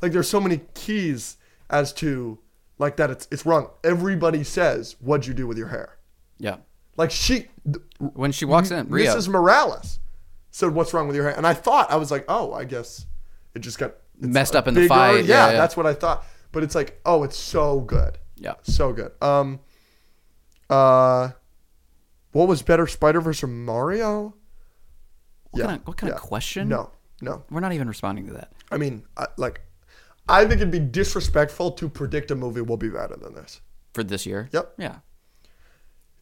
Like 0.01 0.11
there's 0.11 0.29
so 0.29 0.41
many 0.41 0.61
keys 0.73 1.37
as 1.69 1.93
to 1.93 2.39
like 2.79 2.95
that. 2.97 3.11
It's 3.11 3.27
it's 3.29 3.45
wrong. 3.45 3.69
Everybody 3.83 4.43
says, 4.43 4.95
"What'd 4.99 5.27
you 5.27 5.33
do 5.35 5.45
with 5.45 5.57
your 5.59 5.67
hair?" 5.67 5.97
Yeah. 6.39 6.57
Like 6.95 7.11
she, 7.11 7.49
When 7.99 8.31
she 8.31 8.45
walks 8.45 8.71
in, 8.71 8.89
Rio. 8.89 9.13
Mrs. 9.15 9.27
Morales 9.27 9.99
said, 10.51 10.73
"What's 10.73 10.93
wrong 10.93 11.07
with 11.07 11.15
your 11.15 11.25
hair?" 11.25 11.35
And 11.37 11.45
I 11.47 11.53
thought 11.53 11.91
I 11.91 11.95
was 11.97 12.11
like, 12.11 12.25
"Oh, 12.27 12.53
I 12.53 12.63
guess 12.65 13.05
it 13.53 13.59
just 13.59 13.77
got 13.79 13.93
Messed 14.19 14.55
up 14.55 14.67
in 14.67 14.73
the 14.73 14.87
fight. 14.87 15.25
Yeah, 15.25 15.45
Yeah, 15.47 15.51
yeah. 15.51 15.57
that's 15.57 15.77
what 15.77 15.85
I 15.85 15.93
thought. 15.93 16.23
But 16.51 16.63
it's 16.63 16.73
like, 16.73 16.99
oh, 17.05 17.23
it's 17.23 17.37
so 17.37 17.81
good, 17.81 18.17
Yeah. 18.35 18.55
so 18.63 18.91
good. 18.91 19.11
Um, 19.21 19.59
uh, 20.71 21.29
what 22.31 22.47
was 22.47 22.61
better, 22.63 22.87
Spider 22.87 23.21
Verse 23.21 23.43
or 23.43 23.47
Mario? 23.47 24.33
What 25.51 25.63
kind 25.63 25.79
of 25.81 25.87
what 25.87 25.97
kind 25.97 26.11
of 26.13 26.19
question? 26.19 26.67
No, 26.67 26.91
no. 27.21 27.43
We're 27.51 27.59
not 27.59 27.73
even 27.73 27.87
responding 27.87 28.25
to 28.27 28.33
that. 28.33 28.53
I 28.71 28.77
mean, 28.77 29.03
I, 29.17 29.27
like, 29.37 29.61
I 30.27 30.41
think 30.45 30.61
it'd 30.61 30.71
be 30.71 30.79
disrespectful 30.79 31.71
to 31.73 31.87
predict 31.89 32.31
a 32.31 32.35
movie 32.35 32.61
will 32.61 32.77
be 32.77 32.89
better 32.89 33.15
than 33.15 33.33
this. 33.35 33.61
For 33.93 34.03
this 34.03 34.25
year? 34.25 34.49
Yep. 34.51 34.73
Yeah. 34.77 34.95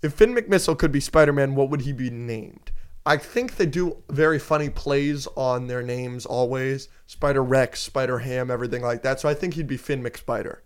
If 0.01 0.13
Finn 0.13 0.36
McMissile 0.36 0.78
could 0.78 0.91
be 0.91 0.99
Spider 0.99 1.34
Man, 1.34 1.55
what 1.55 1.69
would 1.69 1.82
he 1.82 1.93
be 1.93 2.09
named? 2.09 2.71
I 3.06 3.18
think 3.18 3.58
they 3.58 3.66
do 3.66 3.97
very 4.10 4.39
funny 4.39 4.70
plays 4.70 5.28
on 5.36 5.68
their 5.68 5.84
names 5.84 6.26
always 6.26 6.89
Spider 7.06 7.43
Rex, 7.43 7.82
Spider 7.82 8.20
Ham, 8.20 8.49
everything 8.49 8.82
like 8.82 9.03
that. 9.03 9.20
So 9.20 9.30
I 9.30 9.34
think 9.34 9.53
he'd 9.53 9.68
be 9.68 9.78
Finn 9.78 10.03
McSpider. 10.03 10.58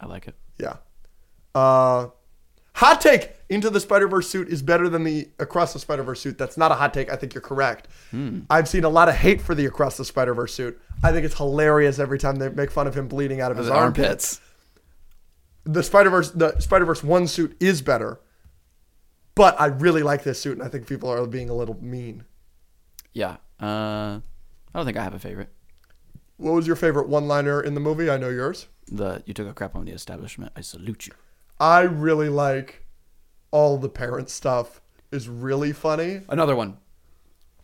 I 0.00 0.06
like 0.06 0.26
it. 0.28 0.34
Yeah. 0.58 0.76
Uh, 1.54 2.08
hot 2.74 3.00
take 3.00 3.36
Into 3.48 3.70
the 3.70 3.80
Spider 3.80 4.08
Verse 4.08 4.28
suit 4.28 4.48
is 4.48 4.60
better 4.62 4.88
than 4.88 5.04
the 5.04 5.30
Across 5.38 5.72
the 5.72 5.78
Spider 5.78 6.02
Verse 6.02 6.20
suit. 6.20 6.36
That's 6.36 6.56
not 6.56 6.72
a 6.72 6.74
hot 6.74 6.92
take. 6.92 7.12
I 7.12 7.16
think 7.16 7.32
you're 7.32 7.40
correct. 7.40 7.88
I've 8.50 8.68
seen 8.68 8.84
a 8.84 8.88
lot 8.88 9.08
of 9.08 9.14
hate 9.14 9.40
for 9.40 9.54
the 9.54 9.66
Across 9.66 9.96
the 9.98 10.04
Spider 10.04 10.34
Verse 10.34 10.52
suit. 10.52 10.80
I 11.02 11.12
think 11.12 11.24
it's 11.24 11.36
hilarious 11.36 11.98
every 11.98 12.18
time 12.18 12.36
they 12.36 12.48
make 12.48 12.70
fun 12.70 12.86
of 12.86 12.96
him 12.96 13.06
bleeding 13.08 13.40
out 13.40 13.52
of 13.52 13.58
his 13.58 13.66
The 13.68 13.74
armpits 13.74 14.40
the 15.66 15.82
Spider 15.82 16.10
Verse 16.10 16.30
the 16.30 16.58
Spider 16.60 16.84
Verse 16.84 17.02
one 17.02 17.26
suit 17.26 17.56
is 17.60 17.82
better, 17.82 18.20
but 19.36 19.60
I 19.60 19.66
really 19.66 20.02
like 20.02 20.24
this 20.24 20.40
suit, 20.40 20.58
and 20.58 20.66
I 20.66 20.68
think 20.68 20.88
people 20.88 21.08
are 21.08 21.24
being 21.26 21.48
a 21.48 21.54
little 21.54 21.80
mean. 21.80 22.24
Yeah. 23.12 23.36
Uh, 23.60 24.18
I 24.18 24.22
don't 24.74 24.84
think 24.84 24.96
I 24.96 25.04
have 25.04 25.14
a 25.14 25.20
favorite. 25.20 25.50
What 26.38 26.52
was 26.52 26.66
your 26.66 26.76
favorite 26.76 27.08
one 27.08 27.28
liner 27.28 27.60
in 27.60 27.74
the 27.74 27.80
movie? 27.80 28.10
I 28.10 28.16
know 28.16 28.28
yours. 28.28 28.66
The 28.88 29.22
you 29.24 29.32
took 29.32 29.48
a 29.48 29.54
crap 29.54 29.76
on 29.76 29.84
the 29.84 29.92
establishment. 29.92 30.52
I 30.56 30.60
salute 30.62 31.06
you. 31.06 31.12
I 31.60 31.82
really 31.82 32.28
like 32.28 32.84
all 33.50 33.78
the 33.78 33.88
parent 33.88 34.28
stuff 34.28 34.80
is 35.12 35.28
really 35.28 35.72
funny. 35.72 36.22
Another 36.28 36.56
one. 36.56 36.78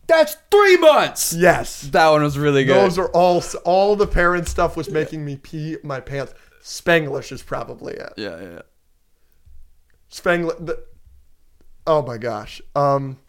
That's 0.07 0.35
three 0.51 0.77
months. 0.77 1.33
Yes. 1.33 1.81
That 1.81 2.09
one 2.09 2.23
was 2.23 2.37
really 2.37 2.65
good. 2.65 2.75
Those 2.75 2.97
are 2.97 3.09
all 3.09 3.43
all 3.63 3.95
the 3.95 4.07
parent 4.07 4.47
stuff 4.47 4.75
was 4.75 4.89
making 4.89 5.23
me 5.23 5.37
pee 5.37 5.77
my 5.83 5.99
pants. 5.99 6.33
Spanglish 6.61 7.31
is 7.31 7.41
probably 7.43 7.93
it. 7.93 8.13
yeah, 8.17 8.41
yeah, 8.41 8.49
yeah. 8.53 8.61
Spangler. 10.09 10.55
The, 10.59 10.83
oh 11.87 12.01
my 12.01 12.17
gosh. 12.17 12.61
Um, 12.75 13.19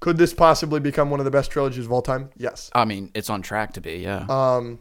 could 0.00 0.18
this 0.18 0.34
possibly 0.34 0.80
become 0.80 1.10
one 1.10 1.20
of 1.20 1.24
the 1.24 1.30
best 1.30 1.50
trilogies 1.50 1.86
of 1.86 1.92
all 1.92 2.02
time? 2.02 2.30
Yes. 2.36 2.70
I 2.74 2.84
mean, 2.84 3.10
it's 3.14 3.30
on 3.30 3.42
track 3.42 3.74
to 3.74 3.80
be. 3.80 3.98
Yeah. 3.98 4.26
Um, 4.28 4.80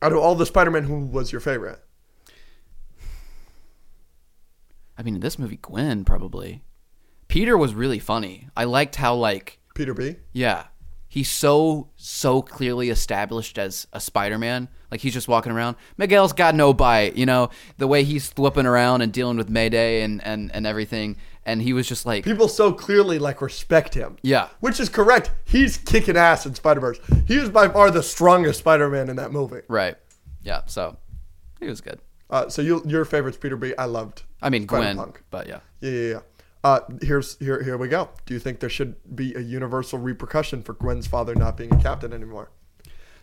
out 0.00 0.12
of 0.12 0.18
all 0.18 0.34
the 0.34 0.46
Spider-Man, 0.46 0.84
who 0.84 1.00
was 1.06 1.32
your 1.32 1.40
favorite? 1.40 1.80
I 4.96 5.02
mean, 5.02 5.14
in 5.16 5.20
this 5.20 5.38
movie, 5.38 5.58
Gwen 5.60 6.04
probably. 6.04 6.62
Peter 7.28 7.56
was 7.56 7.74
really 7.74 7.98
funny. 7.98 8.48
I 8.56 8.64
liked 8.64 8.96
how 8.96 9.14
like 9.14 9.58
Peter 9.74 9.94
B. 9.94 10.16
yeah, 10.32 10.64
he's 11.08 11.30
so 11.30 11.88
so 11.96 12.42
clearly 12.42 12.90
established 12.90 13.58
as 13.58 13.86
a 13.92 14.00
Spider-Man. 14.00 14.68
Like 14.90 15.00
he's 15.00 15.14
just 15.14 15.28
walking 15.28 15.50
around. 15.50 15.76
Miguel's 15.96 16.34
got 16.34 16.54
no 16.54 16.74
bite, 16.74 17.16
you 17.16 17.24
know. 17.24 17.48
The 17.78 17.88
way 17.88 18.04
he's 18.04 18.28
flipping 18.28 18.66
around 18.66 19.00
and 19.00 19.12
dealing 19.12 19.38
with 19.38 19.48
Mayday 19.48 20.02
and 20.02 20.22
and 20.24 20.50
and 20.54 20.66
everything. 20.66 21.16
And 21.44 21.60
he 21.60 21.72
was 21.72 21.88
just 21.88 22.06
like, 22.06 22.24
People 22.24 22.46
so 22.48 22.72
clearly 22.72 23.18
like 23.18 23.40
respect 23.42 23.94
him. 23.94 24.16
yeah, 24.22 24.48
Which 24.60 24.78
is 24.78 24.88
correct. 24.88 25.32
He's 25.44 25.76
kicking 25.76 26.16
ass 26.16 26.46
in 26.46 26.54
Spider-Verse. 26.54 27.00
He 27.26 27.38
was 27.38 27.48
by 27.50 27.68
far 27.68 27.90
the 27.90 28.02
strongest 28.02 28.60
Spider-Man 28.60 29.08
in 29.10 29.16
that 29.16 29.32
movie. 29.32 29.62
right, 29.68 29.96
yeah. 30.42 30.62
So 30.66 30.96
he 31.60 31.66
was 31.66 31.80
good. 31.80 32.00
Uh, 32.30 32.48
so 32.48 32.62
you, 32.62 32.82
your 32.86 33.04
favorite's 33.04 33.36
Peter 33.36 33.56
B. 33.56 33.74
I 33.76 33.84
loved. 33.86 34.22
I 34.40 34.50
mean, 34.50 34.66
Gwen, 34.66 34.82
Spider-Punk. 34.96 35.22
but 35.30 35.46
yeah. 35.48 35.60
Yeah, 35.80 35.90
yeah, 35.90 36.08
yeah. 36.10 36.20
Uh, 36.64 36.80
here's 37.02 37.36
here 37.40 37.60
here 37.62 37.76
we 37.76 37.88
go. 37.88 38.08
Do 38.24 38.34
you 38.34 38.40
think 38.40 38.60
there 38.60 38.70
should 38.70 38.94
be 39.16 39.34
a 39.34 39.40
universal 39.40 39.98
repercussion 39.98 40.62
for 40.62 40.74
Gwen's 40.74 41.08
father 41.08 41.34
not 41.34 41.56
being 41.56 41.74
a 41.74 41.82
captain 41.82 42.12
anymore? 42.12 42.50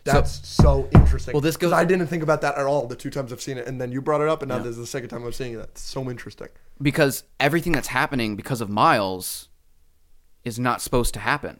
That's 0.03 0.45
so, 0.47 0.89
interesting. 0.93 1.33
Well, 1.33 1.41
this 1.41 1.55
goes- 1.55 1.71
I 1.71 1.85
didn't 1.85 2.07
think 2.07 2.23
about 2.23 2.41
that 2.41 2.57
at 2.57 2.65
all 2.65 2.85
the 2.87 2.95
two 2.95 3.09
times 3.09 3.31
I've 3.31 3.41
seen 3.41 3.57
it, 3.57 3.65
and 3.67 3.79
then 3.79 3.91
you 3.91 4.01
brought 4.01 4.21
it 4.21 4.27
up, 4.27 4.41
and 4.41 4.49
now 4.49 4.57
Yeah. 4.57 4.63
this 4.63 4.71
is 4.71 4.77
the 4.77 4.87
second 4.87 5.09
time 5.09 5.23
I'm 5.23 5.31
seeing 5.31 5.53
it. 5.53 5.59
It's 5.59 5.81
so 5.81 6.09
interesting. 6.09 6.47
Because 6.81 7.23
everything 7.39 7.73
that's 7.73 7.87
happening 7.87 8.35
because 8.35 8.61
of 8.61 8.69
Miles 8.69 9.49
is 10.43 10.59
not 10.59 10.81
supposed 10.81 11.13
to 11.15 11.19
happen. 11.19 11.59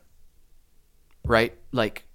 Right? 1.26 1.58
Like 1.72 2.06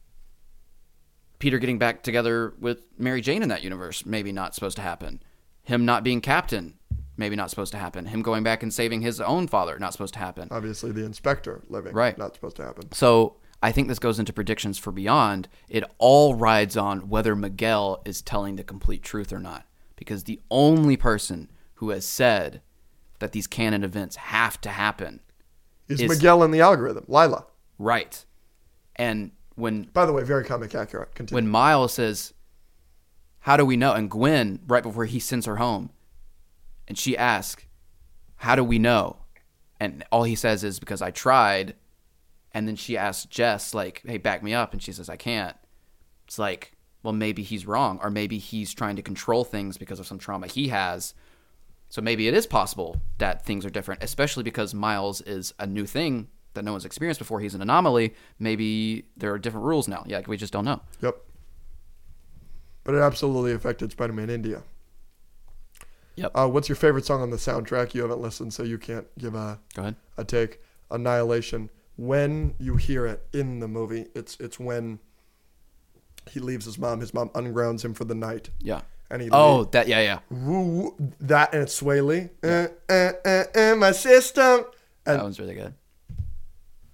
Peter 1.38 1.58
getting 1.58 1.78
back 1.78 2.02
together 2.02 2.54
with 2.58 2.82
Mary 2.98 3.20
Jane 3.20 3.42
in 3.42 3.48
that 3.50 3.62
universe, 3.62 4.06
maybe 4.06 4.32
not 4.32 4.54
supposed 4.54 4.76
to 4.76 4.82
happen. 4.82 5.22
Him 5.62 5.84
not 5.84 6.02
being 6.04 6.20
captain, 6.20 6.74
maybe 7.16 7.36
not 7.36 7.50
supposed 7.50 7.72
to 7.72 7.78
happen. 7.78 8.06
Him 8.06 8.22
going 8.22 8.42
back 8.42 8.62
and 8.62 8.72
saving 8.72 9.02
his 9.02 9.20
own 9.20 9.46
father, 9.46 9.78
not 9.78 9.92
supposed 9.92 10.14
to 10.14 10.20
happen. 10.20 10.48
Obviously, 10.50 10.92
the 10.92 11.04
inspector 11.04 11.62
living, 11.68 11.92
Right. 11.94 12.16
Not 12.16 12.34
supposed 12.34 12.56
to 12.56 12.64
happen. 12.64 12.92
So 12.92 13.36
I 13.62 13.72
think 13.72 13.88
this 13.88 13.98
goes 13.98 14.18
into 14.18 14.32
predictions 14.32 14.78
for 14.78 14.90
Beyond. 14.92 15.48
It 15.68 15.84
all 15.98 16.34
rides 16.34 16.76
on 16.76 17.08
whether 17.08 17.36
Miguel 17.36 18.02
is 18.04 18.22
telling 18.22 18.56
the 18.56 18.64
complete 18.64 19.02
truth 19.02 19.32
or 19.32 19.38
not. 19.38 19.66
Because 19.96 20.24
the 20.24 20.40
only 20.50 20.96
person 20.96 21.50
who 21.74 21.90
has 21.90 22.04
said 22.04 22.62
that 23.24 23.32
these 23.32 23.46
canon 23.46 23.82
events 23.82 24.16
have 24.16 24.60
to 24.60 24.68
happen 24.68 25.18
Is 25.88 25.98
Is- 25.98 26.10
Miguel 26.10 26.42
in 26.42 26.50
the 26.50 26.60
algorithm? 26.60 27.06
Lyla. 27.08 27.46
Right. 27.78 28.22
And 28.96 29.30
when 29.54 29.84
By 29.94 30.04
the 30.04 30.12
way, 30.12 30.22
very 30.24 30.44
comic 30.44 30.74
accurate. 30.74 31.14
Continue. 31.14 31.36
when 31.36 31.48
Miles 31.50 31.94
says, 31.94 32.34
"How 33.40 33.56
do 33.56 33.64
we 33.64 33.78
know?" 33.78 33.92
and 33.94 34.10
Gwen 34.10 34.60
right 34.66 34.82
before 34.82 35.06
he 35.06 35.18
sends 35.18 35.46
her 35.46 35.56
home, 35.56 35.88
and 36.86 36.98
she 36.98 37.16
asks, 37.16 37.64
"How 38.36 38.54
do 38.56 38.62
we 38.62 38.78
know?" 38.78 39.16
and 39.80 40.04
all 40.12 40.24
he 40.24 40.34
says 40.36 40.62
is 40.64 40.78
because 40.78 41.00
I 41.02 41.10
tried, 41.10 41.74
and 42.52 42.68
then 42.68 42.76
she 42.76 42.96
asks 42.98 43.24
Jess 43.24 43.72
like, 43.72 44.02
"Hey, 44.04 44.18
back 44.18 44.42
me 44.42 44.52
up," 44.52 44.72
and 44.74 44.82
she 44.82 44.92
says, 44.92 45.08
"I 45.08 45.16
can't." 45.16 45.56
It's 46.26 46.38
like, 46.38 46.72
well, 47.02 47.12
maybe 47.14 47.42
he's 47.42 47.66
wrong, 47.66 47.98
or 48.02 48.10
maybe 48.10 48.38
he's 48.38 48.72
trying 48.74 48.96
to 48.96 49.02
control 49.02 49.44
things 49.44 49.76
because 49.78 49.98
of 49.98 50.06
some 50.06 50.18
trauma 50.18 50.46
he 50.46 50.68
has. 50.68 51.14
So 51.94 52.02
maybe 52.02 52.26
it 52.26 52.34
is 52.34 52.44
possible 52.44 53.00
that 53.18 53.46
things 53.46 53.64
are 53.64 53.70
different, 53.70 54.02
especially 54.02 54.42
because 54.42 54.74
Miles 54.74 55.20
is 55.20 55.54
a 55.60 55.66
new 55.68 55.86
thing 55.86 56.26
that 56.54 56.64
no 56.64 56.72
one's 56.72 56.84
experienced 56.84 57.20
before. 57.20 57.38
He's 57.38 57.54
an 57.54 57.62
anomaly. 57.62 58.14
Maybe 58.40 59.04
there 59.16 59.32
are 59.32 59.38
different 59.38 59.64
rules 59.64 59.86
now. 59.86 60.02
Yeah, 60.04 60.22
we 60.26 60.36
just 60.36 60.52
don't 60.52 60.64
know. 60.64 60.80
Yep. 61.02 61.16
But 62.82 62.96
it 62.96 62.98
absolutely 62.98 63.52
affected 63.52 63.92
Spider-Man 63.92 64.28
India. 64.28 64.64
Yep. 66.16 66.32
Uh, 66.34 66.48
what's 66.48 66.68
your 66.68 66.74
favorite 66.74 67.04
song 67.06 67.22
on 67.22 67.30
the 67.30 67.36
soundtrack? 67.36 67.94
You 67.94 68.02
haven't 68.02 68.18
listened, 68.20 68.52
so 68.52 68.64
you 68.64 68.76
can't 68.76 69.06
give 69.16 69.36
a 69.36 69.60
Go 69.74 69.82
ahead. 69.82 69.94
a 70.18 70.24
take. 70.24 70.60
Annihilation. 70.90 71.70
When 71.94 72.56
you 72.58 72.74
hear 72.74 73.06
it 73.06 73.24
in 73.32 73.60
the 73.60 73.68
movie, 73.68 74.06
it's 74.16 74.36
it's 74.40 74.58
when 74.58 74.98
he 76.28 76.40
leaves 76.40 76.64
his 76.64 76.76
mom. 76.76 76.98
His 76.98 77.14
mom 77.14 77.30
ungrounds 77.36 77.84
him 77.84 77.94
for 77.94 78.04
the 78.04 78.16
night, 78.16 78.50
Yeah. 78.58 78.80
And 79.10 79.22
he 79.22 79.28
Oh, 79.32 79.64
that 79.64 79.86
yeah, 79.86 80.00
yeah. 80.00 80.18
Woo, 80.30 80.62
woo, 80.62 80.96
that 81.20 81.52
and 81.54 81.62
it's 81.64 81.80
Swae 81.80 82.04
Lee. 82.04 82.30
Uh, 82.42 82.68
uh, 82.88 83.12
uh, 83.24 83.44
uh, 83.72 83.76
my 83.76 83.92
system. 83.92 84.64
And 85.06 85.18
That 85.18 85.22
one's 85.22 85.38
really 85.38 85.54
good. 85.54 85.74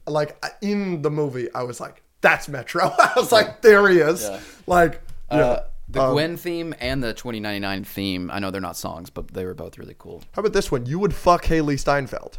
like 0.07 0.43
in 0.61 1.03
the 1.03 1.11
movie, 1.11 1.49
I 1.55 1.63
was 1.63 1.79
like, 1.81 2.03
"That's 2.21 2.49
Metro." 2.49 2.93
I 2.99 3.13
was 3.17 3.31
like, 3.31 3.63
"There 3.63 3.89
he 3.89 3.99
is!" 3.99 4.23
Yeah. 4.29 4.41
Like, 4.67 5.01
yeah. 5.31 5.37
Uh, 5.39 5.63
the 5.89 6.03
Um, 6.03 6.13
Gwen 6.13 6.37
theme 6.37 6.75
and 6.81 7.03
the 7.03 7.13
2099 7.15 7.85
theme. 7.85 8.31
I 8.31 8.39
know 8.41 8.51
they're 8.51 8.61
not 8.61 8.77
songs, 8.77 9.11
but 9.11 9.29
they 9.29 9.45
were 9.45 9.55
both 9.55 9.79
really 9.79 9.97
cool. 9.99 10.23
How 10.33 10.41
about 10.41 10.53
this 10.53 10.71
one? 10.71 10.87
You 10.87 10.99
would 10.99 11.15
fuck 11.15 11.45
Hailee 11.45 11.79
Steinfeld. 11.79 12.39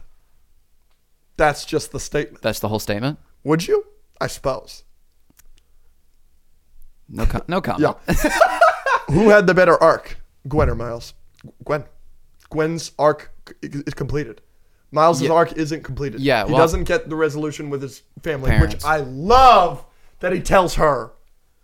That's 1.37 1.65
just 1.65 1.91
the 1.91 1.99
statement. 1.99 2.41
That's 2.43 2.59
the 2.59 2.67
whole 2.67 2.79
statement. 2.79 3.19
Would 3.43 3.67
you? 3.67 3.85
I 4.19 4.27
suppose. 4.27 4.83
No, 7.09 7.25
com- 7.25 7.43
no 7.47 7.61
comment. 7.61 7.97
Yeah. 8.07 8.37
Who 9.11 9.29
had 9.29 9.47
the 9.47 9.53
better 9.53 9.81
arc, 9.81 10.17
Gwen 10.47 10.69
or 10.69 10.75
Miles? 10.75 11.13
Gwen. 11.63 11.85
Gwen's 12.49 12.91
arc 12.99 13.31
is 13.61 13.93
completed. 13.93 14.41
Miles' 14.91 15.21
Yeah. 15.21 15.31
arc 15.31 15.53
isn't 15.53 15.83
completed. 15.83 16.19
Yeah, 16.19 16.45
he 16.45 16.51
well- 16.51 16.61
doesn't 16.61 16.83
get 16.83 17.09
the 17.09 17.15
resolution 17.15 17.69
with 17.69 17.81
his 17.81 18.01
family, 18.23 18.51
Parents. 18.51 18.75
which 18.75 18.83
I 18.85 18.97
love 18.97 19.85
that 20.19 20.33
he 20.33 20.41
tells 20.41 20.75
her, 20.75 21.11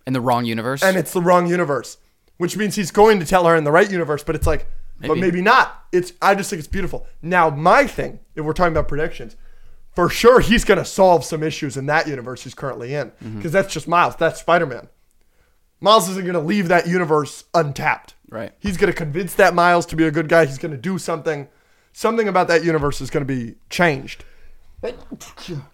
In 0.06 0.14
the 0.14 0.22
wrong 0.22 0.46
universe. 0.46 0.82
and 0.82 0.96
it's 0.98 1.12
the 1.12 1.22
wrong 1.22 1.48
universe, 1.48 1.98
which 2.38 2.56
means 2.56 2.76
he's 2.76 2.92
going 2.92 3.20
to 3.20 3.26
tell 3.26 3.46
her 3.46 3.56
in 3.56 3.66
the 3.66 3.72
right 3.72 3.92
universe. 3.92 4.24
But 4.24 4.36
it's 4.36 4.48
like, 4.48 4.68
but 5.00 5.10
Maybe. 5.10 5.22
maybe 5.22 5.42
not. 5.42 5.84
It's 5.92 6.14
I 6.22 6.36
just 6.36 6.50
think 6.50 6.60
it's 6.60 6.68
beautiful. 6.70 7.06
Now, 7.22 7.50
my 7.50 7.86
thing, 7.86 8.20
if 8.36 8.44
we're 8.46 8.54
talking 8.54 8.72
about 8.74 8.88
predictions, 8.88 9.36
for 9.94 10.10
sure 10.10 10.40
he's 10.40 10.64
going 10.64 10.78
to 10.80 10.86
solve 10.86 11.26
some 11.26 11.44
issues 11.44 11.76
in 11.78 11.86
that 11.88 12.08
universe 12.08 12.44
he's 12.44 12.54
currently 12.56 12.94
in 12.96 13.10
because 13.20 13.30
Mm-hmm. 13.34 13.50
that's 13.50 13.74
just 13.74 13.88
Miles. 13.88 14.16
That's 14.16 14.40
Spider 14.40 14.66
Man. 14.66 14.88
Miles 15.80 16.10
isn't 16.10 16.24
going 16.24 16.34
to 16.34 16.40
leave 16.40 16.68
that 16.70 16.88
universe 16.88 17.46
untapped. 17.54 18.16
Right. 18.30 18.52
He's 18.60 18.78
going 18.78 18.92
to 18.92 18.98
convince 18.98 19.36
that 19.36 19.54
Miles 19.54 19.86
to 19.88 19.96
be 19.96 20.06
a 20.06 20.12
good 20.12 20.28
guy. 20.28 20.46
He's 20.46 20.58
going 20.58 20.72
to 20.72 20.78
do 20.78 20.98
something. 20.98 21.48
Something 21.94 22.28
about 22.28 22.48
that 22.50 22.64
universe 22.64 23.00
is 23.02 23.10
going 23.10 23.26
to 23.26 23.34
be 23.34 23.56
changed. 23.70 24.24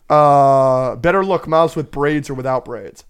Uh, 0.09 0.95
better 0.97 1.25
look 1.25 1.47
Miles 1.47 1.75
with 1.75 1.91
braids 1.91 2.29
or 2.29 2.33
without 2.33 2.65
braids. 2.65 3.03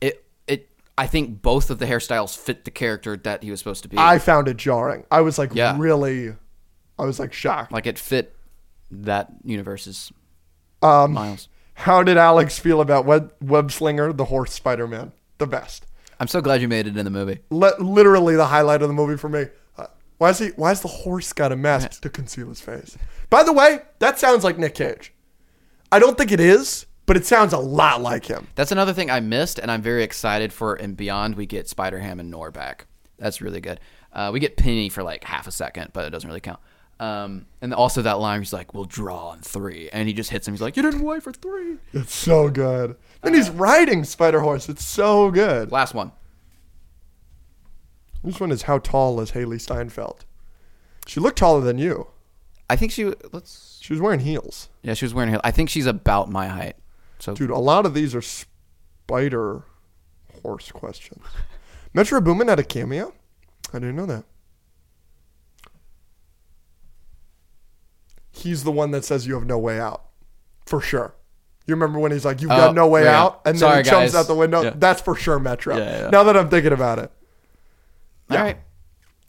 It 0.00 0.24
it 0.46 0.68
I 0.98 1.06
think 1.06 1.42
both 1.42 1.70
of 1.70 1.78
the 1.78 1.86
hairstyles 1.86 2.36
fit 2.36 2.64
the 2.64 2.70
character 2.70 3.16
that 3.16 3.42
he 3.42 3.50
was 3.50 3.60
supposed 3.60 3.82
to 3.84 3.88
be. 3.88 3.96
I 3.98 4.18
found 4.18 4.48
it 4.48 4.56
jarring. 4.56 5.04
I 5.10 5.20
was 5.22 5.38
like 5.38 5.50
Yeah. 5.54 5.76
really, 5.78 6.34
I 6.98 7.04
was 7.04 7.18
like 7.18 7.32
shocked. 7.32 7.72
like 7.72 7.86
it 7.86 7.98
fit 7.98 8.36
that 8.90 9.28
universe's 9.44 10.12
Um, 10.82 11.12
Miles. 11.12 11.48
How 11.74 12.02
did 12.02 12.16
Alex 12.16 12.58
feel 12.58 12.80
about 12.80 13.06
Web, 13.06 13.32
Web 13.40 13.72
Slinger, 13.72 14.12
the 14.12 14.26
horse 14.26 14.52
Spider 14.52 14.86
Man? 14.86 15.12
The 15.38 15.46
best. 15.46 15.86
I'm 16.22 16.28
so 16.28 16.40
glad 16.40 16.62
you 16.62 16.68
made 16.68 16.86
it 16.86 16.96
in 16.96 17.04
the 17.04 17.10
movie. 17.10 17.40
Le- 17.50 17.74
literally 17.80 18.36
the 18.36 18.46
highlight 18.46 18.80
of 18.80 18.86
the 18.86 18.94
movie 18.94 19.16
for 19.16 19.28
me. 19.28 19.46
Uh, 19.76 19.86
why 20.18 20.30
is 20.30 20.38
he? 20.38 20.50
Why 20.50 20.70
is 20.70 20.80
the 20.80 20.86
horse 20.86 21.32
got 21.32 21.50
a 21.50 21.56
mask 21.56 22.00
to 22.02 22.08
conceal 22.08 22.48
his 22.48 22.60
face? 22.60 22.96
By 23.28 23.42
the 23.42 23.52
way, 23.52 23.80
that 23.98 24.20
sounds 24.20 24.44
like 24.44 24.56
Nick 24.56 24.76
Cage. 24.76 25.12
I 25.90 25.98
don't 25.98 26.16
think 26.16 26.30
it 26.30 26.38
is, 26.38 26.86
but 27.06 27.16
it 27.16 27.26
sounds 27.26 27.52
a 27.52 27.58
lot 27.58 28.02
like 28.02 28.26
him. 28.26 28.46
That's 28.54 28.70
another 28.70 28.92
thing 28.92 29.10
I 29.10 29.18
missed, 29.18 29.58
and 29.58 29.68
I'm 29.68 29.82
very 29.82 30.04
excited 30.04 30.52
for. 30.52 30.74
And 30.76 30.96
beyond, 30.96 31.34
we 31.34 31.44
get 31.44 31.68
Spider 31.68 31.98
Ham 31.98 32.20
and 32.20 32.30
Noir 32.30 32.52
back. 32.52 32.86
That's 33.18 33.40
really 33.40 33.60
good. 33.60 33.80
Uh, 34.12 34.30
we 34.32 34.38
get 34.38 34.56
Penny 34.56 34.90
for 34.90 35.02
like 35.02 35.24
half 35.24 35.48
a 35.48 35.52
second, 35.52 35.90
but 35.92 36.04
it 36.04 36.10
doesn't 36.10 36.28
really 36.28 36.38
count. 36.40 36.60
Um, 37.00 37.46
and 37.60 37.74
also 37.74 38.00
that 38.02 38.20
line, 38.20 38.42
he's 38.42 38.52
like, 38.52 38.74
"We'll 38.74 38.84
draw 38.84 39.30
on 39.30 39.40
three. 39.40 39.90
and 39.92 40.06
he 40.06 40.14
just 40.14 40.30
hits 40.30 40.46
him. 40.46 40.54
He's 40.54 40.62
like, 40.62 40.76
"You 40.76 40.84
didn't 40.84 41.02
wait 41.02 41.24
for 41.24 41.32
three. 41.32 41.78
It's 41.92 42.14
so 42.14 42.48
good. 42.48 42.94
And 43.22 43.34
he's 43.34 43.50
riding 43.50 44.04
Spider 44.04 44.40
Horse. 44.40 44.68
It's 44.68 44.84
so 44.84 45.30
good. 45.30 45.70
Last 45.70 45.94
one. 45.94 46.12
This 48.24 48.40
one 48.40 48.50
is 48.50 48.62
how 48.62 48.78
tall 48.78 49.20
is 49.20 49.32
Hailee 49.32 49.60
Steinfeld? 49.60 50.24
She 51.06 51.20
looked 51.20 51.38
taller 51.38 51.60
than 51.60 51.78
you. 51.78 52.08
I 52.70 52.76
think 52.76 52.92
she. 52.92 53.12
Let's. 53.32 53.78
She 53.82 53.92
was 53.92 54.00
wearing 54.00 54.20
heels. 54.20 54.68
Yeah, 54.82 54.94
she 54.94 55.04
was 55.04 55.14
wearing. 55.14 55.30
Heels. 55.30 55.42
I 55.44 55.50
think 55.50 55.68
she's 55.68 55.86
about 55.86 56.30
my 56.30 56.46
height. 56.48 56.76
So 57.18 57.34
Dude, 57.34 57.50
a 57.50 57.58
lot 57.58 57.86
of 57.86 57.94
these 57.94 58.14
are 58.14 58.22
spider 58.22 59.64
horse 60.42 60.72
questions. 60.72 61.24
Metro 61.94 62.20
Boomin 62.20 62.48
had 62.48 62.58
a 62.58 62.64
cameo? 62.64 63.12
I 63.72 63.78
didn't 63.78 63.96
know 63.96 64.06
that. 64.06 64.24
He's 68.30 68.64
the 68.64 68.72
one 68.72 68.90
that 68.92 69.04
says 69.04 69.26
you 69.26 69.34
have 69.34 69.46
no 69.46 69.58
way 69.58 69.78
out. 69.78 70.04
For 70.64 70.80
sure. 70.80 71.14
You 71.66 71.74
remember 71.74 71.98
when 71.98 72.10
he's 72.12 72.24
like, 72.24 72.40
You've 72.42 72.50
Oh, 72.50 72.56
got 72.56 72.74
no 72.74 72.86
way 72.88 73.04
yeah. 73.04 73.22
out? 73.22 73.42
And 73.44 73.54
then 73.54 73.60
Sorry, 73.60 73.82
he 73.84 73.90
jumps 73.90 74.14
out 74.14 74.26
the 74.26 74.34
window. 74.34 74.62
Yeah. 74.62 74.72
That's 74.76 75.00
for 75.00 75.14
sure 75.14 75.38
Metro. 75.38 75.76
Yeah. 75.76 76.10
Now 76.10 76.24
that 76.24 76.36
I'm 76.36 76.48
thinking 76.48 76.72
about 76.72 76.98
it. 76.98 77.10
all 78.30 78.36
right. 78.38 78.58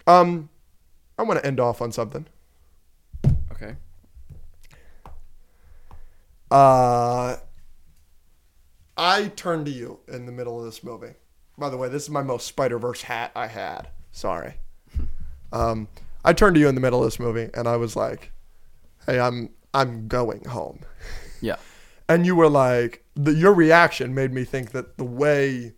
Um 0.08 0.50
I 1.18 1.24
want 1.24 1.40
to 1.40 1.46
end 1.46 1.60
off 1.60 1.82
on 1.82 1.92
something. 1.92 2.26
Okay. 3.52 3.76
Uh, 6.52 7.38
I 8.98 9.28
turned 9.36 9.66
to 9.66 9.72
you 9.72 10.00
in 10.08 10.26
the 10.26 10.32
middle 10.32 10.60
of 10.60 10.66
this 10.66 10.84
movie. 10.84 11.14
By 11.58 11.70
the 11.70 11.78
way, 11.78 11.88
this 11.90 12.04
is 12.04 12.10
my 12.10 12.22
most 12.24 12.48
Spider 12.48 12.78
Verse 12.80 13.04
hat 13.04 13.32
I 13.36 13.48
had. 13.48 13.90
Sorry. 14.12 14.56
Um, 15.52 15.88
I 16.26 16.34
turned 16.34 16.56
to 16.56 16.60
you 16.60 16.68
in 16.68 16.74
the 16.74 16.82
middle 16.82 16.98
of 17.04 17.06
this 17.06 17.20
movie, 17.20 17.48
and 17.54 17.68
I 17.68 17.76
was 17.78 17.96
like, 17.96 18.32
"Hey, 19.06 19.20
I'm 19.20 19.52
I'm 19.72 20.08
going 20.08 20.46
home," 20.46 20.80
Yeah. 21.42 21.58
and 22.14 22.28
you 22.28 22.36
were 22.36 22.50
like, 22.50 23.04
the, 23.16 23.34
"Your 23.34 23.54
reaction 23.54 24.14
made 24.14 24.32
me 24.32 24.44
think 24.44 24.72
that 24.72 24.98
the 24.98 25.04
way 25.04 25.74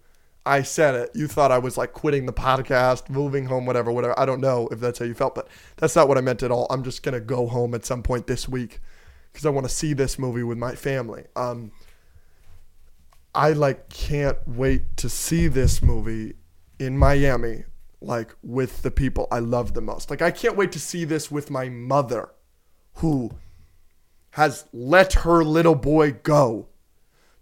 I 0.46 0.64
said 0.64 0.94
it, 0.96 1.12
you 1.16 1.28
thought 1.28 1.50
I 1.50 1.58
was 1.58 1.78
like 1.78 1.94
quitting 1.94 2.26
the 2.26 2.34
podcast, 2.34 3.10
moving 3.10 3.46
home, 3.46 3.66
whatever, 3.66 3.90
whatever. 3.90 4.20
I 4.20 4.26
don't 4.26 4.42
know 4.42 4.68
if 4.70 4.82
that's 4.82 5.00
how 5.00 5.06
you 5.06 5.14
felt, 5.14 5.34
but 5.34 5.48
that's 5.78 5.96
not 5.96 6.10
what 6.10 6.18
I 6.18 6.22
meant 6.22 6.44
at 6.44 6.52
all. 6.52 6.68
I'm 6.70 6.84
just 6.84 7.04
gonna 7.04 7.22
go 7.22 7.48
home 7.48 7.74
at 7.74 7.86
some 7.86 8.04
point 8.04 8.28
this 8.28 8.50
week 8.50 8.82
because 9.32 9.46
I 9.46 9.50
want 9.50 9.66
to 9.66 9.74
see 9.74 9.94
this 9.94 10.20
movie 10.20 10.44
with 10.44 10.58
my 10.58 10.76
family. 10.76 11.24
Um, 11.38 11.72
I 13.34 13.54
like 13.54 13.88
can't 13.90 14.38
wait 14.46 14.98
to 14.98 15.10
see 15.10 15.48
this 15.48 15.82
movie 15.82 16.34
in 16.80 16.98
Miami, 16.98 17.64
like 18.02 18.36
with 18.44 18.82
the 18.82 18.92
people 18.92 19.30
I 19.32 19.40
love 19.40 19.74
the 19.74 19.82
most. 19.82 20.10
Like 20.10 20.22
I 20.22 20.32
can't 20.32 20.58
wait 20.58 20.74
to 20.74 20.80
see 20.80 21.06
this 21.06 21.32
with 21.32 21.50
my 21.50 21.70
mother, 21.70 22.30
who 22.96 23.32
has 24.36 24.66
let 24.74 25.14
her 25.14 25.46
little 25.46 25.76
boy 25.76 26.12
go 26.12 26.68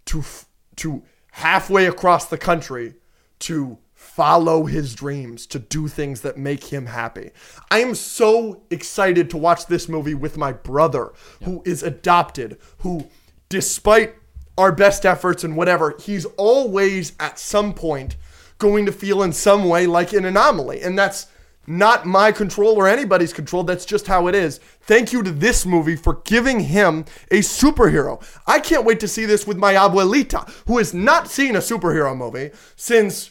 to 0.04 0.20
f- 0.20 0.46
to 0.76 1.02
halfway 1.32 1.86
across 1.86 2.26
the 2.26 2.38
country 2.38 2.94
to 3.40 3.76
follow 3.92 4.66
his 4.66 4.94
dreams 4.94 5.44
to 5.44 5.58
do 5.58 5.88
things 5.88 6.20
that 6.20 6.38
make 6.38 6.62
him 6.62 6.86
happy. 6.86 7.32
I 7.68 7.80
am 7.80 7.96
so 7.96 8.62
excited 8.70 9.28
to 9.30 9.36
watch 9.36 9.66
this 9.66 9.88
movie 9.88 10.14
with 10.14 10.36
my 10.36 10.52
brother 10.52 11.12
who 11.42 11.64
is 11.66 11.82
adopted 11.82 12.58
who 12.78 13.08
despite 13.48 14.14
our 14.56 14.70
best 14.70 15.04
efforts 15.04 15.42
and 15.42 15.56
whatever 15.56 15.96
he's 15.98 16.26
always 16.36 17.12
at 17.18 17.40
some 17.40 17.74
point 17.74 18.14
going 18.58 18.86
to 18.86 18.92
feel 18.92 19.20
in 19.20 19.32
some 19.32 19.64
way 19.64 19.84
like 19.84 20.12
an 20.12 20.24
anomaly 20.24 20.80
and 20.80 20.96
that's 20.96 21.26
not 21.66 22.06
my 22.06 22.32
control 22.32 22.76
or 22.76 22.88
anybody's 22.88 23.32
control. 23.32 23.64
That's 23.64 23.84
just 23.84 24.06
how 24.06 24.26
it 24.26 24.34
is. 24.34 24.58
Thank 24.82 25.12
you 25.12 25.22
to 25.22 25.30
this 25.30 25.64
movie 25.64 25.96
for 25.96 26.20
giving 26.24 26.60
him 26.60 27.04
a 27.30 27.38
superhero. 27.38 28.22
I 28.46 28.58
can't 28.60 28.84
wait 28.84 29.00
to 29.00 29.08
see 29.08 29.24
this 29.24 29.46
with 29.46 29.56
my 29.56 29.74
abuelita, 29.74 30.50
who 30.66 30.78
has 30.78 30.92
not 30.94 31.30
seen 31.30 31.56
a 31.56 31.60
superhero 31.60 32.16
movie 32.16 32.50
since 32.76 33.30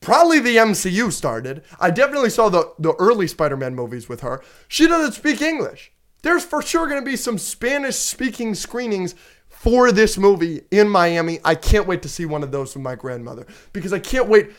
probably 0.00 0.40
the 0.40 0.56
MCU 0.56 1.12
started. 1.12 1.62
I 1.78 1.90
definitely 1.90 2.30
saw 2.30 2.48
the, 2.48 2.72
the 2.78 2.94
early 2.94 3.26
Spider 3.26 3.56
Man 3.56 3.74
movies 3.74 4.08
with 4.08 4.20
her. 4.20 4.42
She 4.68 4.86
doesn't 4.86 5.12
speak 5.12 5.40
English. 5.42 5.92
There's 6.22 6.44
for 6.44 6.60
sure 6.60 6.86
going 6.86 7.02
to 7.02 7.10
be 7.10 7.16
some 7.16 7.38
Spanish 7.38 7.96
speaking 7.96 8.54
screenings 8.54 9.14
for 9.48 9.92
this 9.92 10.16
movie 10.16 10.62
in 10.70 10.88
Miami. 10.88 11.38
I 11.44 11.54
can't 11.54 11.86
wait 11.86 12.02
to 12.02 12.08
see 12.08 12.24
one 12.24 12.42
of 12.42 12.50
those 12.50 12.74
with 12.74 12.82
my 12.82 12.94
grandmother 12.94 13.46
because 13.72 13.92
I 13.92 13.98
can't 13.98 14.28
wait. 14.28 14.50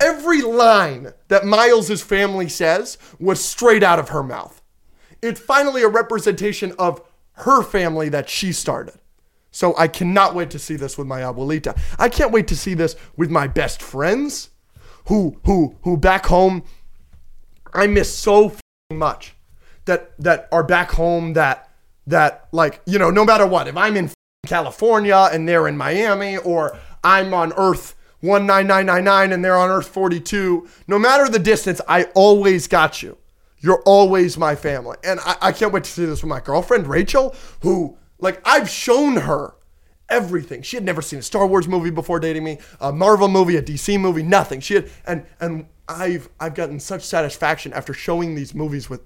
Every 0.00 0.42
line 0.42 1.12
that 1.28 1.44
Miles's 1.44 2.02
family 2.02 2.48
says 2.48 2.96
was 3.18 3.44
straight 3.44 3.82
out 3.82 3.98
of 3.98 4.10
her 4.10 4.22
mouth. 4.22 4.62
It's 5.22 5.40
finally 5.40 5.82
a 5.82 5.88
representation 5.88 6.72
of 6.78 7.02
her 7.32 7.62
family 7.62 8.08
that 8.08 8.28
she 8.28 8.52
started. 8.52 8.94
So 9.50 9.76
I 9.76 9.88
cannot 9.88 10.34
wait 10.34 10.50
to 10.50 10.58
see 10.58 10.76
this 10.76 10.96
with 10.96 11.06
my 11.06 11.20
abuelita. 11.20 11.78
I 11.98 12.08
can't 12.08 12.32
wait 12.32 12.46
to 12.48 12.56
see 12.56 12.74
this 12.74 12.96
with 13.16 13.30
my 13.30 13.46
best 13.46 13.82
friends 13.82 14.50
who 15.06 15.40
who 15.44 15.76
who 15.82 15.96
back 15.96 16.26
home 16.26 16.62
I 17.72 17.86
miss 17.86 18.14
so 18.14 18.54
much 18.92 19.34
that 19.84 20.12
that 20.18 20.48
are 20.52 20.62
back 20.62 20.92
home 20.92 21.32
that 21.34 21.68
that 22.06 22.48
like 22.52 22.80
you 22.86 22.98
know 22.98 23.10
no 23.10 23.24
matter 23.24 23.46
what 23.46 23.66
if 23.66 23.76
I'm 23.76 23.96
in 23.96 24.10
California 24.46 25.28
and 25.32 25.48
they're 25.48 25.68
in 25.68 25.76
Miami 25.76 26.36
or 26.36 26.78
I'm 27.02 27.34
on 27.34 27.52
Earth 27.56 27.96
19999 28.20 29.32
and 29.32 29.44
they're 29.44 29.56
on 29.56 29.70
Earth 29.70 29.88
42 29.88 30.68
no 30.86 30.98
matter 30.98 31.28
the 31.28 31.38
distance 31.38 31.80
I 31.88 32.04
always 32.14 32.66
got 32.66 33.02
you 33.02 33.18
you're 33.58 33.82
always 33.82 34.36
my 34.36 34.54
family 34.54 34.96
and 35.04 35.20
I, 35.20 35.36
I 35.40 35.52
can't 35.52 35.72
wait 35.72 35.84
to 35.84 35.90
see 35.90 36.04
this 36.04 36.22
with 36.22 36.28
my 36.28 36.40
girlfriend 36.40 36.86
Rachel 36.86 37.34
who 37.62 37.96
like 38.18 38.40
I've 38.44 38.68
shown 38.68 39.16
her 39.16 39.54
everything. 40.10 40.62
She 40.62 40.76
had 40.76 40.84
never 40.84 41.00
seen 41.00 41.20
a 41.20 41.22
Star 41.22 41.46
Wars 41.46 41.68
movie 41.68 41.90
before 41.90 42.20
dating 42.20 42.44
me, 42.44 42.58
a 42.80 42.92
Marvel 42.92 43.28
movie, 43.28 43.56
a 43.56 43.62
DC 43.62 43.98
movie, 43.98 44.22
nothing. 44.22 44.60
She 44.60 44.74
had, 44.74 44.90
and 45.06 45.24
and 45.40 45.66
I've 45.88 46.28
I've 46.38 46.54
gotten 46.54 46.80
such 46.80 47.02
satisfaction 47.04 47.72
after 47.72 47.94
showing 47.94 48.34
these 48.34 48.54
movies 48.54 48.90
with 48.90 49.00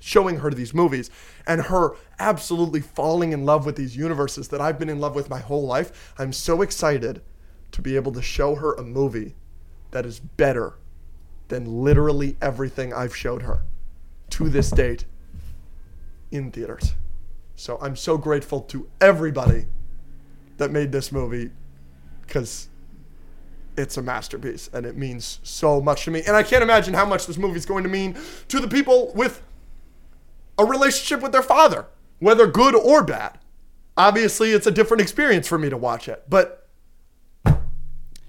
showing 0.00 0.36
her 0.36 0.50
these 0.50 0.74
movies 0.74 1.10
and 1.46 1.62
her 1.62 1.96
absolutely 2.18 2.80
falling 2.80 3.32
in 3.32 3.44
love 3.44 3.66
with 3.66 3.76
these 3.76 3.96
universes 3.96 4.48
that 4.48 4.60
I've 4.60 4.78
been 4.78 4.90
in 4.90 5.00
love 5.00 5.14
with 5.14 5.30
my 5.30 5.38
whole 5.38 5.66
life. 5.66 6.14
I'm 6.18 6.32
so 6.32 6.62
excited 6.62 7.22
to 7.74 7.82
be 7.82 7.96
able 7.96 8.12
to 8.12 8.22
show 8.22 8.54
her 8.54 8.72
a 8.74 8.84
movie 8.84 9.34
that 9.90 10.06
is 10.06 10.20
better 10.20 10.74
than 11.48 11.82
literally 11.82 12.36
everything 12.40 12.94
I've 12.94 13.16
showed 13.16 13.42
her 13.42 13.62
to 14.30 14.48
this 14.48 14.70
date 14.70 15.06
in 16.30 16.52
theaters. 16.52 16.94
So 17.56 17.76
I'm 17.82 17.96
so 17.96 18.16
grateful 18.16 18.60
to 18.60 18.88
everybody 19.00 19.66
that 20.58 20.70
made 20.70 20.92
this 20.92 21.10
movie 21.10 21.50
because 22.22 22.68
it's 23.76 23.96
a 23.96 24.02
masterpiece 24.02 24.70
and 24.72 24.86
it 24.86 24.96
means 24.96 25.40
so 25.42 25.80
much 25.80 26.04
to 26.04 26.12
me. 26.12 26.22
And 26.28 26.36
I 26.36 26.44
can't 26.44 26.62
imagine 26.62 26.94
how 26.94 27.04
much 27.04 27.26
this 27.26 27.38
movie 27.38 27.56
is 27.56 27.66
going 27.66 27.82
to 27.82 27.90
mean 27.90 28.16
to 28.46 28.60
the 28.60 28.68
people 28.68 29.10
with 29.16 29.42
a 30.56 30.64
relationship 30.64 31.20
with 31.20 31.32
their 31.32 31.42
father, 31.42 31.86
whether 32.20 32.46
good 32.46 32.76
or 32.76 33.02
bad. 33.02 33.40
Obviously, 33.96 34.52
it's 34.52 34.68
a 34.68 34.70
different 34.70 35.00
experience 35.00 35.48
for 35.48 35.58
me 35.58 35.68
to 35.70 35.76
watch 35.76 36.06
it, 36.06 36.22
but 36.28 36.63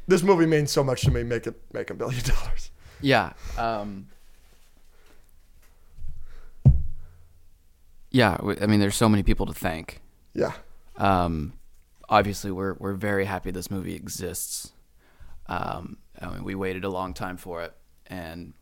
this 0.07 0.23
movie 0.23 0.45
means 0.45 0.71
so 0.71 0.83
much 0.83 1.01
to 1.01 1.11
me. 1.11 1.23
Make 1.23 1.47
it 1.47 1.55
make 1.73 1.89
a 1.89 1.93
billion 1.93 2.23
dollars. 2.23 2.71
Yeah. 3.01 3.33
Um, 3.57 4.07
yeah. 8.11 8.37
I 8.61 8.65
mean, 8.65 8.79
there's 8.79 8.95
so 8.95 9.09
many 9.09 9.23
people 9.23 9.45
to 9.45 9.53
thank. 9.53 10.01
Yeah. 10.33 10.53
Um, 10.97 11.53
obviously, 12.09 12.51
we're 12.51 12.75
we're 12.75 12.93
very 12.93 13.25
happy 13.25 13.51
this 13.51 13.69
movie 13.69 13.95
exists. 13.95 14.71
Um, 15.47 15.97
I 16.21 16.27
mean, 16.29 16.43
we 16.43 16.55
waited 16.55 16.83
a 16.83 16.89
long 16.89 17.13
time 17.13 17.37
for 17.37 17.61
it, 17.63 17.73
and 18.07 18.53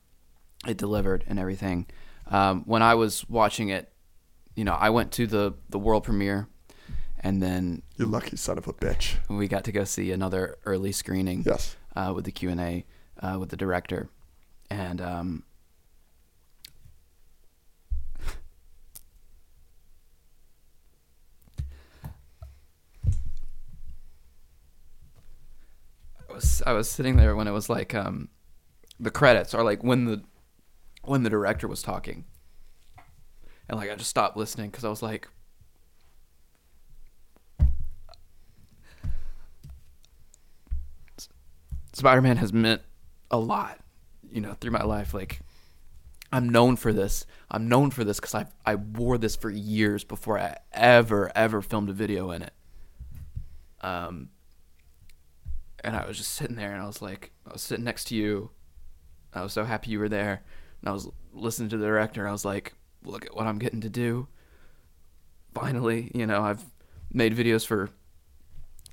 it 0.67 0.77
delivered 0.77 1.23
and 1.27 1.39
everything. 1.39 1.87
Um, 2.27 2.63
when 2.65 2.81
I 2.81 2.95
was 2.95 3.27
watching 3.29 3.69
it, 3.69 3.91
you 4.55 4.63
know, 4.63 4.73
I 4.73 4.89
went 4.89 5.11
to 5.13 5.27
the 5.27 5.53
the 5.69 5.79
world 5.79 6.03
premiere 6.03 6.47
and 7.23 7.41
then 7.41 7.81
You 7.97 8.05
lucky 8.05 8.35
son 8.37 8.57
of 8.57 8.67
a 8.67 8.73
bitch. 8.73 9.15
we 9.29 9.47
got 9.47 9.63
to 9.65 9.71
go 9.71 9.83
see 9.85 10.11
another 10.11 10.57
early 10.65 10.91
screening 10.91 11.43
Yes. 11.45 11.75
uh, 11.95 12.11
with 12.15 12.25
the 12.25 12.31
Q 12.31 12.49
and 12.49 12.59
A 12.61 12.85
uh, 13.21 13.37
with 13.39 13.49
the 13.49 13.57
director, 13.57 14.09
and 14.69 14.99
um, 15.01 15.43
I 26.29 26.33
was 26.33 26.63
I 26.65 26.73
was 26.73 26.89
sitting 26.89 27.15
there 27.17 27.35
when 27.35 27.47
it 27.47 27.51
was 27.51 27.69
like 27.69 27.93
um, 27.93 28.29
the 28.99 29.11
credits 29.11 29.53
are 29.53 29.63
like 29.63 29.83
when 29.83 30.05
the 30.05 30.23
when 31.03 31.23
the 31.23 31.29
director 31.29 31.67
was 31.67 31.81
talking, 31.81 32.25
and 33.67 33.77
like 33.77 33.89
I 33.91 33.95
just 33.95 34.09
stopped 34.09 34.37
listening 34.37 34.69
because 34.69 34.85
I 34.85 34.89
was 34.89 35.01
like. 35.01 35.27
Spider-Man 41.93 42.37
has 42.37 42.51
meant 42.51 42.81
a 43.31 43.37
lot, 43.37 43.79
you 44.29 44.41
know, 44.41 44.53
through 44.59 44.71
my 44.71 44.83
life. 44.83 45.13
Like, 45.13 45.39
I'm 46.31 46.49
known 46.49 46.75
for 46.75 46.91
this. 46.91 47.25
I'm 47.49 47.69
known 47.69 47.91
for 47.91 48.03
this 48.03 48.19
because 48.19 48.35
I 48.35 48.47
I 48.65 48.75
wore 48.75 49.17
this 49.17 49.35
for 49.35 49.49
years 49.49 50.03
before 50.03 50.39
I 50.39 50.57
ever 50.71 51.31
ever 51.35 51.61
filmed 51.61 51.89
a 51.89 51.93
video 51.93 52.31
in 52.31 52.41
it. 52.41 52.53
Um, 53.81 54.29
and 55.83 55.95
I 55.95 56.07
was 56.07 56.17
just 56.17 56.33
sitting 56.33 56.55
there, 56.55 56.73
and 56.73 56.81
I 56.81 56.87
was 56.87 57.01
like, 57.01 57.31
I 57.47 57.53
was 57.53 57.61
sitting 57.61 57.85
next 57.85 58.05
to 58.05 58.15
you. 58.15 58.49
I 59.33 59.43
was 59.43 59.53
so 59.53 59.63
happy 59.63 59.91
you 59.91 59.99
were 59.99 60.09
there, 60.09 60.43
and 60.81 60.89
I 60.89 60.91
was 60.93 61.07
listening 61.33 61.69
to 61.69 61.77
the 61.77 61.85
director. 61.85 62.27
I 62.27 62.31
was 62.31 62.45
like, 62.45 62.73
look 63.03 63.25
at 63.25 63.35
what 63.35 63.45
I'm 63.45 63.59
getting 63.59 63.81
to 63.81 63.89
do. 63.89 64.27
Finally, 65.53 66.11
you 66.15 66.25
know, 66.25 66.41
I've 66.41 66.65
made 67.11 67.35
videos 67.35 67.65
for 67.65 67.89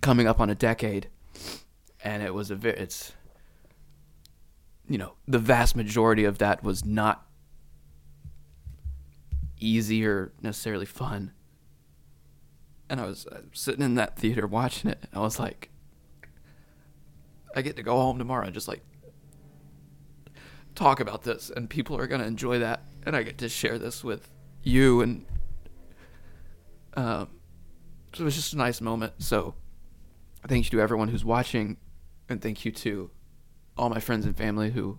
coming 0.03 0.27
up 0.27 0.41
on 0.41 0.51
a 0.51 0.55
decade 0.55 1.09
and 2.03 2.23
it 2.23 2.35
was 2.35 2.51
a 2.51 2.55
very 2.55 2.79
it's 2.79 3.13
you 4.89 4.99
know 4.99 5.15
the 5.29 5.39
vast 5.39 5.77
majority 5.77 6.25
of 6.25 6.39
that 6.39 6.63
was 6.63 6.85
not 6.85 7.27
easy 9.59 10.05
or 10.07 10.33
necessarily 10.43 10.87
fun. 10.87 11.33
And 12.89 13.01
i 13.01 13.05
was 13.05 13.27
uh, 13.27 13.43
sitting 13.53 13.85
in 13.85 13.95
that 13.95 14.17
theater 14.17 14.49
watching 14.49 14.91
it 14.91 14.99
and 15.01 15.11
i 15.15 15.21
was 15.21 15.39
like 15.39 15.71
i 17.55 17.63
get 17.63 17.77
to 17.77 17.85
go 17.85 17.97
home 17.97 18.19
tomorrow 18.19 18.45
and 18.45 18.53
just 18.53 18.67
like 18.67 18.83
talk 20.75 20.99
about 20.99 21.23
this 21.23 21.51
and 21.55 21.71
people 21.71 21.97
are 21.97 22.09
going 22.09 22.21
to 22.21 22.27
enjoy 22.27 22.59
that 22.59 22.83
and 23.07 23.15
i 23.15 23.23
get 23.23 23.39
to 23.39 23.49
share 23.49 23.79
this 23.79 24.03
with 24.03 24.29
you 24.65 25.03
and 25.03 25.25
um 26.95 27.29
so 28.15 28.23
it 28.23 28.25
was 28.25 28.35
just 28.35 28.53
a 28.53 28.57
nice 28.57 28.81
moment. 28.81 29.15
So 29.19 29.55
thank 30.49 30.65
you 30.65 30.71
to 30.79 30.83
everyone 30.83 31.09
who's 31.09 31.25
watching 31.25 31.77
and 32.31 32.41
thank 32.41 32.65
you 32.65 32.71
to 32.73 33.11
all 33.77 33.91
my 33.91 34.01
friends 34.01 34.25
and 34.25 34.37
family 34.37 34.71
who 34.71 34.99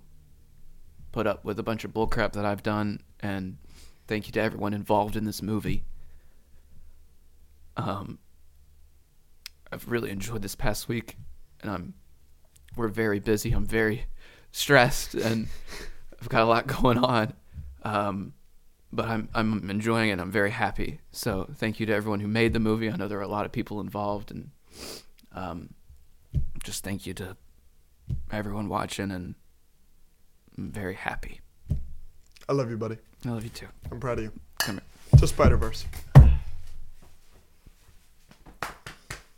put 1.11 1.25
up 1.27 1.43
with 1.43 1.59
a 1.59 1.63
bunch 1.63 1.83
of 1.83 1.91
bullcrap 1.91 2.33
that 2.33 2.45
I've 2.45 2.63
done, 2.63 3.01
and 3.19 3.57
thank 4.07 4.27
you 4.27 4.33
to 4.33 4.41
everyone 4.41 4.73
involved 4.73 5.15
in 5.15 5.25
this 5.25 5.41
movie. 5.41 5.83
Um, 7.77 8.19
I've 9.71 9.87
really 9.89 10.11
enjoyed 10.11 10.41
this 10.41 10.55
past 10.55 10.87
week, 10.87 11.17
and 11.61 11.71
I'm 11.71 11.93
we're 12.75 12.89
very 12.89 13.19
busy. 13.19 13.51
I'm 13.51 13.65
very 13.65 14.05
stressed, 14.51 15.15
and 15.15 15.47
I've 16.21 16.29
got 16.29 16.41
a 16.41 16.45
lot 16.45 16.67
going 16.67 16.97
on. 16.97 17.33
Um, 17.83 18.33
but 18.93 19.05
I'm 19.05 19.29
I'm 19.33 19.69
enjoying 19.69 20.09
it. 20.09 20.19
I'm 20.19 20.31
very 20.31 20.51
happy. 20.51 20.99
So 21.11 21.47
thank 21.55 21.79
you 21.79 21.85
to 21.85 21.93
everyone 21.93 22.19
who 22.19 22.27
made 22.27 22.53
the 22.53 22.59
movie. 22.59 22.89
I 22.89 22.95
know 22.97 23.07
there 23.07 23.19
are 23.19 23.23
a 23.23 23.27
lot 23.27 23.45
of 23.45 23.51
people 23.51 23.79
involved, 23.79 24.31
and 24.31 24.51
um, 25.33 25.69
just 26.63 26.83
thank 26.83 27.05
you 27.05 27.13
to 27.15 27.37
everyone 28.31 28.69
watching, 28.69 29.11
and 29.11 29.35
I'm 30.57 30.71
very 30.71 30.95
happy. 30.95 31.41
I 32.49 32.53
love 32.53 32.69
you, 32.69 32.77
buddy. 32.77 32.97
I 33.25 33.29
love 33.29 33.43
you 33.43 33.49
too. 33.49 33.67
I'm 33.91 33.99
proud 33.99 34.17
of 34.19 34.25
you. 34.25 34.31
Come 34.59 34.75
here. 34.75 35.19
To 35.19 35.27
Spider 35.27 35.57
Verse. 35.57 35.85